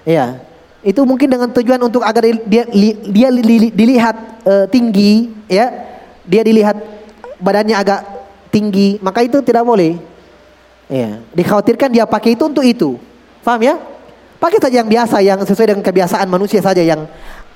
Ya. 0.04 0.44
Itu 0.84 1.08
mungkin 1.08 1.32
dengan 1.32 1.48
tujuan 1.48 1.80
untuk 1.80 2.04
agar 2.04 2.28
dia 2.28 2.68
dia 3.08 3.28
dilihat 3.72 4.16
uh, 4.44 4.68
tinggi, 4.68 5.32
ya. 5.48 5.72
Dia 6.28 6.44
dilihat 6.44 6.76
badannya 7.40 7.80
agak 7.80 8.00
tinggi, 8.52 9.00
maka 9.00 9.24
itu 9.24 9.40
tidak 9.40 9.64
boleh. 9.64 9.96
Ya. 10.92 11.24
Dikhawatirkan 11.32 11.88
dia 11.88 12.04
pakai 12.04 12.36
itu 12.36 12.44
untuk 12.44 12.62
itu. 12.62 13.00
Paham 13.46 13.62
ya? 13.62 13.78
Pakai 14.42 14.58
saja 14.58 14.82
yang 14.82 14.90
biasa 14.90 15.22
yang 15.22 15.38
sesuai 15.46 15.70
dengan 15.70 15.84
kebiasaan 15.86 16.26
manusia 16.26 16.58
saja 16.58 16.82
yang 16.82 17.06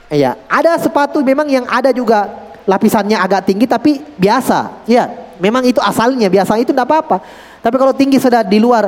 ya. 0.07 0.39
Ada 0.47 0.79
sepatu 0.79 1.19
memang 1.27 1.51
yang 1.51 1.67
ada 1.67 1.91
juga 1.91 2.31
lapisannya 2.63 3.19
agak 3.19 3.51
tinggi 3.51 3.67
tapi 3.67 3.99
biasa. 4.15 4.87
Ya, 4.87 5.11
memang 5.43 5.67
itu 5.67 5.83
asalnya 5.83 6.31
biasa 6.31 6.63
itu 6.63 6.71
tidak 6.71 6.87
apa-apa. 6.87 7.19
Tapi 7.59 7.75
kalau 7.75 7.91
tinggi 7.91 8.23
sudah 8.23 8.47
di 8.47 8.63
luar 8.63 8.87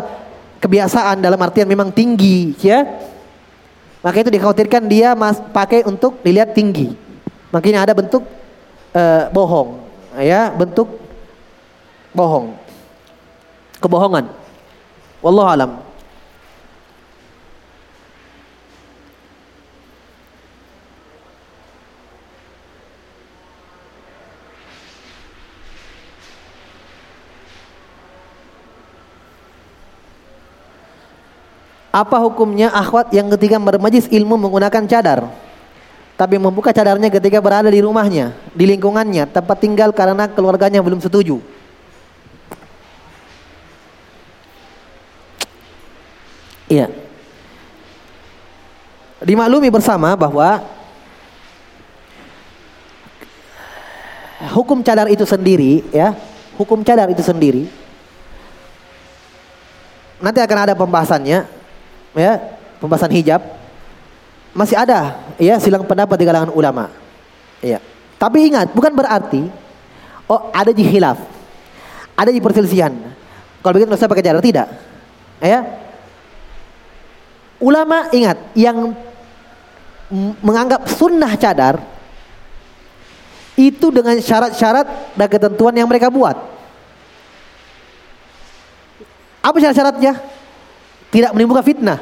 kebiasaan 0.63 1.19
dalam 1.19 1.43
artian 1.43 1.67
memang 1.67 1.91
tinggi, 1.91 2.55
ya. 2.63 2.87
Maka 3.99 4.23
itu 4.23 4.31
dikhawatirkan 4.31 4.87
dia 4.87 5.19
mas 5.19 5.43
pakai 5.51 5.83
untuk 5.83 6.23
dilihat 6.23 6.55
tinggi. 6.55 6.95
Makanya 7.51 7.85
ada 7.85 7.93
bentuk 7.99 8.23
uh, 8.95 9.27
bohong, 9.35 9.83
ya, 10.23 10.55
bentuk 10.55 10.87
bohong. 12.15 12.55
Kebohongan. 13.83 14.31
Wallahu 15.19 15.51
alam. 15.51 15.92
Apa 31.93 32.17
hukumnya 32.25 32.73
akhwat 32.73 33.13
yang 33.13 33.29
ketika 33.37 33.61
bermajlis 33.61 34.09
ilmu 34.09 34.41
menggunakan 34.41 34.89
cadar? 34.89 35.29
Tapi 36.17 36.41
membuka 36.41 36.73
cadarnya 36.73 37.13
ketika 37.13 37.37
berada 37.45 37.69
di 37.69 37.85
rumahnya, 37.85 38.33
di 38.57 38.65
lingkungannya, 38.65 39.29
tempat 39.29 39.61
tinggal 39.61 39.93
karena 39.93 40.25
keluarganya 40.25 40.81
belum 40.81 41.05
setuju. 41.05 41.45
Iya. 46.73 46.89
Dimaklumi 49.21 49.69
bersama 49.69 50.17
bahwa 50.17 50.65
hukum 54.57 54.81
cadar 54.81 55.13
itu 55.13 55.29
sendiri 55.29 55.85
ya, 55.93 56.17
hukum 56.57 56.81
cadar 56.81 57.13
itu 57.13 57.21
sendiri 57.21 57.69
nanti 60.23 60.39
akan 60.39 60.59
ada 60.71 60.75
pembahasannya 60.79 61.62
ya 62.13 62.39
pembahasan 62.79 63.13
hijab 63.13 63.41
masih 64.53 64.77
ada 64.77 65.17
ya 65.41 65.57
silang 65.57 65.85
pendapat 65.89 66.17
di 66.21 66.27
kalangan 66.29 66.53
ulama. 66.53 66.93
Ya. 67.65 67.81
Tapi 68.21 68.53
ingat, 68.53 68.71
bukan 68.71 68.93
berarti 68.93 69.49
oh 70.29 70.53
ada 70.53 70.71
di 70.71 70.85
khilaf. 70.85 71.19
Ada 72.13 72.31
di 72.31 72.39
perselisihan. 72.39 72.93
Kalau 73.65 73.73
begitu 73.73 73.97
saya 73.97 74.13
pakai 74.13 74.25
cadar 74.25 74.45
tidak. 74.45 74.69
Ya. 75.41 75.65
Ulama 77.63 78.11
ingat 78.13 78.37
yang 78.59 78.93
menganggap 80.43 80.91
sunnah 80.93 81.33
cadar 81.41 81.81
itu 83.57 83.89
dengan 83.89 84.19
syarat-syarat 84.19 85.17
dan 85.17 85.29
ketentuan 85.31 85.73
yang 85.73 85.89
mereka 85.89 86.13
buat. 86.13 86.37
Apa 89.41 89.57
syarat-syaratnya? 89.59 90.42
Tidak 91.13 91.37
menimbulkan 91.37 91.63
fitnah. 91.63 92.01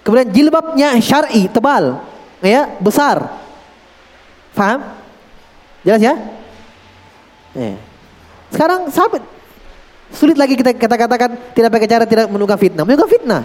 Kemudian 0.00 0.32
jilbabnya 0.32 0.96
syar'i, 1.00 1.48
tebal, 1.52 2.00
ya, 2.40 2.72
besar. 2.80 3.40
Faham? 4.56 4.80
Jelas 5.84 6.00
ya? 6.00 6.14
ya. 7.52 7.76
Sekarang 8.48 8.88
sampai 8.88 9.20
sulit 10.12 10.40
lagi 10.40 10.56
kita 10.56 10.72
kata 10.72 10.96
katakan 10.96 11.30
tidak 11.52 11.70
pakai 11.72 11.88
cara 11.88 12.04
tidak 12.08 12.32
menimbulkan 12.32 12.60
fitnah, 12.60 12.84
menimbulkan 12.88 13.12
fitnah. 13.12 13.42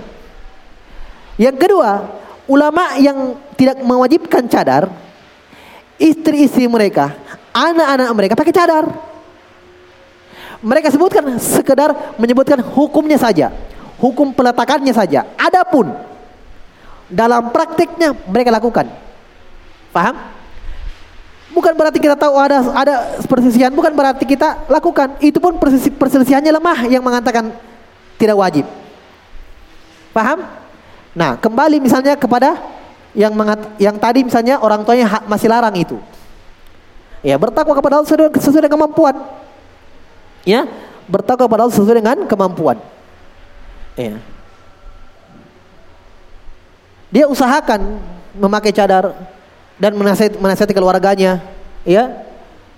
Yang 1.36 1.56
kedua, 1.60 1.92
ulama 2.48 2.96
yang 3.00 3.36
tidak 3.56 3.80
mewajibkan 3.84 4.48
cadar, 4.48 4.92
istri-istri 6.00 6.68
mereka, 6.68 7.16
anak-anak 7.52 8.10
mereka 8.16 8.34
pakai 8.36 8.56
cadar. 8.56 8.86
Mereka 10.60 10.92
sebutkan 10.92 11.24
sekedar 11.40 12.20
menyebutkan 12.20 12.60
hukumnya 12.60 13.16
saja 13.16 13.48
hukum 14.00 14.32
peletakannya 14.32 14.96
saja. 14.96 15.28
Adapun 15.36 15.92
dalam 17.12 17.52
praktiknya 17.52 18.16
mereka 18.28 18.50
lakukan. 18.54 18.88
Paham? 19.92 20.16
Bukan 21.50 21.74
berarti 21.74 21.98
kita 21.98 22.14
tahu 22.14 22.38
ada 22.38 22.62
ada 22.78 22.94
perselisihan, 23.26 23.74
bukan 23.74 23.92
berarti 23.92 24.24
kita 24.24 24.70
lakukan. 24.70 25.18
Itu 25.18 25.42
pun 25.42 25.58
perselisihannya 25.98 26.54
lemah 26.54 26.86
yang 26.88 27.02
mengatakan 27.02 27.52
tidak 28.22 28.38
wajib. 28.38 28.66
Paham? 30.14 30.46
Nah, 31.18 31.36
kembali 31.42 31.82
misalnya 31.82 32.14
kepada 32.14 32.54
yang 33.18 33.34
mengat, 33.34 33.66
yang 33.82 33.98
tadi 33.98 34.22
misalnya 34.22 34.62
orang 34.62 34.86
tuanya 34.86 35.26
masih 35.26 35.50
larang 35.50 35.74
itu. 35.74 35.98
Ya, 37.26 37.36
bertakwa 37.36 37.74
kepada 37.76 38.00
Allah 38.00 38.08
sesuai 38.38 38.64
dengan 38.64 38.80
kemampuan. 38.80 39.16
Ya, 40.46 40.70
bertakwa 41.10 41.50
kepada 41.50 41.62
Allah 41.66 41.76
sesuai 41.76 41.98
dengan 42.00 42.18
kemampuan. 42.30 42.78
Ya. 44.00 44.16
Dia 47.12 47.26
usahakan 47.28 48.00
memakai 48.32 48.72
cadar 48.72 49.12
dan 49.76 49.92
menasihati, 49.92 50.40
menasihati 50.40 50.72
keluarganya, 50.72 51.44
ya. 51.84 52.08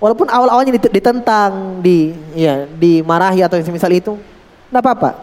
Walaupun 0.01 0.25
awal-awalnya 0.33 0.73
ditentang, 0.81 1.77
di 1.85 2.17
ya, 2.33 2.65
dimarahi 2.65 3.45
atau 3.45 3.61
semisal 3.61 3.93
itu, 3.93 4.17
tidak 4.17 4.81
apa-apa. 4.81 5.21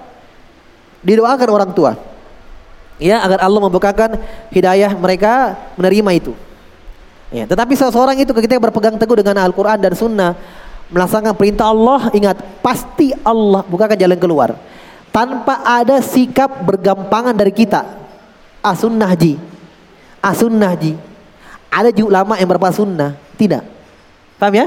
Didoakan 1.03 1.49
orang 1.51 1.71
tua. 1.75 1.99
Ya, 3.03 3.19
agar 3.19 3.43
Allah 3.43 3.59
membukakan 3.59 4.23
hidayah 4.55 4.95
mereka 4.95 5.59
menerima 5.75 6.11
itu. 6.15 6.33
Ya, 7.35 7.43
tetapi 7.43 7.75
seseorang 7.75 8.23
itu 8.23 8.31
ketika 8.31 8.55
berpegang 8.63 8.95
teguh 8.95 9.19
dengan 9.19 9.43
Al-Qur'an 9.43 9.83
dan 9.83 9.99
Sunnah, 9.99 10.39
melaksanakan 10.95 11.35
perintah 11.35 11.67
Allah, 11.75 12.07
ingat 12.15 12.39
pasti 12.63 13.11
Allah 13.27 13.67
bukakan 13.67 13.99
jalan 13.99 14.19
keluar 14.19 14.55
tanpa 15.19 15.67
ada 15.67 15.99
sikap 15.99 16.63
bergampangan 16.63 17.35
dari 17.35 17.51
kita. 17.51 17.83
Asunnah 18.63 19.19
ji. 19.19 19.35
Asunnah 20.23 20.79
ji. 20.79 20.95
Ada 21.75 21.91
juga 21.91 22.23
ulama 22.23 22.39
yang 22.39 22.47
berapa 22.47 22.71
sunnah. 22.71 23.19
Tidak. 23.35 23.63
Paham 24.39 24.55
ya? 24.55 24.67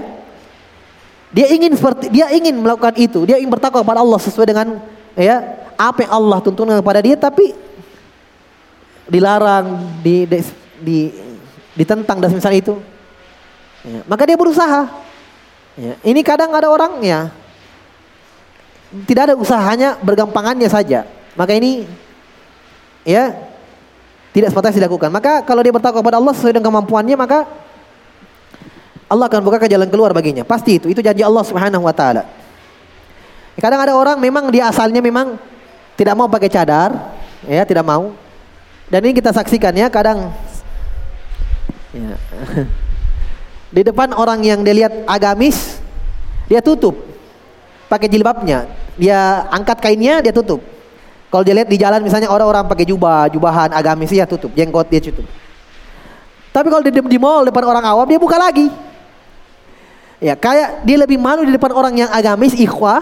Dia 1.31 1.47
ingin 1.55 1.71
seperti 1.79 2.11
dia 2.11 2.27
ingin 2.35 2.59
melakukan 2.59 2.99
itu. 2.99 3.23
Dia 3.23 3.39
ingin 3.39 3.47
bertakwa 3.47 3.79
kepada 3.79 4.03
Allah 4.03 4.19
sesuai 4.19 4.51
dengan 4.51 4.67
ya 5.15 5.39
apa 5.79 6.03
yang 6.03 6.11
Allah 6.19 6.43
tuntunkan 6.43 6.83
kepada 6.83 6.99
dia 6.99 7.15
tapi 7.15 7.55
dilarang, 9.07 9.87
di, 10.03 10.27
di, 10.27 10.39
di 10.83 10.97
ditentang 11.79 12.19
dan 12.19 12.35
misalnya 12.35 12.59
itu. 12.59 12.75
Ya, 13.87 14.03
maka 14.03 14.27
dia 14.27 14.35
berusaha. 14.35 14.91
Ya, 15.79 15.95
ini 16.03 16.19
kadang 16.27 16.51
ada 16.51 16.67
orang 16.67 16.99
ya 16.99 17.31
tidak 19.07 19.31
ada 19.31 19.35
usahanya 19.39 19.95
bergampangannya 20.03 20.67
saja. 20.67 21.07
Maka 21.39 21.55
ini 21.55 21.87
ya 23.07 23.31
tidak 24.35 24.51
sepatutnya 24.51 24.83
dilakukan. 24.83 25.09
Maka 25.11 25.43
kalau 25.47 25.63
dia 25.63 25.71
bertakwa 25.71 26.03
kepada 26.03 26.19
Allah 26.19 26.33
sesuai 26.35 26.55
dengan 26.55 26.67
kemampuannya 26.71 27.15
maka 27.15 27.47
Allah 29.11 29.27
akan 29.27 29.39
buka 29.43 29.67
jalan 29.67 29.87
keluar 29.91 30.11
baginya. 30.15 30.43
Pasti 30.47 30.79
itu. 30.79 30.87
Itu 30.87 31.03
janji 31.03 31.23
Allah 31.23 31.43
Subhanahu 31.43 31.83
wa 31.83 31.95
taala. 31.95 32.27
Kadang 33.59 33.83
ada 33.83 33.93
orang 33.95 34.17
memang 34.17 34.47
dia 34.47 34.71
asalnya 34.71 35.03
memang 35.03 35.35
tidak 35.99 36.15
mau 36.15 36.31
pakai 36.31 36.49
cadar, 36.49 37.13
ya, 37.45 37.67
tidak 37.67 37.83
mau. 37.83 38.15
Dan 38.87 39.07
ini 39.07 39.13
kita 39.15 39.31
saksikan 39.31 39.75
ya 39.75 39.87
kadang 39.87 40.31
ya. 41.95 42.15
di 43.75 43.81
depan 43.87 44.11
orang 44.15 44.43
yang 44.43 44.59
dia 44.67 44.75
lihat 44.83 44.93
agamis 45.07 45.79
dia 46.51 46.59
tutup 46.59 47.10
pakai 47.91 48.07
jilbabnya. 48.07 48.71
Dia 48.95 49.51
angkat 49.51 49.83
kainnya 49.83 50.23
dia 50.23 50.31
tutup. 50.31 50.63
Kalau 51.27 51.43
dia 51.43 51.55
lihat 51.55 51.67
di 51.67 51.75
jalan 51.75 51.99
misalnya 51.99 52.31
orang-orang 52.31 52.67
pakai 52.71 52.87
jubah, 52.87 53.27
jubahan 53.27 53.71
agamis 53.75 54.11
ya 54.15 54.23
tutup, 54.23 54.55
jenggot 54.55 54.87
dia 54.87 55.03
tutup. 55.03 55.27
Tapi 56.51 56.67
kalau 56.67 56.83
di, 56.83 56.91
di 56.91 57.19
mall 57.19 57.47
depan 57.47 57.63
orang 57.67 57.83
awam 57.83 58.07
dia 58.07 58.19
buka 58.19 58.39
lagi. 58.39 58.67
Ya, 60.21 60.37
kayak 60.37 60.85
dia 60.85 61.01
lebih 61.01 61.17
malu 61.17 61.41
di 61.47 61.55
depan 61.55 61.73
orang 61.73 61.97
yang 61.97 62.09
agamis, 62.13 62.53
ikhwah, 62.53 63.01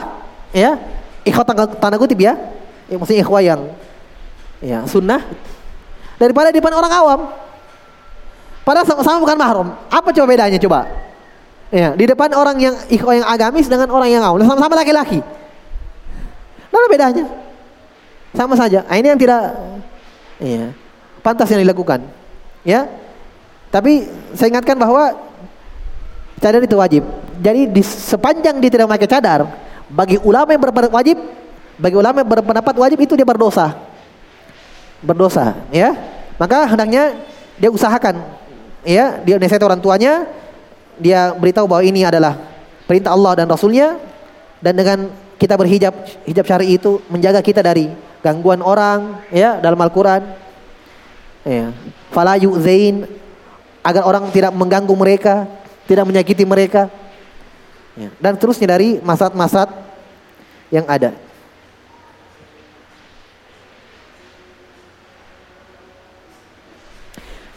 ya. 0.56 0.80
Ikhwah 1.28 1.44
tanda, 1.44 1.68
tanda 1.68 2.00
kutip 2.00 2.16
ya. 2.16 2.38
ya 2.88 2.96
maksudnya 2.96 3.22
ikhwah 3.22 3.42
yang 3.44 3.62
ya 4.64 4.88
sunnah 4.88 5.20
daripada 6.16 6.54
di 6.54 6.64
depan 6.64 6.72
orang 6.78 6.94
awam. 6.96 7.20
Padahal 8.64 8.86
sama-sama 8.86 9.18
bukan 9.26 9.38
mahrum. 9.42 9.68
Apa 9.90 10.14
coba 10.14 10.26
bedanya 10.30 10.62
coba? 10.62 11.09
Ya, 11.70 11.94
di 11.94 12.10
depan 12.10 12.34
orang 12.34 12.58
yang 12.58 12.76
ikhwah 12.90 13.14
yang 13.14 13.28
agamis 13.30 13.70
dengan 13.70 13.94
orang 13.94 14.10
yang 14.10 14.26
awam, 14.26 14.42
sama-sama 14.42 14.74
laki-laki. 14.74 15.22
Mana 16.74 16.86
bedanya? 16.90 17.26
Sama 18.34 18.58
saja. 18.58 18.82
Nah, 18.90 18.98
ini 18.98 19.08
yang 19.10 19.22
tidak 19.22 19.42
ya, 20.42 20.74
pantas 21.22 21.50
yang 21.54 21.62
dilakukan. 21.62 22.02
Ya. 22.66 22.90
Tapi 23.70 24.10
saya 24.34 24.50
ingatkan 24.50 24.74
bahwa 24.82 25.14
cadar 26.42 26.66
itu 26.66 26.74
wajib. 26.74 27.06
Jadi 27.38 27.70
di 27.70 27.86
sepanjang 27.86 28.58
dia 28.58 28.70
tidak 28.74 28.90
memakai 28.90 29.06
cadar, 29.06 29.46
bagi 29.94 30.18
ulama 30.26 30.50
yang 30.50 30.62
berpendapat 30.66 30.94
wajib, 30.98 31.18
bagi 31.78 31.96
ulama 31.96 32.26
yang 32.26 32.30
berpendapat 32.34 32.76
wajib 32.82 32.98
itu 32.98 33.14
dia 33.14 33.28
berdosa. 33.30 33.78
Berdosa, 35.06 35.54
ya. 35.70 35.94
Maka 36.42 36.66
hendaknya 36.66 37.14
dia 37.62 37.70
usahakan 37.70 38.26
ya, 38.88 39.22
dia 39.22 39.36
nasihat 39.38 39.62
orang 39.70 39.78
tuanya, 39.78 40.26
dia 41.00 41.34
beritahu 41.34 41.66
bahwa 41.66 41.84
ini 41.84 42.04
adalah 42.04 42.38
perintah 42.86 43.16
Allah 43.16 43.44
dan 43.44 43.48
Rasulnya 43.48 43.98
dan 44.60 44.76
dengan 44.76 45.00
kita 45.40 45.56
berhijab 45.56 45.96
hijab 46.28 46.46
syar'i 46.46 46.76
itu 46.76 47.00
menjaga 47.08 47.40
kita 47.40 47.64
dari 47.64 47.88
gangguan 48.20 48.60
orang 48.60 49.24
ya 49.32 49.58
dalam 49.64 49.80
Al-Qur'an. 49.80 50.24
Ya. 51.48 51.72
Fala 52.12 52.36
yu'zain 52.36 53.08
agar 53.80 54.04
orang 54.04 54.28
tidak 54.36 54.52
mengganggu 54.52 54.92
mereka, 54.92 55.48
tidak 55.88 56.04
menyakiti 56.04 56.44
mereka. 56.44 56.92
Ya. 57.96 58.12
Dan 58.20 58.36
terusnya 58.36 58.76
dari 58.76 59.00
masat-masat 59.00 59.72
yang 60.70 60.84
ada. 60.86 61.16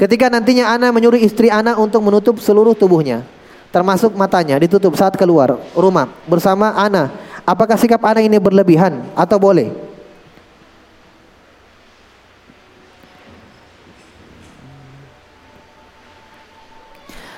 Ketika 0.02 0.26
nantinya 0.26 0.74
anak 0.74 0.90
menyuruh 0.98 1.22
istri 1.22 1.46
anak 1.46 1.78
untuk 1.78 2.02
menutup 2.02 2.42
seluruh 2.42 2.74
tubuhnya, 2.74 3.22
termasuk 3.70 4.10
matanya, 4.18 4.58
ditutup 4.58 4.98
saat 4.98 5.14
keluar 5.14 5.62
rumah 5.78 6.10
bersama 6.26 6.74
anak. 6.74 7.14
Apakah 7.46 7.78
sikap 7.78 8.02
anak 8.02 8.26
ini 8.26 8.42
berlebihan 8.42 8.98
atau 9.14 9.38
boleh? 9.38 9.70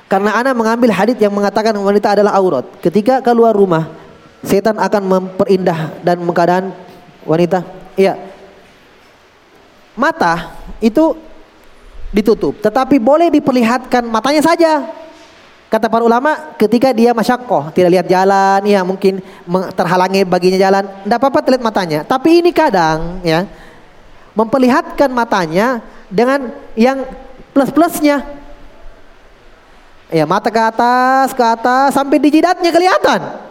Karena 0.08 0.32
anak 0.40 0.56
mengambil 0.56 0.88
hadis 0.96 1.20
yang 1.20 1.36
mengatakan 1.36 1.76
wanita 1.76 2.16
adalah 2.16 2.32
aurat. 2.32 2.64
Ketika 2.80 3.20
keluar 3.20 3.52
rumah, 3.52 3.92
setan 4.40 4.80
akan 4.80 5.04
memperindah 5.04 6.00
dan 6.00 6.16
keadaan 6.32 6.72
wanita. 7.28 7.60
Iya. 7.92 8.16
Mata 10.00 10.56
itu 10.80 11.33
ditutup, 12.14 12.62
tetapi 12.62 13.02
boleh 13.02 13.26
diperlihatkan 13.34 14.06
matanya 14.06 14.46
saja. 14.46 14.86
Kata 15.66 15.90
para 15.90 16.06
ulama, 16.06 16.54
ketika 16.54 16.94
dia 16.94 17.10
masyakoh, 17.10 17.74
tidak 17.74 17.98
lihat 17.98 18.06
jalan, 18.06 18.62
ya 18.62 18.86
mungkin 18.86 19.18
terhalangi 19.74 20.22
baginya 20.22 20.54
jalan, 20.70 20.86
tidak 21.02 21.18
apa-apa 21.18 21.42
terlihat 21.42 21.64
matanya. 21.66 22.00
Tapi 22.06 22.38
ini 22.38 22.54
kadang, 22.54 23.18
ya, 23.26 23.42
memperlihatkan 24.38 25.10
matanya 25.10 25.82
dengan 26.06 26.54
yang 26.78 27.02
plus-plusnya. 27.50 28.22
Ya 30.14 30.22
mata 30.30 30.46
ke 30.46 30.62
atas, 30.62 31.34
ke 31.34 31.42
atas, 31.42 31.90
sampai 31.90 32.22
di 32.22 32.38
jidatnya 32.38 32.70
kelihatan. 32.70 33.42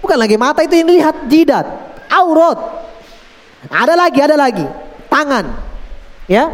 Bukan 0.00 0.16
lagi 0.16 0.40
mata 0.40 0.64
itu 0.64 0.72
yang 0.72 0.88
dilihat, 0.88 1.16
jidat, 1.28 1.68
aurat. 2.08 2.88
Ada 3.68 3.92
lagi, 3.92 4.18
ada 4.24 4.40
lagi. 4.40 4.64
Tangan. 5.12 5.52
Ya. 6.24 6.48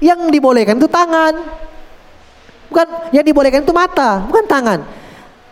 Yang 0.00 0.20
dibolehkan 0.28 0.76
itu 0.76 0.88
tangan. 0.88 1.34
Bukan 2.68 2.86
yang 3.14 3.24
dibolehkan 3.24 3.62
itu 3.62 3.72
mata, 3.72 4.24
bukan 4.26 4.44
tangan. 4.44 4.80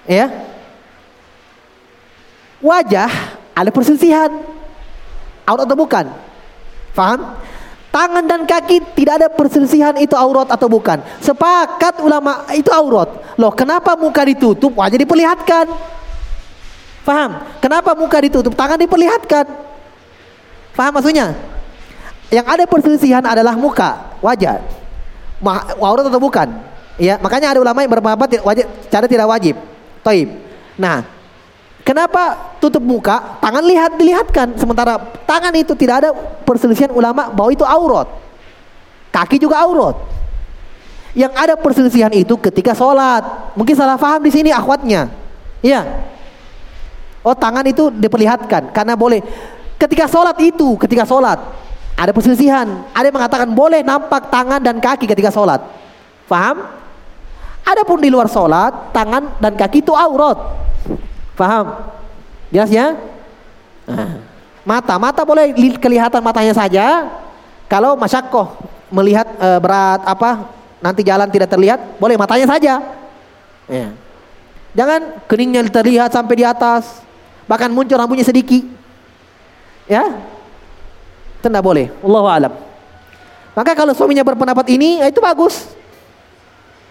Ya. 0.04 0.28
Wajah 2.60 3.10
ada 3.54 3.70
perselisihan. 3.70 4.30
Aurat 5.44 5.68
atau 5.68 5.76
bukan? 5.76 6.04
Faham? 6.96 7.36
Tangan 7.94 8.26
dan 8.26 8.42
kaki 8.42 8.82
tidak 8.98 9.22
ada 9.22 9.28
perselisihan 9.30 9.94
itu 10.02 10.18
aurat 10.18 10.50
atau 10.50 10.66
bukan. 10.66 10.98
Sepakat 11.22 12.02
ulama 12.02 12.42
itu 12.50 12.66
aurat. 12.74 13.06
Loh, 13.38 13.54
kenapa 13.54 13.94
muka 13.94 14.26
ditutup, 14.26 14.74
wajah 14.74 14.98
diperlihatkan? 14.98 15.70
Paham? 17.06 17.30
Kenapa 17.62 17.94
muka 17.94 18.18
ditutup, 18.18 18.56
tangan 18.58 18.80
diperlihatkan? 18.80 19.46
Paham 20.74 20.92
maksudnya? 20.98 21.53
Yang 22.34 22.46
ada 22.50 22.64
perselisihan 22.66 23.22
adalah 23.22 23.54
muka, 23.54 24.18
wajah. 24.18 24.58
Aurat 25.78 26.10
atau 26.10 26.18
bukan? 26.18 26.50
Ya, 26.98 27.14
makanya 27.22 27.54
ada 27.54 27.62
ulama 27.62 27.86
yang 27.86 27.90
berpendapat 27.94 28.42
wajib, 28.42 28.66
cara 28.90 29.06
tidak 29.06 29.30
wajib. 29.30 29.54
Taib. 30.02 30.34
Nah, 30.74 31.06
Kenapa 31.84 32.56
tutup 32.64 32.80
muka? 32.80 33.36
Tangan 33.44 33.60
lihat 33.60 34.00
dilihatkan. 34.00 34.56
Sementara 34.56 34.96
tangan 35.28 35.52
itu 35.52 35.76
tidak 35.76 36.00
ada 36.00 36.10
perselisihan 36.48 36.88
ulama 36.88 37.28
bahwa 37.28 37.52
itu 37.52 37.60
aurat. 37.60 38.08
Kaki 39.12 39.36
juga 39.36 39.60
aurat. 39.60 39.92
Yang 41.12 41.32
ada 41.36 41.54
perselisihan 41.60 42.08
itu 42.16 42.40
ketika 42.40 42.72
sholat. 42.72 43.52
Mungkin 43.52 43.76
salah 43.76 44.00
paham 44.00 44.24
di 44.24 44.32
sini 44.32 44.48
akhwatnya. 44.48 45.12
Iya. 45.60 46.08
Oh 47.20 47.36
tangan 47.36 47.68
itu 47.68 47.92
diperlihatkan 47.92 48.72
karena 48.72 48.96
boleh. 48.96 49.20
Ketika 49.76 50.08
sholat 50.08 50.40
itu, 50.40 50.80
ketika 50.80 51.04
sholat 51.04 51.36
ada 51.94 52.10
perselisihan. 52.10 52.66
Ada 52.90 53.10
yang 53.10 53.16
mengatakan 53.16 53.48
boleh 53.54 53.86
nampak 53.86 54.26
tangan 54.28 54.58
dan 54.58 54.82
kaki 54.82 55.06
ketika 55.06 55.30
sholat. 55.30 55.62
Paham? 56.26 56.66
Adapun 57.64 58.02
di 58.02 58.12
luar 58.12 58.28
sholat, 58.28 58.92
tangan 58.92 59.38
dan 59.40 59.54
kaki 59.56 59.80
itu 59.80 59.94
aurat. 59.94 60.36
Paham? 61.38 61.90
Jelas 62.52 62.70
ya? 62.70 62.98
Nah, 63.88 64.20
mata, 64.66 64.94
mata 65.00 65.22
boleh 65.24 65.54
kelihatan 65.78 66.20
matanya 66.20 66.52
saja. 66.52 67.08
Kalau 67.70 67.96
masyakoh 67.96 68.52
melihat 68.92 69.26
e, 69.40 69.48
berat 69.58 70.04
apa 70.04 70.44
nanti 70.84 71.00
jalan 71.00 71.30
tidak 71.32 71.48
terlihat, 71.48 71.80
boleh 71.96 72.20
matanya 72.20 72.46
saja. 72.50 72.74
Ya. 73.70 73.88
Jangan 74.74 75.24
keningnya 75.30 75.64
terlihat 75.70 76.12
sampai 76.12 76.34
di 76.42 76.44
atas, 76.44 77.00
bahkan 77.48 77.72
muncul 77.72 77.96
rambutnya 77.96 78.26
sedikit. 78.26 78.66
Ya, 79.88 80.04
itu 81.44 81.52
tidak 81.52 81.60
boleh. 81.60 81.92
Allah 82.00 82.24
alam. 82.24 82.52
Maka 83.52 83.76
kalau 83.76 83.92
suaminya 83.92 84.24
berpendapat 84.24 84.64
ini, 84.72 85.04
ya 85.04 85.12
itu 85.12 85.20
bagus. 85.20 85.68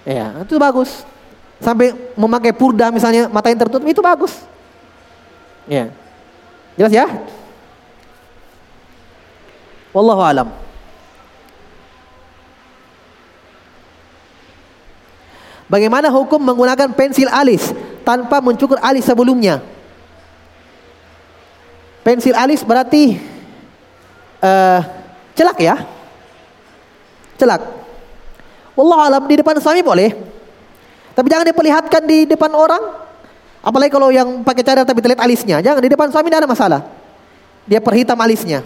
Ya, 0.05 0.45
itu 0.45 0.61
bagus 0.61 1.01
sampai 1.63 1.95
memakai 2.19 2.51
purda 2.51 2.91
misalnya 2.91 3.31
mata 3.31 3.47
yang 3.47 3.57
tertutup 3.63 3.88
itu 3.88 4.03
bagus. 4.03 4.35
Ya. 5.65 5.89
Jelas 6.75 6.91
ya? 6.91 7.07
Wallahu 9.95 10.21
alam. 10.21 10.47
Bagaimana 15.71 16.11
hukum 16.11 16.38
menggunakan 16.38 16.91
pensil 16.93 17.31
alis 17.31 17.71
tanpa 18.03 18.43
mencukur 18.43 18.77
alis 18.84 19.07
sebelumnya? 19.07 19.63
Pensil 22.03 22.35
alis 22.35 22.61
berarti 22.61 23.32
uh, 24.43 24.79
celak 25.33 25.57
ya? 25.63 25.75
Celak. 27.39 27.61
Wallahu 28.75 29.01
alam 29.01 29.23
di 29.25 29.39
depan 29.39 29.57
suami 29.63 29.79
boleh. 29.81 30.11
Tapi 31.13 31.27
jangan 31.29 31.45
diperlihatkan 31.47 32.01
di 32.03 32.25
depan 32.27 32.51
orang. 32.51 32.83
Apalagi 33.63 33.93
kalau 33.93 34.11
yang 34.11 34.43
pakai 34.43 34.65
cadar 34.65 34.83
tapi 34.83 34.99
terlihat 34.99 35.23
alisnya. 35.23 35.63
Jangan 35.63 35.79
di 35.79 35.89
depan 35.93 36.11
suami 36.11 36.27
tidak 36.27 36.43
ada 36.43 36.51
masalah. 36.51 36.81
Dia 37.63 37.79
perhitam 37.79 38.19
alisnya. 38.19 38.65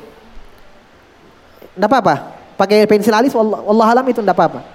Tidak 1.77 1.85
apa-apa. 1.85 2.33
Pakai 2.57 2.89
pensil 2.89 3.13
alis, 3.13 3.37
Allah, 3.37 3.85
alam 3.85 4.05
itu 4.09 4.17
tidak 4.17 4.33
apa-apa. 4.33 4.65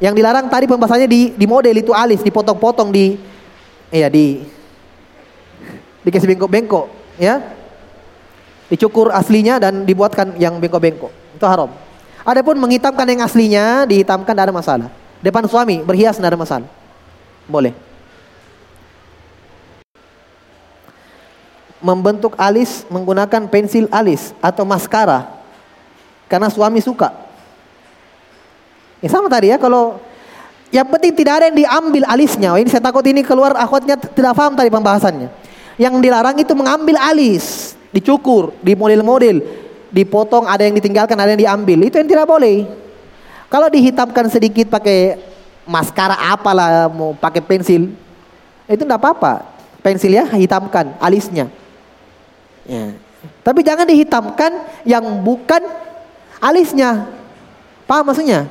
Yang 0.00 0.14
dilarang 0.16 0.46
tadi 0.48 0.64
pembahasannya 0.64 1.04
di, 1.10 1.36
di 1.36 1.44
model 1.44 1.76
itu 1.76 1.92
alis, 1.92 2.24
dipotong-potong 2.24 2.88
di, 2.88 3.20
iya 3.92 4.08
di, 4.08 4.40
dikasih 6.06 6.32
bengkok-bengkok, 6.32 6.86
ya. 7.20 7.57
Dicukur 8.68 9.08
aslinya 9.12 9.56
dan 9.56 9.88
dibuatkan 9.88 10.36
yang 10.36 10.60
bengkok-bengkok. 10.60 11.12
Itu 11.36 11.44
haram. 11.48 11.72
Adapun 12.28 12.60
menghitamkan 12.60 13.08
yang 13.08 13.24
aslinya, 13.24 13.88
dihitamkan 13.88 14.36
tidak 14.36 14.52
ada 14.52 14.54
masalah. 14.54 14.88
Depan 15.24 15.48
suami 15.48 15.80
berhias 15.80 16.20
tidak 16.20 16.36
ada 16.36 16.40
masalah. 16.40 16.68
Boleh. 17.48 17.72
Membentuk 21.80 22.36
alis 22.36 22.84
menggunakan 22.92 23.48
pensil 23.48 23.88
alis 23.88 24.34
atau 24.42 24.66
maskara 24.66 25.30
karena 26.26 26.50
suami 26.50 26.82
suka. 26.82 27.14
Ya 28.98 29.08
sama 29.08 29.30
tadi 29.30 29.54
ya 29.54 29.62
kalau 29.62 30.02
yang 30.74 30.90
penting 30.90 31.14
tidak 31.14 31.40
ada 31.40 31.44
yang 31.48 31.56
diambil 31.56 32.02
alisnya. 32.10 32.50
Ini 32.58 32.68
saya 32.68 32.82
takut 32.82 33.06
ini 33.06 33.22
keluar 33.22 33.54
akhwatnya 33.56 33.96
tidak 33.96 34.34
paham 34.36 34.58
tadi 34.58 34.68
pembahasannya. 34.68 35.30
Yang 35.78 35.94
dilarang 36.02 36.36
itu 36.36 36.52
mengambil 36.58 36.98
alis, 36.98 37.77
dicukur, 37.92 38.52
di 38.60 38.76
model-model, 38.76 39.40
dipotong, 39.88 40.44
ada 40.44 40.64
yang 40.64 40.76
ditinggalkan, 40.76 41.16
ada 41.16 41.32
yang 41.32 41.40
diambil. 41.40 41.78
Itu 41.88 41.96
yang 42.00 42.08
tidak 42.08 42.26
boleh. 42.28 42.68
Kalau 43.48 43.68
dihitamkan 43.72 44.28
sedikit 44.28 44.68
pakai 44.68 45.16
maskara 45.64 46.16
apalah, 46.32 46.88
mau 46.92 47.16
pakai 47.16 47.40
pensil, 47.40 47.92
itu 48.68 48.82
tidak 48.84 49.00
apa-apa. 49.00 49.44
Pensil 49.80 50.12
ya, 50.12 50.28
hitamkan 50.28 50.92
alisnya. 51.00 51.48
Ya. 52.68 52.92
Tapi 53.40 53.64
jangan 53.64 53.88
dihitamkan 53.88 54.52
yang 54.84 55.04
bukan 55.24 55.64
alisnya. 56.38 57.08
Paham 57.88 58.12
maksudnya? 58.12 58.44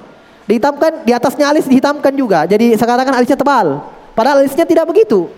Dihitamkan 0.49 1.05
di 1.05 1.11
atasnya 1.13 1.51
alis 1.51 1.69
dihitamkan 1.69 2.15
juga. 2.15 2.47
Jadi 2.49 2.73
sekarang 2.73 3.05
kan 3.05 3.15
alisnya 3.19 3.37
tebal. 3.37 3.85
Padahal 4.17 4.41
alisnya 4.41 4.65
tidak 4.65 4.89
begitu. 4.89 5.29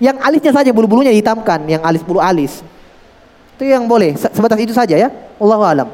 Yang 0.00 0.16
alisnya 0.24 0.52
saja 0.56 0.70
bulu-bulunya 0.72 1.12
dihitamkan, 1.12 1.68
yang 1.68 1.84
alis 1.84 2.00
bulu 2.00 2.24
alis. 2.24 2.64
Itu 3.60 3.68
yang 3.68 3.84
boleh. 3.84 4.16
Sebatas 4.16 4.56
itu 4.56 4.72
saja 4.72 4.96
ya. 4.96 5.12
Allahu 5.36 5.60
alam. 5.60 5.88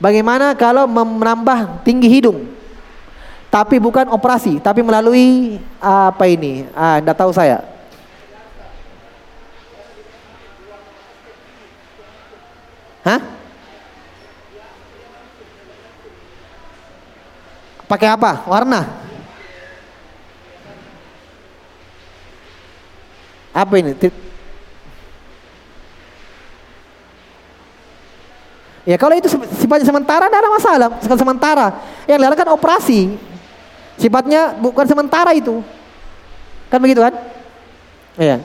Bagaimana 0.00 0.56
kalau 0.56 0.88
menambah 0.88 1.84
tinggi 1.84 2.08
hidung? 2.08 2.48
Tapi 3.52 3.78
bukan 3.78 4.08
operasi, 4.10 4.58
tapi 4.58 4.82
melalui 4.82 5.60
apa 5.78 6.24
ini? 6.26 6.66
Ah, 6.74 6.98
enggak 6.98 7.20
tahu 7.20 7.30
saya. 7.30 7.62
Hah? 13.04 13.20
Pakai 17.84 18.08
apa? 18.08 18.48
Warna? 18.48 19.03
Apa 23.54 23.78
ini? 23.78 23.94
Ya 28.84 28.98
kalau 28.98 29.14
itu 29.16 29.30
sifatnya 29.30 29.86
sementara 29.86 30.26
tidak 30.26 30.40
ada 30.42 30.50
masalah. 30.50 30.88
Sekali 31.00 31.20
sementara. 31.22 31.66
Yang 32.04 32.16
dilarang 32.20 32.38
kan 32.42 32.50
operasi. 32.52 33.14
Sifatnya 33.96 34.58
bukan 34.58 34.84
sementara 34.84 35.30
itu. 35.32 35.62
Kan 36.68 36.82
begitu 36.82 37.00
kan? 37.00 37.14
Iya. 38.18 38.42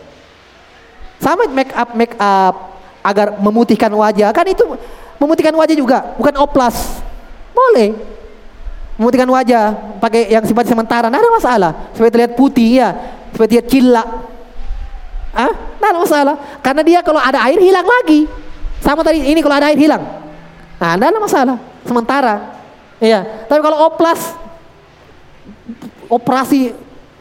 Sama 1.19 1.49
make 1.51 1.73
up 1.73 1.89
make 1.97 2.15
up 2.15 2.55
agar 3.03 3.35
memutihkan 3.41 3.91
wajah. 3.91 4.29
Kan 4.29 4.45
itu 4.47 4.63
memutihkan 5.19 5.51
wajah 5.57 5.75
juga, 5.75 6.15
bukan 6.15 6.37
oplas. 6.39 7.03
Boleh 7.51 7.91
memutihkan 8.99 9.31
wajah 9.31 9.95
pakai 10.03 10.27
yang 10.27 10.43
sifat 10.43 10.67
sementara, 10.67 11.07
tidak 11.07 11.23
ada 11.23 11.31
masalah. 11.31 11.71
Supaya 11.95 12.11
terlihat 12.11 12.35
putih 12.35 12.83
ya, 12.83 12.89
supaya 13.31 13.47
terlihat 13.47 13.67
cilak. 13.71 14.07
Ah, 15.29 15.53
tidak 15.53 15.89
ada 15.93 15.99
masalah. 16.01 16.35
Karena 16.65 16.81
dia 16.81 16.99
kalau 17.05 17.21
ada 17.21 17.39
air 17.45 17.59
hilang 17.61 17.85
lagi. 17.85 18.25
Sama 18.81 19.05
tadi 19.05 19.21
ini 19.21 19.39
kalau 19.43 19.55
ada 19.55 19.69
air 19.69 19.77
hilang. 19.77 20.01
Nah, 20.79 20.95
tidak 20.97 21.07
ada 21.13 21.19
masalah. 21.19 21.57
Sementara. 21.85 22.35
Iya. 22.97 23.45
Tapi 23.45 23.59
kalau 23.61 23.77
oplas 23.87 24.35
operasi 26.09 26.73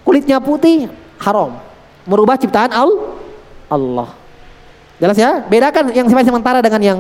kulitnya 0.02 0.40
putih 0.40 0.88
haram. 1.20 1.60
Merubah 2.08 2.40
ciptaan 2.40 2.72
Allah. 2.72 4.08
Jelas 4.98 5.16
ya? 5.20 5.44
Bedakan 5.44 5.92
yang 5.92 6.08
sifat 6.08 6.24
sementara 6.26 6.58
dengan 6.64 6.80
yang 6.80 6.98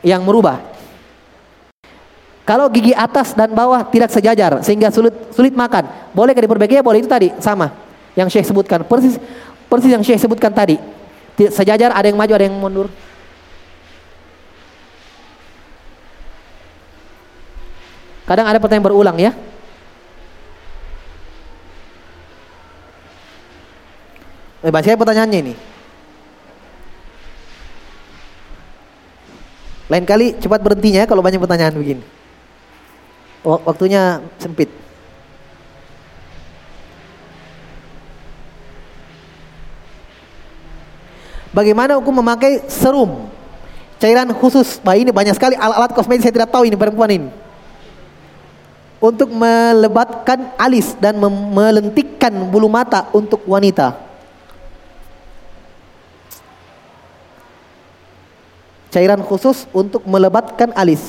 yang 0.00 0.22
merubah. 0.24 0.62
Kalau 2.48 2.66
gigi 2.72 2.90
atas 2.96 3.36
dan 3.36 3.52
bawah 3.52 3.84
tidak 3.86 4.10
sejajar 4.10 4.58
sehingga 4.64 4.90
sulit 4.90 5.12
sulit 5.30 5.54
makan, 5.54 5.86
bolehkah 6.10 6.42
diperbaiki? 6.42 6.80
Ya 6.80 6.82
boleh 6.82 6.98
itu 6.98 7.10
tadi 7.10 7.30
sama 7.38 7.70
yang 8.18 8.26
Syekh 8.26 8.48
sebutkan. 8.48 8.82
Persis 8.82 9.20
persis 9.70 9.94
yang 9.94 10.02
Syekh 10.02 10.18
sebutkan 10.18 10.50
tadi. 10.50 10.76
Sejajar, 11.38 11.94
ada 11.94 12.04
yang 12.04 12.18
maju, 12.18 12.32
ada 12.34 12.44
yang 12.44 12.58
mundur. 12.58 12.90
Kadang 18.28 18.46
ada 18.50 18.58
pertanyaan 18.60 18.84
berulang 18.84 19.16
ya. 19.16 19.32
Eh, 24.60 24.68
saya 24.68 25.00
pertanyaannya 25.00 25.38
ini. 25.40 25.54
Lain 29.88 30.04
kali 30.04 30.36
cepat 30.36 30.60
berhentinya 30.60 31.02
ya 31.02 31.08
kalau 31.08 31.24
banyak 31.24 31.40
pertanyaan 31.40 31.74
begini 31.74 32.04
waktunya 33.44 34.20
sempit. 34.36 34.68
Bagaimana 41.50 41.98
hukum 41.98 42.22
memakai 42.22 42.62
serum? 42.70 43.26
Cairan 43.98 44.30
khusus. 44.32 44.78
Bah 44.80 44.94
ini 44.94 45.10
banyak 45.10 45.34
sekali 45.34 45.58
alat-alat 45.58 45.92
kosmetik 45.92 46.24
saya 46.24 46.34
tidak 46.34 46.50
tahu 46.54 46.64
ini 46.64 46.78
perempuan 46.78 47.10
ini. 47.10 47.28
Untuk 49.00 49.32
melebatkan 49.32 50.54
alis 50.60 50.94
dan 51.00 51.18
melentikkan 51.20 52.32
bulu 52.48 52.68
mata 52.70 53.10
untuk 53.10 53.42
wanita. 53.44 53.96
Cairan 58.90 59.22
khusus 59.22 59.66
untuk 59.70 60.02
melebatkan 60.04 60.74
alis. 60.74 61.00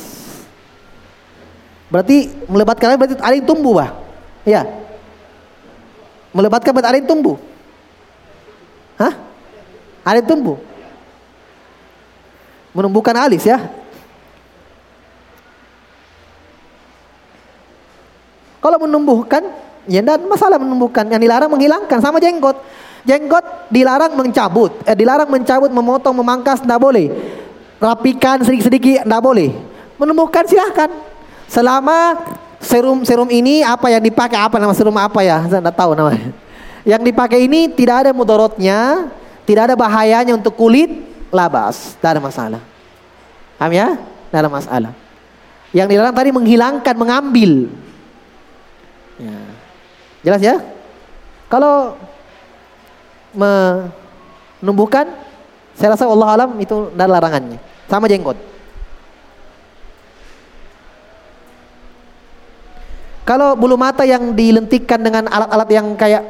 Berarti 1.91 2.31
melebatkan 2.47 2.95
berarti 2.95 3.19
ada 3.19 3.35
yang 3.35 3.43
tumbuh, 3.43 3.73
bah. 3.83 3.91
Ya. 4.47 4.63
Melebatkan 6.31 6.71
berarti 6.71 7.03
yang 7.03 7.09
tumbuh. 7.09 7.35
Hah? 8.95 9.30
Ada 10.01 10.21
tumbuh. 10.25 10.57
Menumbuhkan 12.71 13.15
alis 13.17 13.45
ya. 13.45 13.59
Kalau 18.61 18.77
menumbuhkan, 18.77 19.41
ya 19.89 20.05
dan 20.05 20.21
masalah 20.29 20.61
menumbuhkan. 20.61 21.09
Yang 21.09 21.21
dilarang 21.25 21.49
menghilangkan 21.49 21.99
sama 21.99 22.21
jenggot. 22.21 22.61
Jenggot 23.01 23.73
dilarang 23.73 24.13
mencabut, 24.13 24.77
eh, 24.85 24.93
dilarang 24.93 25.25
mencabut, 25.25 25.73
memotong, 25.73 26.13
memangkas, 26.21 26.61
tidak 26.61 26.77
boleh. 26.77 27.09
Rapikan 27.81 28.45
sedikit-sedikit, 28.45 29.09
tidak 29.09 29.21
boleh. 29.25 29.49
Menumbuhkan 29.97 30.45
silahkan. 30.45 30.93
Selama 31.49 32.21
serum 32.61 33.01
serum 33.01 33.25
ini 33.33 33.65
apa 33.65 33.89
yang 33.89 34.05
dipakai 34.05 34.37
apa 34.37 34.61
nama 34.61 34.69
serum 34.77 34.93
apa 34.93 35.25
ya? 35.25 35.41
Saya 35.49 35.65
tidak 35.65 35.73
tahu 35.73 35.97
namanya. 35.97 36.29
Yang 36.85 37.01
dipakai 37.09 37.39
ini 37.49 37.73
tidak 37.73 38.05
ada 38.05 38.11
mudorotnya, 38.13 39.09
tidak 39.51 39.67
ada 39.67 39.75
bahayanya 39.75 40.31
untuk 40.39 40.55
kulit, 40.55 40.87
labas, 41.27 41.99
tidak 41.99 42.15
ada 42.15 42.21
masalah. 42.23 42.61
Paham 43.59 43.75
ya? 43.75 43.99
Tidak 43.99 44.39
ada 44.39 44.47
masalah. 44.47 44.93
Yang 45.75 45.87
dilarang 45.91 46.15
tadi 46.15 46.29
menghilangkan, 46.31 46.95
mengambil. 46.95 47.51
Ya. 49.19 49.39
Jelas 50.23 50.39
ya? 50.39 50.55
Kalau 51.51 51.99
menumbuhkan, 53.35 55.11
saya 55.75 55.99
rasa 55.99 56.07
Allah 56.07 56.29
alam 56.31 56.49
itu 56.63 56.87
tidak 56.95 57.11
larangannya. 57.11 57.59
Sama 57.91 58.07
jenggot. 58.07 58.39
Kalau 63.27 63.59
bulu 63.59 63.75
mata 63.75 64.07
yang 64.07 64.31
dilentikkan 64.31 64.99
dengan 64.99 65.27
alat-alat 65.27 65.69
yang 65.71 65.87
kayak 65.99 66.23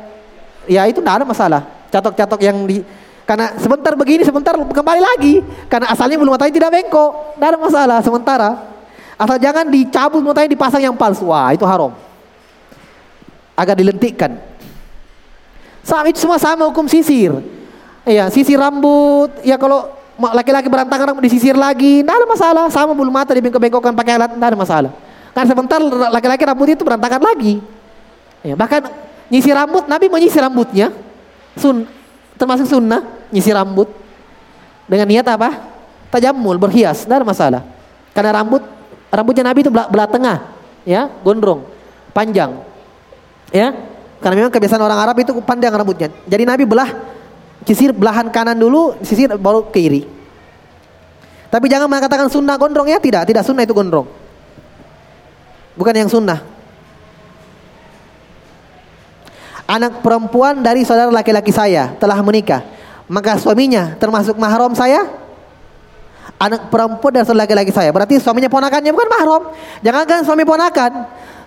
ya 0.65 0.89
itu 0.89 1.05
tidak 1.05 1.21
ada 1.21 1.25
masalah. 1.25 1.61
Catok-catok 1.89 2.41
yang 2.41 2.57
di 2.65 2.81
karena 3.31 3.55
sebentar 3.55 3.95
begini 3.95 4.27
sebentar 4.27 4.51
kembali 4.59 4.99
lagi 4.99 5.39
karena 5.71 5.87
asalnya 5.87 6.19
bulu 6.19 6.35
matanya 6.35 6.51
tidak 6.51 6.67
bengkok, 6.67 7.39
tidak 7.39 7.47
ada 7.47 7.59
masalah 7.63 7.97
sementara. 8.03 8.49
Asal 9.15 9.39
jangan 9.39 9.71
dicabut 9.71 10.19
matanya 10.19 10.51
dipasang 10.51 10.83
yang 10.83 10.91
palsu. 10.99 11.31
Wah, 11.31 11.47
itu 11.55 11.63
haram. 11.63 11.95
Agak 13.55 13.79
dilentikkan. 13.79 14.35
Sama 15.79 16.11
itu 16.11 16.19
semua 16.19 16.43
sama 16.43 16.67
hukum 16.67 16.91
sisir. 16.91 17.31
Iya, 18.03 18.27
sisir 18.27 18.59
rambut. 18.59 19.31
Ya 19.47 19.55
kalau 19.55 19.87
laki-laki 20.35 20.67
berantakan 20.67 21.15
rambut 21.15 21.23
disisir 21.23 21.55
lagi, 21.55 22.03
tidak 22.03 22.19
ada 22.19 22.27
masalah. 22.27 22.65
Sama 22.67 22.91
bulu 22.91 23.15
mata 23.15 23.31
dibengkok-bengkokkan 23.31 23.95
pakai 23.95 24.19
alat, 24.19 24.35
tidak 24.35 24.47
ada 24.51 24.59
masalah. 24.59 24.91
Kan 25.31 25.47
sebentar 25.47 25.79
laki-laki 26.11 26.43
rambut 26.43 26.67
itu 26.67 26.83
berantakan 26.83 27.23
lagi. 27.23 27.63
Ya, 28.43 28.59
bahkan 28.59 28.91
nyisir 29.31 29.55
rambut, 29.55 29.87
Nabi 29.87 30.11
menyisir 30.11 30.43
rambutnya. 30.43 30.91
Sun, 31.55 31.87
termasuk 32.41 32.65
sunnah, 32.65 33.05
nyisir 33.29 33.53
rambut. 33.53 33.85
Dengan 34.89 35.05
niat 35.05 35.29
apa? 35.29 35.69
Tajamul, 36.09 36.57
berhias, 36.57 37.05
tidak 37.05 37.21
ada 37.21 37.27
masalah. 37.29 37.61
Karena 38.11 38.41
rambut 38.41 38.65
rambutnya 39.13 39.45
Nabi 39.45 39.61
itu 39.61 39.69
belah, 39.69 39.87
belah 39.87 40.09
tengah, 40.09 40.37
ya, 40.83 41.05
gondrong, 41.21 41.61
panjang. 42.11 42.57
Ya. 43.53 43.71
Karena 44.21 44.45
memang 44.45 44.53
kebiasaan 44.53 44.81
orang 44.81 44.99
Arab 45.01 45.17
itu 45.21 45.33
panjang 45.41 45.73
rambutnya. 45.73 46.09
Jadi 46.25 46.43
Nabi 46.45 46.65
belah 46.65 46.89
sisir 47.65 47.93
belahan 47.93 48.29
kanan 48.33 48.57
dulu, 48.57 48.97
sisir 49.05 49.29
baru 49.37 49.69
ke 49.69 49.81
kiri. 49.81 50.01
Tapi 51.51 51.65
jangan 51.67 51.89
mengatakan 51.89 52.29
sunnah 52.29 52.55
gondrong 52.55 52.87
ya, 52.89 52.99
tidak, 53.01 53.25
tidak 53.27 53.43
sunnah 53.45 53.63
itu 53.65 53.73
gondrong. 53.73 54.07
Bukan 55.75 55.93
yang 55.95 56.11
sunnah. 56.11 56.50
Anak 59.69 60.03
perempuan 60.03 60.59
dari 60.61 60.85
saudara 60.85 61.09
laki-laki 61.13 61.53
saya 61.53 61.93
telah 61.97 62.17
menikah. 62.21 62.61
Maka 63.11 63.35
suaminya 63.35 63.95
termasuk 63.99 64.39
mahram 64.39 64.71
saya? 64.71 65.03
Anak 66.41 66.73
perempuan 66.73 67.11
dari 67.11 67.25
saudara 67.27 67.45
laki-laki 67.45 67.71
saya. 67.75 67.91
Berarti 67.91 68.17
suaminya 68.17 68.47
ponakannya 68.47 68.91
bukan 68.95 69.09
mahram. 69.09 69.41
Jangankan 69.83 70.23
suami 70.23 70.43
ponakan. 70.47 70.91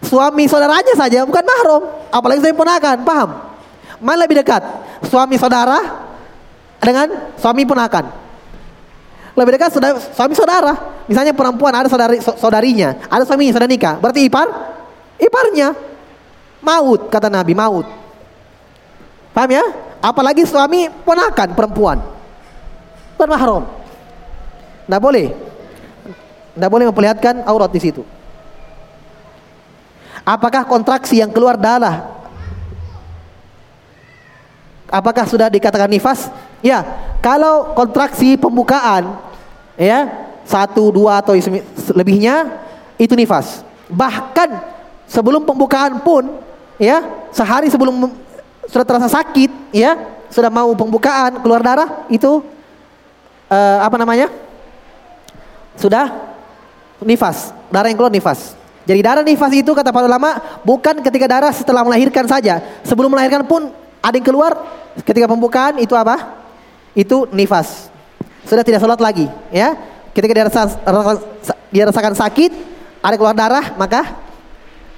Suami 0.04 0.44
saudaranya 0.44 0.94
saja 0.94 1.24
bukan 1.24 1.44
mahram. 1.44 1.82
Apalagi 2.12 2.44
suami 2.44 2.56
ponakan. 2.56 2.96
Paham? 3.02 3.30
Mana 4.04 4.28
lebih 4.28 4.44
dekat? 4.44 4.62
Suami 5.08 5.40
saudara 5.40 5.80
dengan 6.84 7.32
suami 7.40 7.64
ponakan. 7.64 8.04
Lebih 9.34 9.58
dekat 9.58 9.70
saudara, 9.74 9.98
suami 9.98 10.34
saudara. 10.36 10.72
Misalnya 11.10 11.34
perempuan 11.34 11.74
ada 11.74 11.90
saudari, 11.90 12.22
saudarinya, 12.22 12.94
ada 13.10 13.26
suaminya 13.26 13.58
sudah 13.58 13.66
nikah. 13.66 13.98
Berarti 13.98 14.30
ipar? 14.30 14.46
Iparnya. 15.18 15.74
Maut 16.62 17.10
kata 17.10 17.26
Nabi, 17.26 17.52
maut. 17.52 18.03
Paham 19.34 19.50
ya? 19.50 19.64
Apalagi 19.98 20.46
suami 20.46 20.86
ponakan 21.02 21.58
perempuan. 21.58 21.98
Bukan 23.18 23.28
mahram. 23.28 23.64
Tidak 24.86 25.00
boleh. 25.02 25.26
Tidak 26.54 26.70
boleh 26.70 26.86
memperlihatkan 26.86 27.42
aurat 27.42 27.66
di 27.74 27.82
situ. 27.82 28.06
Apakah 30.22 30.62
kontraksi 30.64 31.18
yang 31.18 31.34
keluar 31.34 31.58
darah? 31.58 32.14
Apakah 34.88 35.26
sudah 35.26 35.50
dikatakan 35.50 35.90
nifas? 35.90 36.30
Ya, 36.62 36.86
kalau 37.18 37.74
kontraksi 37.74 38.38
pembukaan, 38.38 39.18
ya 39.74 40.08
satu, 40.46 40.94
dua 40.94 41.18
atau 41.18 41.34
lebihnya 41.92 42.54
itu 42.96 43.12
nifas. 43.18 43.66
Bahkan 43.90 44.62
sebelum 45.10 45.42
pembukaan 45.42 45.98
pun, 46.00 46.38
ya 46.78 47.02
sehari 47.34 47.68
sebelum 47.68 48.23
sudah 48.68 48.84
terasa 48.86 49.08
sakit, 49.10 49.50
ya, 49.74 49.96
sudah 50.32 50.50
mau 50.50 50.72
pembukaan 50.74 51.40
keluar 51.40 51.60
darah, 51.62 52.06
itu 52.10 52.42
uh, 53.48 53.78
apa 53.82 53.96
namanya? 54.00 54.30
Sudah 55.74 56.10
nifas, 57.02 57.50
darah 57.68 57.90
yang 57.90 57.98
keluar 57.98 58.12
nifas. 58.12 58.54
Jadi 58.84 59.00
darah 59.00 59.24
nifas 59.24 59.52
itu 59.56 59.72
kata 59.72 59.88
para 59.88 60.04
ulama 60.04 60.60
bukan 60.60 61.00
ketika 61.00 61.24
darah 61.24 61.52
setelah 61.52 61.80
melahirkan 61.82 62.28
saja. 62.28 62.60
Sebelum 62.84 63.08
melahirkan 63.08 63.44
pun 63.48 63.72
ada 64.04 64.14
yang 64.14 64.26
keluar 64.26 64.52
ketika 65.00 65.24
pembukaan 65.24 65.80
itu 65.80 65.96
apa? 65.96 66.44
Itu 66.92 67.24
nifas. 67.32 67.88
Sudah 68.44 68.60
tidak 68.60 68.84
sholat 68.84 69.00
lagi, 69.00 69.24
ya. 69.48 69.72
Ketika 70.12 70.30
dia, 70.30 70.46
dia 71.72 71.84
rasakan 71.88 72.14
sakit, 72.14 72.52
ada 73.00 73.16
keluar 73.16 73.34
darah, 73.34 73.72
maka 73.74 74.14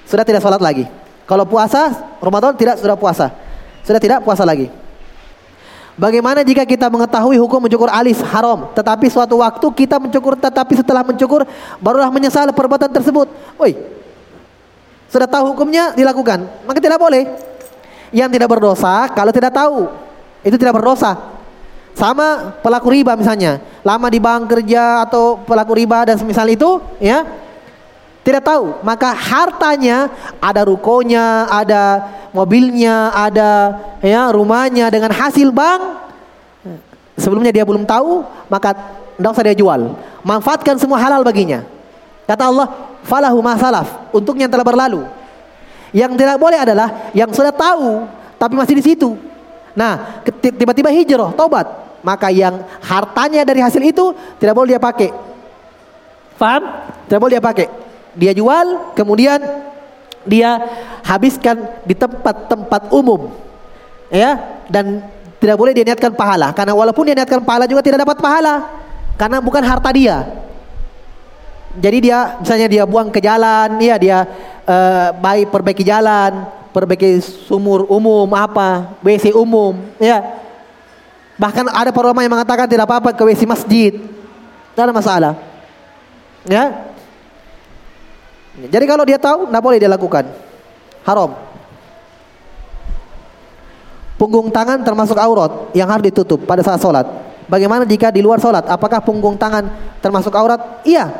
sudah 0.05 0.21
tidak 0.27 0.43
sholat 0.43 0.59
lagi. 0.61 0.85
Kalau 1.25 1.47
puasa, 1.47 1.91
Ramadan 2.21 2.53
tidak 2.55 2.77
sudah 2.77 2.95
puasa. 2.99 3.46
Sudah 3.87 4.03
tidak 4.03 4.19
puasa 4.27 4.43
lagi. 4.43 4.67
Bagaimana 5.97 6.45
jika 6.45 6.61
kita 6.67 6.91
mengetahui 6.93 7.41
hukum 7.41 7.57
mencukur 7.63 7.89
alis 7.89 8.21
haram, 8.21 8.69
tetapi 8.75 9.09
suatu 9.09 9.41
waktu 9.41 9.65
kita 9.73 9.97
mencukur, 9.97 10.37
tetapi 10.37 10.77
setelah 10.77 11.01
mencukur 11.01 11.41
barulah 11.81 12.11
menyesal 12.13 12.51
perbuatan 12.53 12.91
tersebut. 12.91 13.25
Woi, 13.57 13.73
sudah 15.09 15.25
tahu 15.25 15.55
hukumnya 15.55 15.97
dilakukan, 15.97 16.45
maka 16.69 16.77
tidak 16.83 17.01
boleh. 17.01 17.25
Yang 18.13 18.29
tidak 18.39 18.49
berdosa 18.51 19.09
kalau 19.09 19.33
tidak 19.33 19.55
tahu, 19.55 19.89
itu 20.45 20.55
tidak 20.59 20.77
berdosa. 20.77 21.17
Sama 21.97 22.53
pelaku 22.61 22.93
riba 22.93 23.17
misalnya, 23.17 23.57
lama 23.81 24.07
di 24.13 24.21
bank 24.21 24.53
kerja 24.53 25.01
atau 25.09 25.41
pelaku 25.41 25.81
riba 25.81 26.05
dan 26.05 26.21
semisal 26.21 26.45
itu, 26.45 26.77
ya 27.01 27.25
tidak 28.27 28.43
tahu, 28.43 28.83
maka 28.83 29.15
hartanya 29.15 30.11
ada 30.43 30.67
rukonya, 30.67 31.47
ada 31.47 32.11
mobilnya, 32.35 33.07
ada 33.15 33.79
ya 34.03 34.27
rumahnya 34.35 34.91
dengan 34.91 35.15
hasil 35.15 35.47
bank. 35.47 36.11
Sebelumnya 37.15 37.55
dia 37.55 37.63
belum 37.63 37.87
tahu, 37.87 38.27
maka 38.51 38.75
tidak 39.15 39.31
usah 39.31 39.45
dia 39.47 39.55
jual. 39.55 39.95
Manfaatkan 40.27 40.75
semua 40.75 40.99
halal 40.99 41.23
baginya. 41.23 41.63
Kata 42.27 42.51
Allah, 42.51 42.67
falahu 43.07 43.39
masalaf, 43.39 44.11
untuk 44.11 44.35
yang 44.35 44.51
telah 44.51 44.67
berlalu. 44.67 45.07
Yang 45.95 46.19
tidak 46.19 46.35
boleh 46.35 46.59
adalah 46.59 47.07
yang 47.15 47.31
sudah 47.31 47.55
tahu 47.55 48.11
tapi 48.35 48.59
masih 48.59 48.75
di 48.75 48.83
situ. 48.83 49.15
Nah, 49.71 50.19
tiba-tiba 50.27 50.91
hijrah, 50.91 51.31
tobat, 51.31 51.63
maka 52.03 52.27
yang 52.27 52.59
hartanya 52.83 53.47
dari 53.47 53.63
hasil 53.63 53.79
itu 53.79 54.11
tidak 54.35 54.51
boleh 54.51 54.75
dia 54.75 54.83
pakai. 54.83 55.15
Faham? 56.35 56.91
Tidak 57.07 57.19
boleh 57.23 57.39
dia 57.39 57.45
pakai 57.47 57.86
dia 58.17 58.33
jual, 58.33 58.97
kemudian 58.97 59.37
dia 60.25 60.57
habiskan 61.05 61.69
di 61.85 61.93
tempat-tempat 61.93 62.89
umum. 62.89 63.29
Ya, 64.09 64.39
dan 64.67 65.05
tidak 65.37 65.55
boleh 65.59 65.71
dia 65.75 65.85
niatkan 65.85 66.15
pahala 66.15 66.49
karena 66.55 66.73
walaupun 66.73 67.05
dia 67.05 67.15
niatkan 67.15 67.43
pahala 67.45 67.69
juga 67.69 67.85
tidak 67.85 68.07
dapat 68.07 68.17
pahala 68.17 68.65
karena 69.15 69.37
bukan 69.37 69.61
harta 69.61 69.89
dia. 69.93 70.25
Jadi 71.77 72.09
dia 72.09 72.41
misalnya 72.41 72.67
dia 72.67 72.83
buang 72.89 73.13
ke 73.13 73.21
jalan, 73.21 73.77
ya 73.77 73.95
dia 74.01 74.25
uh, 74.65 75.13
baik 75.13 75.53
perbaiki 75.53 75.85
jalan, 75.85 76.49
perbaiki 76.73 77.21
sumur 77.21 77.85
umum 77.85 78.25
apa, 78.33 78.97
WC 79.05 79.29
umum, 79.37 79.77
ya. 80.01 80.25
Bahkan 81.37 81.69
ada 81.69 81.93
para 81.93 82.09
ulama 82.09 82.25
yang 82.25 82.33
mengatakan 82.33 82.65
tidak 82.65 82.89
apa-apa 82.89 83.13
ke 83.13 83.21
WC 83.21 83.45
masjid. 83.45 83.93
Tidak 84.73 84.83
ada 84.89 84.93
masalah. 84.93 85.33
Ya, 86.49 86.96
jadi 88.65 88.85
kalau 88.89 89.05
dia 89.05 89.21
tahu, 89.21 89.45
tidak 89.45 89.61
boleh 89.61 89.77
dia 89.77 89.85
lakukan. 89.85 90.25
Haram. 91.05 91.37
Punggung 94.17 94.49
tangan 94.49 94.81
termasuk 94.81 95.13
aurat 95.13 95.69
yang 95.77 95.85
harus 95.85 96.09
ditutup 96.09 96.41
pada 96.49 96.65
saat 96.65 96.81
sholat. 96.81 97.05
Bagaimana 97.45 97.85
jika 97.85 98.09
di 98.09 98.25
luar 98.25 98.41
sholat? 98.41 98.65
Apakah 98.65 98.97
punggung 99.05 99.37
tangan 99.37 99.69
termasuk 100.01 100.33
aurat? 100.33 100.81
Iya. 100.81 101.13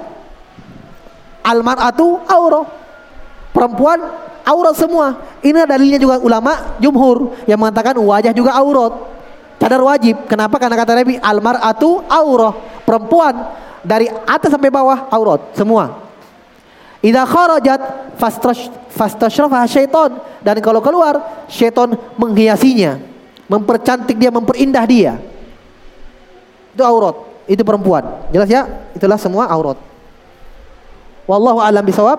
Almaratu 1.46 2.26
aurat. 2.26 2.66
Perempuan 3.54 4.02
aurat 4.42 4.74
semua. 4.74 5.22
Ini 5.46 5.70
dalilnya 5.70 6.02
juga 6.02 6.18
ulama 6.18 6.78
jumhur 6.82 7.38
yang 7.46 7.62
mengatakan 7.62 8.02
wajah 8.02 8.34
juga 8.34 8.58
aurat. 8.58 8.98
Cadar 9.62 9.86
wajib. 9.86 10.26
Kenapa? 10.26 10.58
Karena 10.58 10.74
kata 10.82 10.98
Nabi 10.98 11.22
almaratu 11.22 12.02
aurat. 12.10 12.82
Perempuan 12.82 13.34
dari 13.86 14.10
atas 14.10 14.50
sampai 14.50 14.74
bawah 14.74 15.06
aurat 15.14 15.54
semua. 15.54 16.07
Idza 16.98 17.24
kharajat 17.30 17.82
fastashrafa 18.90 19.70
syaiton 19.70 20.18
dan 20.42 20.58
kalau 20.66 20.82
keluar 20.82 21.46
syaiton 21.46 21.94
menghiasinya, 22.18 22.98
mempercantik 23.46 24.18
dia, 24.18 24.34
memperindah 24.34 24.86
dia. 24.90 25.14
Itu 26.74 26.82
aurat, 26.82 27.16
itu 27.46 27.62
perempuan. 27.62 28.02
Jelas 28.34 28.50
ya? 28.50 28.66
Itulah 28.98 29.18
semua 29.22 29.46
aurat. 29.46 29.78
Wallahu 31.28 31.60
alam 31.60 31.84
bisawab. 31.84 32.18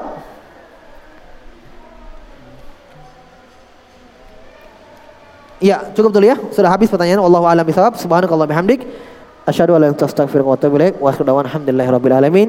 Ya, 5.58 5.90
cukup 5.90 6.14
dulu 6.14 6.26
ya. 6.28 6.36
Sudah 6.54 6.70
habis 6.70 6.86
pertanyaan. 6.86 7.18
Wallahu 7.18 7.48
alam 7.48 7.66
bisawab. 7.66 7.98
Subhanakallah 7.98 8.46
bihamdik. 8.46 8.86
Asyhadu 9.48 9.74
an 9.74 9.82
la 9.82 9.90
ilaha 9.90 9.96
illa 9.96 9.96
anta 9.96 10.06
astaghfiruka 10.06 10.48
wa 10.48 10.54
atubu 10.54 10.76
ilaik. 10.78 10.94
Wa 11.02 11.10
rabbil 11.16 12.14
alamin. 12.14 12.48